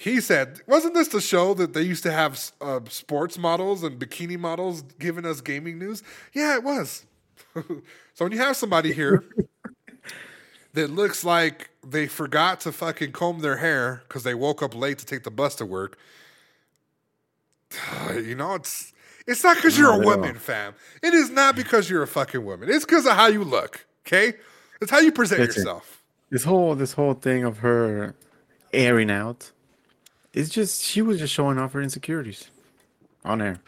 He 0.00 0.22
said, 0.22 0.62
"Wasn't 0.66 0.94
this 0.94 1.08
the 1.08 1.20
show 1.20 1.52
that 1.52 1.74
they 1.74 1.82
used 1.82 2.02
to 2.04 2.10
have 2.10 2.52
uh, 2.62 2.80
sports 2.88 3.36
models 3.36 3.82
and 3.82 4.00
bikini 4.00 4.38
models 4.38 4.80
giving 4.98 5.26
us 5.26 5.42
gaming 5.42 5.78
news?" 5.78 6.02
Yeah, 6.32 6.54
it 6.54 6.64
was. 6.64 7.04
so 7.54 7.82
when 8.16 8.32
you 8.32 8.38
have 8.38 8.56
somebody 8.56 8.94
here 8.94 9.22
that 10.72 10.88
looks 10.88 11.22
like 11.22 11.68
they 11.86 12.06
forgot 12.06 12.60
to 12.60 12.72
fucking 12.72 13.12
comb 13.12 13.40
their 13.40 13.58
hair 13.58 14.02
because 14.08 14.22
they 14.22 14.32
woke 14.32 14.62
up 14.62 14.74
late 14.74 14.96
to 15.00 15.04
take 15.04 15.22
the 15.22 15.30
bus 15.30 15.54
to 15.56 15.66
work. 15.66 15.98
You 18.14 18.34
know, 18.34 18.54
it's 18.54 18.94
it's 19.26 19.44
not 19.44 19.56
because 19.56 19.76
you're 19.76 19.92
a 19.92 19.98
woman, 19.98 20.36
fam. 20.36 20.74
It 21.02 21.12
is 21.12 21.28
not 21.28 21.54
because 21.56 21.90
you're 21.90 22.02
a 22.02 22.06
fucking 22.08 22.42
woman. 22.42 22.70
It's 22.70 22.86
because 22.86 23.04
of 23.04 23.12
how 23.12 23.26
you 23.26 23.44
look. 23.44 23.86
Okay, 24.06 24.32
it's 24.80 24.90
how 24.90 25.00
you 25.00 25.12
present 25.12 25.40
yourself. 25.40 26.02
This 26.30 26.44
whole 26.44 26.74
this 26.74 26.94
whole 26.94 27.12
thing 27.12 27.44
of 27.44 27.58
her 27.58 28.14
airing 28.72 29.10
out, 29.10 29.52
it's 30.32 30.50
just 30.50 30.82
she 30.82 31.02
was 31.02 31.18
just 31.18 31.32
showing 31.32 31.58
off 31.58 31.72
her 31.72 31.82
insecurities 31.82 32.50
on 33.24 33.42
air. 33.42 33.60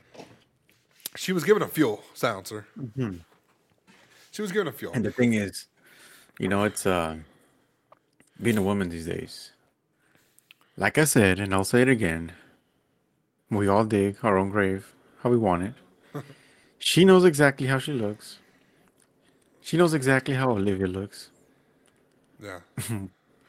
She 1.17 1.33
was 1.33 1.45
giving 1.45 1.63
a 1.63 1.69
fuel 1.69 2.03
silencer. 2.15 2.67
She 4.31 4.43
was 4.43 4.53
giving 4.53 4.69
a 4.69 4.73
fuel. 4.73 4.93
And 4.95 5.05
the 5.05 5.11
thing 5.11 5.35
is, 5.35 5.67
you 6.39 6.49
know, 6.49 6.65
it's 6.65 6.87
uh 6.87 7.17
being 8.41 8.59
a 8.59 8.63
woman 8.63 8.89
these 8.89 9.07
days. 9.07 9.53
Like 10.77 10.97
I 10.99 11.05
said, 11.05 11.39
and 11.39 11.53
I'll 11.53 11.65
say 11.65 11.83
it 11.83 11.89
again, 11.89 12.33
we 13.51 13.69
all 13.69 13.85
dig 13.85 14.17
our 14.23 14.39
own 14.39 14.51
grave 14.51 14.95
how 15.23 15.31
we 15.31 15.37
want 15.37 15.63
it. 15.65 15.75
she 16.79 17.05
knows 17.05 17.25
exactly 17.25 17.67
how 17.67 17.79
she 17.79 17.93
looks. 17.93 18.39
She 19.61 19.77
knows 19.77 19.95
exactly 19.95 20.35
how 20.35 20.51
Olivia 20.51 20.87
looks. 20.87 21.29
Yeah. 22.43 22.61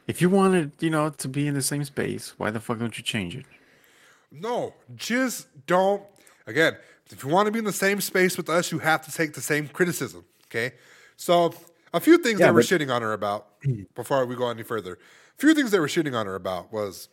If 0.06 0.20
you 0.20 0.28
wanted, 0.28 0.72
you 0.80 0.90
know, 0.90 1.10
to 1.10 1.28
be 1.28 1.46
in 1.46 1.54
the 1.54 1.62
same 1.62 1.84
space, 1.84 2.34
why 2.36 2.50
the 2.50 2.60
fuck 2.60 2.78
don't 2.78 2.96
you 2.98 3.04
change 3.04 3.34
it? 3.36 3.46
No, 4.30 4.74
just 4.96 5.46
don't. 5.66 6.02
Again, 6.46 6.76
if 7.10 7.22
you 7.24 7.30
want 7.30 7.46
to 7.46 7.52
be 7.52 7.58
in 7.58 7.64
the 7.64 7.72
same 7.72 8.00
space 8.00 8.36
with 8.36 8.48
us, 8.50 8.70
you 8.72 8.80
have 8.80 9.02
to 9.06 9.12
take 9.12 9.34
the 9.34 9.40
same 9.40 9.68
criticism. 9.68 10.24
Okay. 10.48 10.74
So, 11.16 11.54
a 11.92 12.00
few 12.00 12.18
things 12.18 12.40
Yeah, 12.40 12.46
they 12.46 12.52
were 12.52 12.60
but- 12.60 12.66
shitting 12.66 12.92
on 12.94 13.02
her 13.02 13.12
about 13.12 13.46
before 13.94 14.26
we 14.26 14.34
go 14.36 14.48
any 14.50 14.62
further. 14.62 14.94
A 14.94 15.40
few 15.40 15.54
things 15.54 15.70
they 15.70 15.78
were 15.80 15.86
shitting 15.88 16.14
on 16.18 16.26
her 16.26 16.34
about 16.34 16.72
was 16.72 17.08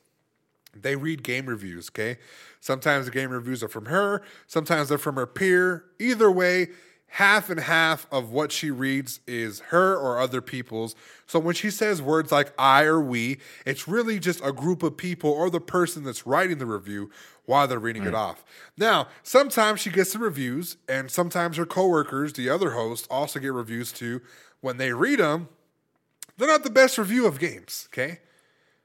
they 0.76 0.96
read 0.96 1.24
game 1.24 1.46
reviews. 1.46 1.90
Okay. 1.90 2.18
Sometimes 2.60 3.06
the 3.06 3.12
game 3.12 3.30
reviews 3.32 3.64
are 3.64 3.68
from 3.68 3.86
her, 3.86 4.22
sometimes 4.48 4.90
they're 4.90 4.98
from 4.98 5.16
her 5.16 5.26
peer. 5.28 5.86
Either 6.00 6.30
way, 6.32 6.70
half 7.16 7.50
and 7.50 7.60
half 7.60 8.08
of 8.10 8.32
what 8.32 8.54
she 8.54 8.72
reads 8.72 9.20
is 9.28 9.60
her 9.68 9.98
or 9.98 10.20
other 10.20 10.40
people's. 10.40 10.96
So 11.28 11.40
when 11.40 11.56
she 11.56 11.70
says 11.70 12.02
words 12.02 12.32
like 12.32 12.54
I 12.58 12.84
or 12.84 13.02
we, 13.02 13.40
it's 13.66 13.86
really 13.86 14.18
just 14.18 14.40
a 14.46 14.54
group 14.54 14.82
of 14.82 14.96
people 14.96 15.30
or 15.30 15.50
the 15.50 15.60
person 15.60 16.06
that's 16.06 16.26
writing 16.26 16.58
the 16.58 16.66
review 16.66 17.12
while 17.46 17.68
they're 17.68 17.80
reading 17.80 18.06
it 18.06 18.16
off. 18.16 18.46
Now, 18.78 19.10
sometimes 19.24 19.82
she 19.82 19.90
gets 19.90 20.14
the 20.14 20.20
reviews, 20.20 20.78
and 20.88 21.12
sometimes 21.12 21.58
her 21.58 21.66
coworkers, 21.66 22.32
the 22.32 22.50
other 22.50 22.72
hosts, 22.72 23.08
also 23.12 23.40
get 23.42 23.52
reviews 23.52 23.92
too. 23.92 24.22
When 24.62 24.78
they 24.78 24.94
read 24.94 25.20
them, 25.20 25.50
they're 26.38 26.48
not 26.48 26.64
the 26.64 26.70
best 26.70 26.98
review 26.98 27.26
of 27.26 27.40
games, 27.40 27.90
okay? 27.92 28.20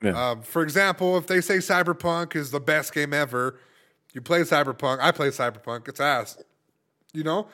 Yeah. 0.02 0.30
Um, 0.30 0.42
for 0.42 0.62
example, 0.62 1.16
if 1.16 1.28
they 1.28 1.40
say 1.40 1.58
Cyberpunk 1.58 2.34
is 2.34 2.50
the 2.50 2.60
best 2.60 2.92
game 2.92 3.14
ever, 3.14 3.60
you 4.12 4.20
play 4.20 4.40
Cyberpunk, 4.40 4.98
I 5.00 5.12
play 5.12 5.28
Cyberpunk, 5.28 5.86
it's 5.86 6.00
ass. 6.00 6.42
You 7.12 7.22
know? 7.22 7.46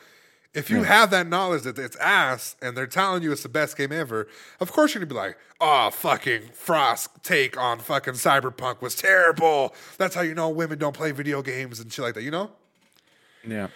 If 0.54 0.68
you 0.68 0.78
hmm. 0.78 0.84
have 0.84 1.10
that 1.10 1.26
knowledge 1.28 1.62
that 1.62 1.78
it's 1.78 1.96
ass 1.96 2.56
and 2.60 2.76
they're 2.76 2.86
telling 2.86 3.22
you 3.22 3.32
it's 3.32 3.42
the 3.42 3.48
best 3.48 3.76
game 3.76 3.90
ever, 3.90 4.28
of 4.60 4.70
course 4.70 4.94
you're 4.94 5.02
gonna 5.02 5.08
be 5.08 5.18
like, 5.18 5.38
oh, 5.60 5.90
fucking 5.90 6.42
Frosk 6.48 7.08
take 7.22 7.56
on 7.56 7.78
fucking 7.78 8.14
Cyberpunk 8.14 8.82
was 8.82 8.94
terrible. 8.94 9.74
That's 9.96 10.14
how 10.14 10.20
you 10.20 10.34
know 10.34 10.50
women 10.50 10.78
don't 10.78 10.94
play 10.94 11.10
video 11.12 11.40
games 11.40 11.80
and 11.80 11.90
shit 11.90 12.04
like 12.04 12.14
that, 12.14 12.22
you 12.22 12.30
know? 12.30 12.50
yeah. 13.46 13.68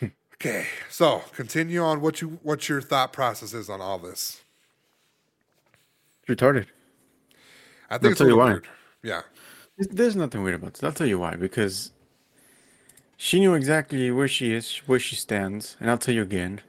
Okay, 0.40 0.68
so 0.88 1.24
continue 1.32 1.82
on 1.82 2.00
what 2.00 2.20
you 2.20 2.38
what 2.44 2.68
your 2.68 2.80
thought 2.80 3.12
process 3.12 3.52
is 3.54 3.68
on 3.68 3.80
all 3.80 3.98
this. 3.98 4.40
It's 6.22 6.40
retarded. 6.40 6.66
I 7.90 7.98
think 7.98 8.04
I'll 8.04 8.10
it's 8.12 8.18
tell 8.18 8.28
you 8.28 8.36
why. 8.36 8.44
weird. 8.50 8.68
Yeah. 9.02 9.22
There's- 9.76 9.92
There's 9.96 10.14
nothing 10.14 10.44
weird 10.44 10.54
about 10.54 10.74
this. 10.74 10.84
I'll 10.84 10.92
tell 10.92 11.08
you 11.08 11.18
why. 11.18 11.34
Because 11.34 11.90
she 13.18 13.40
knew 13.40 13.54
exactly 13.54 14.10
where 14.12 14.28
she 14.28 14.54
is, 14.54 14.76
where 14.86 15.00
she 15.00 15.16
stands, 15.16 15.76
and 15.80 15.90
I'll 15.90 15.98
tell 15.98 16.14
you 16.14 16.22
again. 16.22 16.60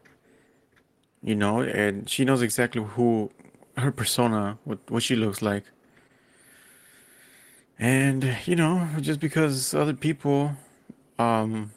You 1.21 1.35
know, 1.35 1.61
and 1.61 2.09
she 2.09 2.25
knows 2.25 2.41
exactly 2.41 2.81
who 2.81 3.31
her 3.77 3.91
persona, 3.91 4.57
what 4.65 4.79
what 4.89 5.03
she 5.03 5.15
looks 5.15 5.41
like. 5.41 5.63
And 7.77 8.35
you 8.45 8.55
know, 8.55 8.87
just 8.99 9.19
because 9.19 9.73
other 9.75 9.93
people, 9.93 10.53
um, 11.19 11.71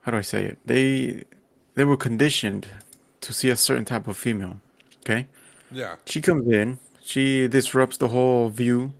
how 0.00 0.10
do 0.10 0.18
I 0.18 0.22
say 0.22 0.44
it? 0.44 0.58
They 0.66 1.22
they 1.74 1.84
were 1.84 1.96
conditioned 1.96 2.66
to 3.20 3.32
see 3.32 3.50
a 3.50 3.56
certain 3.56 3.84
type 3.84 4.08
of 4.08 4.16
female. 4.16 4.60
Okay. 5.00 5.28
Yeah. 5.70 5.94
She 6.06 6.20
comes 6.20 6.48
in, 6.48 6.80
she 7.00 7.46
disrupts 7.46 7.98
the 7.98 8.08
whole 8.08 8.48
view 8.48 8.94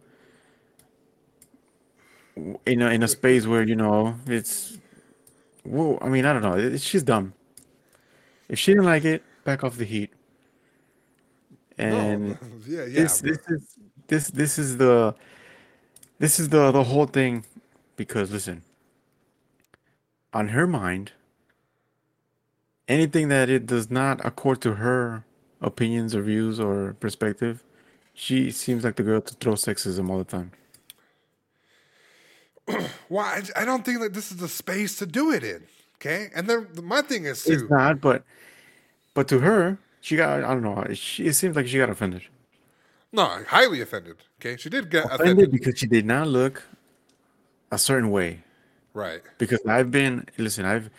in 2.37 2.83
a, 2.83 2.91
in 2.91 3.03
a 3.03 3.09
space 3.09 3.47
where 3.47 3.63
you 3.63 3.77
know 3.77 4.17
it's. 4.27 4.79
Whoa, 5.65 5.99
I 6.03 6.09
mean, 6.09 6.25
I 6.25 6.33
don't 6.33 6.43
know. 6.43 6.57
it- 6.57 6.81
she's 6.81 7.03
dumb. 7.03 7.35
If 8.49 8.59
she 8.59 8.73
didn't 8.73 8.87
like 8.87 9.05
it, 9.05 9.23
back 9.45 9.65
off 9.65 9.77
the 9.77 9.85
heat. 9.85 10.11
And 11.79 12.31
no. 12.31 12.37
yeah, 12.67 12.85
yeah. 12.85 12.91
this 13.03 13.21
this 13.21 13.39
is 13.49 13.79
this 14.09 14.29
this 14.31 14.59
is 14.59 14.77
the 14.77 15.15
this 16.19 16.39
is 16.39 16.49
the 16.51 16.71
the 16.71 16.85
whole 16.85 17.07
thing 17.07 17.45
because 17.97 18.31
listen 18.31 18.63
on 20.33 20.49
her 20.49 20.67
mind 20.67 21.13
anything 22.89 23.29
that 23.29 23.49
it 23.49 23.67
does 23.67 23.91
not 23.91 24.25
accord 24.25 24.61
to 24.63 24.75
her 24.75 25.25
opinions 25.61 26.15
or 26.15 26.23
views 26.23 26.59
or 26.61 26.95
perspective 27.01 27.63
she 28.15 28.51
seems 28.51 28.85
like 28.85 28.97
the 28.97 29.03
girl 29.03 29.21
to 29.21 29.35
throw 29.35 29.55
sexism 29.55 30.11
all 30.11 30.19
the 30.19 30.25
time 30.25 30.53
Well, 33.09 33.25
I, 33.27 33.43
I 33.57 33.65
don't 33.65 33.85
think 33.85 34.01
that 34.01 34.15
this 34.15 34.31
is 34.31 34.39
the 34.39 34.49
space 34.49 34.97
to 34.97 35.07
do 35.07 35.33
it 35.33 35.45
in. 35.45 35.63
Okay, 35.97 36.29
and 36.35 36.49
then 36.49 36.67
my 36.83 37.03
thing 37.03 37.25
is 37.27 37.45
too. 37.45 37.53
it's 37.53 37.71
not 37.71 38.01
but 38.01 38.25
but 39.15 39.29
to 39.29 39.39
her 39.41 39.79
she 40.01 40.17
got 40.17 40.43
i 40.43 40.49
don't 40.55 40.63
know 40.63 40.85
she, 40.95 41.27
it 41.27 41.35
seems 41.35 41.55
like 41.55 41.69
she 41.69 41.79
got 41.79 41.91
offended 41.91 42.23
No, 43.13 43.27
highly 43.47 43.81
offended. 43.83 44.17
Okay, 44.41 44.57
she 44.57 44.69
did 44.71 44.91
get 44.91 45.05
offended 45.05 45.23
offended. 45.27 45.51
because 45.53 45.79
she 45.79 45.87
did 45.87 46.05
not 46.07 46.27
look 46.27 46.63
a 47.71 47.79
certain 47.79 48.11
way 48.11 48.41
Right. 48.95 49.23
because 49.39 49.61
I've 49.67 49.91
been 49.91 50.27
listen, 50.39 50.65
I've 50.65 50.91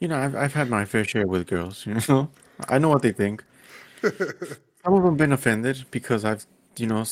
you 0.00 0.08
know, 0.08 0.16
I've 0.18 0.34
I've 0.36 0.54
had 0.54 0.68
my 0.70 0.84
fair 0.84 1.04
share 1.04 1.26
with 1.26 1.46
girls, 1.46 1.84
you 1.88 1.96
know. 2.08 2.30
I 2.68 2.78
know 2.78 2.88
what 2.88 3.02
they 3.02 3.12
think. 3.12 3.44
Some 4.02 4.94
of 4.94 5.02
them 5.02 5.16
been 5.16 5.32
offended 5.32 5.84
because 5.90 6.24
I've 6.24 6.46
you 6.76 6.86
know 6.86 7.04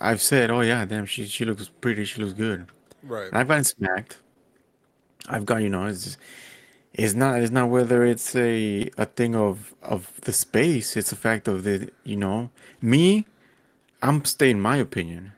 I've 0.00 0.20
said, 0.22 0.50
"Oh 0.50 0.60
yeah, 0.60 0.84
damn, 0.84 1.06
she 1.06 1.26
she 1.26 1.44
looks 1.44 1.68
pretty, 1.80 2.04
she 2.04 2.20
looks 2.22 2.34
good." 2.34 2.66
Right. 3.02 3.28
And 3.28 3.38
I've 3.38 3.48
gotten 3.48 3.64
smacked. 3.64 4.18
I've 5.28 5.46
got, 5.46 5.62
you 5.62 5.68
know, 5.68 5.86
it's 5.86 6.16
it's 6.94 7.14
not 7.14 7.40
it's 7.40 7.50
not 7.50 7.70
whether 7.70 8.04
it's 8.04 8.34
a 8.36 8.90
a 8.98 9.06
thing 9.06 9.34
of 9.34 9.74
of 9.82 10.12
the 10.22 10.32
space, 10.32 10.96
it's 10.96 11.12
a 11.12 11.16
fact 11.16 11.48
of 11.48 11.64
the, 11.64 11.90
you 12.04 12.16
know, 12.16 12.50
me, 12.80 13.26
I'm 14.02 14.24
staying 14.24 14.60
my 14.60 14.76
opinion. 14.76 15.32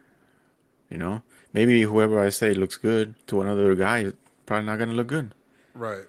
You 0.90 0.98
know, 0.98 1.22
maybe 1.52 1.82
whoever 1.82 2.20
I 2.20 2.30
say 2.30 2.54
looks 2.54 2.76
good 2.76 3.14
to 3.28 3.40
another 3.42 3.74
guy 3.74 4.12
probably 4.46 4.66
not 4.66 4.78
gonna 4.78 4.92
look 4.92 5.08
good. 5.08 5.34
Right. 5.74 6.04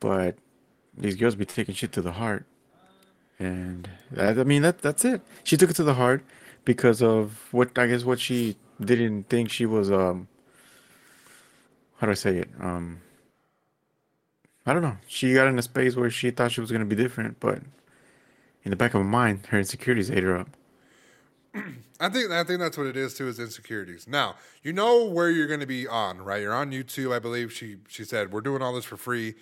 But 0.00 0.36
these 0.96 1.16
girls 1.16 1.34
be 1.34 1.44
taking 1.44 1.74
shit 1.74 1.92
to 1.92 2.02
the 2.02 2.12
heart, 2.12 2.44
and 3.38 3.88
that, 4.12 4.38
I 4.38 4.44
mean 4.44 4.62
that 4.62 4.78
that's 4.80 5.04
it. 5.04 5.22
She 5.44 5.56
took 5.56 5.70
it 5.70 5.76
to 5.76 5.84
the 5.84 5.94
heart 5.94 6.22
because 6.64 7.02
of 7.02 7.48
what 7.52 7.76
I 7.78 7.86
guess 7.88 8.04
what 8.04 8.20
she 8.20 8.56
didn't 8.80 9.28
think 9.28 9.50
she 9.50 9.66
was. 9.66 9.90
Um, 9.90 10.28
how 11.98 12.06
do 12.06 12.10
I 12.10 12.14
say 12.14 12.38
it? 12.38 12.50
Um, 12.60 13.00
I 14.64 14.72
don't 14.72 14.82
know. 14.82 14.96
She 15.06 15.32
got 15.34 15.46
in 15.46 15.58
a 15.58 15.62
space 15.62 15.96
where 15.96 16.10
she 16.10 16.30
thought 16.30 16.52
she 16.52 16.60
was 16.60 16.72
gonna 16.72 16.84
be 16.84 16.96
different, 16.96 17.40
but 17.40 17.60
in 18.64 18.70
the 18.70 18.76
back 18.76 18.94
of 18.94 19.00
her 19.00 19.06
mind, 19.06 19.46
her 19.46 19.58
insecurities 19.58 20.10
ate 20.10 20.24
her 20.24 20.36
up. 20.36 20.48
I 22.00 22.08
think 22.08 22.30
I 22.30 22.44
think 22.44 22.60
that's 22.60 22.76
what 22.76 22.86
it 22.86 22.96
is 22.96 23.14
too 23.14 23.28
is 23.28 23.38
insecurities. 23.38 24.06
Now 24.06 24.34
you 24.62 24.72
know 24.72 25.04
where 25.04 25.30
you're 25.30 25.46
going 25.46 25.60
to 25.60 25.66
be 25.66 25.86
on, 25.86 26.18
right? 26.20 26.42
You're 26.42 26.54
on 26.54 26.70
YouTube, 26.70 27.14
I 27.14 27.18
believe. 27.18 27.52
She 27.52 27.76
she 27.88 28.04
said 28.04 28.32
we're 28.32 28.40
doing 28.40 28.62
all 28.62 28.74
this 28.74 28.84
for 28.84 28.96
free. 28.96 29.34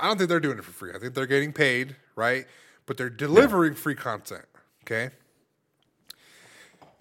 I 0.00 0.06
don't 0.06 0.16
think 0.16 0.28
they're 0.28 0.40
doing 0.40 0.58
it 0.58 0.64
for 0.64 0.72
free. 0.72 0.92
I 0.94 0.98
think 0.98 1.14
they're 1.14 1.26
getting 1.26 1.52
paid, 1.52 1.96
right? 2.16 2.46
But 2.86 2.96
they're 2.96 3.10
delivering 3.10 3.74
free 3.74 3.94
content. 3.94 4.44
Okay. 4.84 5.10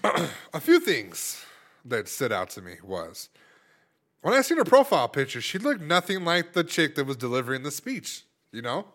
A 0.54 0.60
few 0.60 0.80
things 0.80 1.46
that 1.86 2.08
stood 2.08 2.32
out 2.32 2.50
to 2.52 2.62
me 2.62 2.76
was 2.84 3.30
when 4.24 4.34
I 4.34 4.42
seen 4.42 4.58
her 4.58 4.64
profile 4.66 5.08
picture, 5.08 5.40
she 5.42 5.60
looked 5.60 5.82
nothing 5.82 6.26
like 6.26 6.54
the 6.54 6.64
chick 6.64 6.96
that 6.96 7.06
was 7.06 7.18
delivering 7.18 7.64
the 7.64 7.72
speech. 7.72 8.24
You 8.52 8.62
know. 8.64 8.88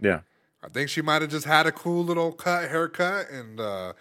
Yeah. 0.00 0.20
I 0.62 0.68
think 0.68 0.88
she 0.90 1.02
might 1.02 1.22
have 1.22 1.30
just 1.30 1.46
had 1.46 1.66
a 1.66 1.72
cool 1.72 2.04
little 2.04 2.32
cut 2.32 2.68
haircut, 2.68 3.30
and 3.30 3.60
uh, 3.60 3.92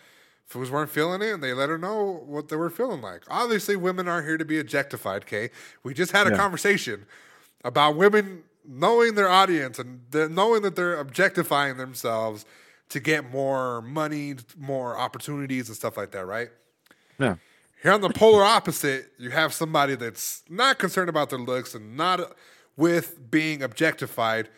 fools 0.45 0.71
weren't 0.71 0.89
feeling 0.89 1.21
it, 1.21 1.31
and 1.33 1.43
they 1.43 1.53
let 1.53 1.69
her 1.69 1.77
know 1.77 2.23
what 2.25 2.49
they 2.49 2.55
were 2.55 2.69
feeling 2.69 3.01
like. 3.01 3.21
Obviously, 3.29 3.75
women 3.75 4.07
aren't 4.07 4.25
here 4.27 4.37
to 4.37 4.45
be 4.45 4.59
objectified. 4.59 5.23
Okay, 5.23 5.49
we 5.83 5.93
just 5.93 6.11
had 6.11 6.25
a 6.27 6.31
Yeah. 6.31 6.37
conversation 6.37 7.05
about 7.63 7.95
women 7.95 8.43
knowing 8.65 9.15
their 9.15 9.29
audience 9.29 9.77
and 9.79 10.01
knowing 10.11 10.61
that 10.63 10.75
they're 10.75 10.97
objectifying 10.99 11.77
themselves 11.77 12.45
to 12.89 12.99
get 12.99 13.29
more 13.29 13.81
money, 13.81 14.35
more 14.57 14.97
opportunities, 14.97 15.67
and 15.67 15.75
stuff 15.77 15.95
like 15.97 16.11
that. 16.11 16.25
Right? 16.25 16.49
Yeah. 17.19 17.35
Here 17.81 17.91
on 17.91 18.01
the 18.01 18.09
polar 18.09 18.43
opposite, 18.43 19.11
you 19.17 19.29
have 19.29 19.53
somebody 19.53 19.95
that's 19.95 20.43
not 20.49 20.79
concerned 20.79 21.09
about 21.09 21.29
their 21.29 21.39
looks 21.39 21.75
and 21.75 21.95
not 21.95 22.35
with 22.75 23.29
being 23.29 23.61
objectified, 23.61 24.49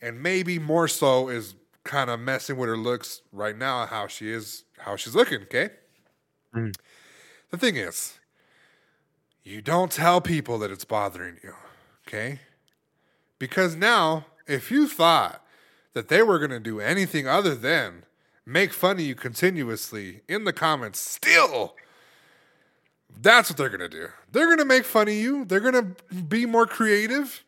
and 0.00 0.22
maybe 0.22 0.58
more 0.58 0.88
so 0.88 1.28
is 1.28 1.54
kind 1.84 2.10
of 2.10 2.20
messing 2.20 2.56
with 2.56 2.68
her 2.68 2.76
looks 2.76 3.22
right 3.32 3.56
now, 3.56 3.86
how 3.86 4.06
she 4.06 4.30
is, 4.30 4.64
how 4.78 4.96
she's 4.96 5.14
looking. 5.14 5.42
Okay. 5.42 5.70
Mm. 6.54 6.74
The 7.50 7.56
thing 7.56 7.76
is, 7.76 8.18
you 9.42 9.62
don't 9.62 9.92
tell 9.92 10.20
people 10.20 10.58
that 10.58 10.70
it's 10.70 10.84
bothering 10.84 11.38
you. 11.42 11.54
Okay. 12.06 12.40
Because 13.38 13.76
now, 13.76 14.26
if 14.46 14.70
you 14.70 14.88
thought 14.88 15.42
that 15.94 16.08
they 16.08 16.22
were 16.22 16.38
going 16.38 16.50
to 16.50 16.60
do 16.60 16.80
anything 16.80 17.26
other 17.26 17.54
than 17.54 18.04
make 18.44 18.72
fun 18.72 18.96
of 18.96 19.00
you 19.00 19.14
continuously 19.14 20.22
in 20.28 20.44
the 20.44 20.52
comments, 20.52 21.00
still 21.00 21.74
that's 23.20 23.50
what 23.50 23.56
they're 23.56 23.68
gonna 23.68 23.88
do. 23.88 24.08
They're 24.32 24.48
gonna 24.48 24.64
make 24.64 24.84
fun 24.84 25.08
of 25.08 25.14
you. 25.14 25.44
They're 25.44 25.60
gonna 25.60 25.94
be 26.28 26.46
more 26.46 26.66
creative. 26.66 27.44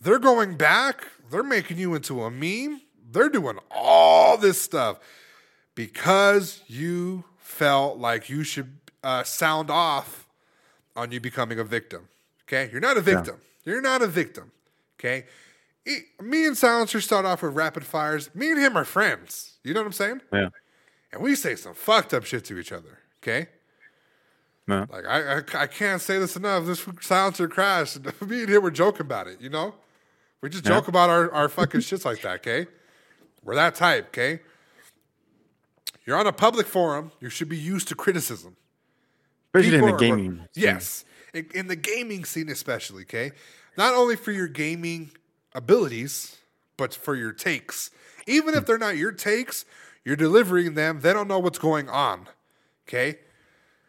They're 0.00 0.18
going 0.18 0.56
back. 0.56 1.06
They're 1.30 1.42
making 1.42 1.78
you 1.78 1.94
into 1.94 2.22
a 2.22 2.30
meme. 2.30 2.80
They're 3.10 3.28
doing 3.28 3.58
all 3.70 4.36
this 4.36 4.60
stuff 4.60 4.98
because 5.74 6.62
you 6.66 7.24
felt 7.38 7.98
like 7.98 8.28
you 8.28 8.44
should 8.44 8.78
uh, 9.02 9.22
sound 9.22 9.70
off 9.70 10.26
on 10.96 11.12
you 11.12 11.20
becoming 11.20 11.58
a 11.58 11.64
victim. 11.64 12.08
Okay, 12.46 12.68
you're 12.70 12.80
not 12.80 12.96
a 12.96 13.00
victim. 13.00 13.36
You're 13.64 13.80
not 13.80 14.02
a 14.02 14.06
victim. 14.06 14.52
Okay, 14.98 15.26
me 16.20 16.46
and 16.46 16.56
Silencer 16.56 17.00
start 17.00 17.24
off 17.24 17.42
with 17.42 17.54
rapid 17.54 17.84
fires. 17.84 18.34
Me 18.34 18.50
and 18.50 18.60
him 18.60 18.76
are 18.76 18.84
friends. 18.84 19.58
You 19.64 19.74
know 19.74 19.80
what 19.80 19.86
I'm 19.86 19.92
saying? 19.92 20.20
Yeah. 20.32 20.48
And 21.12 21.22
we 21.22 21.34
say 21.34 21.56
some 21.56 21.74
fucked 21.74 22.14
up 22.14 22.24
shit 22.24 22.44
to 22.46 22.58
each 22.58 22.72
other. 22.72 22.98
Okay. 23.22 23.48
No. 24.70 24.86
Like 24.88 25.04
I, 25.04 25.38
I, 25.38 25.62
I 25.62 25.66
can't 25.66 26.00
say 26.00 26.18
this 26.18 26.36
enough. 26.36 26.64
This 26.64 26.86
silencer 27.00 27.48
crashed. 27.48 27.98
Me 28.26 28.42
and 28.42 28.48
him 28.48 28.62
were 28.62 28.70
joking 28.70 29.00
about 29.00 29.26
it, 29.26 29.40
you 29.40 29.50
know. 29.50 29.74
We 30.40 30.48
just 30.48 30.64
Yeah. 30.64 30.76
joke 30.76 30.86
about 30.86 31.10
our, 31.10 31.28
our 31.32 31.48
fucking 31.48 31.80
shits 31.80 32.04
like 32.04 32.22
that, 32.22 32.36
okay? 32.36 32.68
We're 33.42 33.56
that 33.56 33.74
type, 33.74 34.08
okay? 34.08 34.40
You're 36.06 36.16
on 36.16 36.28
a 36.28 36.32
public 36.32 36.68
forum. 36.68 37.10
You 37.20 37.30
should 37.30 37.48
be 37.48 37.58
used 37.58 37.88
to 37.88 37.96
criticism. 37.96 38.56
Especially 39.52 39.74
in 39.78 39.80
the 39.80 39.86
People 39.88 39.94
are- 39.96 39.98
gaming. 39.98 40.36
scene. 40.36 40.48
Yes, 40.54 41.04
in, 41.34 41.48
in 41.52 41.66
the 41.66 41.76
gaming 41.76 42.24
scene 42.24 42.48
especially. 42.48 43.02
Okay, 43.02 43.32
not 43.76 43.94
only 43.94 44.14
for 44.14 44.30
your 44.30 44.46
gaming 44.46 45.10
abilities, 45.52 46.38
but 46.76 46.94
for 46.94 47.16
your 47.16 47.32
takes. 47.32 47.90
Even 48.28 48.54
if 48.54 48.60
hmm. 48.60 48.66
they're 48.66 48.78
not 48.78 48.96
your 48.96 49.10
takes, 49.10 49.64
you're 50.04 50.14
delivering 50.14 50.74
them. 50.74 51.00
They 51.00 51.12
don't 51.12 51.26
know 51.26 51.40
what's 51.40 51.58
going 51.58 51.88
on. 51.88 52.28
Okay, 52.88 53.18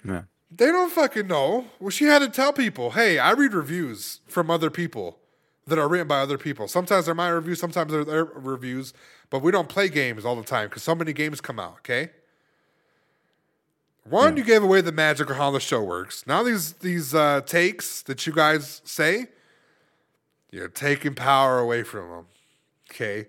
Yeah. 0.04 0.24
They 0.54 0.68
don't 0.68 0.92
fucking 0.92 1.28
know. 1.28 1.66
Well, 1.80 1.90
she 1.90 2.06
had 2.06 2.20
to 2.20 2.30
tell 2.30 2.54
people, 2.54 2.92
"Hey, 2.92 3.20
I 3.20 3.32
read 3.32 3.54
reviews 3.54 4.20
from 4.28 4.50
other 4.50 4.70
people 4.70 5.18
that 5.68 5.80
are 5.80 5.88
written 5.88 6.08
by 6.08 6.20
other 6.20 6.38
people. 6.38 6.68
Sometimes 6.68 7.06
they're 7.06 7.16
my 7.16 7.30
reviews, 7.30 7.60
sometimes 7.60 7.92
they're 7.92 8.04
their 8.04 8.26
reviews, 8.26 8.94
but 9.30 9.42
we 9.42 9.52
don't 9.52 9.70
play 9.70 9.88
games 9.88 10.26
all 10.26 10.36
the 10.36 10.44
time 10.44 10.68
because 10.68 10.84
so 10.84 10.96
many 10.96 11.14
games 11.14 11.42
come 11.42 11.60
out." 11.60 11.76
Okay. 11.80 12.12
One, 14.04 14.36
you 14.36 14.44
gave 14.44 14.64
away 14.64 14.82
the 14.82 14.92
magic 14.92 15.30
of 15.30 15.38
how 15.38 15.52
the 15.52 15.60
show 15.60 15.82
works. 15.82 16.26
Now 16.26 16.42
these 16.44 16.74
these 16.74 17.14
uh, 17.14 17.42
takes 17.42 18.02
that 18.04 18.26
you 18.26 18.34
guys 18.34 18.82
say, 18.84 19.28
you're 20.52 20.68
taking 20.68 21.16
power 21.16 21.60
away 21.60 21.84
from 21.84 22.10
them. 22.10 22.26
Okay, 22.90 23.28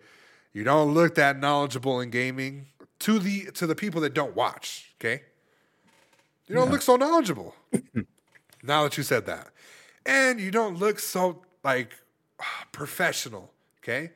you 0.53 0.65
don't 0.65 0.93
look 0.93 1.15
that 1.15 1.39
knowledgeable 1.39 2.01
in 2.01 2.11
gaming 2.11 2.67
to 3.01 3.19
the 3.19 3.51
to 3.53 3.67
the 3.67 3.75
people 3.75 4.01
that 4.01 4.13
don't 4.13 4.35
watch. 4.35 4.95
Okay, 5.01 5.23
you 6.47 6.55
don't 6.55 6.71
look 6.71 6.83
so 6.83 6.97
knowledgeable. 6.97 7.55
now 8.63 8.85
that 8.85 8.97
you 8.97 9.03
said 9.03 9.27
that, 9.27 9.49
and 10.05 10.41
you 10.41 10.51
don't 10.51 10.79
look 10.79 10.99
so 10.99 11.43
like 11.65 11.93
professional. 12.73 13.51
Okay, 13.83 14.11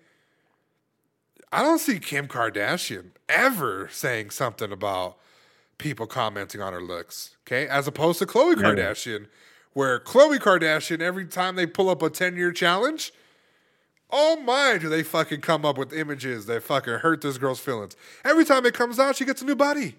I 1.53 1.63
don't 1.63 1.79
see 1.79 1.99
Kim 1.99 2.29
Kardashian 2.29 3.11
ever 3.29 3.89
saying 3.91 4.31
something 4.31 4.73
about 4.73 5.17
people 5.79 6.07
commenting 6.07 6.61
on 6.61 6.73
her 6.73 6.83
looks. 6.83 7.37
Okay, 7.47 7.69
as 7.69 7.87
opposed 7.87 8.19
to 8.19 8.27
Khloe 8.27 8.55
Kardashian, 8.55 9.27
where 9.73 10.01
Khloe 10.01 10.39
Kardashian 10.39 11.01
every 11.01 11.27
time 11.27 11.57
they 11.57 11.67
pull 11.67 11.89
up 11.89 12.03
a 12.03 12.11
ten 12.11 12.37
year 12.37 12.53
challenge, 12.53 13.13
oh 14.11 14.37
my, 14.37 14.79
do 14.79 14.89
they 14.89 15.03
fucking 15.03 15.41
come 15.41 15.65
up 15.65 15.79
with 15.79 15.93
images 15.93 16.47
that 16.47 16.63
fucking 16.63 16.95
hurt 16.95 17.21
this 17.21 17.39
girl's 17.39 17.61
feelings. 17.61 17.97
Every 18.25 18.45
time 18.45 18.67
it 18.67 18.75
comes 18.75 18.99
out, 18.99 19.17
she 19.17 19.25
gets 19.25 19.43
a 19.43 19.45
new 19.45 19.57
body. 19.57 19.97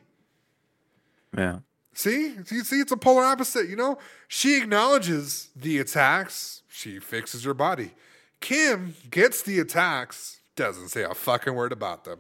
Yeah. 1.38 1.60
See, 1.98 2.36
you 2.52 2.64
see, 2.64 2.80
it's 2.80 2.92
a 2.92 2.98
polar 2.98 3.24
opposite. 3.24 3.68
You 3.68 3.76
know, 3.76 3.98
she 4.28 4.56
acknowledges 4.56 5.50
the 5.56 5.80
attacks. 5.80 6.62
She 6.70 7.00
fixes 7.00 7.44
her 7.44 7.56
body. 7.56 7.94
Kim 8.40 8.94
gets 9.10 9.42
the 9.42 9.58
attacks, 9.58 10.40
doesn't 10.56 10.90
say 10.90 11.02
a 11.02 11.16
fucking 11.16 11.56
word 11.56 11.72
about 11.72 12.04
them. 12.04 12.20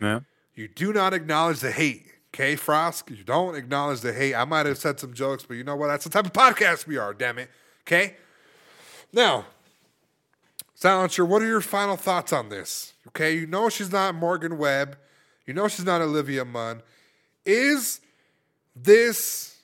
Yeah. 0.00 0.20
You 0.56 0.66
do 0.66 0.92
not 0.92 1.14
acknowledge 1.14 1.60
the 1.60 1.70
hate. 1.70 2.06
Okay, 2.34 2.56
Frosk, 2.56 3.16
you 3.16 3.22
don't 3.22 3.54
acknowledge 3.54 4.00
the 4.00 4.12
hate. 4.12 4.34
I 4.34 4.44
might 4.44 4.66
have 4.66 4.78
said 4.78 4.98
some 4.98 5.14
jokes, 5.14 5.44
but 5.46 5.54
you 5.54 5.62
know 5.62 5.76
what? 5.76 5.86
That's 5.86 6.02
the 6.02 6.10
type 6.10 6.26
of 6.26 6.32
podcast 6.32 6.88
we 6.88 6.96
are, 6.96 7.14
damn 7.14 7.38
it. 7.38 7.50
Okay? 7.86 8.16
Now, 9.12 9.44
Silencer, 10.74 11.24
what 11.24 11.40
are 11.40 11.46
your 11.46 11.60
final 11.60 11.96
thoughts 11.96 12.32
on 12.32 12.48
this? 12.48 12.94
Okay, 13.08 13.32
you 13.36 13.46
know 13.46 13.68
she's 13.68 13.92
not 13.92 14.16
Morgan 14.16 14.58
Webb. 14.58 14.96
You 15.46 15.54
know 15.54 15.68
she's 15.68 15.84
not 15.84 16.00
Olivia 16.00 16.44
Munn. 16.44 16.82
Is 17.46 18.00
this, 18.74 19.56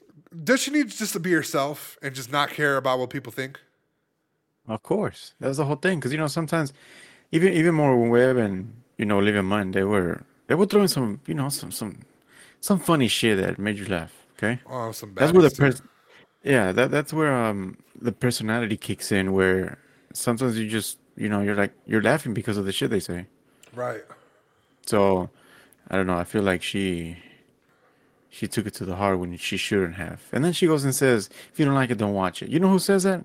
does 0.44 0.61
she 0.61 0.70
need 0.70 0.88
just 0.88 1.12
to 1.14 1.20
be 1.20 1.32
herself 1.32 1.98
and 2.02 2.14
just 2.14 2.30
not 2.30 2.50
care 2.50 2.76
about 2.76 2.98
what 2.98 3.11
people 3.11 3.32
think? 3.32 3.61
Of 4.66 4.82
course, 4.82 5.32
that's 5.40 5.56
the 5.56 5.64
whole 5.64 5.76
thing. 5.76 5.98
Because 5.98 6.12
you 6.12 6.18
know, 6.18 6.26
sometimes 6.26 6.72
even 7.32 7.52
even 7.54 7.74
Morgan 7.74 8.11
Webb 8.11 8.36
and 8.36 8.74
you 8.98 9.06
know 9.06 9.18
Olivia 9.18 9.42
Munn, 9.42 9.70
they 9.72 9.84
were 9.84 10.22
they 10.46 10.54
were 10.54 10.66
throwing 10.66 10.88
some 10.88 11.20
you 11.26 11.34
know 11.34 11.48
some 11.48 11.72
some 11.72 12.00
some 12.61 12.78
funny 12.78 13.09
shit 13.09 13.38
that 13.38 13.59
made 13.59 13.78
you 13.78 13.86
laugh. 13.86 14.12
Okay, 14.36 14.61
Oh, 14.66 14.92
some 14.92 15.14
bad 15.14 15.22
that's 15.22 15.32
where 15.32 15.48
the 15.48 15.54
pers- 15.54 15.82
yeah 16.44 16.70
that 16.72 16.90
that's 16.90 17.12
where 17.12 17.32
um 17.34 17.78
the 18.00 18.12
personality 18.12 18.76
kicks 18.76 19.11
in. 19.11 19.32
Where 19.32 19.78
sometimes 20.12 20.59
you 20.59 20.68
just 20.68 20.98
you 21.16 21.30
know 21.30 21.40
you're 21.40 21.56
like 21.56 21.72
you're 21.86 22.02
laughing 22.02 22.34
because 22.34 22.59
of 22.59 22.66
the 22.66 22.72
shit 22.72 22.90
they 22.90 23.00
say. 23.00 23.26
Right. 23.74 24.02
So 24.86 25.30
I 25.90 25.96
don't 25.96 26.06
know. 26.06 26.18
I 26.18 26.24
feel 26.24 26.42
like 26.42 26.62
she 26.62 27.16
she 28.31 28.47
took 28.47 28.66
it 28.66 28.74
to 28.74 28.85
the 28.85 28.97
heart 28.97 29.18
when 29.18 29.37
she 29.37 29.57
shouldn't 29.57 29.95
have. 29.97 30.22
And 30.33 30.45
then 30.45 30.53
she 30.53 30.66
goes 30.66 30.85
and 30.85 30.95
says, 30.95 31.29
"If 31.53 31.59
you 31.59 31.64
don't 31.64 31.74
like 31.74 31.91
it, 31.91 31.99
don't 31.99 32.14
watch 32.14 32.43
it." 32.43 32.49
You 32.51 32.61
know 32.61 32.68
who 32.68 32.79
says 32.79 33.03
that? 33.05 33.24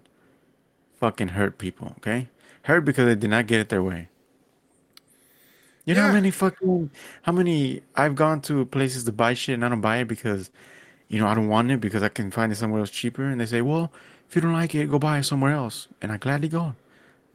Fucking 1.00 1.30
hurt 1.30 1.58
people. 1.58 1.94
Okay, 2.00 2.30
hurt 2.64 2.82
because 2.86 3.06
they 3.06 3.16
did 3.16 3.30
not 3.30 3.48
get 3.48 3.60
it 3.60 3.70
their 3.70 3.84
way. 3.84 4.08
You 5.86 5.96
know 5.96 6.02
Yeah. 6.02 6.08
how 6.08 6.14
many 6.14 6.32
fucking 6.32 6.92
how 7.24 7.32
many 7.34 7.82
I've 7.96 8.16
gone 8.16 8.42
to 8.44 8.66
places 8.66 9.04
to 9.04 9.12
buy 9.12 9.34
shit 9.34 9.56
and 9.56 9.66
I 9.66 9.70
don't 9.70 9.82
buy 9.82 9.98
it 9.98 10.08
because 10.08 10.50
you 11.10 11.20
know 11.20 11.28
I 11.28 11.34
don't 11.36 11.50
want 11.50 11.72
it 11.72 11.82
because 11.82 12.02
I 12.04 12.10
can 12.10 12.32
find 12.32 12.52
it 12.52 12.56
somewhere 12.56 12.80
else 12.80 12.90
cheaper 12.90 13.24
and 13.26 13.42
they 13.42 13.46
say, 13.46 13.62
"Well, 13.62 13.92
if 14.30 14.36
you 14.36 14.42
don't 14.42 14.54
like 14.54 14.74
it, 14.76 14.90
go 14.90 14.98
buy 15.00 15.20
it 15.20 15.24
somewhere 15.24 15.52
else." 15.54 15.88
And 16.02 16.12
I 16.12 16.18
gladly 16.18 16.48
go. 16.48 16.76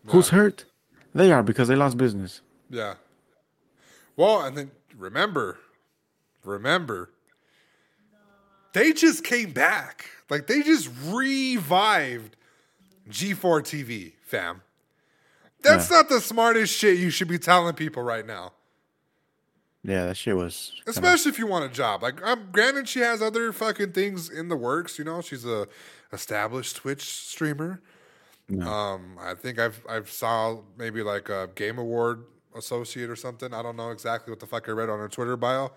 Who's 0.07 0.31
hurt? 0.31 0.65
They 1.15 1.31
are 1.33 1.43
because 1.43 1.69
they 1.69 1.77
lost 1.77 1.99
business. 1.99 2.41
Yeah. 2.71 2.95
Well, 4.17 4.41
and 4.41 4.57
then 4.57 4.71
remember, 4.97 5.59
remember, 6.43 7.11
they 8.73 8.93
just 8.93 9.25
came 9.25 9.53
back. 9.53 10.07
Like 10.31 10.47
they 10.47 10.63
just 10.63 10.91
revived 11.07 12.37
G4 13.09 13.63
TV, 13.63 14.13
fam. 14.23 14.63
That's 15.61 15.91
not 15.91 16.09
the 16.09 16.21
smartest 16.21 16.75
shit 16.75 16.99
you 16.99 17.11
should 17.11 17.29
be 17.29 17.39
telling 17.39 17.75
people 17.75 18.03
right 18.03 18.27
now. 18.27 18.53
Yeah, 19.83 20.07
that 20.07 20.17
shit 20.17 20.37
was 20.37 20.73
Especially 20.87 21.31
if 21.31 21.39
you 21.39 21.47
want 21.47 21.65
a 21.65 21.69
job. 21.69 22.03
Like, 22.03 22.25
um, 22.25 22.49
granted, 22.53 22.89
she 22.89 23.01
has 23.01 23.23
other 23.23 23.53
fucking 23.53 23.93
things 23.93 24.29
in 24.29 24.49
the 24.49 24.57
works. 24.57 24.99
You 24.99 25.05
know, 25.05 25.21
she's 25.21 25.45
a 25.45 25.67
established 26.13 26.77
Twitch 26.77 27.03
streamer. 27.03 27.81
No. 28.49 28.67
Um, 28.67 29.19
I 29.21 29.35
think 29.35 29.59
I've 29.59 29.83
I've 29.89 30.11
saw 30.11 30.59
maybe 30.77 31.03
like 31.03 31.29
a 31.29 31.49
Game 31.55 31.79
Award 31.79 32.25
associate 32.57 33.09
or 33.09 33.17
something. 33.17 33.55
I 33.55 33.63
don't 33.63 33.77
know 33.77 33.91
exactly 33.91 34.31
what 34.31 34.41
the 34.41 34.47
fuck 34.47 34.69
I 34.69 34.73
read 34.73 34.89
on 34.89 34.99
her 34.99 35.09
Twitter 35.09 35.37
bio. 35.37 35.73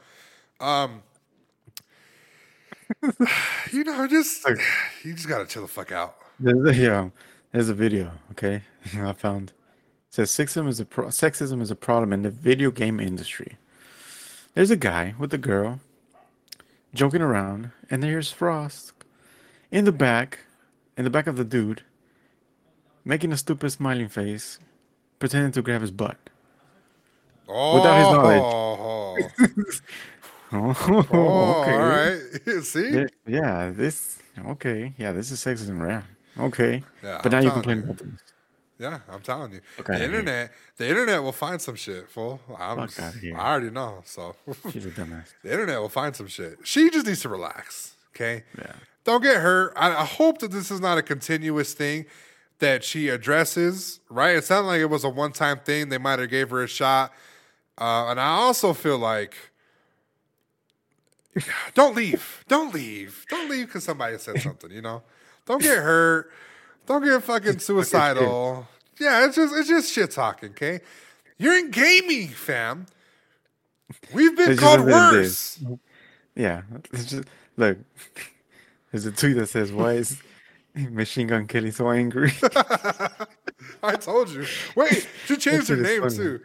Um, 0.59 1.03
you 3.71 3.83
know, 3.83 4.07
just 4.07 4.47
you 5.03 5.13
just 5.13 5.27
gotta 5.27 5.45
chill 5.45 5.63
the 5.63 5.67
fuck 5.67 5.91
out. 5.91 6.15
There's 6.39 6.77
a, 6.77 6.81
yeah, 6.81 7.09
there's 7.51 7.69
a 7.69 7.73
video. 7.73 8.11
Okay, 8.31 8.63
I 8.97 9.13
found. 9.13 9.49
It 10.09 10.15
says 10.15 10.31
sexism 10.31 10.67
is 10.67 10.79
a 10.79 10.85
pro- 10.85 11.07
sexism 11.07 11.61
is 11.61 11.71
a 11.71 11.75
problem 11.75 12.11
in 12.11 12.23
the 12.23 12.29
video 12.29 12.71
game 12.71 12.99
industry. 12.99 13.57
There's 14.53 14.71
a 14.71 14.75
guy 14.75 15.15
with 15.17 15.33
a 15.33 15.37
girl 15.37 15.79
joking 16.93 17.21
around, 17.21 17.71
and 17.89 18.03
there's 18.03 18.33
Frosk 18.33 18.91
in 19.71 19.85
the 19.85 19.93
back, 19.93 20.39
in 20.97 21.05
the 21.05 21.09
back 21.09 21.27
of 21.27 21.37
the 21.37 21.45
dude, 21.45 21.83
making 23.05 23.31
a 23.31 23.37
stupid 23.37 23.71
smiling 23.71 24.09
face, 24.09 24.59
pretending 25.19 25.53
to 25.53 25.61
grab 25.61 25.81
his 25.81 25.91
butt. 25.91 26.17
Oh, 27.47 27.75
Without 27.75 27.97
his 27.97 28.07
knowledge. 28.17 28.41
Oh. 28.43 29.17
Oh, 30.53 30.75
oh, 31.13 31.61
okay. 31.61 31.71
all 31.73 31.79
right. 31.79 32.19
See, 32.63 33.05
Yeah, 33.25 33.71
this 33.73 34.19
okay. 34.47 34.93
Yeah, 34.97 35.11
this 35.13 35.31
is 35.31 35.39
sexism, 35.43 35.79
right? 35.79 36.03
Okay. 36.37 36.83
Yeah, 37.03 37.19
but 37.23 37.31
now 37.31 37.37
I'm 37.39 37.43
you 37.43 37.49
telling 37.49 37.63
complain 37.63 37.77
you. 37.77 37.83
about 37.83 37.97
this. 37.99 38.21
yeah, 38.79 38.99
I'm 39.09 39.21
telling 39.21 39.51
you, 39.53 39.61
Fuck 39.77 39.87
the 39.87 40.03
internet, 40.03 40.51
the 40.77 40.89
internet 40.89 41.23
will 41.23 41.31
find 41.31 41.61
some 41.61 41.75
shit. 41.75 42.09
Fool, 42.09 42.41
I'm, 42.57 42.87
Fuck 42.87 42.99
outta 43.03 43.17
here. 43.19 43.37
I 43.37 43.51
already 43.51 43.69
know. 43.69 44.01
So 44.05 44.35
She's 44.71 44.85
a 44.85 44.89
dumbass. 44.89 45.27
The 45.43 45.51
internet 45.51 45.79
will 45.79 45.89
find 45.89 46.15
some 46.15 46.27
shit. 46.27 46.59
She 46.63 46.89
just 46.89 47.05
needs 47.05 47.21
to 47.21 47.29
relax. 47.29 47.95
Okay. 48.15 48.43
Yeah. 48.57 48.73
Don't 49.05 49.23
get 49.23 49.37
hurt. 49.37 49.73
I, 49.77 49.89
I 49.95 50.05
hope 50.05 50.39
that 50.39 50.51
this 50.51 50.69
is 50.69 50.81
not 50.81 50.97
a 50.97 51.01
continuous 51.01 51.73
thing 51.73 52.05
that 52.59 52.83
she 52.83 53.07
addresses. 53.09 53.99
Right. 54.09 54.35
It 54.35 54.43
sounded 54.43 54.67
like 54.67 54.81
it 54.81 54.89
was 54.89 55.03
a 55.03 55.09
one 55.09 55.31
time 55.31 55.59
thing. 55.59 55.89
They 55.89 55.97
might 55.97 56.19
have 56.19 56.29
gave 56.29 56.49
her 56.49 56.61
a 56.63 56.67
shot. 56.67 57.11
Uh, 57.77 58.07
and 58.09 58.19
I 58.19 58.27
also 58.33 58.73
feel 58.73 58.97
like 58.99 59.35
don't 61.73 61.95
leave. 61.95 62.43
Don't 62.47 62.73
leave. 62.73 63.25
Don't 63.29 63.49
leave 63.49 63.67
because 63.67 63.83
somebody 63.83 64.17
said 64.17 64.41
something. 64.41 64.71
You 64.71 64.81
know. 64.81 65.03
Don't 65.45 65.61
get 65.61 65.77
hurt. 65.79 66.31
Don't 66.85 67.03
get 67.03 67.23
fucking 67.23 67.59
suicidal. 67.67 68.67
Yeah, 68.99 69.25
it's 69.25 69.35
just 69.35 69.53
it's 69.55 69.67
just 69.69 69.91
shit 69.91 70.11
talking. 70.11 70.49
Okay. 70.51 70.81
You're 71.37 71.57
in 71.57 71.71
gaming, 71.71 72.27
fam. 72.29 72.85
We've 74.13 74.35
been 74.37 74.51
It's 74.51 74.59
called 74.59 74.81
worse. 74.85 75.59
Yeah. 76.35 76.61
It's 76.93 77.05
just 77.05 77.27
look. 77.57 77.77
There's 78.91 79.05
a 79.05 79.11
tweet 79.11 79.37
that 79.37 79.47
says, 79.47 79.71
"Why 79.71 79.93
is 79.93 80.21
Machine 80.75 81.27
Gun 81.27 81.47
Kelly 81.47 81.71
so 81.71 81.89
angry?" 81.91 82.33
I 83.81 83.95
told 83.95 84.29
you. 84.29 84.45
Wait, 84.75 85.07
she 85.25 85.37
changed 85.37 85.69
her 85.69 85.77
name 85.77 86.01
funny. 86.01 86.15
too. 86.15 86.41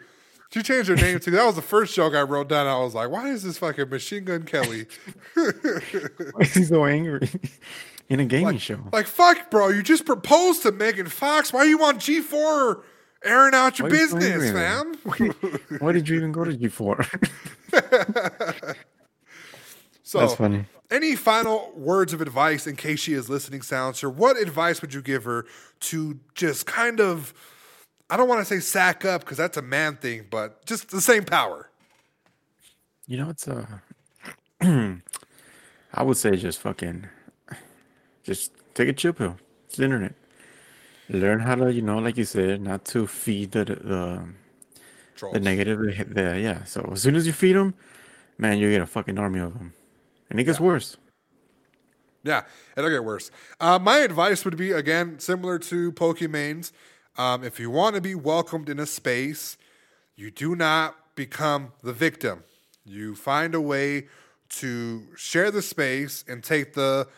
She 0.53 0.63
changed 0.63 0.89
her 0.89 0.97
name 0.97 1.19
too. 1.19 1.33
That 1.33 1.45
was 1.45 1.57
the 1.57 1.63
first 1.63 1.95
joke 1.95 2.15
I 2.15 2.23
wrote 2.23 2.49
down. 2.49 2.67
I 2.67 2.79
was 2.79 2.95
like, 2.95 3.11
why 3.11 3.31
is 3.31 3.43
this 3.43 3.59
fucking 3.59 3.89
Machine 3.91 4.25
Gun 4.25 4.45
Kelly? 4.45 4.87
Why 5.35 6.41
is 6.41 6.55
he 6.55 6.65
so 6.65 6.85
angry 6.87 7.29
in 8.09 8.21
a 8.21 8.25
gaming 8.25 8.59
show? 8.59 8.79
like, 8.93 9.07
fuck, 9.07 9.51
bro, 9.51 9.69
you 9.69 9.83
just 9.83 10.07
proposed 10.07 10.63
to 10.63 10.73
Megan 10.73 11.07
Fox. 11.09 11.53
Why 11.53 11.65
you 11.65 11.83
on 11.83 11.99
G4 11.99 12.83
airing 13.25 13.55
out 13.55 13.79
your 13.79 13.89
Why 13.89 13.97
business, 13.97 14.53
fam. 14.53 14.95
What 15.81 15.93
did 15.93 16.09
you 16.09 16.17
even 16.17 16.33
go 16.33 16.45
to 16.45 16.57
G 16.57 16.69
four? 16.69 17.05
so, 20.03 20.21
That's 20.21 20.35
funny. 20.37 20.67
any 20.91 21.17
final 21.17 21.73
words 21.75 22.13
of 22.13 22.21
advice 22.21 22.67
in 22.67 22.77
case 22.77 23.01
she 23.01 23.15
is 23.15 23.29
listening, 23.29 23.63
Silencer? 23.63 24.09
What 24.09 24.39
advice 24.39 24.81
would 24.81 24.95
you 24.95 25.03
give 25.03 25.25
her 25.25 25.45
to 25.81 26.21
just 26.35 26.67
kind 26.67 27.01
of, 27.01 27.35
I 28.09 28.17
don't 28.17 28.29
want 28.29 28.41
to 28.41 28.45
say 28.45 28.61
sack 28.61 29.05
up 29.05 29.23
because 29.23 29.37
that's 29.37 29.57
a 29.57 29.63
man 29.63 29.97
thing, 29.97 30.27
but 30.31 30.65
just 30.65 30.91
the 30.91 31.01
same 31.01 31.25
power? 31.25 31.71
You 33.07 33.19
know, 33.19 33.31
it's 33.31 33.49
a. 33.49 33.83
I 35.93 36.03
would 36.03 36.17
say 36.17 36.37
just 36.37 36.61
fucking 36.61 37.09
just 38.23 38.53
take 38.75 38.89
a 38.89 38.93
chill 38.93 39.13
pill. 39.13 39.37
It's 39.67 39.77
the 39.77 39.85
internet. 39.85 40.15
Learn 41.09 41.41
how 41.41 41.55
to, 41.55 41.73
you 41.73 41.83
know, 41.83 41.99
like 41.99 42.17
you 42.17 42.25
said, 42.25 42.61
not 42.61 42.85
to 42.87 43.07
feed 43.07 43.53
the 43.53 43.65
the, 43.65 44.25
Trolls. 45.15 45.35
the 45.35 45.41
negative. 45.41 45.79
The, 46.15 46.39
yeah. 46.41 46.65
So 46.65 46.91
as 46.93 47.03
soon 47.03 47.15
as 47.15 47.27
you 47.27 47.33
feed 47.33 47.55
them, 47.55 47.75
man, 48.39 48.59
you 48.59 48.71
get 48.71 48.83
a 48.83 48.87
fucking 48.87 49.19
army 49.19 49.41
of 49.41 49.55
them, 49.55 49.73
and 50.29 50.41
it 50.41 50.45
gets 50.45 50.61
worse. 50.61 50.97
Yeah, 52.25 52.43
it'll 52.77 52.91
get 52.91 53.05
worse. 53.05 53.31
Uh, 53.61 53.79
my 53.79 53.99
advice 53.99 54.45
would 54.45 54.57
be 54.57 54.73
again 54.73 55.21
similar 55.21 55.61
to 55.61 55.93
Pokimane's. 55.93 56.73
Um, 57.19 57.45
if 57.45 57.59
you 57.59 57.71
want 57.71 57.95
to 57.95 58.01
be 58.01 58.15
welcomed 58.15 58.69
in 58.69 58.79
a 58.79 58.87
space, 58.87 59.57
you 60.17 60.31
do 60.31 60.55
not 60.55 60.97
become 61.15 61.73
the 61.83 61.93
victim. 61.93 62.45
You 62.85 63.15
find 63.15 63.55
a 63.55 63.61
way 63.61 64.09
to 64.49 65.07
share 65.17 65.51
the 65.51 65.63
space 65.63 66.25
and 66.29 66.43
take 66.43 66.75
the 66.75 67.09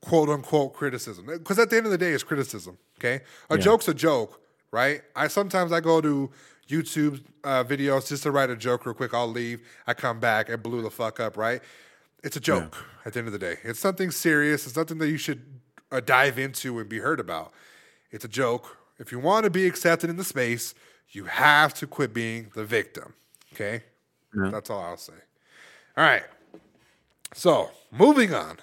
quote 0.00 0.28
unquote 0.28 0.74
criticism. 0.74 1.26
Because 1.26 1.58
at 1.58 1.70
the 1.70 1.76
end 1.76 1.86
of 1.86 1.92
the 1.92 1.98
day, 1.98 2.12
it's 2.12 2.24
criticism. 2.24 2.78
Okay, 2.98 3.24
a 3.50 3.58
joke's 3.58 3.88
a 3.88 3.94
joke, 3.94 4.40
right? 4.70 5.02
I 5.16 5.28
sometimes 5.28 5.72
I 5.72 5.80
go 5.80 6.00
to 6.00 6.30
YouTube 6.68 7.22
uh, 7.42 7.64
videos 7.64 8.08
just 8.08 8.22
to 8.22 8.30
write 8.30 8.50
a 8.50 8.56
joke 8.56 8.86
real 8.86 8.94
quick. 8.94 9.12
I'll 9.12 9.28
leave. 9.28 9.60
I 9.86 9.94
come 9.94 10.20
back 10.20 10.48
and 10.48 10.62
blew 10.62 10.82
the 10.82 10.90
fuck 10.90 11.20
up, 11.20 11.36
right? 11.36 11.60
It's 12.22 12.36
a 12.36 12.40
joke 12.40 12.76
at 13.04 13.12
the 13.12 13.18
end 13.18 13.28
of 13.28 13.32
the 13.32 13.38
day. 13.38 13.56
It's 13.64 13.80
something 13.80 14.10
serious. 14.10 14.64
It's 14.64 14.74
something 14.74 14.98
that 14.98 15.08
you 15.08 15.18
should 15.18 15.42
uh, 15.92 16.00
dive 16.00 16.38
into 16.38 16.78
and 16.78 16.88
be 16.88 16.98
heard 16.98 17.20
about. 17.20 17.52
It's 18.10 18.24
a 18.24 18.28
joke. 18.28 18.78
If 18.98 19.12
you 19.12 19.18
want 19.18 19.44
to 19.44 19.50
be 19.50 19.66
accepted 19.66 20.10
in 20.10 20.16
the 20.16 20.24
space, 20.24 20.74
you 21.10 21.24
have 21.24 21.74
to 21.74 21.86
quit 21.86 22.14
being 22.14 22.50
the 22.54 22.64
victim. 22.64 23.14
Okay? 23.52 23.82
Yeah. 24.36 24.50
That's 24.50 24.70
all 24.70 24.80
I'll 24.80 24.96
say. 24.96 25.12
All 25.96 26.04
right. 26.04 26.24
So, 27.34 27.70
moving 27.90 28.34
on. 28.34 28.58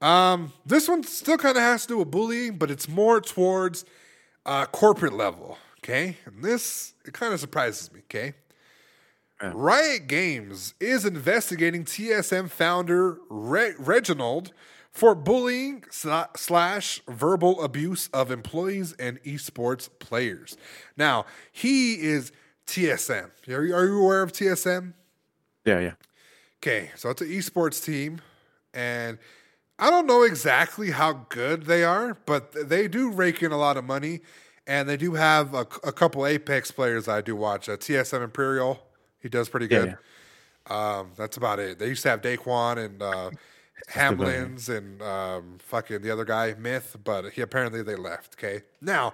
Um, 0.00 0.52
this 0.66 0.88
one 0.88 1.04
still 1.04 1.38
kind 1.38 1.56
of 1.56 1.62
has 1.62 1.82
to 1.82 1.88
do 1.88 1.98
with 1.98 2.10
bullying, 2.10 2.58
but 2.58 2.70
it's 2.70 2.88
more 2.88 3.20
towards 3.20 3.84
uh, 4.44 4.66
corporate 4.66 5.12
level. 5.12 5.58
Okay, 5.78 6.16
and 6.24 6.42
this 6.42 6.94
it 7.04 7.12
kind 7.12 7.32
of 7.32 7.40
surprises 7.40 7.92
me. 7.92 8.00
Okay, 8.04 8.34
Riot 9.40 10.08
Games 10.08 10.74
is 10.80 11.04
investigating 11.04 11.84
TSM 11.84 12.50
founder 12.50 13.18
Re- 13.28 13.74
Reginald 13.78 14.52
for 14.92 15.14
bullying 15.14 15.84
slash 15.90 17.00
verbal 17.08 17.62
abuse 17.62 18.08
of 18.08 18.30
employees 18.30 18.92
and 18.98 19.22
esports 19.24 19.88
players. 19.98 20.56
Now 20.96 21.24
he 21.50 21.94
is 21.94 22.30
TSM. 22.66 23.30
Are 23.48 23.64
you, 23.64 23.74
are 23.74 23.86
you 23.86 24.02
aware 24.02 24.22
of 24.22 24.32
TSM? 24.32 24.92
Yeah, 25.64 25.80
yeah. 25.80 25.92
Okay, 26.58 26.90
so 26.94 27.10
it's 27.10 27.22
an 27.22 27.28
esports 27.28 27.82
team, 27.82 28.20
and 28.74 29.18
I 29.78 29.90
don't 29.90 30.06
know 30.06 30.22
exactly 30.22 30.90
how 30.90 31.24
good 31.28 31.64
they 31.64 31.82
are, 31.82 32.16
but 32.26 32.52
they 32.68 32.86
do 32.86 33.10
rake 33.10 33.42
in 33.42 33.50
a 33.50 33.56
lot 33.56 33.76
of 33.76 33.84
money, 33.84 34.20
and 34.66 34.88
they 34.88 34.96
do 34.96 35.14
have 35.14 35.54
a, 35.54 35.66
a 35.82 35.92
couple 35.92 36.24
Apex 36.26 36.70
players 36.70 37.08
I 37.08 37.20
do 37.20 37.34
watch. 37.34 37.68
Uh, 37.68 37.76
TSM 37.76 38.22
Imperial, 38.22 38.80
he 39.20 39.28
does 39.28 39.48
pretty 39.48 39.66
Yeah, 39.70 39.94
good. 40.66 40.72
Um, 40.72 41.10
that's 41.16 41.36
about 41.36 41.58
it. 41.58 41.78
They 41.78 41.88
used 41.88 42.02
to 42.02 42.10
have 42.10 42.20
Daequan 42.20 42.84
and 42.84 43.02
uh. 43.02 43.30
Hamlinz 43.90 44.68
and 44.68 45.02
um, 45.02 45.58
fucking 45.58 46.02
the 46.02 46.10
other 46.10 46.24
guy 46.24 46.54
Myth, 46.58 46.96
but 47.02 47.32
he 47.32 47.40
apparently 47.40 47.82
they 47.82 47.96
left. 47.96 48.34
Okay, 48.38 48.62
now 48.80 49.12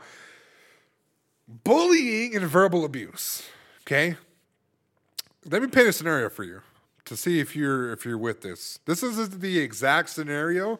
bullying 1.64 2.36
and 2.36 2.46
verbal 2.46 2.84
abuse. 2.84 3.42
Okay, 3.82 4.16
let 5.50 5.62
me 5.62 5.68
paint 5.68 5.88
a 5.88 5.92
scenario 5.92 6.28
for 6.28 6.44
you 6.44 6.62
to 7.04 7.16
see 7.16 7.40
if 7.40 7.56
you're 7.56 7.92
if 7.92 8.04
you're 8.04 8.18
with 8.18 8.42
this. 8.42 8.78
This 8.84 9.02
isn't 9.02 9.40
the 9.40 9.58
exact 9.58 10.10
scenario, 10.10 10.78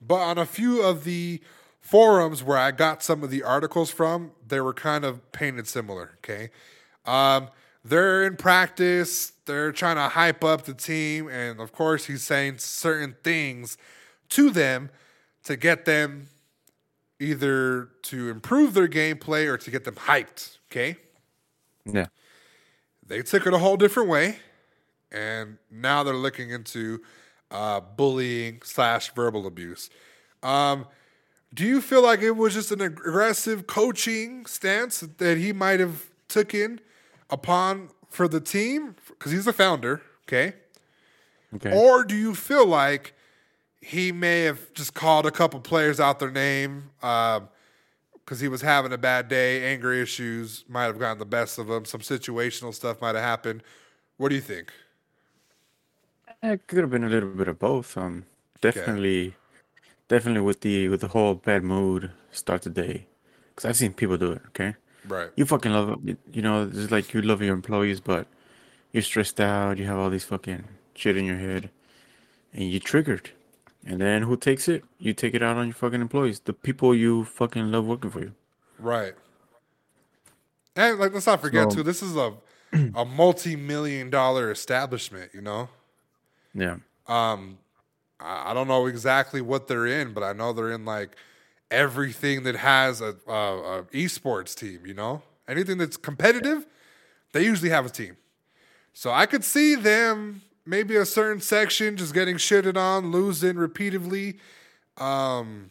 but 0.00 0.20
on 0.20 0.38
a 0.38 0.46
few 0.46 0.82
of 0.82 1.04
the 1.04 1.40
forums 1.80 2.42
where 2.42 2.58
I 2.58 2.70
got 2.70 3.02
some 3.02 3.22
of 3.24 3.30
the 3.30 3.42
articles 3.42 3.90
from, 3.90 4.32
they 4.46 4.60
were 4.60 4.74
kind 4.74 5.04
of 5.04 5.32
painted 5.32 5.66
similar. 5.66 6.18
Okay, 6.18 6.50
um, 7.04 7.48
they're 7.84 8.24
in 8.24 8.36
practice. 8.36 9.32
They're 9.46 9.72
trying 9.72 9.96
to 9.96 10.08
hype 10.08 10.44
up 10.44 10.64
the 10.64 10.74
team, 10.74 11.28
and 11.28 11.60
of 11.60 11.72
course, 11.72 12.04
he's 12.06 12.22
saying 12.22 12.58
certain 12.58 13.16
things 13.24 13.76
to 14.30 14.50
them 14.50 14.90
to 15.44 15.56
get 15.56 15.84
them 15.86 16.28
either 17.18 17.88
to 18.02 18.30
improve 18.30 18.74
their 18.74 18.88
gameplay 18.88 19.46
or 19.46 19.56
to 19.58 19.70
get 19.70 19.84
them 19.84 19.94
hyped. 19.96 20.58
Okay 20.70 20.96
Yeah. 21.84 22.06
they 23.06 23.22
took 23.22 23.46
it 23.46 23.52
a 23.54 23.58
whole 23.58 23.76
different 23.76 24.08
way, 24.08 24.38
and 25.10 25.58
now 25.70 26.02
they're 26.02 26.14
looking 26.14 26.50
into 26.50 27.02
uh, 27.50 27.80
bullying 27.80 28.62
slash 28.64 29.12
verbal 29.14 29.46
abuse. 29.46 29.90
Um, 30.42 30.86
do 31.52 31.66
you 31.66 31.80
feel 31.80 32.02
like 32.02 32.20
it 32.22 32.36
was 32.36 32.54
just 32.54 32.70
an 32.70 32.80
aggressive 32.80 33.66
coaching 33.66 34.46
stance 34.46 35.00
that 35.00 35.36
he 35.36 35.52
might 35.52 35.80
have 35.80 36.06
taken 36.28 36.80
upon 37.30 37.90
for 38.08 38.28
the 38.28 38.40
team 38.40 38.96
because 39.08 39.32
he's 39.32 39.44
the 39.44 39.52
founder, 39.52 40.02
okay? 40.28 40.54
Okay. 41.54 41.72
Or 41.76 42.04
do 42.04 42.16
you 42.16 42.34
feel 42.34 42.66
like 42.66 43.14
he 43.80 44.12
may 44.12 44.42
have 44.42 44.72
just 44.74 44.94
called 44.94 45.26
a 45.26 45.30
couple 45.30 45.58
players 45.60 45.98
out 45.98 46.18
their 46.18 46.30
name 46.30 46.90
because 47.00 48.40
he 48.40 48.48
was 48.48 48.60
having 48.60 48.92
a 48.92 48.98
bad 48.98 49.28
day, 49.28 49.72
anger 49.72 49.92
issues 49.92 50.64
might 50.68 50.84
have 50.84 50.98
gotten 50.98 51.18
the 51.18 51.24
best 51.24 51.58
of 51.58 51.68
him, 51.68 51.84
some 51.84 52.00
situational 52.00 52.74
stuff 52.74 53.00
might 53.00 53.14
have 53.14 53.24
happened. 53.24 53.62
What 54.16 54.28
do 54.28 54.34
you 54.34 54.40
think? 54.40 54.72
It 56.42 56.66
could 56.66 56.78
have 56.78 56.90
been 56.90 57.04
a 57.04 57.08
little 57.08 57.30
bit 57.30 57.48
of 57.48 57.58
both. 57.58 57.96
Um, 57.96 58.26
definitely, 58.60 59.34
definitely 60.08 60.42
with 60.42 60.60
the 60.60 60.88
with 60.88 61.00
the 61.00 61.08
whole 61.08 61.34
bad 61.34 61.62
mood 61.62 62.12
start 62.32 62.62
the 62.62 62.70
day, 62.70 63.06
because 63.48 63.68
I've 63.68 63.76
seen 63.76 63.92
people 63.92 64.16
do 64.16 64.32
it. 64.32 64.42
Okay, 64.48 64.74
Right. 65.08 65.30
you 65.36 65.46
fucking 65.46 65.72
love 65.72 65.98
it. 66.08 66.18
You 66.32 66.42
know, 66.42 66.70
it's 66.72 66.90
like 66.90 67.12
you 67.14 67.22
love 67.22 67.40
your 67.42 67.54
employees, 67.54 68.00
but 68.00 68.26
you're 68.92 69.02
stressed 69.02 69.40
out. 69.40 69.78
You 69.78 69.86
have 69.86 69.98
all 69.98 70.10
these 70.10 70.24
fucking 70.24 70.64
shit 70.94 71.16
in 71.16 71.24
your 71.24 71.36
head, 71.38 71.70
and 72.52 72.64
you 72.70 72.78
triggered. 72.80 73.30
And 73.86 74.00
then 74.00 74.22
who 74.22 74.36
takes 74.36 74.68
it? 74.68 74.84
You 74.98 75.14
take 75.14 75.34
it 75.34 75.42
out 75.42 75.56
on 75.56 75.68
your 75.68 75.74
fucking 75.74 76.00
employees, 76.02 76.40
the 76.40 76.52
people 76.52 76.94
you 76.94 77.24
fucking 77.24 77.70
love 77.72 77.86
working 77.86 78.10
for 78.10 78.20
you. 78.20 78.32
Right. 78.78 79.14
And 80.76 80.98
like 80.98 81.12
let's 81.12 81.26
not 81.26 81.40
forget 81.40 81.70
So- 81.70 81.76
too, 81.78 81.82
this 81.82 82.02
is 82.02 82.16
a 82.16 82.34
a 82.94 83.04
multi 83.04 83.56
million 83.56 84.10
dollar 84.10 84.50
establishment, 84.50 85.30
you 85.34 85.40
know? 85.40 85.68
Yeah. 86.54 86.76
Um 87.06 87.58
I 88.20 88.50
I 88.50 88.54
don't 88.54 88.68
know 88.68 88.86
exactly 88.86 89.40
what 89.40 89.66
they're 89.66 89.86
in, 89.86 90.12
but 90.12 90.22
I 90.22 90.32
know 90.32 90.52
they're 90.52 90.70
in 90.72 90.84
like 90.84 91.16
everything 91.70 92.42
that 92.42 92.56
has 92.56 93.00
a, 93.00 93.16
a, 93.26 93.32
a 93.32 93.82
esports 93.92 94.54
team. 94.54 94.86
You 94.86 94.94
know, 94.94 95.22
anything 95.48 95.78
that's 95.78 95.96
competitive, 95.96 96.66
they 97.32 97.44
usually 97.44 97.70
have 97.70 97.86
a 97.86 97.90
team. 97.90 98.16
So 98.92 99.10
I 99.10 99.26
could 99.26 99.44
see 99.44 99.74
them 99.74 100.42
maybe 100.66 100.96
a 100.96 101.06
certain 101.06 101.40
section 101.40 101.96
just 101.96 102.14
getting 102.14 102.36
shitted 102.36 102.76
on, 102.76 103.10
losing 103.10 103.56
repeatedly. 103.56 104.38
Um, 104.96 105.70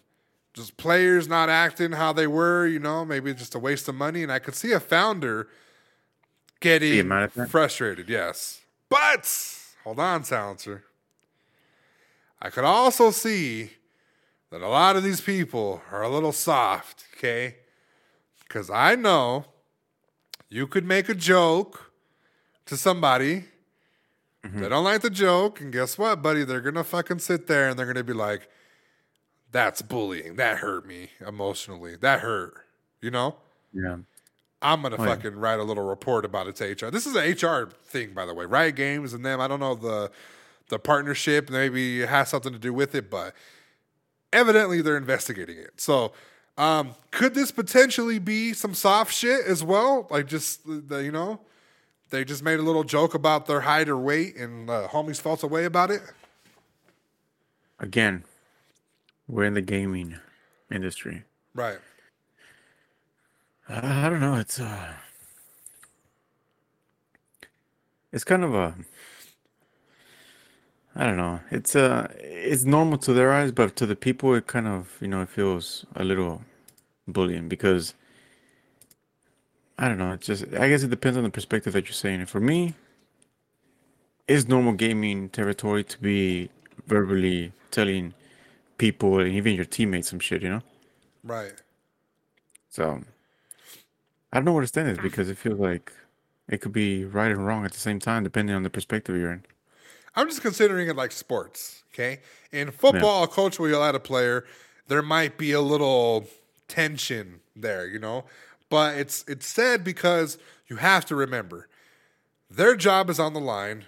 just 0.54 0.78
players 0.78 1.28
not 1.28 1.50
acting 1.50 1.92
how 1.94 2.14
they 2.14 2.28
were. 2.28 2.66
You 2.68 2.80
know, 2.80 3.06
maybe 3.06 3.34
just 3.34 3.56
a 3.56 3.60
waste 3.60 3.88
of 3.88 3.96
money. 3.96 4.24
And 4.24 4.32
I 4.32 4.40
could 4.40 4.56
see 4.56 4.72
a 4.72 4.80
founder 4.80 5.48
getting 6.60 7.08
mad 7.08 7.24
at 7.24 7.34
that? 7.34 7.50
frustrated. 7.50 8.10
Yes, 8.10 8.62
but 8.90 9.32
hold 9.84 10.00
on, 10.00 10.24
silencer. 10.24 10.84
I 12.42 12.50
could 12.50 12.64
also 12.64 13.12
see 13.12 13.72
that 14.52 14.62
a 14.62 14.68
lot 14.68 14.96
of 14.96 15.04
these 15.04 15.22
people 15.22 15.82
are 15.92 16.02
a 16.02 16.10
little 16.10 16.32
soft, 16.32 17.06
okay? 17.18 17.58
Because 18.48 18.70
I 18.70 18.96
know 18.96 19.46
you 20.50 20.66
could 20.68 20.86
make 20.86 21.08
a 21.10 21.14
joke 21.14 21.92
to 22.66 22.76
somebody. 22.78 23.46
Mm-hmm. 24.44 24.62
They 24.62 24.70
don't 24.70 24.84
like 24.84 25.02
the 25.02 25.10
joke, 25.10 25.60
and 25.62 25.72
guess 25.72 25.98
what, 25.98 26.22
buddy? 26.22 26.44
They're 26.44 26.62
gonna 26.62 26.84
fucking 26.84 27.20
sit 27.20 27.48
there 27.48 27.70
and 27.70 27.78
they're 27.78 27.86
gonna 27.86 28.04
be 28.04 28.14
like, 28.14 28.50
"That's 29.52 29.82
bullying. 29.82 30.36
That 30.38 30.58
hurt 30.60 30.88
me 30.88 31.10
emotionally. 31.26 31.96
That 31.98 32.22
hurt." 32.22 32.54
You 33.02 33.12
know? 33.12 33.36
Yeah. 33.74 33.98
I'm 34.62 34.82
gonna 34.82 34.96
Oh, 34.98 35.04
yeah. 35.04 35.16
fucking 35.16 35.36
write 35.36 35.60
a 35.60 35.64
little 35.64 35.84
report 35.84 36.26
about 36.26 36.48
it 36.48 36.56
to 36.58 36.66
HR. 36.66 36.90
This 36.90 37.06
is 37.06 37.16
an 37.16 37.24
HR 37.24 37.70
thing, 37.84 38.14
by 38.14 38.26
the 38.26 38.34
way. 38.34 38.46
Riot 38.46 38.76
Games 38.76 39.14
and 39.14 39.26
them. 39.26 39.40
I 39.42 39.48
don't 39.48 39.60
know 39.60 39.76
the 39.76 40.10
the 40.70 40.80
partnership. 40.80 41.50
Maybe 41.50 42.02
it 42.02 42.10
has 42.10 42.30
something 42.30 42.54
to 42.54 42.60
do 42.60 42.74
with 42.74 42.96
it, 42.96 43.10
but 43.10 43.34
evidently 44.32 44.82
they're 44.82 44.98
investigating 44.98 45.58
it. 45.58 45.80
So 45.82 46.14
Um, 46.58 46.96
could 47.12 47.36
this 47.36 47.52
potentially 47.52 48.20
be 48.20 48.52
some 48.54 48.76
soft 48.76 49.14
shit 49.14 49.46
as 49.46 49.64
well? 49.64 50.08
Like 50.10 50.28
just 50.28 50.60
the 50.66 51.02
you 51.02 51.12
know, 51.12 51.40
they 52.10 52.26
just 52.26 52.44
made 52.44 52.60
a 52.60 52.62
little 52.62 52.84
joke 52.84 53.14
about 53.14 53.46
their 53.46 53.62
height 53.62 53.88
or 53.88 53.96
weight, 53.98 54.36
and 54.36 54.70
uh, 54.70 54.90
homies 54.90 55.22
felt 55.22 55.42
a 55.42 55.48
way 55.48 55.64
about 55.64 55.90
it. 55.90 56.02
Again, 57.80 58.26
we're 59.26 59.46
in 59.46 59.54
the 59.54 59.62
gaming 59.62 60.18
industry. 60.70 61.24
Right. 61.56 61.80
Uh, 63.70 63.80
I 63.82 64.10
don't 64.10 64.20
know. 64.20 64.36
It's 64.36 64.60
uh, 64.60 64.96
it's 68.12 68.26
kind 68.26 68.44
of 68.44 68.54
a. 68.54 68.76
I 71.00 71.06
don't 71.06 71.16
know. 71.16 71.40
It's 71.50 71.78
uh, 71.78 72.14
it's 72.20 72.66
normal 72.66 72.98
to 73.00 73.14
their 73.14 73.32
eyes, 73.32 73.54
but 73.54 73.78
to 73.78 73.86
the 73.86 73.96
people, 73.96 74.34
it 74.36 74.48
kind 74.48 74.68
of 74.68 74.98
you 75.00 75.08
know 75.08 75.22
it 75.22 75.30
feels 75.30 75.86
a 75.96 76.04
little 76.04 76.42
bullying 77.08 77.48
because 77.48 77.94
I 79.78 79.88
don't 79.88 79.98
know. 79.98 80.12
It's 80.12 80.28
just 80.28 80.44
I 80.54 80.68
guess 80.68 80.84
it 80.84 80.90
depends 80.90 81.18
on 81.18 81.24
the 81.24 81.30
perspective 81.30 81.72
that 81.72 81.86
you're 81.86 81.94
saying. 81.94 82.20
And 82.20 82.30
for 82.30 82.42
me, 82.42 82.74
it's 84.28 84.50
normal 84.50 84.74
gaming 84.74 85.30
territory 85.30 85.86
to 85.86 85.98
be 86.00 86.50
verbally 86.86 87.54
telling 87.72 88.14
people 88.78 89.20
and 89.20 89.32
even 89.32 89.56
your 89.56 89.64
teammates 89.64 90.10
some 90.10 90.20
shit. 90.20 90.42
You 90.42 90.50
know. 90.50 90.62
Right. 91.24 91.54
So 92.70 93.04
I 94.34 94.38
don't 94.38 94.44
know 94.44 94.52
where 94.52 94.64
to 94.64 94.68
stand 94.68 94.90
this 94.90 94.98
because 94.98 95.30
it 95.30 95.38
feels 95.38 95.62
like 95.62 95.94
it 96.50 96.60
could 96.60 96.74
be 96.74 97.06
right 97.06 97.32
and 97.32 97.48
wrong 97.48 97.64
at 97.64 97.72
the 97.72 97.80
same 97.80 98.00
time, 98.00 98.26
depending 98.26 98.54
on 98.54 98.64
the 98.64 98.70
perspective 98.70 99.16
you're 99.16 99.32
in. 99.32 99.46
I'm 100.16 100.28
just 100.28 100.42
considering 100.42 100.88
it 100.90 100.96
like 100.96 101.12
sports. 101.12 101.84
Okay. 101.94 102.20
In 102.52 102.72
football, 102.72 103.24
a 103.24 103.28
coach 103.28 103.60
will 103.60 103.70
yell 103.70 103.84
at 103.84 103.96
a 103.96 104.00
player. 104.00 104.46
There 104.88 105.02
might 105.02 105.38
be 105.38 105.52
a 105.52 105.62
little 105.62 106.28
tension 106.68 107.42
there, 107.56 107.88
you 107.88 108.00
know, 108.00 108.26
but 108.70 108.98
it's 108.98 109.26
it's 109.28 109.48
said 109.48 109.84
because 109.84 110.38
you 110.68 110.78
have 110.78 111.06
to 111.06 111.16
remember 111.16 111.68
their 112.50 112.76
job 112.76 113.10
is 113.10 113.20
on 113.20 113.34
the 113.34 113.40
line, 113.40 113.86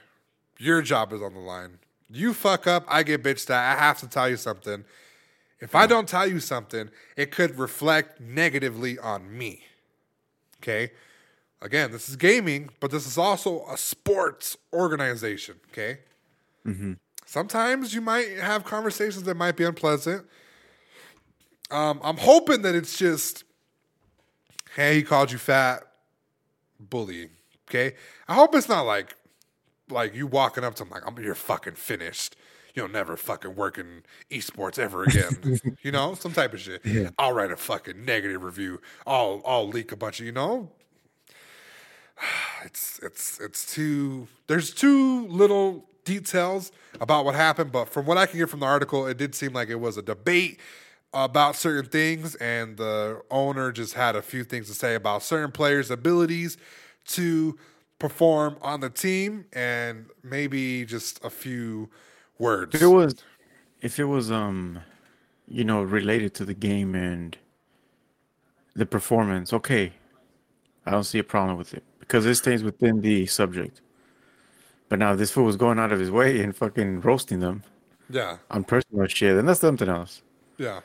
your 0.57 0.81
job 0.81 1.13
is 1.13 1.21
on 1.21 1.33
the 1.33 1.39
line. 1.39 1.79
You 2.09 2.33
fuck 2.33 2.67
up, 2.67 2.83
I 2.87 3.03
get 3.03 3.23
bitched 3.23 3.49
at. 3.49 3.77
I 3.77 3.79
have 3.79 3.99
to 4.01 4.07
tell 4.07 4.29
you 4.29 4.37
something. 4.37 4.83
If 5.59 5.75
I 5.75 5.85
don't 5.87 6.07
tell 6.07 6.27
you 6.27 6.39
something, 6.39 6.89
it 7.15 7.31
could 7.31 7.57
reflect 7.57 8.19
negatively 8.19 8.97
on 8.97 9.35
me. 9.35 9.63
Okay. 10.59 10.91
Again, 11.61 11.91
this 11.91 12.09
is 12.09 12.15
gaming, 12.15 12.71
but 12.79 12.89
this 12.89 13.05
is 13.05 13.17
also 13.17 13.63
a 13.67 13.77
sports 13.77 14.57
organization. 14.73 15.59
Okay. 15.71 15.99
Sometimes 17.25 17.93
you 17.93 18.01
might 18.01 18.29
have 18.39 18.65
conversations 18.65 19.23
that 19.23 19.35
might 19.35 19.55
be 19.55 19.63
unpleasant. 19.63 20.25
Um, 21.69 21.99
I'm 22.03 22.17
hoping 22.17 22.61
that 22.63 22.75
it's 22.75 22.97
just, 22.97 23.45
hey, 24.75 24.95
he 24.95 25.03
called 25.03 25.31
you 25.31 25.37
fat, 25.37 25.83
bullying. 26.79 27.29
Okay. 27.69 27.95
I 28.27 28.33
hope 28.33 28.53
it's 28.53 28.67
not 28.67 28.81
like, 28.81 29.15
like 29.89 30.13
you 30.13 30.27
walking 30.27 30.63
up 30.65 30.75
to 30.75 30.83
him 30.83 30.89
like, 30.89 31.03
I'm 31.07 31.17
you're 31.23 31.35
fucking 31.35 31.75
finished. 31.75 32.35
You'll 32.73 32.89
never 32.89 33.17
fucking 33.17 33.55
work 33.55 33.77
in 33.77 34.03
esports 34.29 34.77
ever 34.79 35.03
again. 35.03 35.59
you 35.83 35.91
know, 35.91 36.13
some 36.15 36.33
type 36.33 36.53
of 36.53 36.59
shit. 36.59 36.85
Yeah. 36.85 37.09
I'll 37.17 37.33
write 37.33 37.51
a 37.51 37.57
fucking 37.57 38.03
negative 38.03 38.43
review. 38.43 38.81
I'll 39.05 39.41
I'll 39.45 39.67
leak 39.67 39.91
a 39.91 39.97
bunch 39.97 40.19
of 40.19 40.25
you 40.25 40.31
know. 40.31 40.69
It's 42.63 42.99
it's 43.01 43.39
it's 43.39 43.65
too. 43.65 44.27
There's 44.45 44.71
too 44.71 45.25
little 45.27 45.89
details 46.05 46.71
about 46.99 47.25
what 47.25 47.35
happened, 47.35 47.71
but 47.71 47.89
from 47.89 48.05
what 48.05 48.17
I 48.17 48.25
can 48.25 48.39
get 48.39 48.49
from 48.49 48.59
the 48.59 48.65
article, 48.65 49.07
it 49.07 49.17
did 49.17 49.35
seem 49.35 49.53
like 49.53 49.69
it 49.69 49.79
was 49.79 49.97
a 49.97 50.01
debate 50.01 50.59
about 51.13 51.55
certain 51.55 51.89
things, 51.89 52.35
and 52.35 52.77
the 52.77 53.21
owner 53.29 53.71
just 53.71 53.93
had 53.93 54.15
a 54.15 54.21
few 54.21 54.43
things 54.43 54.67
to 54.67 54.73
say 54.73 54.95
about 54.95 55.23
certain 55.23 55.51
players' 55.51 55.91
abilities 55.91 56.57
to 57.05 57.57
perform 57.99 58.57
on 58.61 58.79
the 58.79 58.89
team, 58.89 59.45
and 59.53 60.05
maybe 60.23 60.85
just 60.85 61.23
a 61.23 61.29
few 61.29 61.89
words. 62.39 62.75
If 62.75 62.81
it 62.81 62.87
was, 62.87 63.15
if 63.81 63.99
it 63.99 64.05
was, 64.05 64.31
um, 64.31 64.79
you 65.47 65.63
know, 65.63 65.83
related 65.83 66.33
to 66.35 66.45
the 66.45 66.53
game 66.53 66.95
and 66.95 67.37
the 68.73 68.85
performance, 68.85 69.51
okay, 69.53 69.93
I 70.85 70.91
don't 70.91 71.03
see 71.03 71.19
a 71.19 71.23
problem 71.23 71.57
with 71.57 71.73
it 71.73 71.83
because 71.99 72.25
it 72.25 72.35
stays 72.35 72.63
within 72.63 73.01
the 73.01 73.25
subject. 73.25 73.81
But 74.91 74.99
now, 74.99 75.15
this 75.15 75.31
fool 75.31 75.45
was 75.45 75.57
going 75.57 75.79
out 75.79 75.91
of 75.91 75.99
his 75.99 76.11
way 76.11 76.41
and 76.43 76.55
fucking 76.55 77.01
roasting 77.01 77.41
them 77.41 77.65
yeah, 78.09 78.37
on 78.51 78.63
personal 78.65 79.07
shit, 79.07 79.35
then 79.35 79.45
that's 79.47 79.61
something 79.61 79.89
else. 79.89 80.23
yeah, 80.57 80.81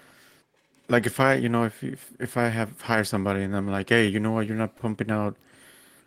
like 0.88 1.06
if 1.06 1.18
I, 1.20 1.34
you 1.34 1.48
know, 1.48 1.64
if 1.64 1.82
if, 1.82 2.12
if 2.20 2.36
I 2.36 2.48
have 2.48 2.80
hired 2.80 3.06
somebody 3.06 3.42
and 3.42 3.56
I'm 3.56 3.68
like, 3.68 3.88
hey, 3.88 4.06
you 4.06 4.20
know 4.20 4.32
what, 4.32 4.46
you're 4.46 4.56
not 4.56 4.76
pumping 4.76 5.10
out, 5.10 5.36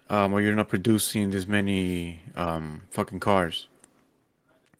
um, 0.10 0.34
or 0.34 0.42
you're 0.42 0.56
not 0.56 0.70
producing 0.70 1.32
this 1.32 1.48
many 1.48 2.22
um 2.36 2.84
fucking 2.92 3.22
cars. 3.22 3.68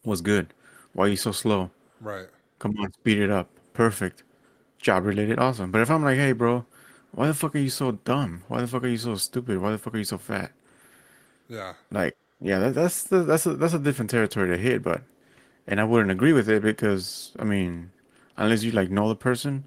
What's 0.02 0.20
good? 0.20 0.52
Why 0.92 1.06
are 1.06 1.08
you 1.08 1.16
so 1.16 1.32
slow? 1.32 1.70
right, 2.00 2.28
Come 2.60 2.78
on, 2.80 2.92
speed 2.94 3.18
it 3.18 3.30
up. 3.30 3.50
Perfect. 3.74 4.24
Job 4.80 5.04
related, 5.06 5.38
awesome. 5.40 5.70
But 5.72 5.82
if 5.82 5.90
I'm 5.90 6.04
like, 6.04 6.18
hey, 6.18 6.32
bro, 6.32 6.66
why 7.12 7.28
the 7.28 7.34
fuck 7.34 7.54
are 7.56 7.58
you 7.60 7.70
so 7.70 7.92
dumb? 7.92 8.44
Why 8.48 8.60
the 8.62 8.68
fuck 8.68 8.84
are 8.84 8.88
you 8.88 8.98
so 8.98 9.16
stupid? 9.16 9.58
Why 9.58 9.72
the 9.72 9.78
fuck 9.78 9.94
are 9.94 9.98
you 9.98 10.04
so 10.04 10.18
fat? 10.18 10.52
yeah, 11.48 11.74
Like, 11.90 12.16
yeah, 12.40 12.58
that, 12.58 12.74
that's 12.74 13.02
the, 13.04 13.22
that's 13.22 13.46
a, 13.46 13.54
that's 13.54 13.74
a 13.74 13.78
different 13.78 14.10
territory 14.10 14.48
to 14.50 14.56
hit, 14.56 14.82
but 14.82 15.02
and 15.66 15.80
I 15.80 15.84
wouldn't 15.84 16.10
agree 16.10 16.32
with 16.32 16.48
it 16.48 16.62
because 16.62 17.32
I 17.38 17.44
mean, 17.44 17.92
unless 18.36 18.62
you 18.62 18.72
like 18.72 18.90
know 18.90 19.08
the 19.08 19.16
person, 19.16 19.64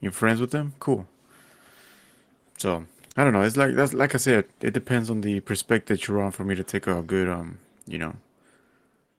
you're 0.00 0.12
friends 0.12 0.40
with 0.40 0.50
them, 0.52 0.74
cool. 0.78 1.06
So 2.58 2.86
I 3.16 3.24
don't 3.24 3.32
know. 3.32 3.42
It's 3.42 3.56
like 3.56 3.74
that's 3.74 3.92
like 3.92 4.14
I 4.14 4.18
said, 4.18 4.46
it 4.60 4.72
depends 4.72 5.10
on 5.10 5.22
the 5.22 5.40
perspective 5.40 6.06
you're 6.06 6.22
on 6.22 6.32
for 6.32 6.44
me 6.44 6.54
to 6.54 6.64
take 6.64 6.86
a 6.86 7.02
good 7.02 7.28
um, 7.28 7.58
you 7.86 7.98
know, 7.98 8.16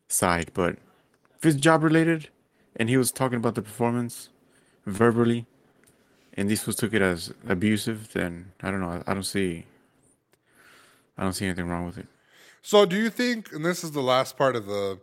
side. 0.08 0.52
But 0.54 0.78
if 1.38 1.46
it's 1.46 1.58
job 1.58 1.84
related, 1.84 2.30
and 2.76 2.90
he 2.90 2.98
was 2.98 3.12
talking 3.12 3.38
about 3.38 3.56
the 3.56 3.62
performance 3.62 4.30
verbally, 4.86 5.46
and 6.34 6.50
this 6.50 6.66
was 6.66 6.76
took 6.76 6.94
it 6.94 7.02
as 7.02 7.34
abusive, 7.48 8.14
then 8.14 8.54
I 8.62 8.72
don't 8.72 8.80
know. 8.82 9.04
I, 9.06 9.12
I 9.12 9.14
don't 9.14 9.24
see. 9.24 9.66
I 11.18 11.24
don't 11.24 11.34
see 11.34 11.46
anything 11.46 11.68
wrong 11.68 11.86
with 11.86 11.98
it. 11.98 12.08
So, 12.68 12.86
do 12.86 12.98
you 12.98 13.10
think, 13.10 13.54
and 13.54 13.64
this 13.64 13.82
is 13.82 13.92
the 13.92 14.02
last 14.02 14.36
part 14.36 14.58
of 14.58 14.66
the 14.66 15.00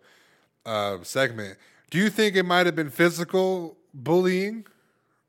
uh, 0.66 0.98
segment, 1.00 1.56
do 1.88 1.96
you 1.96 2.10
think 2.10 2.36
it 2.36 2.42
might 2.42 2.66
have 2.66 2.76
been 2.76 2.90
physical 2.90 3.78
bullying 3.94 4.66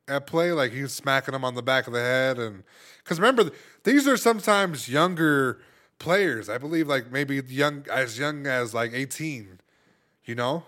at 0.10 0.28
play? 0.28 0.52
Like 0.52 0.74
he 0.74 0.82
was 0.82 0.92
smacking 0.92 1.34
him 1.34 1.46
on 1.46 1.56
the 1.56 1.64
back 1.64 1.88
of 1.88 1.94
the 1.94 2.02
head? 2.02 2.38
And 2.38 2.64
because 3.02 3.22
remember, 3.22 3.52
these 3.86 4.06
are 4.06 4.18
sometimes 4.18 4.90
younger 4.90 5.62
players. 5.98 6.50
I 6.50 6.58
believe, 6.58 6.90
like 6.90 7.10
maybe 7.10 7.42
young, 7.48 7.86
as 7.90 8.20
young 8.20 8.48
as 8.48 8.74
like 8.74 8.92
18, 8.92 9.60
you 10.26 10.36
know? 10.36 10.66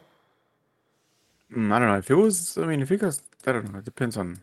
Mm, 1.54 1.74
I 1.74 1.80
don't 1.80 1.90
know 1.90 1.98
if 1.98 2.10
it 2.10 2.16
was. 2.16 2.58
I 2.58 2.66
mean, 2.66 2.82
if 2.82 2.94
it 2.94 3.02
was, 3.02 3.22
I 3.46 3.52
don't 3.52 3.74
know. 3.74 3.80
It 3.80 3.84
depends 3.84 4.16
on. 4.16 4.40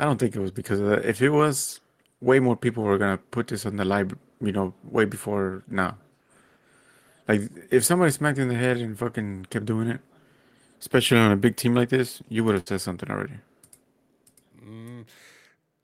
I 0.00 0.04
don't 0.04 0.18
think 0.18 0.34
it 0.34 0.40
was 0.40 0.50
because 0.50 0.80
that. 0.80 1.04
If 1.04 1.22
it 1.22 1.30
was, 1.30 1.78
way 2.20 2.40
more 2.40 2.56
people 2.56 2.82
were 2.82 2.98
gonna 2.98 3.18
put 3.18 3.46
this 3.46 3.64
on 3.64 3.76
the 3.76 3.84
live. 3.84 4.16
You 4.40 4.50
know, 4.50 4.74
way 4.82 5.04
before 5.04 5.62
now. 5.68 5.96
Like, 7.30 7.42
if 7.70 7.84
somebody 7.84 8.10
smacked 8.10 8.38
you 8.38 8.42
in 8.42 8.48
the 8.48 8.56
head 8.56 8.78
and 8.78 8.98
fucking 8.98 9.46
kept 9.50 9.64
doing 9.64 9.86
it, 9.86 10.00
especially 10.80 11.18
on 11.18 11.30
a 11.30 11.36
big 11.36 11.54
team 11.54 11.76
like 11.76 11.88
this, 11.88 12.20
you 12.28 12.42
would 12.42 12.56
have 12.56 12.66
said 12.66 12.80
something 12.80 13.08
already. 13.08 13.34
Mm. 14.60 15.04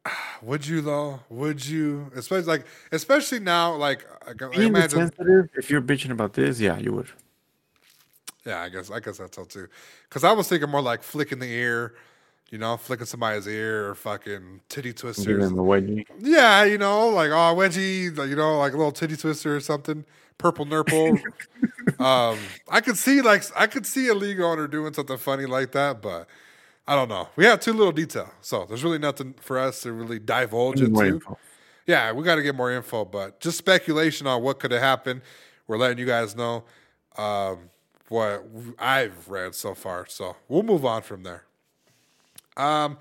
Would 0.42 0.66
you 0.66 0.80
though? 0.80 1.20
Would 1.30 1.64
you? 1.64 2.10
Especially 2.16 2.48
like, 2.48 2.66
especially 2.90 3.38
now, 3.38 3.76
like 3.76 4.04
I 4.26 4.32
can 4.32 4.50
Being 4.50 4.68
imagine. 4.70 5.08
if 5.54 5.70
you're 5.70 5.80
bitching 5.80 6.10
about 6.10 6.32
this, 6.32 6.58
yeah, 6.58 6.78
you 6.78 6.92
would. 6.92 7.10
Yeah, 8.44 8.62
I 8.62 8.68
guess 8.68 8.90
I 8.90 8.98
guess 8.98 9.18
that's 9.18 9.38
all 9.38 9.44
too. 9.44 9.68
Because 10.08 10.24
I 10.24 10.32
was 10.32 10.48
thinking 10.48 10.68
more 10.68 10.82
like 10.82 11.04
flicking 11.04 11.38
the 11.38 11.46
ear, 11.46 11.94
you 12.50 12.58
know, 12.58 12.76
flicking 12.76 13.06
somebody's 13.06 13.46
ear 13.46 13.88
or 13.88 13.94
fucking 13.94 14.62
titty 14.68 14.92
twisters. 14.92 15.48
them 15.48 15.58
a 15.60 15.62
wedgie. 15.62 16.06
Yeah, 16.18 16.64
you 16.64 16.78
know, 16.78 17.08
like 17.08 17.30
oh 17.30 17.54
wedgie, 17.54 18.28
you 18.28 18.36
know, 18.36 18.58
like 18.58 18.72
a 18.72 18.76
little 18.76 18.90
titty 18.92 19.16
twister 19.16 19.54
or 19.54 19.60
something, 19.60 20.04
purple 20.38 20.64
nurple. 20.64 21.18
um, 21.98 22.38
I 22.68 22.80
could 22.82 22.96
see 22.96 23.20
like 23.22 23.44
I 23.56 23.66
could 23.66 23.86
see 23.86 24.08
a 24.08 24.14
league 24.14 24.40
owner 24.40 24.66
doing 24.66 24.92
something 24.94 25.18
funny 25.18 25.46
like 25.46 25.72
that, 25.72 26.02
but 26.02 26.28
I 26.86 26.94
don't 26.94 27.08
know. 27.08 27.28
We 27.36 27.44
have 27.46 27.60
too 27.60 27.72
little 27.72 27.92
detail, 27.92 28.30
so 28.40 28.64
there's 28.64 28.84
really 28.84 28.98
nothing 28.98 29.34
for 29.40 29.58
us 29.58 29.82
to 29.82 29.92
really 29.92 30.18
divulge 30.18 30.80
into. 30.80 31.20
Yeah, 31.86 32.12
we 32.12 32.24
got 32.24 32.36
to 32.36 32.42
get 32.42 32.54
more 32.54 32.72
info, 32.72 33.04
but 33.04 33.40
just 33.40 33.58
speculation 33.58 34.26
on 34.26 34.42
what 34.42 34.58
could 34.58 34.72
have 34.72 34.82
happened. 34.82 35.22
We're 35.68 35.78
letting 35.78 35.98
you 35.98 36.06
guys 36.06 36.34
know 36.36 36.64
um, 37.16 37.70
what 38.08 38.44
I've 38.78 39.28
read 39.28 39.54
so 39.54 39.74
far. 39.74 40.06
So 40.08 40.36
we'll 40.48 40.62
move 40.64 40.84
on 40.84 41.02
from 41.02 41.22
there. 41.22 41.44
Um, 42.56 42.98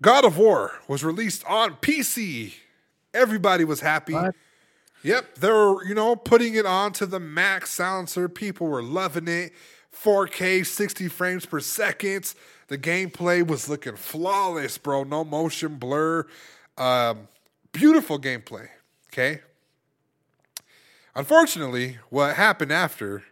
God 0.00 0.24
of 0.24 0.36
War 0.38 0.72
was 0.86 1.02
released 1.02 1.44
on 1.46 1.74
PC. 1.76 2.54
Everybody 3.12 3.64
was 3.64 3.80
happy. 3.80 4.12
What? 4.14 4.34
Yep, 5.04 5.34
they 5.36 5.50
were, 5.50 5.84
you 5.84 5.94
know, 5.94 6.16
putting 6.16 6.54
it 6.54 6.64
onto 6.64 7.04
the 7.04 7.20
max 7.20 7.70
silencer. 7.70 8.26
People 8.26 8.68
were 8.68 8.82
loving 8.82 9.28
it. 9.28 9.52
4K, 9.94 10.64
60 10.64 11.08
frames 11.08 11.44
per 11.44 11.60
second. 11.60 12.34
The 12.68 12.78
gameplay 12.78 13.46
was 13.46 13.68
looking 13.68 13.96
flawless, 13.96 14.78
bro. 14.78 15.04
No 15.04 15.22
motion 15.22 15.76
blur. 15.76 16.26
Um, 16.78 17.28
beautiful 17.72 18.18
gameplay. 18.18 18.68
Okay. 19.12 19.42
Unfortunately, 21.14 21.98
what 22.08 22.36
happened 22.36 22.72
after 22.72 23.24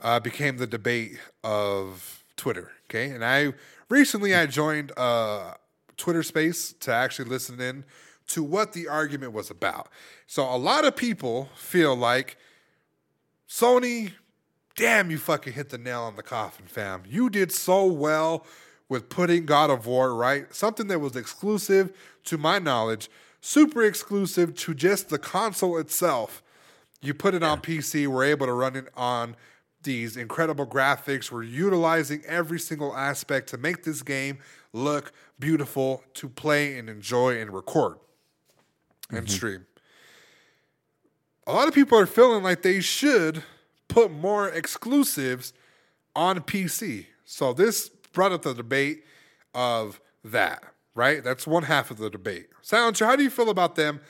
uh, 0.00 0.20
became 0.20 0.58
the 0.58 0.66
debate 0.68 1.18
of 1.42 2.24
Twitter. 2.36 2.70
Okay, 2.84 3.10
and 3.10 3.24
I 3.24 3.52
recently 3.88 4.32
I 4.32 4.46
joined 4.46 4.92
a 4.96 5.56
Twitter 5.96 6.22
space 6.22 6.72
to 6.80 6.92
actually 6.92 7.28
listen 7.28 7.60
in 7.60 7.84
to 8.28 8.42
what 8.42 8.72
the 8.72 8.88
argument 8.88 9.32
was 9.32 9.50
about. 9.50 9.88
So 10.26 10.42
a 10.44 10.56
lot 10.56 10.84
of 10.84 10.96
people 10.96 11.48
feel 11.54 11.94
like 11.94 12.36
Sony, 13.48 14.12
damn, 14.76 15.10
you 15.10 15.18
fucking 15.18 15.52
hit 15.52 15.70
the 15.70 15.78
nail 15.78 16.02
on 16.02 16.16
the 16.16 16.22
coffin, 16.22 16.66
fam. 16.66 17.02
You 17.08 17.30
did 17.30 17.52
so 17.52 17.86
well 17.86 18.44
with 18.88 19.08
putting 19.08 19.46
God 19.46 19.70
of 19.70 19.86
War 19.86 20.14
right, 20.14 20.52
something 20.54 20.88
that 20.88 21.00
was 21.00 21.16
exclusive 21.16 21.92
to 22.24 22.38
my 22.38 22.58
knowledge, 22.58 23.08
super 23.40 23.82
exclusive 23.84 24.54
to 24.56 24.74
just 24.74 25.08
the 25.08 25.18
console 25.18 25.78
itself. 25.78 26.42
You 27.00 27.14
put 27.14 27.34
it 27.34 27.42
on 27.42 27.60
PC, 27.60 28.06
we're 28.06 28.24
able 28.24 28.46
to 28.46 28.52
run 28.52 28.74
it 28.74 28.88
on 28.96 29.36
these 29.82 30.16
incredible 30.16 30.66
graphics. 30.66 31.30
We're 31.30 31.44
utilizing 31.44 32.22
every 32.26 32.58
single 32.58 32.96
aspect 32.96 33.48
to 33.50 33.58
make 33.58 33.84
this 33.84 34.02
game 34.02 34.38
look 34.72 35.12
beautiful 35.38 36.02
to 36.14 36.28
play 36.28 36.76
and 36.76 36.90
enjoy 36.90 37.40
and 37.40 37.52
record 37.52 37.98
and 39.10 39.26
mm-hmm. 39.26 39.34
stream. 39.34 39.66
A 41.46 41.52
lot 41.52 41.68
of 41.68 41.74
people 41.74 41.98
are 41.98 42.06
feeling 42.06 42.42
like 42.42 42.62
they 42.62 42.80
should 42.80 43.42
put 43.88 44.10
more 44.10 44.48
exclusives 44.48 45.52
on 46.14 46.40
PC. 46.40 47.06
So 47.24 47.52
this 47.52 47.88
brought 48.12 48.32
up 48.32 48.42
the 48.42 48.54
debate 48.54 49.04
of 49.54 50.00
that, 50.24 50.64
right? 50.94 51.22
That's 51.22 51.46
one 51.46 51.64
half 51.64 51.90
of 51.90 51.98
the 51.98 52.10
debate. 52.10 52.48
Silencer, 52.62 53.06
how 53.06 53.14
do 53.14 53.22
you 53.22 53.30
feel 53.30 53.50
about 53.50 53.76
them 53.76 54.00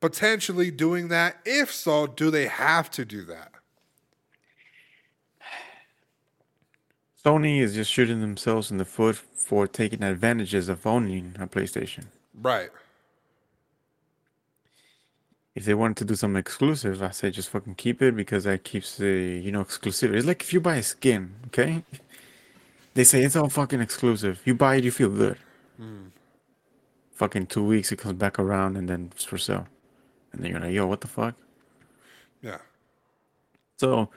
potentially 0.00 0.70
doing 0.70 1.08
that? 1.08 1.36
If 1.44 1.72
so, 1.72 2.06
do 2.06 2.30
they 2.30 2.46
have 2.46 2.90
to 2.92 3.04
do 3.04 3.24
that? 3.24 3.52
Sony 7.24 7.60
is 7.60 7.74
just 7.74 7.90
shooting 7.90 8.20
themselves 8.20 8.70
in 8.70 8.76
the 8.76 8.84
foot 8.84 9.16
for 9.16 9.66
taking 9.66 10.02
advantages 10.02 10.68
of 10.68 10.86
owning 10.86 11.34
a 11.40 11.46
PlayStation. 11.46 12.04
Right. 12.34 12.68
If 15.54 15.64
they 15.64 15.74
wanted 15.74 15.98
to 15.98 16.04
do 16.04 16.16
something 16.16 16.38
exclusive, 16.38 17.02
I 17.02 17.10
say 17.10 17.30
just 17.30 17.48
fucking 17.50 17.76
keep 17.76 18.02
it 18.02 18.16
because 18.16 18.44
that 18.44 18.64
keeps 18.64 18.96
the 18.96 19.40
you 19.42 19.52
know 19.52 19.62
exclusivity. 19.62 20.16
It's 20.16 20.26
like 20.26 20.42
if 20.42 20.52
you 20.52 20.60
buy 20.60 20.76
a 20.76 20.82
skin, 20.82 21.34
okay? 21.46 21.84
They 22.94 23.04
say 23.04 23.22
it's 23.22 23.36
all 23.36 23.48
fucking 23.48 23.80
exclusive. 23.80 24.40
You 24.44 24.54
buy 24.54 24.76
it, 24.76 24.84
you 24.84 24.90
feel 24.90 25.10
good. 25.10 25.38
Hmm. 25.76 26.06
Fucking 27.12 27.46
two 27.46 27.64
weeks, 27.64 27.92
it 27.92 27.96
comes 27.98 28.18
back 28.18 28.38
around 28.38 28.76
and 28.76 28.88
then 28.88 29.10
it's 29.14 29.24
for 29.24 29.38
sale, 29.38 29.68
and 30.32 30.42
then 30.42 30.50
you're 30.50 30.60
like, 30.60 30.72
yo, 30.72 30.86
what 30.86 31.00
the 31.00 31.08
fuck? 31.08 31.34
Yeah. 32.42 32.58
So, 33.78 34.10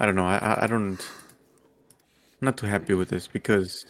I 0.00 0.06
don't 0.06 0.16
know. 0.16 0.26
I 0.26 0.38
I, 0.38 0.64
I 0.64 0.66
don't. 0.66 1.00
I'm 2.40 2.46
not 2.46 2.56
too 2.56 2.66
happy 2.66 2.94
with 2.94 3.10
this 3.10 3.28
because 3.28 3.86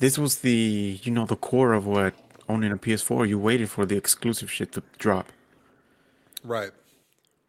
this 0.00 0.18
was 0.18 0.38
the 0.38 0.98
you 1.02 1.12
know 1.12 1.26
the 1.26 1.36
core 1.36 1.72
of 1.72 1.86
what 1.86 2.14
owning 2.48 2.72
a 2.72 2.76
PS4. 2.76 3.28
You 3.28 3.38
waited 3.38 3.70
for 3.70 3.86
the 3.86 3.96
exclusive 3.96 4.50
shit 4.50 4.72
to 4.72 4.82
drop. 4.98 5.32
Right. 6.44 6.70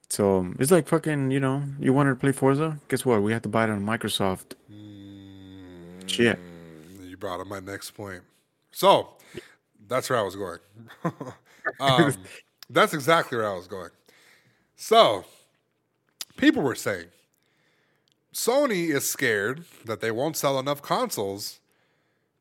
So 0.09 0.53
it's 0.59 0.71
like 0.71 0.87
fucking 0.87 1.31
you 1.31 1.39
know 1.39 1.63
you 1.79 1.93
wanted 1.93 2.11
to 2.11 2.15
play 2.15 2.31
Forza. 2.31 2.79
Guess 2.87 3.05
what? 3.05 3.21
We 3.21 3.33
have 3.33 3.41
to 3.43 3.49
buy 3.49 3.65
it 3.65 3.69
on 3.69 3.85
Microsoft. 3.85 4.53
Shit. 6.07 6.39
You 7.01 7.17
brought 7.17 7.39
up 7.39 7.47
my 7.47 7.59
next 7.59 7.91
point. 7.91 8.21
So 8.71 9.09
that's 9.87 10.09
where 10.09 10.19
I 10.19 10.21
was 10.21 10.35
going. 10.35 10.59
um, 11.79 12.13
that's 12.69 12.93
exactly 12.93 13.37
where 13.37 13.49
I 13.49 13.55
was 13.55 13.67
going. 13.67 13.89
So 14.75 15.25
people 16.37 16.61
were 16.61 16.75
saying 16.75 17.07
Sony 18.33 18.89
is 18.89 19.07
scared 19.09 19.65
that 19.85 20.01
they 20.01 20.11
won't 20.11 20.37
sell 20.37 20.59
enough 20.59 20.81
consoles 20.81 21.59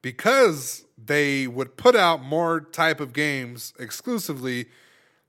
because 0.03 0.85
they 1.03 1.47
would 1.47 1.77
put 1.77 1.97
out 1.97 2.23
more 2.23 2.61
type 2.61 3.01
of 3.01 3.13
games 3.13 3.73
exclusively 3.79 4.67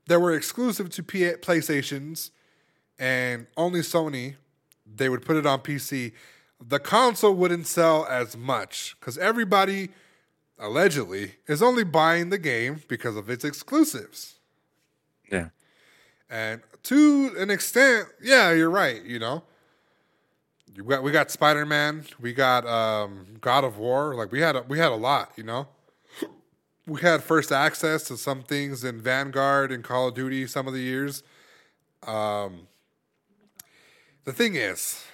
that 0.06 0.20
were 0.20 0.32
exclusive 0.32 0.90
to 0.90 1.02
PlayStations 1.02 2.30
and 2.98 3.46
only 3.56 3.80
Sony. 3.80 4.36
They 4.86 5.08
would 5.08 5.24
put 5.24 5.36
it 5.36 5.46
on 5.46 5.60
PC. 5.60 6.12
The 6.64 6.78
console 6.78 7.34
wouldn't 7.34 7.66
sell 7.66 8.06
as 8.06 8.36
much 8.36 8.96
because 8.98 9.18
everybody 9.18 9.90
allegedly 10.58 11.34
is 11.46 11.62
only 11.62 11.84
buying 11.84 12.30
the 12.30 12.38
game 12.38 12.82
because 12.88 13.16
of 13.16 13.28
its 13.28 13.44
exclusives. 13.44 14.36
Yeah. 15.30 15.48
And 16.30 16.62
to 16.84 17.34
an 17.38 17.50
extent, 17.50 18.08
yeah, 18.22 18.52
you're 18.52 18.70
right. 18.70 19.02
You 19.04 19.18
know, 19.18 19.42
you 20.74 20.84
got 20.84 21.02
we 21.02 21.10
got 21.10 21.30
Spider 21.30 21.66
Man, 21.66 22.04
we 22.20 22.32
got 22.32 22.66
um, 22.66 23.26
God 23.40 23.64
of 23.64 23.78
War. 23.78 24.14
Like 24.14 24.32
we 24.32 24.40
had 24.40 24.56
a, 24.56 24.62
we 24.62 24.78
had 24.78 24.92
a 24.92 24.96
lot. 24.96 25.32
You 25.36 25.44
know, 25.44 25.68
we 26.86 27.00
had 27.00 27.22
first 27.22 27.50
access 27.50 28.04
to 28.04 28.16
some 28.16 28.42
things 28.42 28.84
in 28.84 29.00
Vanguard 29.00 29.72
and 29.72 29.82
Call 29.82 30.08
of 30.08 30.14
Duty 30.14 30.46
some 30.46 30.68
of 30.68 30.72
the 30.72 30.80
years. 30.80 31.22
Um, 32.06 32.68
the 34.24 34.32
thing 34.32 34.54
is, 34.54 35.04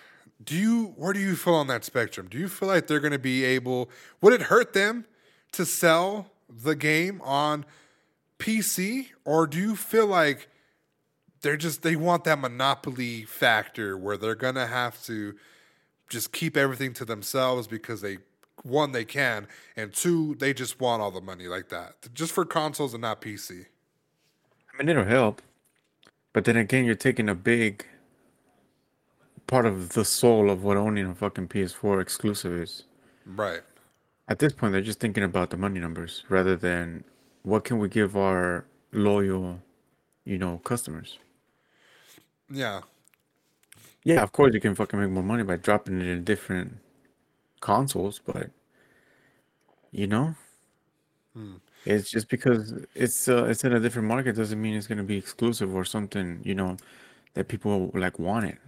do 0.43 0.57
you 0.57 0.95
where 0.97 1.13
do 1.13 1.21
you 1.21 1.37
feel 1.37 1.55
on 1.55 1.69
that 1.69 1.85
spectrum? 1.85 2.29
Do 2.31 2.39
you 2.39 2.49
feel 2.49 2.69
like 2.69 2.87
they're 2.87 3.01
going 3.01 3.13
to 3.13 3.19
be 3.19 3.45
able? 3.45 3.91
Would 4.21 4.33
it 4.33 4.43
hurt 4.43 4.73
them 4.73 5.07
to 5.53 5.65
sell 5.65 6.31
the 6.49 6.75
game 6.75 7.21
on 7.23 7.65
PC, 8.39 9.09
or 9.25 9.47
do 9.47 9.59
you 9.59 9.77
feel 9.77 10.07
like 10.07 10.49
they're 11.43 11.57
just 11.57 11.83
they 11.83 11.97
want 11.97 12.25
that 12.25 12.39
monopoly 12.39 13.25
factor 13.25 13.97
where 13.97 14.17
they're 14.17 14.35
going 14.35 14.57
to 14.57 14.67
have 14.67 15.03
to 15.05 15.35
just 16.09 16.33
keep 16.33 16.57
everything 16.57 16.93
to 16.95 17.05
themselves 17.05 17.67
because 17.67 18.01
they 18.01 18.19
one 18.63 18.93
they 18.93 19.05
can 19.05 19.47
and 19.77 19.93
two 19.93 20.35
they 20.37 20.53
just 20.53 20.81
want 20.81 21.03
all 21.03 21.11
the 21.11 21.21
money 21.21 21.47
like 21.47 21.69
that 21.69 21.95
just 22.15 22.33
for 22.33 22.45
consoles 22.45 22.95
and 22.95 23.03
not 23.03 23.21
PC. 23.21 23.67
I 24.73 24.79
mean, 24.79 24.89
it'll 24.89 25.05
help, 25.05 25.43
but 26.33 26.45
then 26.45 26.57
again, 26.57 26.85
you're 26.85 26.95
taking 26.95 27.29
a 27.29 27.35
big 27.35 27.85
part 29.47 29.67
of 29.67 29.91
the 29.91 30.05
soul 30.05 30.51
of 30.51 30.65
what 30.65 30.77
owning 30.77 31.07
a 31.07 31.15
fucking 31.15 31.49
PS4 31.49 32.01
exclusive 32.01 32.53
is. 32.53 32.85
Right. 33.27 33.61
At 34.29 34.39
this 34.39 34.53
point, 34.53 34.73
they're 34.73 34.81
just 34.81 35.01
thinking 35.01 35.25
about 35.25 35.51
the 35.51 35.59
money 35.59 35.79
numbers 35.79 36.25
rather 36.29 36.57
than 36.57 37.05
what 37.43 37.65
can 37.65 37.79
we 37.79 37.89
give 37.89 38.17
our 38.17 38.65
loyal, 38.93 39.61
you 40.25 40.39
know, 40.39 40.59
customers. 40.65 41.19
Yeah. 42.51 42.81
Yeah, 44.05 44.23
of 44.23 44.33
course 44.33 44.55
you 44.55 44.61
can 44.61 44.75
fucking 44.75 44.99
make 44.99 45.11
more 45.11 45.23
money 45.23 45.43
by 45.43 45.57
dropping 45.57 46.01
it 46.01 46.07
in 46.07 46.25
different 46.25 46.79
consoles, 47.63 48.21
but 48.27 48.51
you 49.93 50.07
know, 50.07 50.35
it's 51.85 52.11
just 52.11 52.29
because 52.29 52.75
it's 52.95 53.29
uh, 53.29 53.45
it's 53.45 53.65
in 53.65 53.73
a 53.73 53.81
different 53.81 54.09
market 54.09 54.37
doesn't 54.37 54.61
mean 54.61 54.75
it's 54.75 54.87
gonna 54.87 55.03
be 55.03 55.17
exclusive 55.17 55.75
or 55.75 55.85
something. 55.85 56.41
You 56.45 56.55
know, 56.55 56.77
that 57.35 57.49
people 57.49 57.91
like 57.95 58.19
want 58.19 58.47
it. 58.47 58.59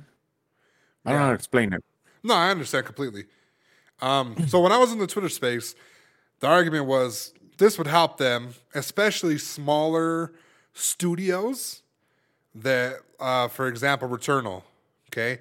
I 1.05 1.11
don't 1.11 1.21
know 1.21 1.25
how 1.27 1.31
to 1.31 1.37
explain 1.37 1.73
it. 1.73 1.85
No, 2.23 2.35
I 2.35 2.51
understand 2.51 2.87
completely. 2.87 3.27
Um, 4.01 4.37
so 4.49 4.61
when 4.61 4.73
I 4.73 4.79
was 4.79 4.93
in 4.93 4.99
the 4.99 5.07
Twitter 5.07 5.29
space, 5.29 5.75
the 6.41 6.49
argument 6.49 6.87
was 6.87 7.35
this 7.59 7.79
would 7.79 7.87
help 7.87 8.19
them, 8.19 8.55
especially 8.75 9.39
smaller 9.39 10.33
studios 10.73 11.83
that, 12.55 12.97
uh, 13.21 13.49
for 13.49 13.69
example, 13.69 14.09
Returnal. 14.09 14.63
Okay, 15.11 15.41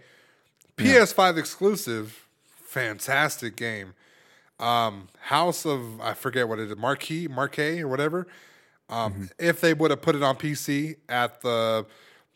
PS5 0.77 1.37
exclusive, 1.37 2.22
fantastic 2.73 3.55
game. 3.55 3.93
Um, 4.59 5.07
House 5.19 5.65
of 5.65 5.99
I 6.01 6.13
forget 6.13 6.47
what 6.47 6.59
it 6.59 6.69
is, 6.71 6.77
Marquee, 6.77 7.27
Marquee 7.27 7.81
or 7.81 7.87
whatever. 7.87 8.27
Um, 8.89 9.29
If 9.39 9.61
they 9.61 9.73
would 9.73 9.91
have 9.91 10.01
put 10.01 10.15
it 10.15 10.23
on 10.23 10.35
PC 10.35 10.95
at 11.09 11.41
the 11.41 11.85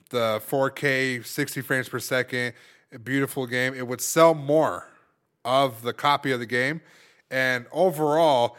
the 0.09 0.41
4K, 0.47 1.25
60 1.25 1.61
frames 1.61 1.89
per 1.89 1.99
second, 1.99 2.53
a 2.93 2.99
beautiful 2.99 3.45
game, 3.45 3.73
it 3.73 3.85
would 3.85 3.99
sell 3.99 4.33
more 4.33 4.87
of 5.43 5.81
the 5.81 5.91
copy 5.91 6.31
of 6.31 6.39
the 6.39 6.45
game, 6.45 6.79
and 7.29 7.65
overall, 7.73 8.55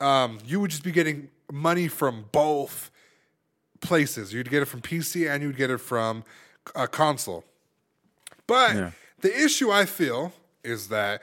um, 0.00 0.38
you 0.46 0.60
would 0.60 0.70
just 0.70 0.84
be 0.84 0.92
getting 0.92 1.28
money 1.50 1.88
from 1.88 2.26
both 2.30 2.90
places. 3.80 4.32
You'd 4.32 4.48
get 4.48 4.62
it 4.62 4.66
from 4.66 4.80
PC 4.80 5.28
and 5.28 5.42
you'd 5.42 5.56
get 5.56 5.70
it 5.70 5.78
from 5.78 6.22
a 6.76 6.86
console. 6.86 7.44
But 8.46 8.76
Yeah. 8.76 8.90
the 9.20 9.44
issue 9.44 9.70
I 9.72 9.86
feel 9.86 10.32
is 10.64 10.88
that 10.88 11.22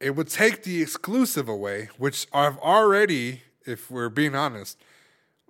it 0.00 0.14
would 0.14 0.28
take 0.28 0.62
the 0.62 0.82
exclusive 0.82 1.48
away, 1.48 1.88
which 1.96 2.26
I've 2.32 2.58
already, 2.58 3.42
if 3.64 3.90
we're 3.90 4.08
being 4.08 4.34
honest, 4.34 4.78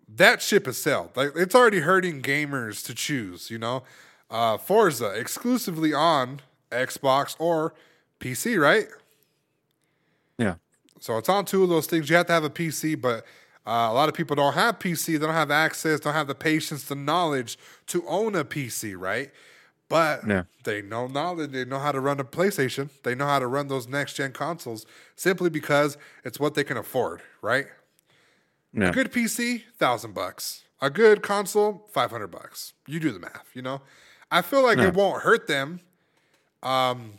that 0.09 0.41
ship 0.41 0.67
has 0.67 0.79
sailed. 0.79 1.11
Like 1.17 1.33
it's 1.35 1.55
already 1.55 1.81
hurting 1.81 2.23
gamers 2.23 2.85
to 2.87 2.95
choose. 2.95 3.51
You 3.51 3.59
know, 3.59 3.83
uh, 4.31 4.57
Forza 4.57 5.11
exclusively 5.11 5.93
on 5.93 6.41
Xbox 6.71 7.35
or 7.39 7.75
PC, 8.21 8.61
right? 8.61 8.87
Yeah. 10.39 10.55
So 11.01 11.19
it's 11.19 11.29
on 11.29 11.45
two 11.45 11.63
of 11.63 11.69
those 11.69 11.87
things. 11.87 12.09
You 12.09 12.17
have 12.17 12.27
to 12.27 12.33
have 12.33 12.45
a 12.45 12.51
PC, 12.51 13.01
but 13.01 13.25
uh, 13.67 13.89
a 13.91 13.95
lot 13.95 14.09
of 14.09 14.15
people 14.15 14.37
don't 14.37 14.55
have 14.55 14.79
PC. 14.79 15.19
They 15.19 15.27
don't 15.27 15.35
have 15.35 15.51
access, 15.51 16.01
don't 16.01 16.15
have 16.15 16.29
the 16.29 16.35
patience, 16.35 16.85
the 16.85 16.95
knowledge 16.95 17.59
to 17.89 18.05
own 18.07 18.35
a 18.35 18.45
PC, 18.45 18.95
right? 18.97 19.31
But 19.89 20.27
Yeah. 20.27 20.45
they 20.65 20.83
know 20.83 21.07
knowledge. 21.07 21.53
They 21.53 21.65
know 21.65 21.79
how 21.79 21.93
to 21.93 22.01
run 22.01 22.19
a 22.19 22.25
PlayStation. 22.25 22.91
They 23.05 23.15
know 23.15 23.27
how 23.27 23.39
to 23.39 23.47
run 23.47 23.69
those 23.69 23.87
next 23.87 24.15
gen 24.15 24.33
consoles 24.33 24.85
simply 25.15 25.49
because 25.49 25.97
it's 26.25 26.41
what 26.41 26.55
they 26.55 26.65
can 26.65 26.77
afford, 26.77 27.23
right? 27.41 27.69
Yeah. 28.73 28.89
A 28.89 28.93
good 28.93 29.13
PC, 29.13 29.65
thousand 29.79 30.13
bucks. 30.15 30.65
A 30.81 30.91
good 30.91 31.23
console, 31.23 31.89
five 31.93 32.11
hundred 32.11 32.27
bucks. 32.29 32.73
You 32.87 33.01
do 33.01 33.11
the 33.13 33.21
math, 33.21 33.47
you 33.55 33.63
know. 33.63 33.81
I 34.31 34.43
feel 34.43 34.63
like 34.63 34.79
Yeah. 34.79 34.89
it 34.89 34.95
won't 34.95 35.23
hurt 35.23 35.47
them, 35.47 35.81
um, 36.63 37.19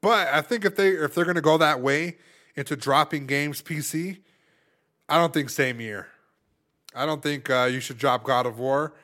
but 0.00 0.28
I 0.28 0.42
think 0.42 0.64
if 0.64 0.76
they 0.76 0.90
if 0.90 1.14
they're 1.14 1.24
gonna 1.24 1.40
go 1.40 1.56
that 1.58 1.80
way 1.80 2.18
into 2.54 2.76
dropping 2.76 3.26
games 3.26 3.62
PC, 3.62 4.22
I 5.08 5.16
don't 5.18 5.32
think 5.34 5.50
same 5.50 5.80
year. 5.80 6.08
I 6.94 7.06
don't 7.06 7.22
think 7.22 7.50
uh, 7.50 7.68
you 7.70 7.80
should 7.80 7.98
drop 7.98 8.22
God 8.22 8.46
of 8.46 8.58
War 8.58 8.94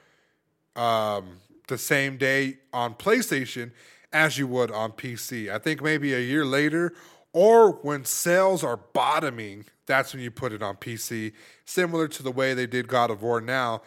um, 0.76 1.38
the 1.72 1.78
same 1.78 2.18
day 2.18 2.58
on 2.70 2.94
PlayStation 2.94 3.72
as 4.12 4.36
you 4.36 4.46
would 4.46 4.70
on 4.70 4.92
PC. 4.92 5.50
I 5.50 5.58
think 5.58 5.82
maybe 5.82 6.12
a 6.12 6.20
year 6.20 6.44
later 6.44 6.92
or 7.32 7.72
when 7.72 8.04
sales 8.04 8.62
are 8.62 8.76
bottoming, 8.76 9.64
that's 9.86 10.12
when 10.12 10.22
you 10.22 10.30
put 10.30 10.52
it 10.52 10.62
on 10.62 10.76
PC, 10.76 11.32
similar 11.64 12.08
to 12.08 12.22
the 12.22 12.30
way 12.30 12.52
they 12.52 12.66
did 12.66 12.88
God 12.88 13.10
of 13.10 13.22
War 13.22 13.40
now. 13.40 13.80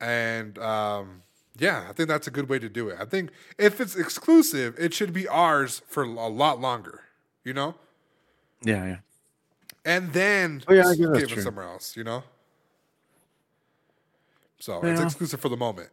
And 0.00 0.56
um, 0.58 1.22
yeah, 1.58 1.86
I 1.88 1.92
think 1.92 2.08
that's 2.08 2.28
a 2.28 2.30
good 2.30 2.48
way 2.48 2.60
to 2.60 2.68
do 2.68 2.88
it. 2.88 2.98
I 3.00 3.06
think 3.06 3.30
if 3.58 3.80
it's 3.80 3.96
exclusive, 3.96 4.76
it 4.78 4.94
should 4.94 5.12
be 5.12 5.26
ours 5.26 5.82
for 5.88 6.04
a 6.04 6.28
lot 6.28 6.60
longer, 6.60 7.00
you 7.42 7.52
know? 7.52 7.74
Yeah, 8.62 8.86
yeah. 8.86 8.96
And 9.84 10.12
then 10.12 10.62
Oh, 10.68 10.72
yeah, 10.72 10.86
I 10.86 10.94
give 10.94 11.10
it 11.14 11.28
true. 11.28 11.42
somewhere 11.42 11.66
else, 11.66 11.96
you 11.96 12.04
know? 12.04 12.22
So 14.60 14.80
it's 14.84 15.00
exclusive 15.00 15.40
for 15.40 15.48
the 15.48 15.56
moment. 15.56 15.90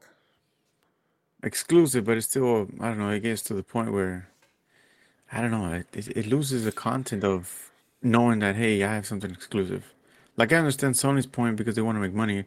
Exclusive, 1.41 2.05
but 2.05 2.17
it's 2.17 2.27
still 2.27 2.67
I 2.79 2.89
don't 2.89 2.99
know. 2.99 3.09
It 3.09 3.21
gets 3.21 3.41
to 3.43 3.53
the 3.53 3.63
point 3.63 3.91
where 3.91 4.29
I 5.31 5.41
don't 5.41 5.51
know. 5.51 5.71
It, 5.73 5.87
it, 5.93 6.17
it 6.17 6.25
loses 6.27 6.65
the 6.65 6.71
content 6.71 7.23
of 7.23 7.71
knowing 8.01 8.39
that 8.39 8.55
hey, 8.55 8.83
I 8.83 8.93
have 8.93 9.05
something 9.05 9.31
exclusive. 9.31 9.93
Like 10.37 10.51
I 10.53 10.57
understand 10.57 10.95
Sony's 10.95 11.25
point 11.25 11.55
because 11.55 11.75
they 11.75 11.81
want 11.81 11.95
to 11.97 12.01
make 12.01 12.13
money, 12.13 12.45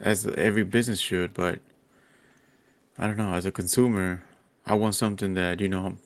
as 0.00 0.26
every 0.26 0.64
business 0.64 1.00
should. 1.00 1.34
But 1.34 1.60
I 2.98 3.06
don't 3.06 3.16
know. 3.16 3.34
As 3.34 3.46
a 3.46 3.52
consumer, 3.52 4.22
I 4.66 4.74
want 4.74 4.94
something 4.94 5.34
that 5.34 5.60
you 5.60 5.68
know, 5.68 5.96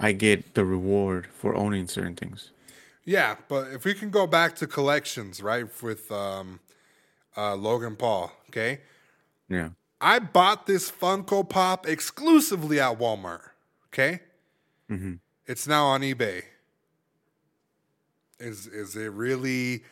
I 0.00 0.12
get 0.12 0.54
the 0.54 0.64
reward 0.64 1.26
for 1.26 1.54
owning 1.54 1.86
certain 1.88 2.16
things. 2.16 2.50
Yeah, 3.04 3.36
but 3.48 3.68
if 3.68 3.84
we 3.84 3.94
can 3.94 4.10
go 4.10 4.26
back 4.26 4.56
to 4.56 4.66
collections, 4.66 5.40
right, 5.40 5.66
with 5.80 6.10
um, 6.10 6.58
uh, 7.36 7.54
Logan 7.54 7.94
Paul, 7.94 8.32
okay? 8.48 8.80
Yeah. 9.48 9.70
I 10.00 10.18
bought 10.18 10.66
this 10.66 10.90
Funko 10.90 11.48
Pop 11.48 11.86
exclusively 11.88 12.80
at 12.80 12.98
Walmart, 12.98 13.50
okay? 13.88 14.20
hmm 14.88 15.14
It's 15.46 15.66
now 15.66 15.86
on 15.86 16.02
eBay. 16.02 16.42
Is 18.38 18.66
is 18.66 18.96
it 18.96 19.12
really 19.12 19.84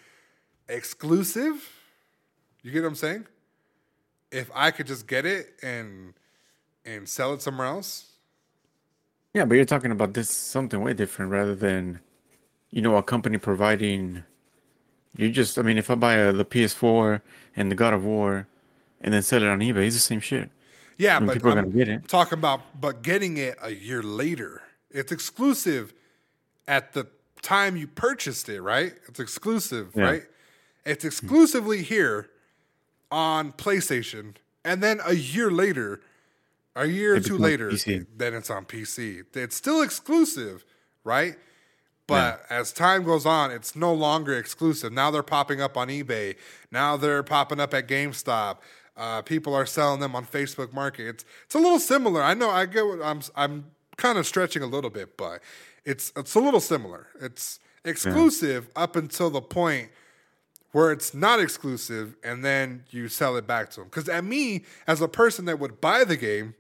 exclusive? 0.69 1.71
You 2.63 2.71
get 2.73 2.83
what 2.83 2.89
I'm 2.89 2.95
saying? 2.95 3.27
If 4.31 4.51
I 4.55 4.71
could 4.71 4.87
just 4.87 5.07
get 5.07 5.25
it 5.25 5.55
and 5.63 6.15
and 6.85 7.09
sell 7.09 7.33
it 7.35 7.43
somewhere 7.43 7.67
else, 7.67 8.13
Yeah, 9.35 9.45
but 9.45 9.55
you're 9.57 9.65
talking 9.65 9.91
about 9.91 10.15
this 10.15 10.31
something 10.31 10.81
way 10.81 10.95
different 10.95 11.31
rather 11.33 11.55
than, 11.55 12.01
you 12.71 12.83
know, 12.83 12.97
a 12.97 13.03
company 13.03 13.39
providing. 13.39 14.25
You 15.17 15.31
just, 15.31 15.59
I 15.59 15.63
mean, 15.63 15.79
if 15.79 15.91
I 15.91 15.95
buy 15.97 16.15
a, 16.17 16.33
the 16.33 16.45
PS4 16.45 17.23
and 17.57 17.71
the 17.71 17.75
God 17.77 17.95
of 17.95 18.05
War, 18.05 18.47
and 19.05 19.15
then 19.15 19.23
sell 19.23 19.43
it 19.43 19.49
on 19.49 19.61
eBay, 19.61 19.87
it's 19.87 19.95
the 19.95 20.01
same 20.01 20.19
shit. 20.21 20.51
Yeah, 20.99 21.19
mean, 21.21 21.27
but 21.29 21.35
people 21.35 21.51
are 21.51 21.59
I'm 21.59 21.65
gonna 21.71 21.77
get 21.77 21.89
it. 21.89 22.09
talking 22.09 22.39
about 22.39 22.81
but 22.81 23.03
getting 23.03 23.37
it 23.37 23.57
a 23.63 23.71
year 23.71 24.03
later. 24.03 24.63
It's 24.91 25.13
exclusive 25.13 25.93
at 26.67 26.93
the 26.93 27.07
time 27.43 27.77
you 27.77 27.87
purchased 27.87 28.49
it, 28.49 28.61
right? 28.63 28.95
It's 29.09 29.21
exclusive, 29.21 29.93
Yeah. 29.95 30.03
right? 30.05 30.23
It's 30.85 31.05
exclusively 31.05 31.83
here 31.83 32.31
on 33.11 33.53
PlayStation, 33.53 34.35
and 34.65 34.83
then 34.83 35.01
a 35.05 35.15
year 35.15 35.51
later, 35.51 36.01
a 36.77 36.87
year 36.87 37.15
or 37.17 37.21
two 37.21 37.39
later, 37.39 37.71
PC. 37.71 38.07
then 38.17 38.35
it's 38.35 38.51
on 38.51 38.65
PC. 38.65 39.23
It's 39.35 39.57
still 39.57 39.83
exclusive, 39.83 40.65
right? 41.05 41.37
But 42.07 42.45
as 42.51 42.73
time 42.73 43.03
goes 43.05 43.25
on, 43.25 43.51
it's 43.51 43.75
no 43.75 43.93
longer 43.95 44.37
exclusive. 44.37 44.93
Now 44.93 45.11
they're 45.11 45.23
popping 45.23 45.61
up 45.63 45.77
on 45.77 45.89
eBay. 45.89 46.37
Now 46.71 46.97
they're 46.99 47.23
popping 47.23 47.61
up 47.61 47.73
at 47.73 47.89
GameStop. 47.89 48.59
Uh, 48.97 49.23
people 49.23 49.55
are 49.55 49.67
selling 49.67 50.01
them 50.01 50.15
on 50.15 50.25
Facebook 50.25 50.73
Market. 50.73 51.09
It's 51.09 51.25
it's 51.47 51.55
a 51.55 51.59
little 51.59 51.81
similar. 51.81 52.23
I 52.23 52.35
know. 52.35 52.51
I 52.51 52.67
get 52.67 52.87
what 52.87 53.03
I'm. 53.03 53.21
I'm 53.35 53.67
kind 53.97 54.19
of 54.19 54.27
stretching 54.27 54.63
a 54.63 54.67
little 54.67 54.91
bit, 54.91 55.17
but 55.17 55.41
it's 55.85 56.13
it's 56.17 56.35
a 56.35 56.41
little 56.41 56.61
similar. 56.61 57.09
It's 57.21 57.59
exclusive 57.85 58.69
up 58.77 58.97
until 58.97 59.31
the 59.31 59.43
point 59.43 59.91
where 60.73 60.91
it's 60.91 61.15
not 61.15 61.41
exclusive, 61.41 62.17
and 62.25 62.45
then 62.45 62.85
you 62.91 63.09
sell 63.09 63.37
it 63.37 63.47
back 63.47 63.71
to 63.71 63.81
them. 63.81 63.89
Because 63.89 64.09
at 64.09 64.25
me, 64.25 64.65
as 64.87 65.01
a 65.01 65.09
person 65.09 65.45
that 65.45 65.59
would 65.61 65.81
buy 65.81 66.05
the 66.05 66.17
game, 66.17 66.55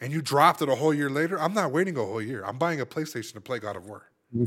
and 0.00 0.12
you 0.12 0.22
dropped 0.22 0.62
it 0.62 0.68
a 0.68 0.74
whole 0.74 0.94
year 0.94 1.10
later, 1.10 1.38
I'm 1.38 1.52
not 1.52 1.70
waiting 1.70 1.96
a 1.96 2.04
whole 2.04 2.22
year. 2.22 2.42
I'm 2.44 2.56
buying 2.56 2.80
a 2.80 2.86
PlayStation 2.86 3.34
to 3.34 3.40
play 3.40 3.58
God 3.58 3.76
of 3.76 3.86
War. 3.86 4.06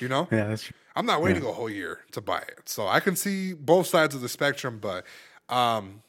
You 0.00 0.08
know? 0.08 0.28
Yeah. 0.30 0.56
I'm 0.94 1.06
not 1.06 1.22
waiting 1.22 1.44
a 1.44 1.52
whole 1.52 1.70
year 1.70 2.00
to 2.12 2.20
buy 2.20 2.38
it. 2.38 2.68
So 2.68 2.86
I 2.86 3.00
can 3.00 3.16
see 3.16 3.54
both 3.54 3.86
sides 3.86 4.14
of 4.14 4.20
the 4.20 4.28
spectrum, 4.28 4.78
but 4.80 5.04
um, 5.48 6.02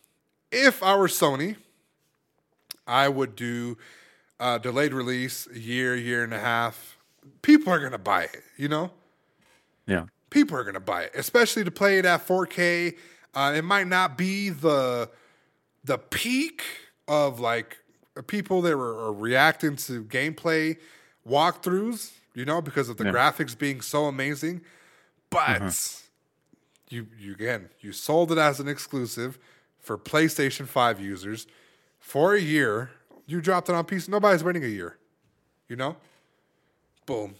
if 0.52 0.82
I 0.84 0.96
were 0.96 1.08
Sony, 1.08 1.56
I 2.88 3.08
would 3.08 3.36
do 3.36 3.78
a 4.40 4.60
delayed 4.60 4.94
release, 4.94 5.48
a 5.54 5.60
year, 5.60 5.96
year 5.96 6.24
and 6.24 6.34
a 6.34 6.40
half. 6.40 6.98
People 7.42 7.72
are 7.74 7.80
gonna 7.80 7.98
buy 7.98 8.24
it, 8.24 8.44
you 8.58 8.68
know? 8.68 8.92
Yeah. 9.86 10.06
people 10.30 10.56
are 10.56 10.64
going 10.64 10.76
to 10.76 10.80
buy 10.80 11.06
it, 11.06 11.12
especially 11.16 11.64
to 11.64 11.72
play 11.72 11.98
it 11.98 12.06
at 12.06 12.28
4K. 12.28 12.96
Uh, 13.34 13.54
it 13.58 13.64
might 13.64 13.88
not 13.88 14.16
be 14.20 14.50
the 14.50 15.10
the 15.84 15.98
peak 15.98 16.62
of 17.08 17.40
like 17.40 17.78
people 18.28 18.62
that 18.62 18.78
were 18.78 18.96
are 19.08 19.12
reacting 19.14 19.76
to 19.78 20.04
gameplay 20.04 20.78
walkthroughs, 21.28 22.12
you 22.36 22.46
know, 22.46 22.62
because 22.62 22.88
of 22.90 22.98
the 22.98 23.06
Yeah. 23.06 23.12
graphics 23.12 23.58
being 23.58 23.82
so 23.82 24.06
amazing. 24.06 24.62
But 25.32 26.04
you 26.90 27.08
you 27.18 27.34
again, 27.34 27.70
you 27.80 27.92
sold 27.92 28.32
it 28.32 28.38
as 28.38 28.60
an 28.60 28.68
exclusive 28.68 29.40
for 29.80 29.98
PlayStation 29.98 30.68
5 30.68 31.00
users 31.00 31.48
for 32.00 32.34
a 32.36 32.40
year. 32.40 32.92
You 33.26 33.42
dropped 33.42 33.70
it 33.70 33.76
on 33.76 33.86
PC. 33.86 34.10
Nobody's 34.10 34.44
waiting 34.44 34.64
a 34.64 34.68
year. 34.68 34.98
You 35.68 35.76
know? 35.76 35.96
Boom. 37.06 37.36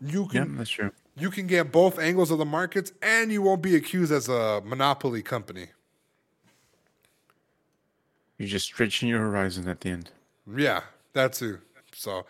You 0.00 0.28
Yeah, 0.32 0.44
can 0.44 0.56
that's 0.56 0.70
true. 0.70 0.92
you 1.16 1.30
can 1.30 1.46
get 1.46 1.70
both 1.72 1.98
angles 1.98 2.30
of 2.30 2.38
the 2.38 2.44
markets 2.44 2.92
and 3.02 3.30
you 3.32 3.42
won't 3.42 3.62
be 3.62 3.76
accused 3.76 4.12
as 4.12 4.28
a 4.28 4.62
monopoly 4.64 5.22
company. 5.22 5.68
You're 8.38 8.48
just 8.48 8.66
stretching 8.66 9.08
your 9.08 9.20
horizon 9.20 9.68
at 9.68 9.80
the 9.82 9.90
end. 9.90 10.10
Yeah, 10.56 10.80
that 11.12 11.34
too. 11.34 11.58
So, 11.92 12.24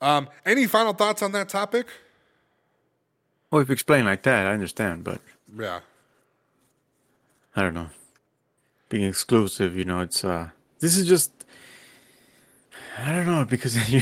um, 0.00 0.28
any 0.44 0.66
final 0.66 0.92
thoughts 0.92 1.22
on 1.22 1.32
that 1.32 1.48
topic? 1.48 1.86
Well, 3.50 3.62
if 3.62 3.68
you 3.68 3.72
explain 3.72 4.04
like 4.04 4.22
that, 4.24 4.46
I 4.46 4.52
understand, 4.52 5.02
but 5.04 5.20
Yeah. 5.56 5.80
I 7.56 7.62
don't 7.62 7.74
know. 7.74 7.88
Being 8.88 9.04
exclusive, 9.04 9.76
you 9.76 9.84
know, 9.84 10.00
it's 10.00 10.24
uh 10.24 10.50
this 10.80 10.96
is 10.96 11.06
just 11.06 11.32
I 12.98 13.12
don't 13.12 13.26
know 13.26 13.44
because 13.44 13.90
you, 13.92 14.00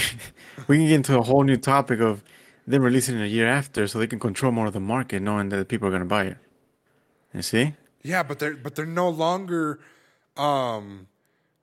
we 0.69 0.79
can 0.79 0.87
get 0.87 0.95
into 0.95 1.19
a 1.19 1.23
whole 1.23 1.43
new 1.43 1.57
topic 1.57 2.01
of 2.01 2.23
them 2.67 2.83
releasing 2.83 3.19
it 3.19 3.23
a 3.23 3.29
year 3.29 3.47
after 3.47 3.87
so 3.87 3.99
they 3.99 4.07
can 4.07 4.19
control 4.19 4.53
more 4.53 4.67
of 4.67 4.73
the 4.73 4.81
market 4.81 5.21
knowing 5.21 5.49
that 5.51 5.69
people 5.69 5.89
are 5.89 5.91
going 5.91 6.03
to 6.03 6.07
buy 6.07 6.25
it. 6.25 6.39
You 7.35 7.43
see? 7.43 7.75
Yeah, 8.03 8.23
but 8.23 8.39
they're 8.39 8.55
but 8.55 8.75
they're 8.75 8.87
no 8.87 9.09
longer 9.09 9.81
um 10.37 11.09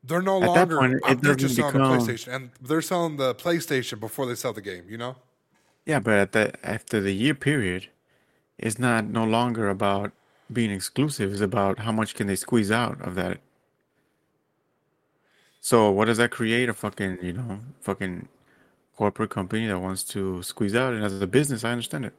they're 0.03 0.22
no 0.22 0.38
At 0.38 0.41
that 0.41 0.69
longer 0.69 0.77
point, 0.77 0.93
it 0.93 1.03
uh, 1.03 1.14
they're 1.22 1.35
just 1.35 1.57
doesn't 1.57 1.73
selling 1.73 1.99
the 1.99 2.11
PlayStation 2.11 2.34
and 2.34 2.49
they're 2.60 2.81
selling 2.81 3.18
the 3.18 3.35
PlayStation 3.35 3.99
before 3.99 4.26
they 4.26 4.35
sell 4.35 4.52
the 4.52 4.61
game, 4.61 4.85
you 4.89 4.98
know? 4.98 5.15
Yeah, 5.85 5.99
but 5.99 6.14
at 6.14 6.31
the 6.31 6.53
after 6.68 6.99
the 6.99 7.11
year 7.14 7.35
period, 7.35 7.89
it's 8.57 8.80
not 8.80 9.06
no 9.06 9.23
longer 9.23 9.69
about 9.69 10.11
being 10.53 10.72
exclusive. 10.72 11.32
is 11.32 11.41
about 11.41 11.80
how 11.80 11.91
much 11.91 12.15
can 12.15 12.28
they 12.28 12.36
squeeze 12.36 12.72
out 12.72 12.99
of 13.02 13.15
that. 13.15 13.40
So 15.60 15.91
what 15.91 16.06
does 16.06 16.18
that 16.18 16.32
create? 16.32 16.69
A 16.69 16.73
fucking 16.73 17.19
you 17.22 17.34
know 17.34 17.60
fucking 17.82 18.28
corporate 18.95 19.30
company 19.30 19.68
that 19.68 19.80
wants 19.80 20.03
to 20.06 20.41
squeeze 20.44 20.76
out, 20.76 20.94
and 20.94 21.03
as 21.03 21.22
a 21.22 21.28
business, 21.28 21.64
I 21.64 21.72
understand 21.72 22.06
it. 22.06 22.14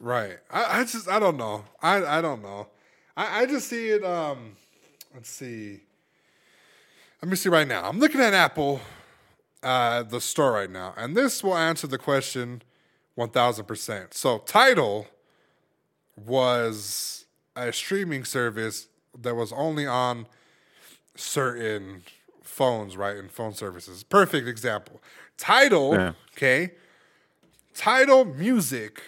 Right. 0.00 0.38
I, 0.50 0.80
I 0.80 0.84
just 0.84 1.08
I 1.08 1.18
don't 1.18 1.36
know. 1.36 1.64
I 1.82 2.18
I 2.18 2.20
don't 2.20 2.42
know. 2.42 2.68
I, 3.16 3.42
I 3.42 3.46
just 3.46 3.68
see 3.68 3.90
it 3.90 4.04
um 4.04 4.56
let's 5.14 5.30
see. 5.30 5.80
Let 7.22 7.30
me 7.30 7.36
see 7.36 7.48
right 7.48 7.68
now. 7.68 7.88
I'm 7.88 7.98
looking 7.98 8.20
at 8.20 8.34
Apple 8.34 8.80
uh, 9.64 10.02
the 10.02 10.20
store 10.20 10.52
right 10.52 10.70
now, 10.70 10.92
and 10.96 11.16
this 11.16 11.42
will 11.42 11.56
answer 11.56 11.86
the 11.86 11.98
question 11.98 12.62
one 13.14 13.30
thousand 13.30 13.64
percent. 13.64 14.14
So, 14.14 14.38
Tidal 14.38 15.06
was 16.16 17.24
a 17.56 17.72
streaming 17.72 18.24
service 18.24 18.88
that 19.20 19.34
was 19.34 19.52
only 19.52 19.86
on 19.86 20.26
certain 21.16 22.02
phones, 22.42 22.96
right? 22.96 23.16
And 23.16 23.30
phone 23.30 23.54
services. 23.54 24.02
Perfect 24.02 24.48
example. 24.48 25.00
Tidal, 25.36 25.94
Yeah. 25.94 26.12
okay. 26.36 26.72
Tidal 27.74 28.24
Music 28.24 29.02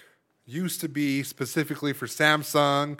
used 0.44 0.80
to 0.80 0.88
be 0.88 1.22
specifically 1.22 1.92
for 1.92 2.06
Samsung, 2.06 2.98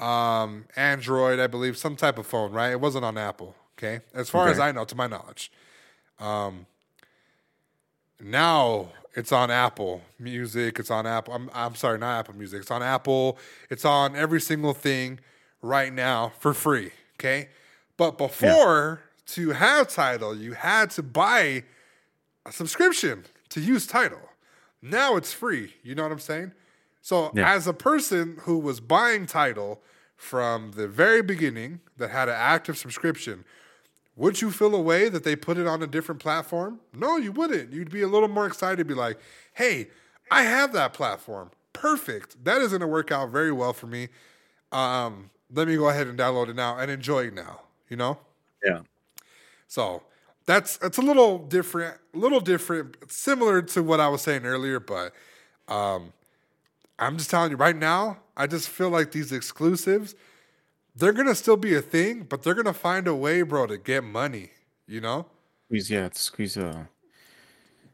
um, 0.00 0.66
Android, 0.76 1.38
I 1.40 1.46
believe, 1.46 1.76
some 1.76 1.96
type 1.96 2.18
of 2.18 2.26
phone, 2.26 2.52
right? 2.52 2.70
It 2.72 2.80
wasn't 2.80 3.04
on 3.04 3.16
Apple, 3.18 3.54
okay? 3.78 4.00
As 4.14 4.28
far 4.30 4.48
as 4.48 4.58
I 4.58 4.72
know, 4.72 4.84
to 4.84 4.94
my 4.94 5.06
knowledge. 5.06 5.50
Um, 6.18 6.66
now 8.20 8.88
it's 9.16 9.32
on 9.32 9.50
Apple 9.50 10.02
Music. 10.20 10.78
It's 10.78 10.90
on 10.90 11.06
Apple. 11.06 11.34
I'm, 11.34 11.50
I'm 11.52 11.74
sorry, 11.74 11.98
not 11.98 12.20
Apple 12.20 12.34
Music. 12.36 12.60
It's 12.60 12.70
on 12.70 12.82
Apple. 12.82 13.38
It's 13.70 13.84
on 13.84 14.14
every 14.14 14.40
single 14.40 14.74
thing 14.74 15.18
right 15.62 15.92
now 15.92 16.32
for 16.38 16.52
free. 16.54 16.92
Okay. 17.14 17.48
But 17.96 18.18
before 18.18 19.00
to 19.28 19.50
have 19.50 19.88
Tidal, 19.88 20.36
you 20.36 20.52
had 20.52 20.90
to 20.90 21.02
buy 21.02 21.64
a 22.44 22.52
subscription 22.52 23.24
to 23.48 23.60
use 23.60 23.86
Tidal. 23.86 24.20
Now 24.82 25.16
it's 25.16 25.32
free. 25.32 25.74
You 25.82 25.94
know 25.94 26.02
what 26.04 26.12
I'm 26.12 26.18
saying? 26.20 26.52
So 27.00 27.30
Yeah. 27.34 27.52
as 27.52 27.66
a 27.66 27.72
person 27.72 28.36
who 28.42 28.58
was 28.58 28.80
buying 28.80 29.26
Tidal 29.26 29.82
from 30.16 30.72
the 30.72 30.86
very 30.88 31.22
beginning 31.22 31.80
that 31.96 32.10
had 32.10 32.28
an 32.28 32.36
active 32.36 32.76
subscription, 32.78 33.44
would 34.16 34.40
you 34.40 34.50
feel 34.50 34.74
a 34.74 34.80
way 34.80 35.08
that 35.08 35.24
they 35.24 35.36
put 35.36 35.58
it 35.58 35.66
on 35.66 35.82
a 35.82 35.86
different 35.86 36.20
platform? 36.20 36.80
No, 36.94 37.16
you 37.16 37.32
wouldn't. 37.32 37.72
You'd 37.72 37.90
be 37.90 38.02
a 38.02 38.08
little 38.08 38.28
more 38.28 38.46
excited 38.46 38.78
to 38.78 38.84
be 38.84 38.94
like, 38.94 39.18
hey, 39.52 39.88
I 40.30 40.42
have 40.42 40.72
that 40.72 40.94
platform. 40.94 41.50
Perfect. 41.72 42.42
That 42.44 42.62
is 42.62 42.70
going 42.70 42.80
to 42.80 42.86
work 42.86 43.12
out 43.12 43.30
very 43.30 43.52
well 43.52 43.74
for 43.74 43.86
me. 43.86 44.08
Um, 44.72 45.30
let 45.52 45.68
me 45.68 45.76
go 45.76 45.88
ahead 45.90 46.06
and 46.06 46.18
download 46.18 46.48
it 46.48 46.56
now 46.56 46.78
and 46.78 46.90
enjoy 46.90 47.26
it 47.26 47.34
now, 47.34 47.60
you 47.88 47.96
know? 47.96 48.18
Yeah. 48.64 48.80
So 49.68 50.02
that's 50.46 50.78
it's 50.82 50.98
a 50.98 51.02
little 51.02 51.38
different, 51.38 51.96
a 52.14 52.18
little 52.18 52.40
different, 52.40 52.96
similar 53.08 53.62
to 53.62 53.82
what 53.82 54.00
I 54.00 54.08
was 54.08 54.22
saying 54.22 54.46
earlier, 54.46 54.80
but 54.80 55.12
um, 55.68 56.12
I'm 56.98 57.18
just 57.18 57.30
telling 57.30 57.50
you 57.50 57.56
right 57.56 57.76
now, 57.76 58.18
I 58.36 58.46
just 58.46 58.68
feel 58.68 58.88
like 58.88 59.12
these 59.12 59.32
exclusives, 59.32 60.14
they're 60.96 61.12
gonna 61.12 61.34
still 61.34 61.56
be 61.56 61.74
a 61.74 61.82
thing, 61.82 62.22
but 62.28 62.42
they're 62.42 62.54
gonna 62.54 62.72
find 62.72 63.06
a 63.06 63.14
way, 63.14 63.42
bro, 63.42 63.66
to 63.66 63.76
get 63.78 64.02
money. 64.04 64.50
You 64.86 65.00
know, 65.00 65.26
Squeeze, 65.66 65.90
yeah, 65.90 66.08
to 66.08 66.18
squeeze 66.18 66.56
uh, 66.56 66.84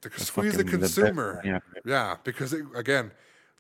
to 0.03 0.09
the 0.09 0.21
squeeze 0.21 0.57
the 0.57 0.65
the 0.65 0.71
consumer. 0.71 1.41
of 1.41 1.47
it. 1.47 1.63
Yeah, 1.85 2.17
because 2.23 2.53
it, 2.53 2.65
again, 2.75 3.13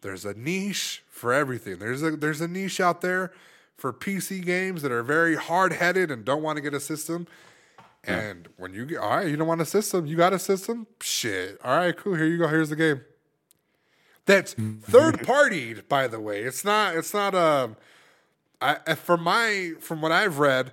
there's 0.02 0.24
a 0.24 0.34
niche 0.34 1.02
for 1.08 1.32
everything. 1.32 1.78
There's 1.78 2.02
a 2.02 2.10
there's 2.12 2.40
a 2.40 2.48
niche 2.48 2.80
out 2.80 3.00
there 3.00 3.32
for 3.76 3.92
PC 3.92 4.44
games 4.44 4.82
that 4.82 4.92
are 4.92 5.02
very 5.02 5.34
hard 5.34 5.72
headed 5.72 6.10
and 6.10 6.24
don't 6.24 6.42
want 6.42 6.56
to 6.56 6.62
get 6.62 6.74
a 6.74 6.80
system. 6.80 7.26
And 8.04 8.48
when 8.56 8.74
you 8.74 8.84
get 8.84 8.98
all 8.98 9.16
right, 9.16 9.28
you 9.28 9.36
don't 9.36 9.46
want 9.46 9.60
a 9.60 9.66
system, 9.66 10.06
you 10.06 10.16
got 10.16 10.32
a 10.32 10.38
system? 10.38 10.88
Shit. 11.00 11.58
All 11.64 11.76
right, 11.76 11.96
cool. 11.96 12.16
Here 12.16 12.26
you 12.26 12.36
go. 12.36 12.48
Here's 12.48 12.68
the 12.68 12.76
game. 12.76 13.00
That's 14.26 14.54
third 14.54 15.20
partied, 15.20 15.88
by 15.88 16.06
the 16.06 16.20
way. 16.20 16.42
It's 16.42 16.64
not 16.64 16.96
it's 16.96 17.14
not 17.14 17.34
um 17.34 17.76
I 18.62 18.94
from 18.94 19.22
my 19.22 19.72
from 19.80 20.00
what 20.00 20.12
I've 20.12 20.38
read, 20.38 20.72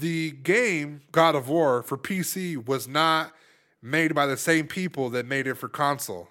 the 0.00 0.32
game 0.32 1.02
God 1.12 1.34
of 1.34 1.48
War 1.48 1.82
for 1.82 1.96
PC 1.96 2.66
was 2.66 2.86
not 2.86 3.32
made 3.82 4.14
by 4.14 4.26
the 4.26 4.36
same 4.36 4.66
people 4.66 5.08
that 5.10 5.26
made 5.26 5.46
it 5.46 5.54
for 5.54 5.68
console. 5.68 6.28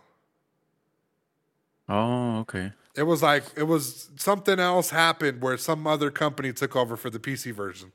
Oh, 1.88 2.40
okay. 2.40 2.74
It 2.96 3.04
was 3.04 3.24
like 3.24 3.44
it 3.56 3.64
was 3.64 4.10
something 4.18 4.60
else 4.60 4.90
happened 4.90 5.42
where 5.42 5.58
some 5.58 5.88
other 5.88 6.12
company 6.12 6.54
took 6.54 6.76
over 6.76 6.96
for 6.98 7.10
the 7.10 7.20
PC 7.20 7.54
version. 7.54 7.92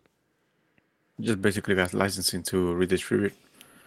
Just 1.21 1.41
basically 1.41 1.75
got 1.77 1.95
licensing 1.95 2.43
to 2.45 2.73
redistribute, 2.75 3.35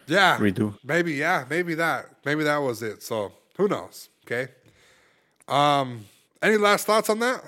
Yeah, 0.05 0.37
redo. 0.37 0.77
maybe 0.83 1.13
yeah, 1.13 1.43
maybe 1.49 1.75
that, 1.75 2.05
maybe 2.23 2.43
that 2.45 2.57
was 2.57 2.81
it. 2.81 3.03
So 3.03 3.33
who 3.57 3.67
knows? 3.67 4.07
Okay. 4.25 4.47
Um, 5.47 6.05
any 6.41 6.55
last 6.55 6.85
thoughts 6.85 7.09
on 7.09 7.19
that? 7.19 7.43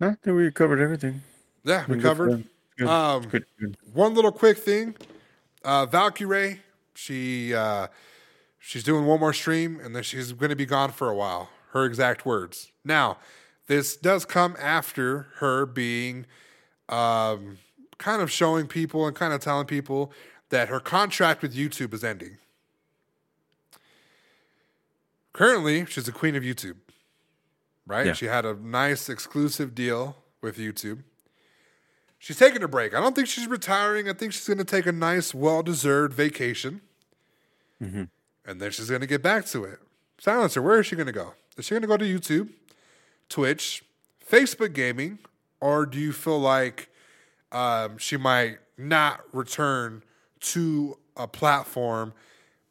I 0.00 0.14
think 0.22 0.36
we 0.36 0.50
covered 0.50 0.80
everything. 0.80 1.22
Yeah, 1.64 1.84
we 1.88 2.00
covered. 2.00 2.44
Good, 2.76 2.88
Um, 2.88 3.22
good, 3.22 3.44
good. 3.58 3.76
One 3.92 4.14
little 4.14 4.32
quick 4.32 4.58
thing. 4.58 4.96
Uh, 5.64 5.86
Valkyrae, 5.86 6.58
she 6.94 7.54
uh, 7.54 7.86
she's 8.58 8.82
doing 8.82 9.06
one 9.06 9.20
more 9.20 9.32
stream 9.32 9.80
and 9.82 9.94
then 9.94 10.02
she's 10.02 10.32
going 10.32 10.50
to 10.50 10.56
be 10.56 10.66
gone 10.66 10.90
for 10.90 11.08
a 11.08 11.14
while. 11.14 11.50
Her 11.72 11.84
exact 11.84 12.26
words. 12.26 12.70
Now, 12.84 13.18
this 13.66 13.96
does 13.96 14.24
come 14.24 14.56
after 14.60 15.28
her 15.36 15.66
being 15.66 16.26
um, 16.88 17.58
kind 17.98 18.20
of 18.20 18.30
showing 18.30 18.66
people 18.66 19.06
and 19.06 19.16
kind 19.16 19.32
of 19.32 19.40
telling 19.40 19.66
people 19.66 20.12
that 20.50 20.68
her 20.68 20.80
contract 20.80 21.42
with 21.42 21.54
YouTube 21.54 21.94
is 21.94 22.04
ending. 22.04 22.36
Currently, 25.32 25.86
she's 25.86 26.04
the 26.04 26.12
queen 26.12 26.36
of 26.36 26.42
YouTube, 26.44 26.76
right? 27.86 28.06
Yeah. 28.06 28.12
She 28.12 28.26
had 28.26 28.44
a 28.44 28.54
nice 28.54 29.08
exclusive 29.08 29.74
deal 29.74 30.16
with 30.40 30.58
YouTube. 30.58 31.02
She's 32.18 32.38
taking 32.38 32.62
a 32.62 32.68
break. 32.68 32.94
I 32.94 33.00
don't 33.00 33.14
think 33.14 33.28
she's 33.28 33.46
retiring. 33.46 34.08
I 34.08 34.14
think 34.14 34.32
she's 34.32 34.46
going 34.46 34.58
to 34.58 34.64
take 34.64 34.86
a 34.86 34.92
nice, 34.92 35.34
well 35.34 35.62
deserved 35.62 36.14
vacation. 36.14 36.80
And 38.46 38.60
then 38.60 38.70
she's 38.70 38.88
going 38.88 39.02
to 39.02 39.06
get 39.06 39.22
back 39.22 39.44
to 39.46 39.64
it. 39.64 39.78
Silencer, 40.18 40.62
where 40.62 40.80
is 40.80 40.86
she 40.86 40.96
going 40.96 41.06
to 41.06 41.12
go? 41.12 41.34
Is 41.56 41.66
she 41.66 41.70
going 41.72 41.82
to 41.82 41.88
go 41.88 41.96
to 41.96 42.04
YouTube, 42.04 42.50
Twitch, 43.28 43.84
Facebook 44.26 44.72
gaming, 44.72 45.18
or 45.60 45.84
do 45.86 45.98
you 45.98 46.12
feel 46.12 46.38
like 46.38 46.88
um, 47.52 47.98
she 47.98 48.16
might 48.16 48.58
not 48.78 49.20
return 49.32 50.02
to 50.40 50.98
a 51.16 51.28
platform 51.28 52.12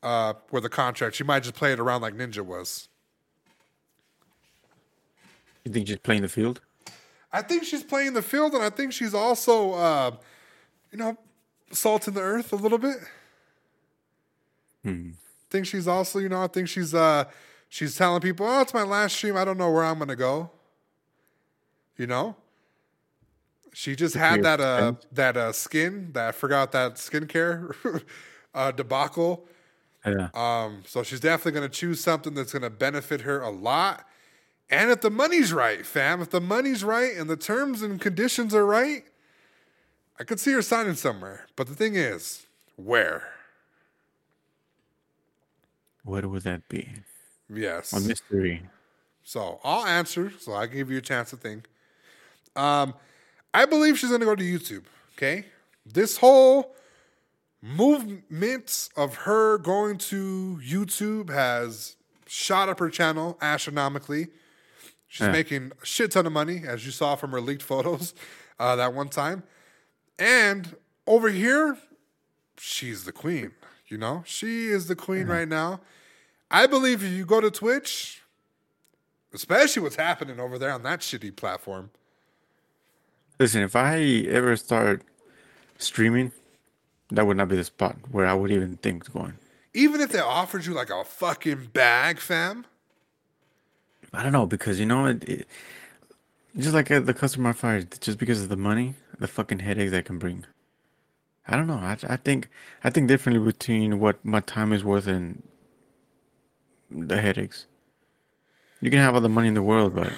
uh, 0.02 0.34
where 0.50 0.62
the 0.62 0.70
contract, 0.70 1.16
she 1.16 1.24
might 1.24 1.44
just 1.44 1.56
play 1.56 1.72
it 1.74 1.80
around 1.80 2.02
like 2.02 2.16
Ninja 2.16 2.42
was? 2.44 2.88
You 5.66 5.72
think 5.72 5.88
she's 5.88 5.98
playing 5.98 6.22
the 6.22 6.30
field? 6.30 6.62
I 7.32 7.42
think 7.42 7.64
she's 7.64 7.84
playing 7.84 8.14
the 8.14 8.22
field, 8.22 8.54
and 8.54 8.64
I 8.64 8.70
think 8.70 8.94
she's 8.94 9.14
also, 9.14 9.74
uh, 9.74 10.12
you 10.92 10.98
know, 10.98 11.18
salt 11.72 12.08
in 12.08 12.14
the 12.14 12.22
earth 12.22 12.54
a 12.54 12.56
little 12.56 12.78
bit. 12.78 12.98
Hmm. 14.84 15.12
think 15.50 15.66
she's 15.66 15.88
also, 15.88 16.20
you 16.20 16.30
know, 16.30 16.44
I 16.44 16.48
think 16.48 16.68
she's 16.68 16.94
uh, 16.94 17.26
she's 17.70 17.96
telling 17.96 18.22
people, 18.22 18.46
"Oh, 18.46 18.62
it's 18.62 18.74
my 18.74 18.84
last 18.84 19.16
stream. 19.16 19.38
I 19.38 19.46
don't 19.46 19.58
know 19.58 19.72
where 19.72 19.84
I'm 19.84 19.98
gonna 19.98 20.16
go." 20.16 20.52
You 21.98 22.08
know, 22.08 22.36
she 23.74 23.96
just 23.96 24.16
had 24.16 24.44
that 24.44 24.60
uh, 24.60 24.94
that 25.12 25.38
uh, 25.38 25.52
skin 25.52 26.12
that 26.14 26.30
I 26.30 26.32
forgot 26.32 26.72
that 26.74 26.96
skincare 26.96 27.74
uh, 28.54 28.72
debacle. 28.72 29.48
Yeah. 30.06 30.30
Um, 30.34 30.84
so 30.86 31.02
she's 31.02 31.20
definitely 31.20 31.54
going 31.54 31.70
to 31.70 31.74
choose 31.74 32.02
something 32.02 32.34
that's 32.34 32.52
going 32.52 32.64
to 32.64 32.70
benefit 32.70 33.22
her 33.22 33.42
a 33.42 33.50
lot. 33.50 34.06
And 34.70 34.90
if 34.90 35.02
the 35.02 35.12
money's 35.12 35.54
right, 35.54 35.86
fam, 35.86 36.22
if 36.22 36.30
the 36.30 36.42
money's 36.42 36.84
right 36.84 37.16
and 37.16 37.30
the 37.30 37.38
terms 37.38 37.82
and 37.82 38.02
conditions 38.02 38.56
are 38.56 38.66
right, 38.66 39.04
I 40.20 40.24
could 40.24 40.40
see 40.40 40.52
her 40.54 40.62
signing 40.62 40.96
somewhere. 40.96 41.48
But 41.56 41.68
the 41.68 41.76
thing 41.76 41.96
is, 41.96 42.46
where? 42.76 43.30
What 46.04 46.26
would 46.26 46.44
that 46.44 46.68
be? 46.70 46.90
Yes. 47.50 47.94
A 47.94 48.00
mystery. 48.00 48.64
So 49.24 49.60
I'll 49.64 49.86
answer. 49.86 50.34
So 50.40 50.54
I 50.54 50.66
give 50.66 50.92
you 50.92 50.98
a 50.98 51.02
chance 51.02 51.30
to 51.32 51.38
think. 51.38 51.68
Um, 52.56 52.94
I 53.54 53.66
believe 53.66 53.98
she's 53.98 54.10
going 54.10 54.22
to 54.22 54.26
go 54.26 54.36
to 54.36 54.44
YouTube. 54.44 54.84
Okay. 55.18 55.46
This 55.86 56.18
whole 56.18 56.76
movement 57.62 58.90
of 58.98 59.16
her 59.16 59.58
going 59.58 59.98
to 59.98 60.60
YouTube 60.64 61.30
has 61.30 61.96
shot 62.26 62.70
up 62.70 62.80
her 62.80 62.90
channel 62.90 63.38
astronomically. 63.42 64.28
She's 65.14 65.28
Yeah. 65.28 65.32
making 65.32 65.72
a 65.80 65.86
shit 65.86 66.10
ton 66.10 66.26
of 66.26 66.34
money, 66.34 66.64
as 66.68 66.88
you 66.88 66.92
saw 66.92 67.16
from 67.16 67.34
her 67.34 67.40
leaked 67.40 67.62
photos 67.62 68.16
uh, 68.60 68.76
that 68.78 68.96
one 68.96 69.10
time. 69.10 69.44
And 70.18 70.76
over 71.06 71.30
here, 71.30 71.78
she's 72.58 73.04
the 73.04 73.12
queen. 73.12 73.52
You 73.86 74.00
know, 74.00 74.24
she 74.26 74.70
is 74.70 74.88
the 74.88 74.96
queen 74.96 75.28
right 75.28 75.48
now. 75.48 75.82
I 76.50 76.66
believe 76.66 77.04
if 77.04 77.12
you 77.12 77.26
go 77.28 77.40
to 77.42 77.52
Twitch, 77.52 78.24
especially 79.36 79.84
what's 79.84 79.98
happening 79.98 80.40
over 80.40 80.58
there 80.58 80.72
on 80.72 80.82
that 80.82 81.02
shitty 81.02 81.36
platform. 81.36 81.92
Listen, 83.40 83.62
if 83.62 83.76
I 83.76 84.00
ever 84.30 84.56
start 84.56 85.04
streaming, 85.78 86.32
that 87.12 87.28
would 87.28 87.38
not 87.38 87.50
be 87.50 87.56
the 87.58 87.66
spot 87.66 87.98
where 88.10 88.26
I 88.26 88.34
would 88.34 88.50
even 88.50 88.78
think 88.78 89.14
going. 89.14 89.38
Even 89.76 90.02
if 90.02 90.12
they 90.12 90.20
offered 90.20 90.66
you 90.66 90.74
like 90.74 90.90
a 90.90 91.04
fucking 91.04 91.68
bag, 91.68 92.18
fam. 92.18 92.66
I 94.14 94.24
don't 94.24 94.32
know 94.32 94.46
because 94.46 94.80
you 94.80 94.86
know 94.86 95.06
it, 95.08 95.24
it 95.28 95.48
just 96.58 96.74
like 96.74 96.92
uh, 96.92 97.00
the 97.00 97.14
customer 97.14 97.54
fired 97.54 98.00
just 98.00 98.18
because 98.18 98.42
of 98.44 98.50
the 98.50 98.56
money, 98.58 98.96
the 99.20 99.28
fucking 99.28 99.60
headache 99.60 99.92
that 99.92 100.06
can 100.06 100.20
bring. 100.20 100.46
I 101.48 101.56
don't 101.56 101.68
know. 101.68 101.76
I 101.76 101.98
I 102.08 102.18
think 102.18 102.50
I 102.84 102.90
think 102.90 103.08
differently 103.08 103.44
between 103.44 104.00
what 104.00 104.24
my 104.24 104.40
time 104.40 104.72
is 104.72 104.84
worth 104.84 105.08
and 105.08 105.44
the 106.92 107.20
headaches. 107.22 107.66
You 108.82 108.90
can 108.90 109.00
have 109.00 109.16
all 109.16 109.22
the 109.22 109.30
money 109.30 109.48
in 109.48 109.54
the 109.54 109.64
world, 109.64 109.96
but 109.96 110.12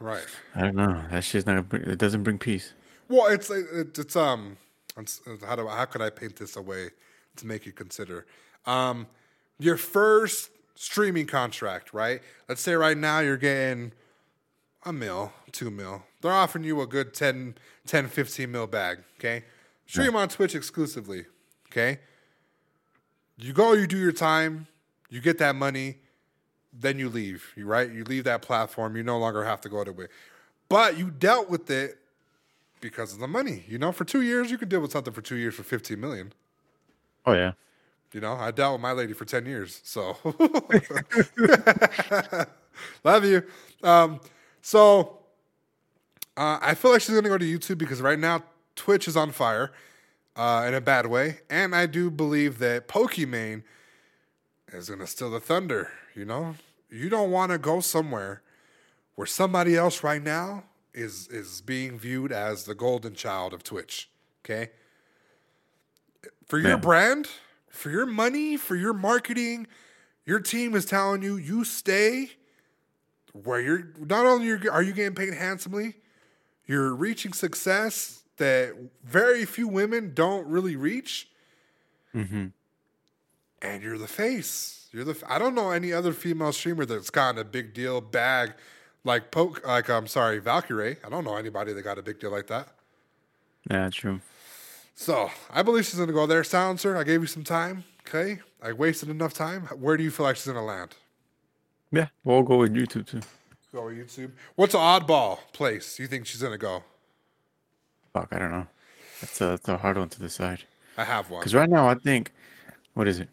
Right. 0.00 0.26
I 0.54 0.62
don't 0.62 0.76
know. 0.76 1.04
That 1.10 1.22
shit's 1.24 1.46
not. 1.46 1.72
It 1.74 1.98
doesn't 1.98 2.22
bring 2.22 2.38
peace. 2.38 2.72
Well, 3.08 3.26
it's 3.26 3.50
it's, 3.50 3.98
it's 3.98 4.16
um, 4.16 4.56
it's, 4.96 5.20
how 5.46 5.56
do 5.56 5.68
how 5.68 5.84
could 5.84 6.00
I 6.00 6.08
paint 6.08 6.36
this 6.36 6.56
away 6.56 6.90
to 7.36 7.46
make 7.46 7.66
you 7.66 7.72
consider? 7.72 8.26
Um, 8.64 9.06
your 9.58 9.76
first 9.76 10.50
streaming 10.80 11.26
contract, 11.26 11.92
right? 11.92 12.22
Let's 12.48 12.62
say 12.62 12.72
right 12.72 12.96
now 12.96 13.18
you're 13.18 13.36
getting 13.36 13.92
a 14.86 14.92
mil, 14.94 15.30
two 15.52 15.70
mil. 15.70 16.04
They're 16.22 16.32
offering 16.32 16.64
you 16.64 16.80
a 16.80 16.86
good 16.86 17.12
10, 17.12 17.56
10 17.86 18.08
15 18.08 18.50
mil 18.50 18.66
bag. 18.66 19.00
Okay, 19.18 19.44
stream 19.86 20.16
on 20.16 20.28
Twitch 20.30 20.54
exclusively. 20.54 21.26
Okay, 21.70 21.98
you 23.36 23.52
go, 23.52 23.74
you 23.74 23.86
do 23.86 23.98
your 23.98 24.12
time, 24.12 24.68
you 25.10 25.20
get 25.20 25.36
that 25.38 25.54
money, 25.54 25.98
then 26.72 26.98
you 26.98 27.10
leave. 27.10 27.52
You 27.56 27.66
right, 27.66 27.90
you 27.90 28.02
leave 28.04 28.24
that 28.24 28.40
platform. 28.40 28.96
You 28.96 29.02
no 29.02 29.18
longer 29.18 29.44
have 29.44 29.60
to 29.62 29.68
go 29.68 29.84
to 29.84 30.00
it, 30.00 30.10
but 30.70 30.96
you 30.96 31.10
dealt 31.10 31.50
with 31.50 31.70
it 31.70 31.98
because 32.80 33.12
of 33.12 33.18
the 33.18 33.28
money. 33.28 33.64
You 33.68 33.78
know, 33.78 33.92
for 33.92 34.06
two 34.06 34.22
years, 34.22 34.50
you 34.50 34.56
could 34.56 34.70
deal 34.70 34.80
with 34.80 34.92
something 34.92 35.12
for 35.12 35.20
two 35.20 35.36
years 35.36 35.54
for 35.54 35.62
15 35.62 36.00
million. 36.00 36.32
Oh 37.26 37.34
yeah. 37.34 37.52
You 38.12 38.20
know, 38.20 38.32
I 38.34 38.50
dealt 38.50 38.74
with 38.74 38.82
my 38.82 38.92
lady 38.92 39.12
for 39.12 39.24
10 39.24 39.46
years. 39.46 39.80
So, 39.84 40.16
love 43.04 43.24
you. 43.24 43.42
Um, 43.82 44.20
so, 44.62 45.18
uh, 46.36 46.58
I 46.60 46.74
feel 46.74 46.92
like 46.92 47.00
she's 47.02 47.10
going 47.10 47.24
to 47.24 47.28
go 47.30 47.38
to 47.38 47.44
YouTube 47.44 47.78
because 47.78 48.00
right 48.00 48.18
now, 48.18 48.42
Twitch 48.76 49.08
is 49.08 49.16
on 49.16 49.30
fire 49.30 49.72
uh, 50.36 50.64
in 50.66 50.74
a 50.74 50.80
bad 50.80 51.06
way. 51.06 51.40
And 51.50 51.74
I 51.74 51.86
do 51.86 52.10
believe 52.10 52.58
that 52.58 52.88
Pokimane 52.88 53.62
is 54.72 54.88
going 54.88 55.00
to 55.00 55.06
steal 55.06 55.30
the 55.30 55.40
thunder. 55.40 55.90
You 56.14 56.24
know, 56.24 56.56
you 56.90 57.08
don't 57.08 57.30
want 57.30 57.52
to 57.52 57.58
go 57.58 57.80
somewhere 57.80 58.42
where 59.14 59.26
somebody 59.26 59.76
else 59.76 60.02
right 60.02 60.22
now 60.22 60.64
is 60.94 61.28
is 61.28 61.60
being 61.60 61.98
viewed 61.98 62.32
as 62.32 62.64
the 62.64 62.74
golden 62.74 63.14
child 63.14 63.52
of 63.52 63.62
Twitch. 63.62 64.08
Okay, 64.44 64.70
for 66.46 66.58
your 66.58 66.70
Yeah. 66.70 66.76
brand, 66.76 67.28
for 67.70 67.90
your 67.90 68.06
money, 68.06 68.56
for 68.56 68.76
your 68.76 68.92
marketing, 68.92 69.66
your 70.26 70.40
team 70.40 70.74
is 70.74 70.84
telling 70.84 71.22
you 71.22 71.36
you 71.36 71.64
stay 71.64 72.30
where 73.32 73.60
you're. 73.60 73.88
Not 73.98 74.26
only 74.26 74.68
are 74.68 74.82
you 74.82 74.92
getting 74.92 75.14
paid 75.14 75.34
handsomely, 75.34 75.94
you're 76.66 76.94
reaching 76.94 77.32
success 77.32 78.22
that 78.36 78.74
very 79.04 79.44
few 79.44 79.66
women 79.68 80.12
don't 80.14 80.46
really 80.46 80.76
reach, 80.76 81.28
Mm-hmm. 82.14 82.46
and 83.62 83.82
you're 83.82 83.98
the 83.98 84.08
face. 84.08 84.88
You're 84.92 85.04
the. 85.04 85.16
I 85.28 85.38
don't 85.38 85.54
know 85.54 85.70
any 85.70 85.92
other 85.92 86.12
female 86.12 86.52
streamer 86.52 86.84
that's 86.84 87.10
gotten 87.10 87.40
a 87.40 87.44
big 87.44 87.72
deal 87.72 88.00
bag 88.00 88.54
like 89.04 89.30
poke. 89.30 89.64
Like 89.66 89.88
I'm 89.88 90.08
sorry, 90.08 90.40
Valkyrae. 90.40 90.96
I 91.04 91.08
don't 91.08 91.24
know 91.24 91.36
anybody 91.36 91.72
that 91.72 91.82
got 91.82 91.98
a 91.98 92.02
big 92.02 92.18
deal 92.18 92.30
like 92.32 92.48
that. 92.48 92.68
Yeah, 93.70 93.88
true. 93.90 94.20
So 95.00 95.30
I 95.50 95.62
believe 95.62 95.86
she's 95.86 95.98
gonna 95.98 96.12
go 96.12 96.26
there. 96.26 96.44
Silencer, 96.44 96.94
I 96.94 97.04
gave 97.04 97.22
you 97.22 97.26
some 97.26 97.42
time. 97.42 97.84
Okay, 98.06 98.40
I 98.62 98.74
wasted 98.74 99.08
enough 99.08 99.32
time. 99.32 99.62
Where 99.78 99.96
do 99.96 100.04
you 100.04 100.10
feel 100.10 100.26
like 100.26 100.36
she's 100.36 100.46
gonna 100.46 100.62
land? 100.62 100.94
Yeah, 101.90 102.08
we'll 102.22 102.42
go 102.42 102.58
with 102.58 102.74
YouTube 102.74 103.06
too. 103.06 103.22
Go 103.72 103.86
with 103.86 103.96
YouTube. 103.96 104.32
What's 104.56 104.74
an 104.74 104.80
oddball 104.80 105.38
place 105.54 105.98
you 105.98 106.06
think 106.06 106.26
she's 106.26 106.42
gonna 106.42 106.58
go? 106.58 106.84
Fuck, 108.12 108.28
I 108.30 108.38
don't 108.38 108.50
know. 108.50 108.66
That's 109.22 109.40
a, 109.40 109.44
that's 109.46 109.68
a 109.70 109.78
hard 109.78 109.96
one 109.96 110.10
to 110.10 110.18
decide. 110.18 110.64
I 110.98 111.04
have 111.04 111.30
one. 111.30 111.40
Because 111.40 111.54
right 111.54 111.70
now 111.70 111.88
I 111.88 111.94
think, 111.94 112.34
what 112.92 113.08
is 113.08 113.20
it? 113.20 113.30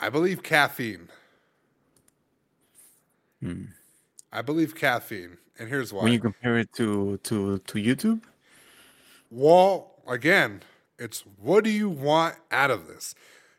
I 0.00 0.08
believe 0.08 0.42
caffeine. 0.42 1.10
Hmm. 3.42 3.64
I 4.32 4.40
believe 4.40 4.74
caffeine, 4.74 5.36
and 5.58 5.68
here's 5.68 5.92
why. 5.92 6.04
When 6.04 6.14
you 6.14 6.20
compare 6.20 6.56
it 6.56 6.72
to 6.76 7.18
to 7.24 7.58
to 7.58 7.74
YouTube, 7.74 8.22
Well, 9.30 9.91
again, 10.06 10.62
it's 10.98 11.24
what 11.40 11.64
do 11.64 11.70
you 11.70 11.88
want 11.88 12.36
out 12.50 12.70
of 12.70 12.86
this? 12.86 13.14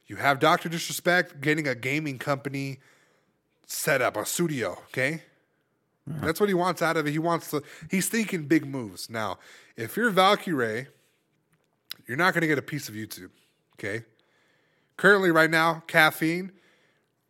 You 0.08 0.18
have 0.18 0.40
Dr. 0.40 0.70
Disrespect 0.70 1.42
getting 1.42 1.68
a 1.68 1.76
gaming 1.76 2.20
company 2.20 2.80
set 3.66 4.02
up, 4.02 4.18
a 4.18 4.26
studio, 4.26 4.78
okay? 4.86 5.24
That's 6.06 6.40
what 6.40 6.50
he 6.50 6.54
wants 6.54 6.82
out 6.82 6.98
of 6.98 7.08
it. 7.08 7.12
He 7.12 7.20
wants 7.20 7.50
to, 7.52 7.64
he's 7.90 8.10
thinking 8.10 8.44
big 8.46 8.66
moves. 8.66 9.10
Now, 9.10 9.40
if 9.78 9.96
you're 9.96 10.12
Valkyrae, 10.12 10.88
you're 12.08 12.18
not 12.18 12.34
going 12.34 12.42
to 12.42 12.48
get 12.48 12.58
a 12.58 12.64
piece 12.64 12.90
of 12.90 12.96
YouTube, 12.96 13.30
okay? 13.76 14.04
Currently, 14.98 15.32
right 15.32 15.50
now, 15.50 15.84
caffeine, 15.88 16.52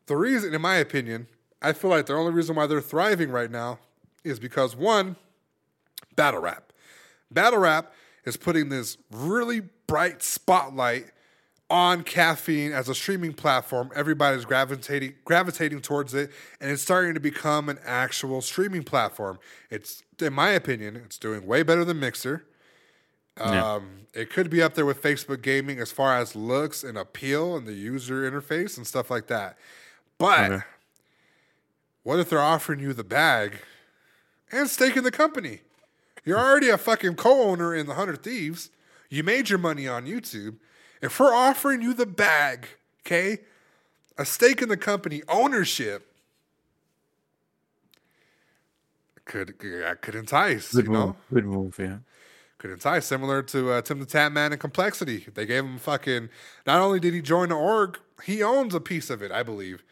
the 0.07 0.17
reason, 0.17 0.53
in 0.53 0.61
my 0.61 0.75
opinion, 0.75 1.27
I 1.61 1.73
feel 1.73 1.89
like 1.89 2.07
the 2.07 2.13
only 2.13 2.33
reason 2.33 2.55
why 2.55 2.67
they're 2.67 2.81
thriving 2.81 3.29
right 3.29 3.49
now 3.49 3.79
is 4.23 4.39
because 4.39 4.75
one, 4.75 5.15
battle 6.15 6.41
rap. 6.41 6.73
Battle 7.31 7.59
rap 7.59 7.93
is 8.25 8.37
putting 8.37 8.69
this 8.69 8.97
really 9.11 9.61
bright 9.87 10.23
spotlight 10.23 11.07
on 11.69 12.03
caffeine 12.03 12.71
as 12.71 12.87
a 12.87 12.93
streaming 12.95 13.33
platform. 13.33 13.89
Everybody's 13.95 14.45
gravitating 14.45 15.15
gravitating 15.25 15.81
towards 15.81 16.13
it, 16.13 16.31
and 16.61 16.69
it's 16.71 16.81
starting 16.81 17.13
to 17.15 17.19
become 17.19 17.69
an 17.69 17.79
actual 17.85 18.41
streaming 18.41 18.83
platform. 18.83 19.39
It's, 19.69 20.03
in 20.19 20.33
my 20.33 20.49
opinion, 20.49 20.95
it's 20.97 21.17
doing 21.17 21.47
way 21.47 21.63
better 21.63 21.83
than 21.83 21.99
Mixer. 21.99 22.45
Yeah. 23.37 23.73
Um, 23.75 24.01
it 24.13 24.29
could 24.29 24.51
be 24.51 24.61
up 24.61 24.75
there 24.75 24.85
with 24.85 25.01
Facebook 25.01 25.41
Gaming 25.41 25.79
as 25.79 25.91
far 25.91 26.15
as 26.17 26.35
looks 26.35 26.83
and 26.83 26.95
appeal 26.97 27.55
and 27.57 27.65
the 27.65 27.73
user 27.73 28.29
interface 28.29 28.77
and 28.77 28.85
stuff 28.85 29.09
like 29.09 29.25
that. 29.27 29.57
But 30.19 30.51
Okay. 30.51 30.63
what 32.03 32.19
if 32.19 32.29
they're 32.29 32.39
offering 32.39 32.79
you 32.79 32.93
the 32.93 33.03
bag 33.03 33.57
and 34.51 34.69
stake 34.69 34.95
in 34.95 35.03
the 35.03 35.09
company? 35.11 35.61
You're 36.25 36.39
already 36.39 36.69
a 36.69 36.77
fucking 36.77 37.15
co-owner 37.15 37.75
in 37.75 37.85
the 37.87 37.95
Hundred 37.95 38.23
Thieves. 38.23 38.69
You 39.09 39.23
made 39.23 39.49
your 39.49 39.59
money 39.59 39.87
on 39.87 40.05
YouTube. 40.05 40.57
If 41.01 41.19
we're 41.19 41.33
offering 41.33 41.81
you 41.81 41.93
the 41.93 42.05
bag, 42.05 42.67
okay, 43.05 43.39
a 44.17 44.25
stake 44.25 44.61
in 44.61 44.69
the 44.69 44.77
company, 44.77 45.21
ownership, 45.27 46.07
could 49.25 49.57
could 49.57 50.01
could 50.01 50.15
entice. 50.15 50.73
good 50.73 50.85
you 50.85 50.91
move. 50.91 50.99
know, 50.99 51.15
Good 51.33 51.45
move. 51.45 51.75
Yeah. 51.79 51.97
could 52.57 52.71
entice. 52.71 53.05
Similar 53.05 53.43
to 53.43 53.71
uh, 53.71 53.81
Tim 53.81 53.99
the 53.99 54.05
Tatman 54.05 54.51
and 54.51 54.59
Complexity. 54.59 55.25
They 55.33 55.45
gave 55.45 55.63
him 55.63 55.77
fucking. 55.77 56.29
Not 56.65 56.79
only 56.81 56.99
did 56.99 57.13
he 57.13 57.21
join 57.21 57.49
the 57.49 57.55
org, 57.55 57.99
he 58.23 58.41
owns 58.41 58.73
a 58.73 58.79
piece 58.79 59.09
of 59.09 59.21
it, 59.21 59.31
I 59.31 59.43
believe. 59.43 59.83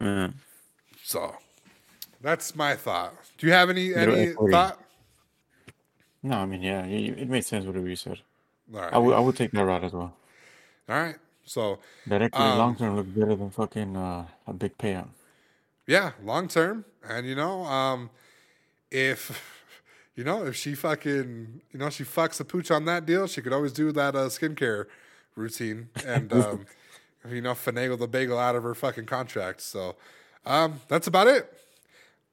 Yeah. 0.00 0.30
So 1.02 1.36
that's 2.20 2.54
my 2.56 2.74
thought. 2.74 3.14
Do 3.38 3.46
you 3.46 3.52
have 3.52 3.70
any 3.70 3.94
any 3.94 4.32
thought? 4.50 4.80
No, 6.26 6.38
I 6.38 6.46
mean, 6.46 6.62
yeah, 6.62 6.84
it, 6.84 7.18
it 7.20 7.28
made 7.28 7.44
sense 7.44 7.64
whatever 7.64 7.88
you 7.88 7.96
said. 7.96 8.18
All 8.74 8.80
right. 8.80 8.92
I 8.92 8.98
would 8.98 9.14
I 9.14 9.20
would 9.20 9.36
take 9.36 9.52
that 9.52 9.64
route 9.64 9.84
as 9.84 9.92
well. 9.92 10.12
All 10.88 10.96
right. 10.96 11.16
So 11.44 11.78
That 12.08 12.22
equity 12.22 12.44
Um, 12.44 12.58
long 12.58 12.76
term 12.76 12.96
looks 12.96 13.08
better 13.10 13.36
than 13.36 13.50
fucking 13.50 13.96
uh, 13.96 14.26
a 14.46 14.52
big 14.52 14.76
payout. 14.78 15.08
yeah, 15.86 16.12
long 16.22 16.48
term, 16.48 16.84
and 17.08 17.26
you 17.26 17.36
know, 17.36 17.62
um, 17.64 18.10
if 18.90 19.40
you 20.16 20.24
know 20.24 20.44
if 20.46 20.56
she 20.56 20.74
fucking 20.74 21.60
you 21.72 21.78
know 21.78 21.90
she 21.90 22.02
fucks 22.02 22.38
the 22.38 22.44
pooch 22.44 22.70
on 22.72 22.84
that 22.86 23.06
deal, 23.06 23.28
she 23.28 23.40
could 23.42 23.52
always 23.52 23.72
do 23.72 23.92
that 23.92 24.16
uh, 24.16 24.26
skincare 24.28 24.86
routine 25.36 25.88
and 26.04 26.32
um, 26.42 26.66
you 27.30 27.40
know 27.40 27.52
finagle 27.52 27.98
the 27.98 28.08
bagel 28.08 28.38
out 28.38 28.56
of 28.56 28.64
her 28.64 28.74
fucking 28.74 29.06
contract. 29.06 29.60
So 29.60 29.94
um, 30.44 30.80
that's 30.88 31.06
about 31.06 31.28
it. 31.28 31.52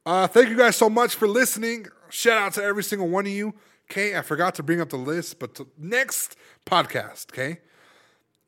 Uh, 0.05 0.25
thank 0.27 0.49
you 0.49 0.57
guys 0.57 0.75
so 0.75 0.89
much 0.89 1.13
for 1.15 1.27
listening. 1.27 1.85
Shout 2.09 2.37
out 2.37 2.53
to 2.53 2.63
every 2.63 2.83
single 2.83 3.07
one 3.07 3.25
of 3.27 3.31
you. 3.31 3.53
Okay, 3.89 4.17
I 4.17 4.21
forgot 4.21 4.55
to 4.55 4.63
bring 4.63 4.81
up 4.81 4.89
the 4.89 4.97
list, 4.97 5.39
but 5.39 5.55
to 5.55 5.67
next 5.77 6.35
podcast, 6.65 7.31
okay, 7.31 7.59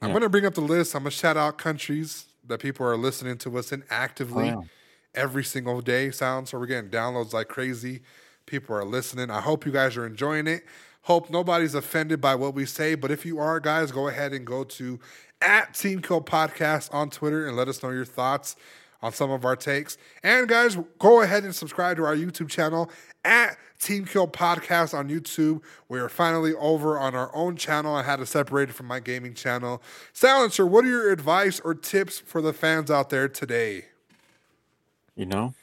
I'm 0.02 0.10
Yeah. 0.10 0.14
gonna 0.14 0.30
bring 0.30 0.46
up 0.46 0.54
the 0.56 0.62
list. 0.62 0.96
I'm 0.96 1.04
gonna 1.04 1.12
shout 1.12 1.38
out 1.38 1.58
countries 1.58 2.26
that 2.48 2.60
people 2.60 2.86
are 2.86 2.98
listening 2.98 3.38
to 3.40 3.58
us 3.58 3.72
in 3.72 3.84
actively 3.90 4.48
yeah. 4.48 4.62
every 5.14 5.44
single 5.44 5.82
day. 5.82 6.12
Sound 6.12 6.48
so 6.48 6.60
we're 6.60 6.66
getting 6.68 6.90
downloads 6.90 7.34
like 7.34 7.48
crazy. 7.48 8.02
People 8.46 8.76
are 8.76 8.86
listening. 8.86 9.30
I 9.32 9.42
hope 9.42 9.66
you 9.66 9.72
guys 9.72 9.98
are 9.98 10.06
enjoying 10.06 10.48
it. 10.48 10.64
Hope 11.04 11.30
nobody's 11.30 11.76
offended 11.76 12.20
by 12.20 12.34
what 12.36 12.54
we 12.56 12.66
say, 12.66 12.96
but 12.96 13.12
if 13.12 13.26
you 13.26 13.40
are, 13.40 13.60
guys, 13.60 13.92
go 13.92 14.08
ahead 14.08 14.34
and 14.34 14.46
go 14.46 14.64
to 14.64 15.00
at 15.42 15.74
Team 15.76 16.02
Kill 16.02 16.22
Podcast 16.22 16.92
on 16.94 17.10
Twitter 17.10 17.48
and 17.48 17.56
let 17.56 17.68
us 17.68 17.84
know 17.84 17.90
your 17.92 18.06
thoughts 18.06 18.56
on 19.02 19.12
some 19.14 19.30
of 19.30 19.46
our 19.46 19.56
takes. 19.56 19.98
And 20.24 20.48
guys, 20.48 20.78
go 20.98 21.22
ahead 21.22 21.44
and 21.44 21.54
subscribe 21.54 21.98
to 21.98 22.06
our 22.06 22.16
YouTube 22.16 22.50
channel 22.50 22.90
at 23.26 23.58
Team 23.80 24.06
Kill 24.06 24.28
Podcast 24.28 24.98
on 24.98 25.10
YouTube. 25.10 25.62
We 25.90 26.00
are 26.00 26.08
finally 26.08 26.54
over 26.54 26.98
on 26.98 27.16
our 27.16 27.36
own 27.36 27.58
channel. 27.58 27.96
I 27.96 28.04
had 28.04 28.18
to 28.18 28.26
separate 28.26 28.70
it 28.70 28.74
from 28.74 28.86
my 28.86 29.00
gaming 29.00 29.34
channel. 29.34 29.82
Silencer, 30.14 30.66
what 30.66 30.86
are 30.86 30.90
your 30.90 31.12
advice 31.12 31.60
or 31.60 31.74
tips 31.74 32.20
for 32.20 32.42
the 32.42 32.54
fans 32.54 32.90
out 32.90 33.10
there 33.10 33.28
today? 33.28 33.86
You 35.16 35.26
know, 35.26 35.54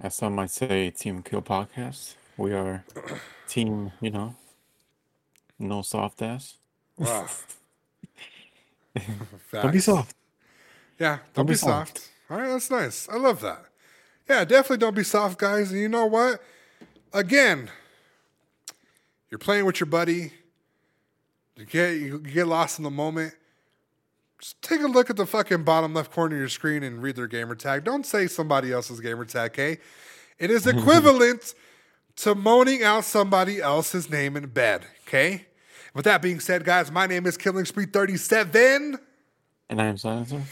as 0.00 0.14
some 0.14 0.34
might 0.34 0.50
say, 0.50 0.90
Team 0.90 1.22
Kill 1.22 1.42
Podcast. 1.42 2.14
We 2.36 2.52
are 2.52 2.84
team, 3.48 3.92
you 4.00 4.10
know, 4.10 4.36
no 5.58 5.82
soft 5.82 6.22
ass. 6.22 6.54
Wow. 6.96 7.26
Don't 9.52 9.72
be 9.72 9.80
soft. 9.80 10.14
Yeah, 10.98 11.18
don't, 11.32 11.46
be, 11.46 11.52
be 11.52 11.56
soft. 11.56 11.98
soft. 11.98 12.10
All 12.28 12.38
right, 12.38 12.48
that's 12.48 12.70
nice. 12.72 13.08
I 13.08 13.16
love 13.16 13.40
that. 13.42 13.64
Yeah, 14.28 14.44
definitely 14.44 14.78
don't 14.78 14.96
be 14.96 15.04
soft, 15.04 15.38
guys. 15.38 15.70
And 15.70 15.80
you 15.80 15.88
know 15.88 16.06
what? 16.06 16.42
Again, 17.12 17.70
you're 19.30 19.38
playing 19.38 19.64
with 19.64 19.80
your 19.80 19.86
buddy. 19.86 20.32
You 21.56 21.64
get 21.64 21.94
you 21.94 22.18
get 22.18 22.46
lost 22.46 22.78
in 22.78 22.84
the 22.84 22.90
moment. 22.90 23.34
Just 24.40 24.60
take 24.62 24.80
a 24.82 24.86
look 24.86 25.10
at 25.10 25.16
the 25.16 25.26
fucking 25.26 25.64
bottom 25.64 25.94
left 25.94 26.12
corner 26.12 26.36
of 26.36 26.40
your 26.40 26.48
screen 26.48 26.84
and 26.84 27.02
read 27.02 27.16
their 27.16 27.26
gamer 27.26 27.56
tag. 27.56 27.82
Don't 27.84 28.06
say 28.06 28.28
somebody 28.28 28.72
else's 28.72 29.00
gamer 29.00 29.24
tag, 29.24 29.50
okay? 29.50 29.78
It 30.38 30.50
is 30.50 30.66
equivalent 30.68 31.54
to 32.16 32.34
moaning 32.34 32.82
out 32.84 33.04
somebody 33.04 33.60
else's 33.60 34.08
name 34.08 34.36
in 34.36 34.46
bed, 34.46 34.86
okay? 35.06 35.46
With 35.94 36.04
that 36.04 36.22
being 36.22 36.38
said, 36.38 36.64
guys, 36.64 36.92
my 36.92 37.06
name 37.06 37.26
is 37.26 37.36
Killing 37.36 37.64
Spree 37.64 37.86
37. 37.86 38.98
And 39.68 39.82
I 39.82 39.86
am 39.86 39.96
silencer. 39.96 40.42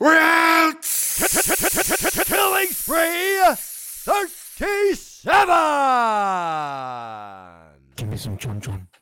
We're 0.00 0.16
out! 0.18 0.82
Killing 0.82 2.66
Spree 2.68 3.38
37! 3.44 5.13
Give 5.24 5.32
me 8.08 8.16
some 8.18 8.36
chun 8.36 8.60
chon. 8.60 8.93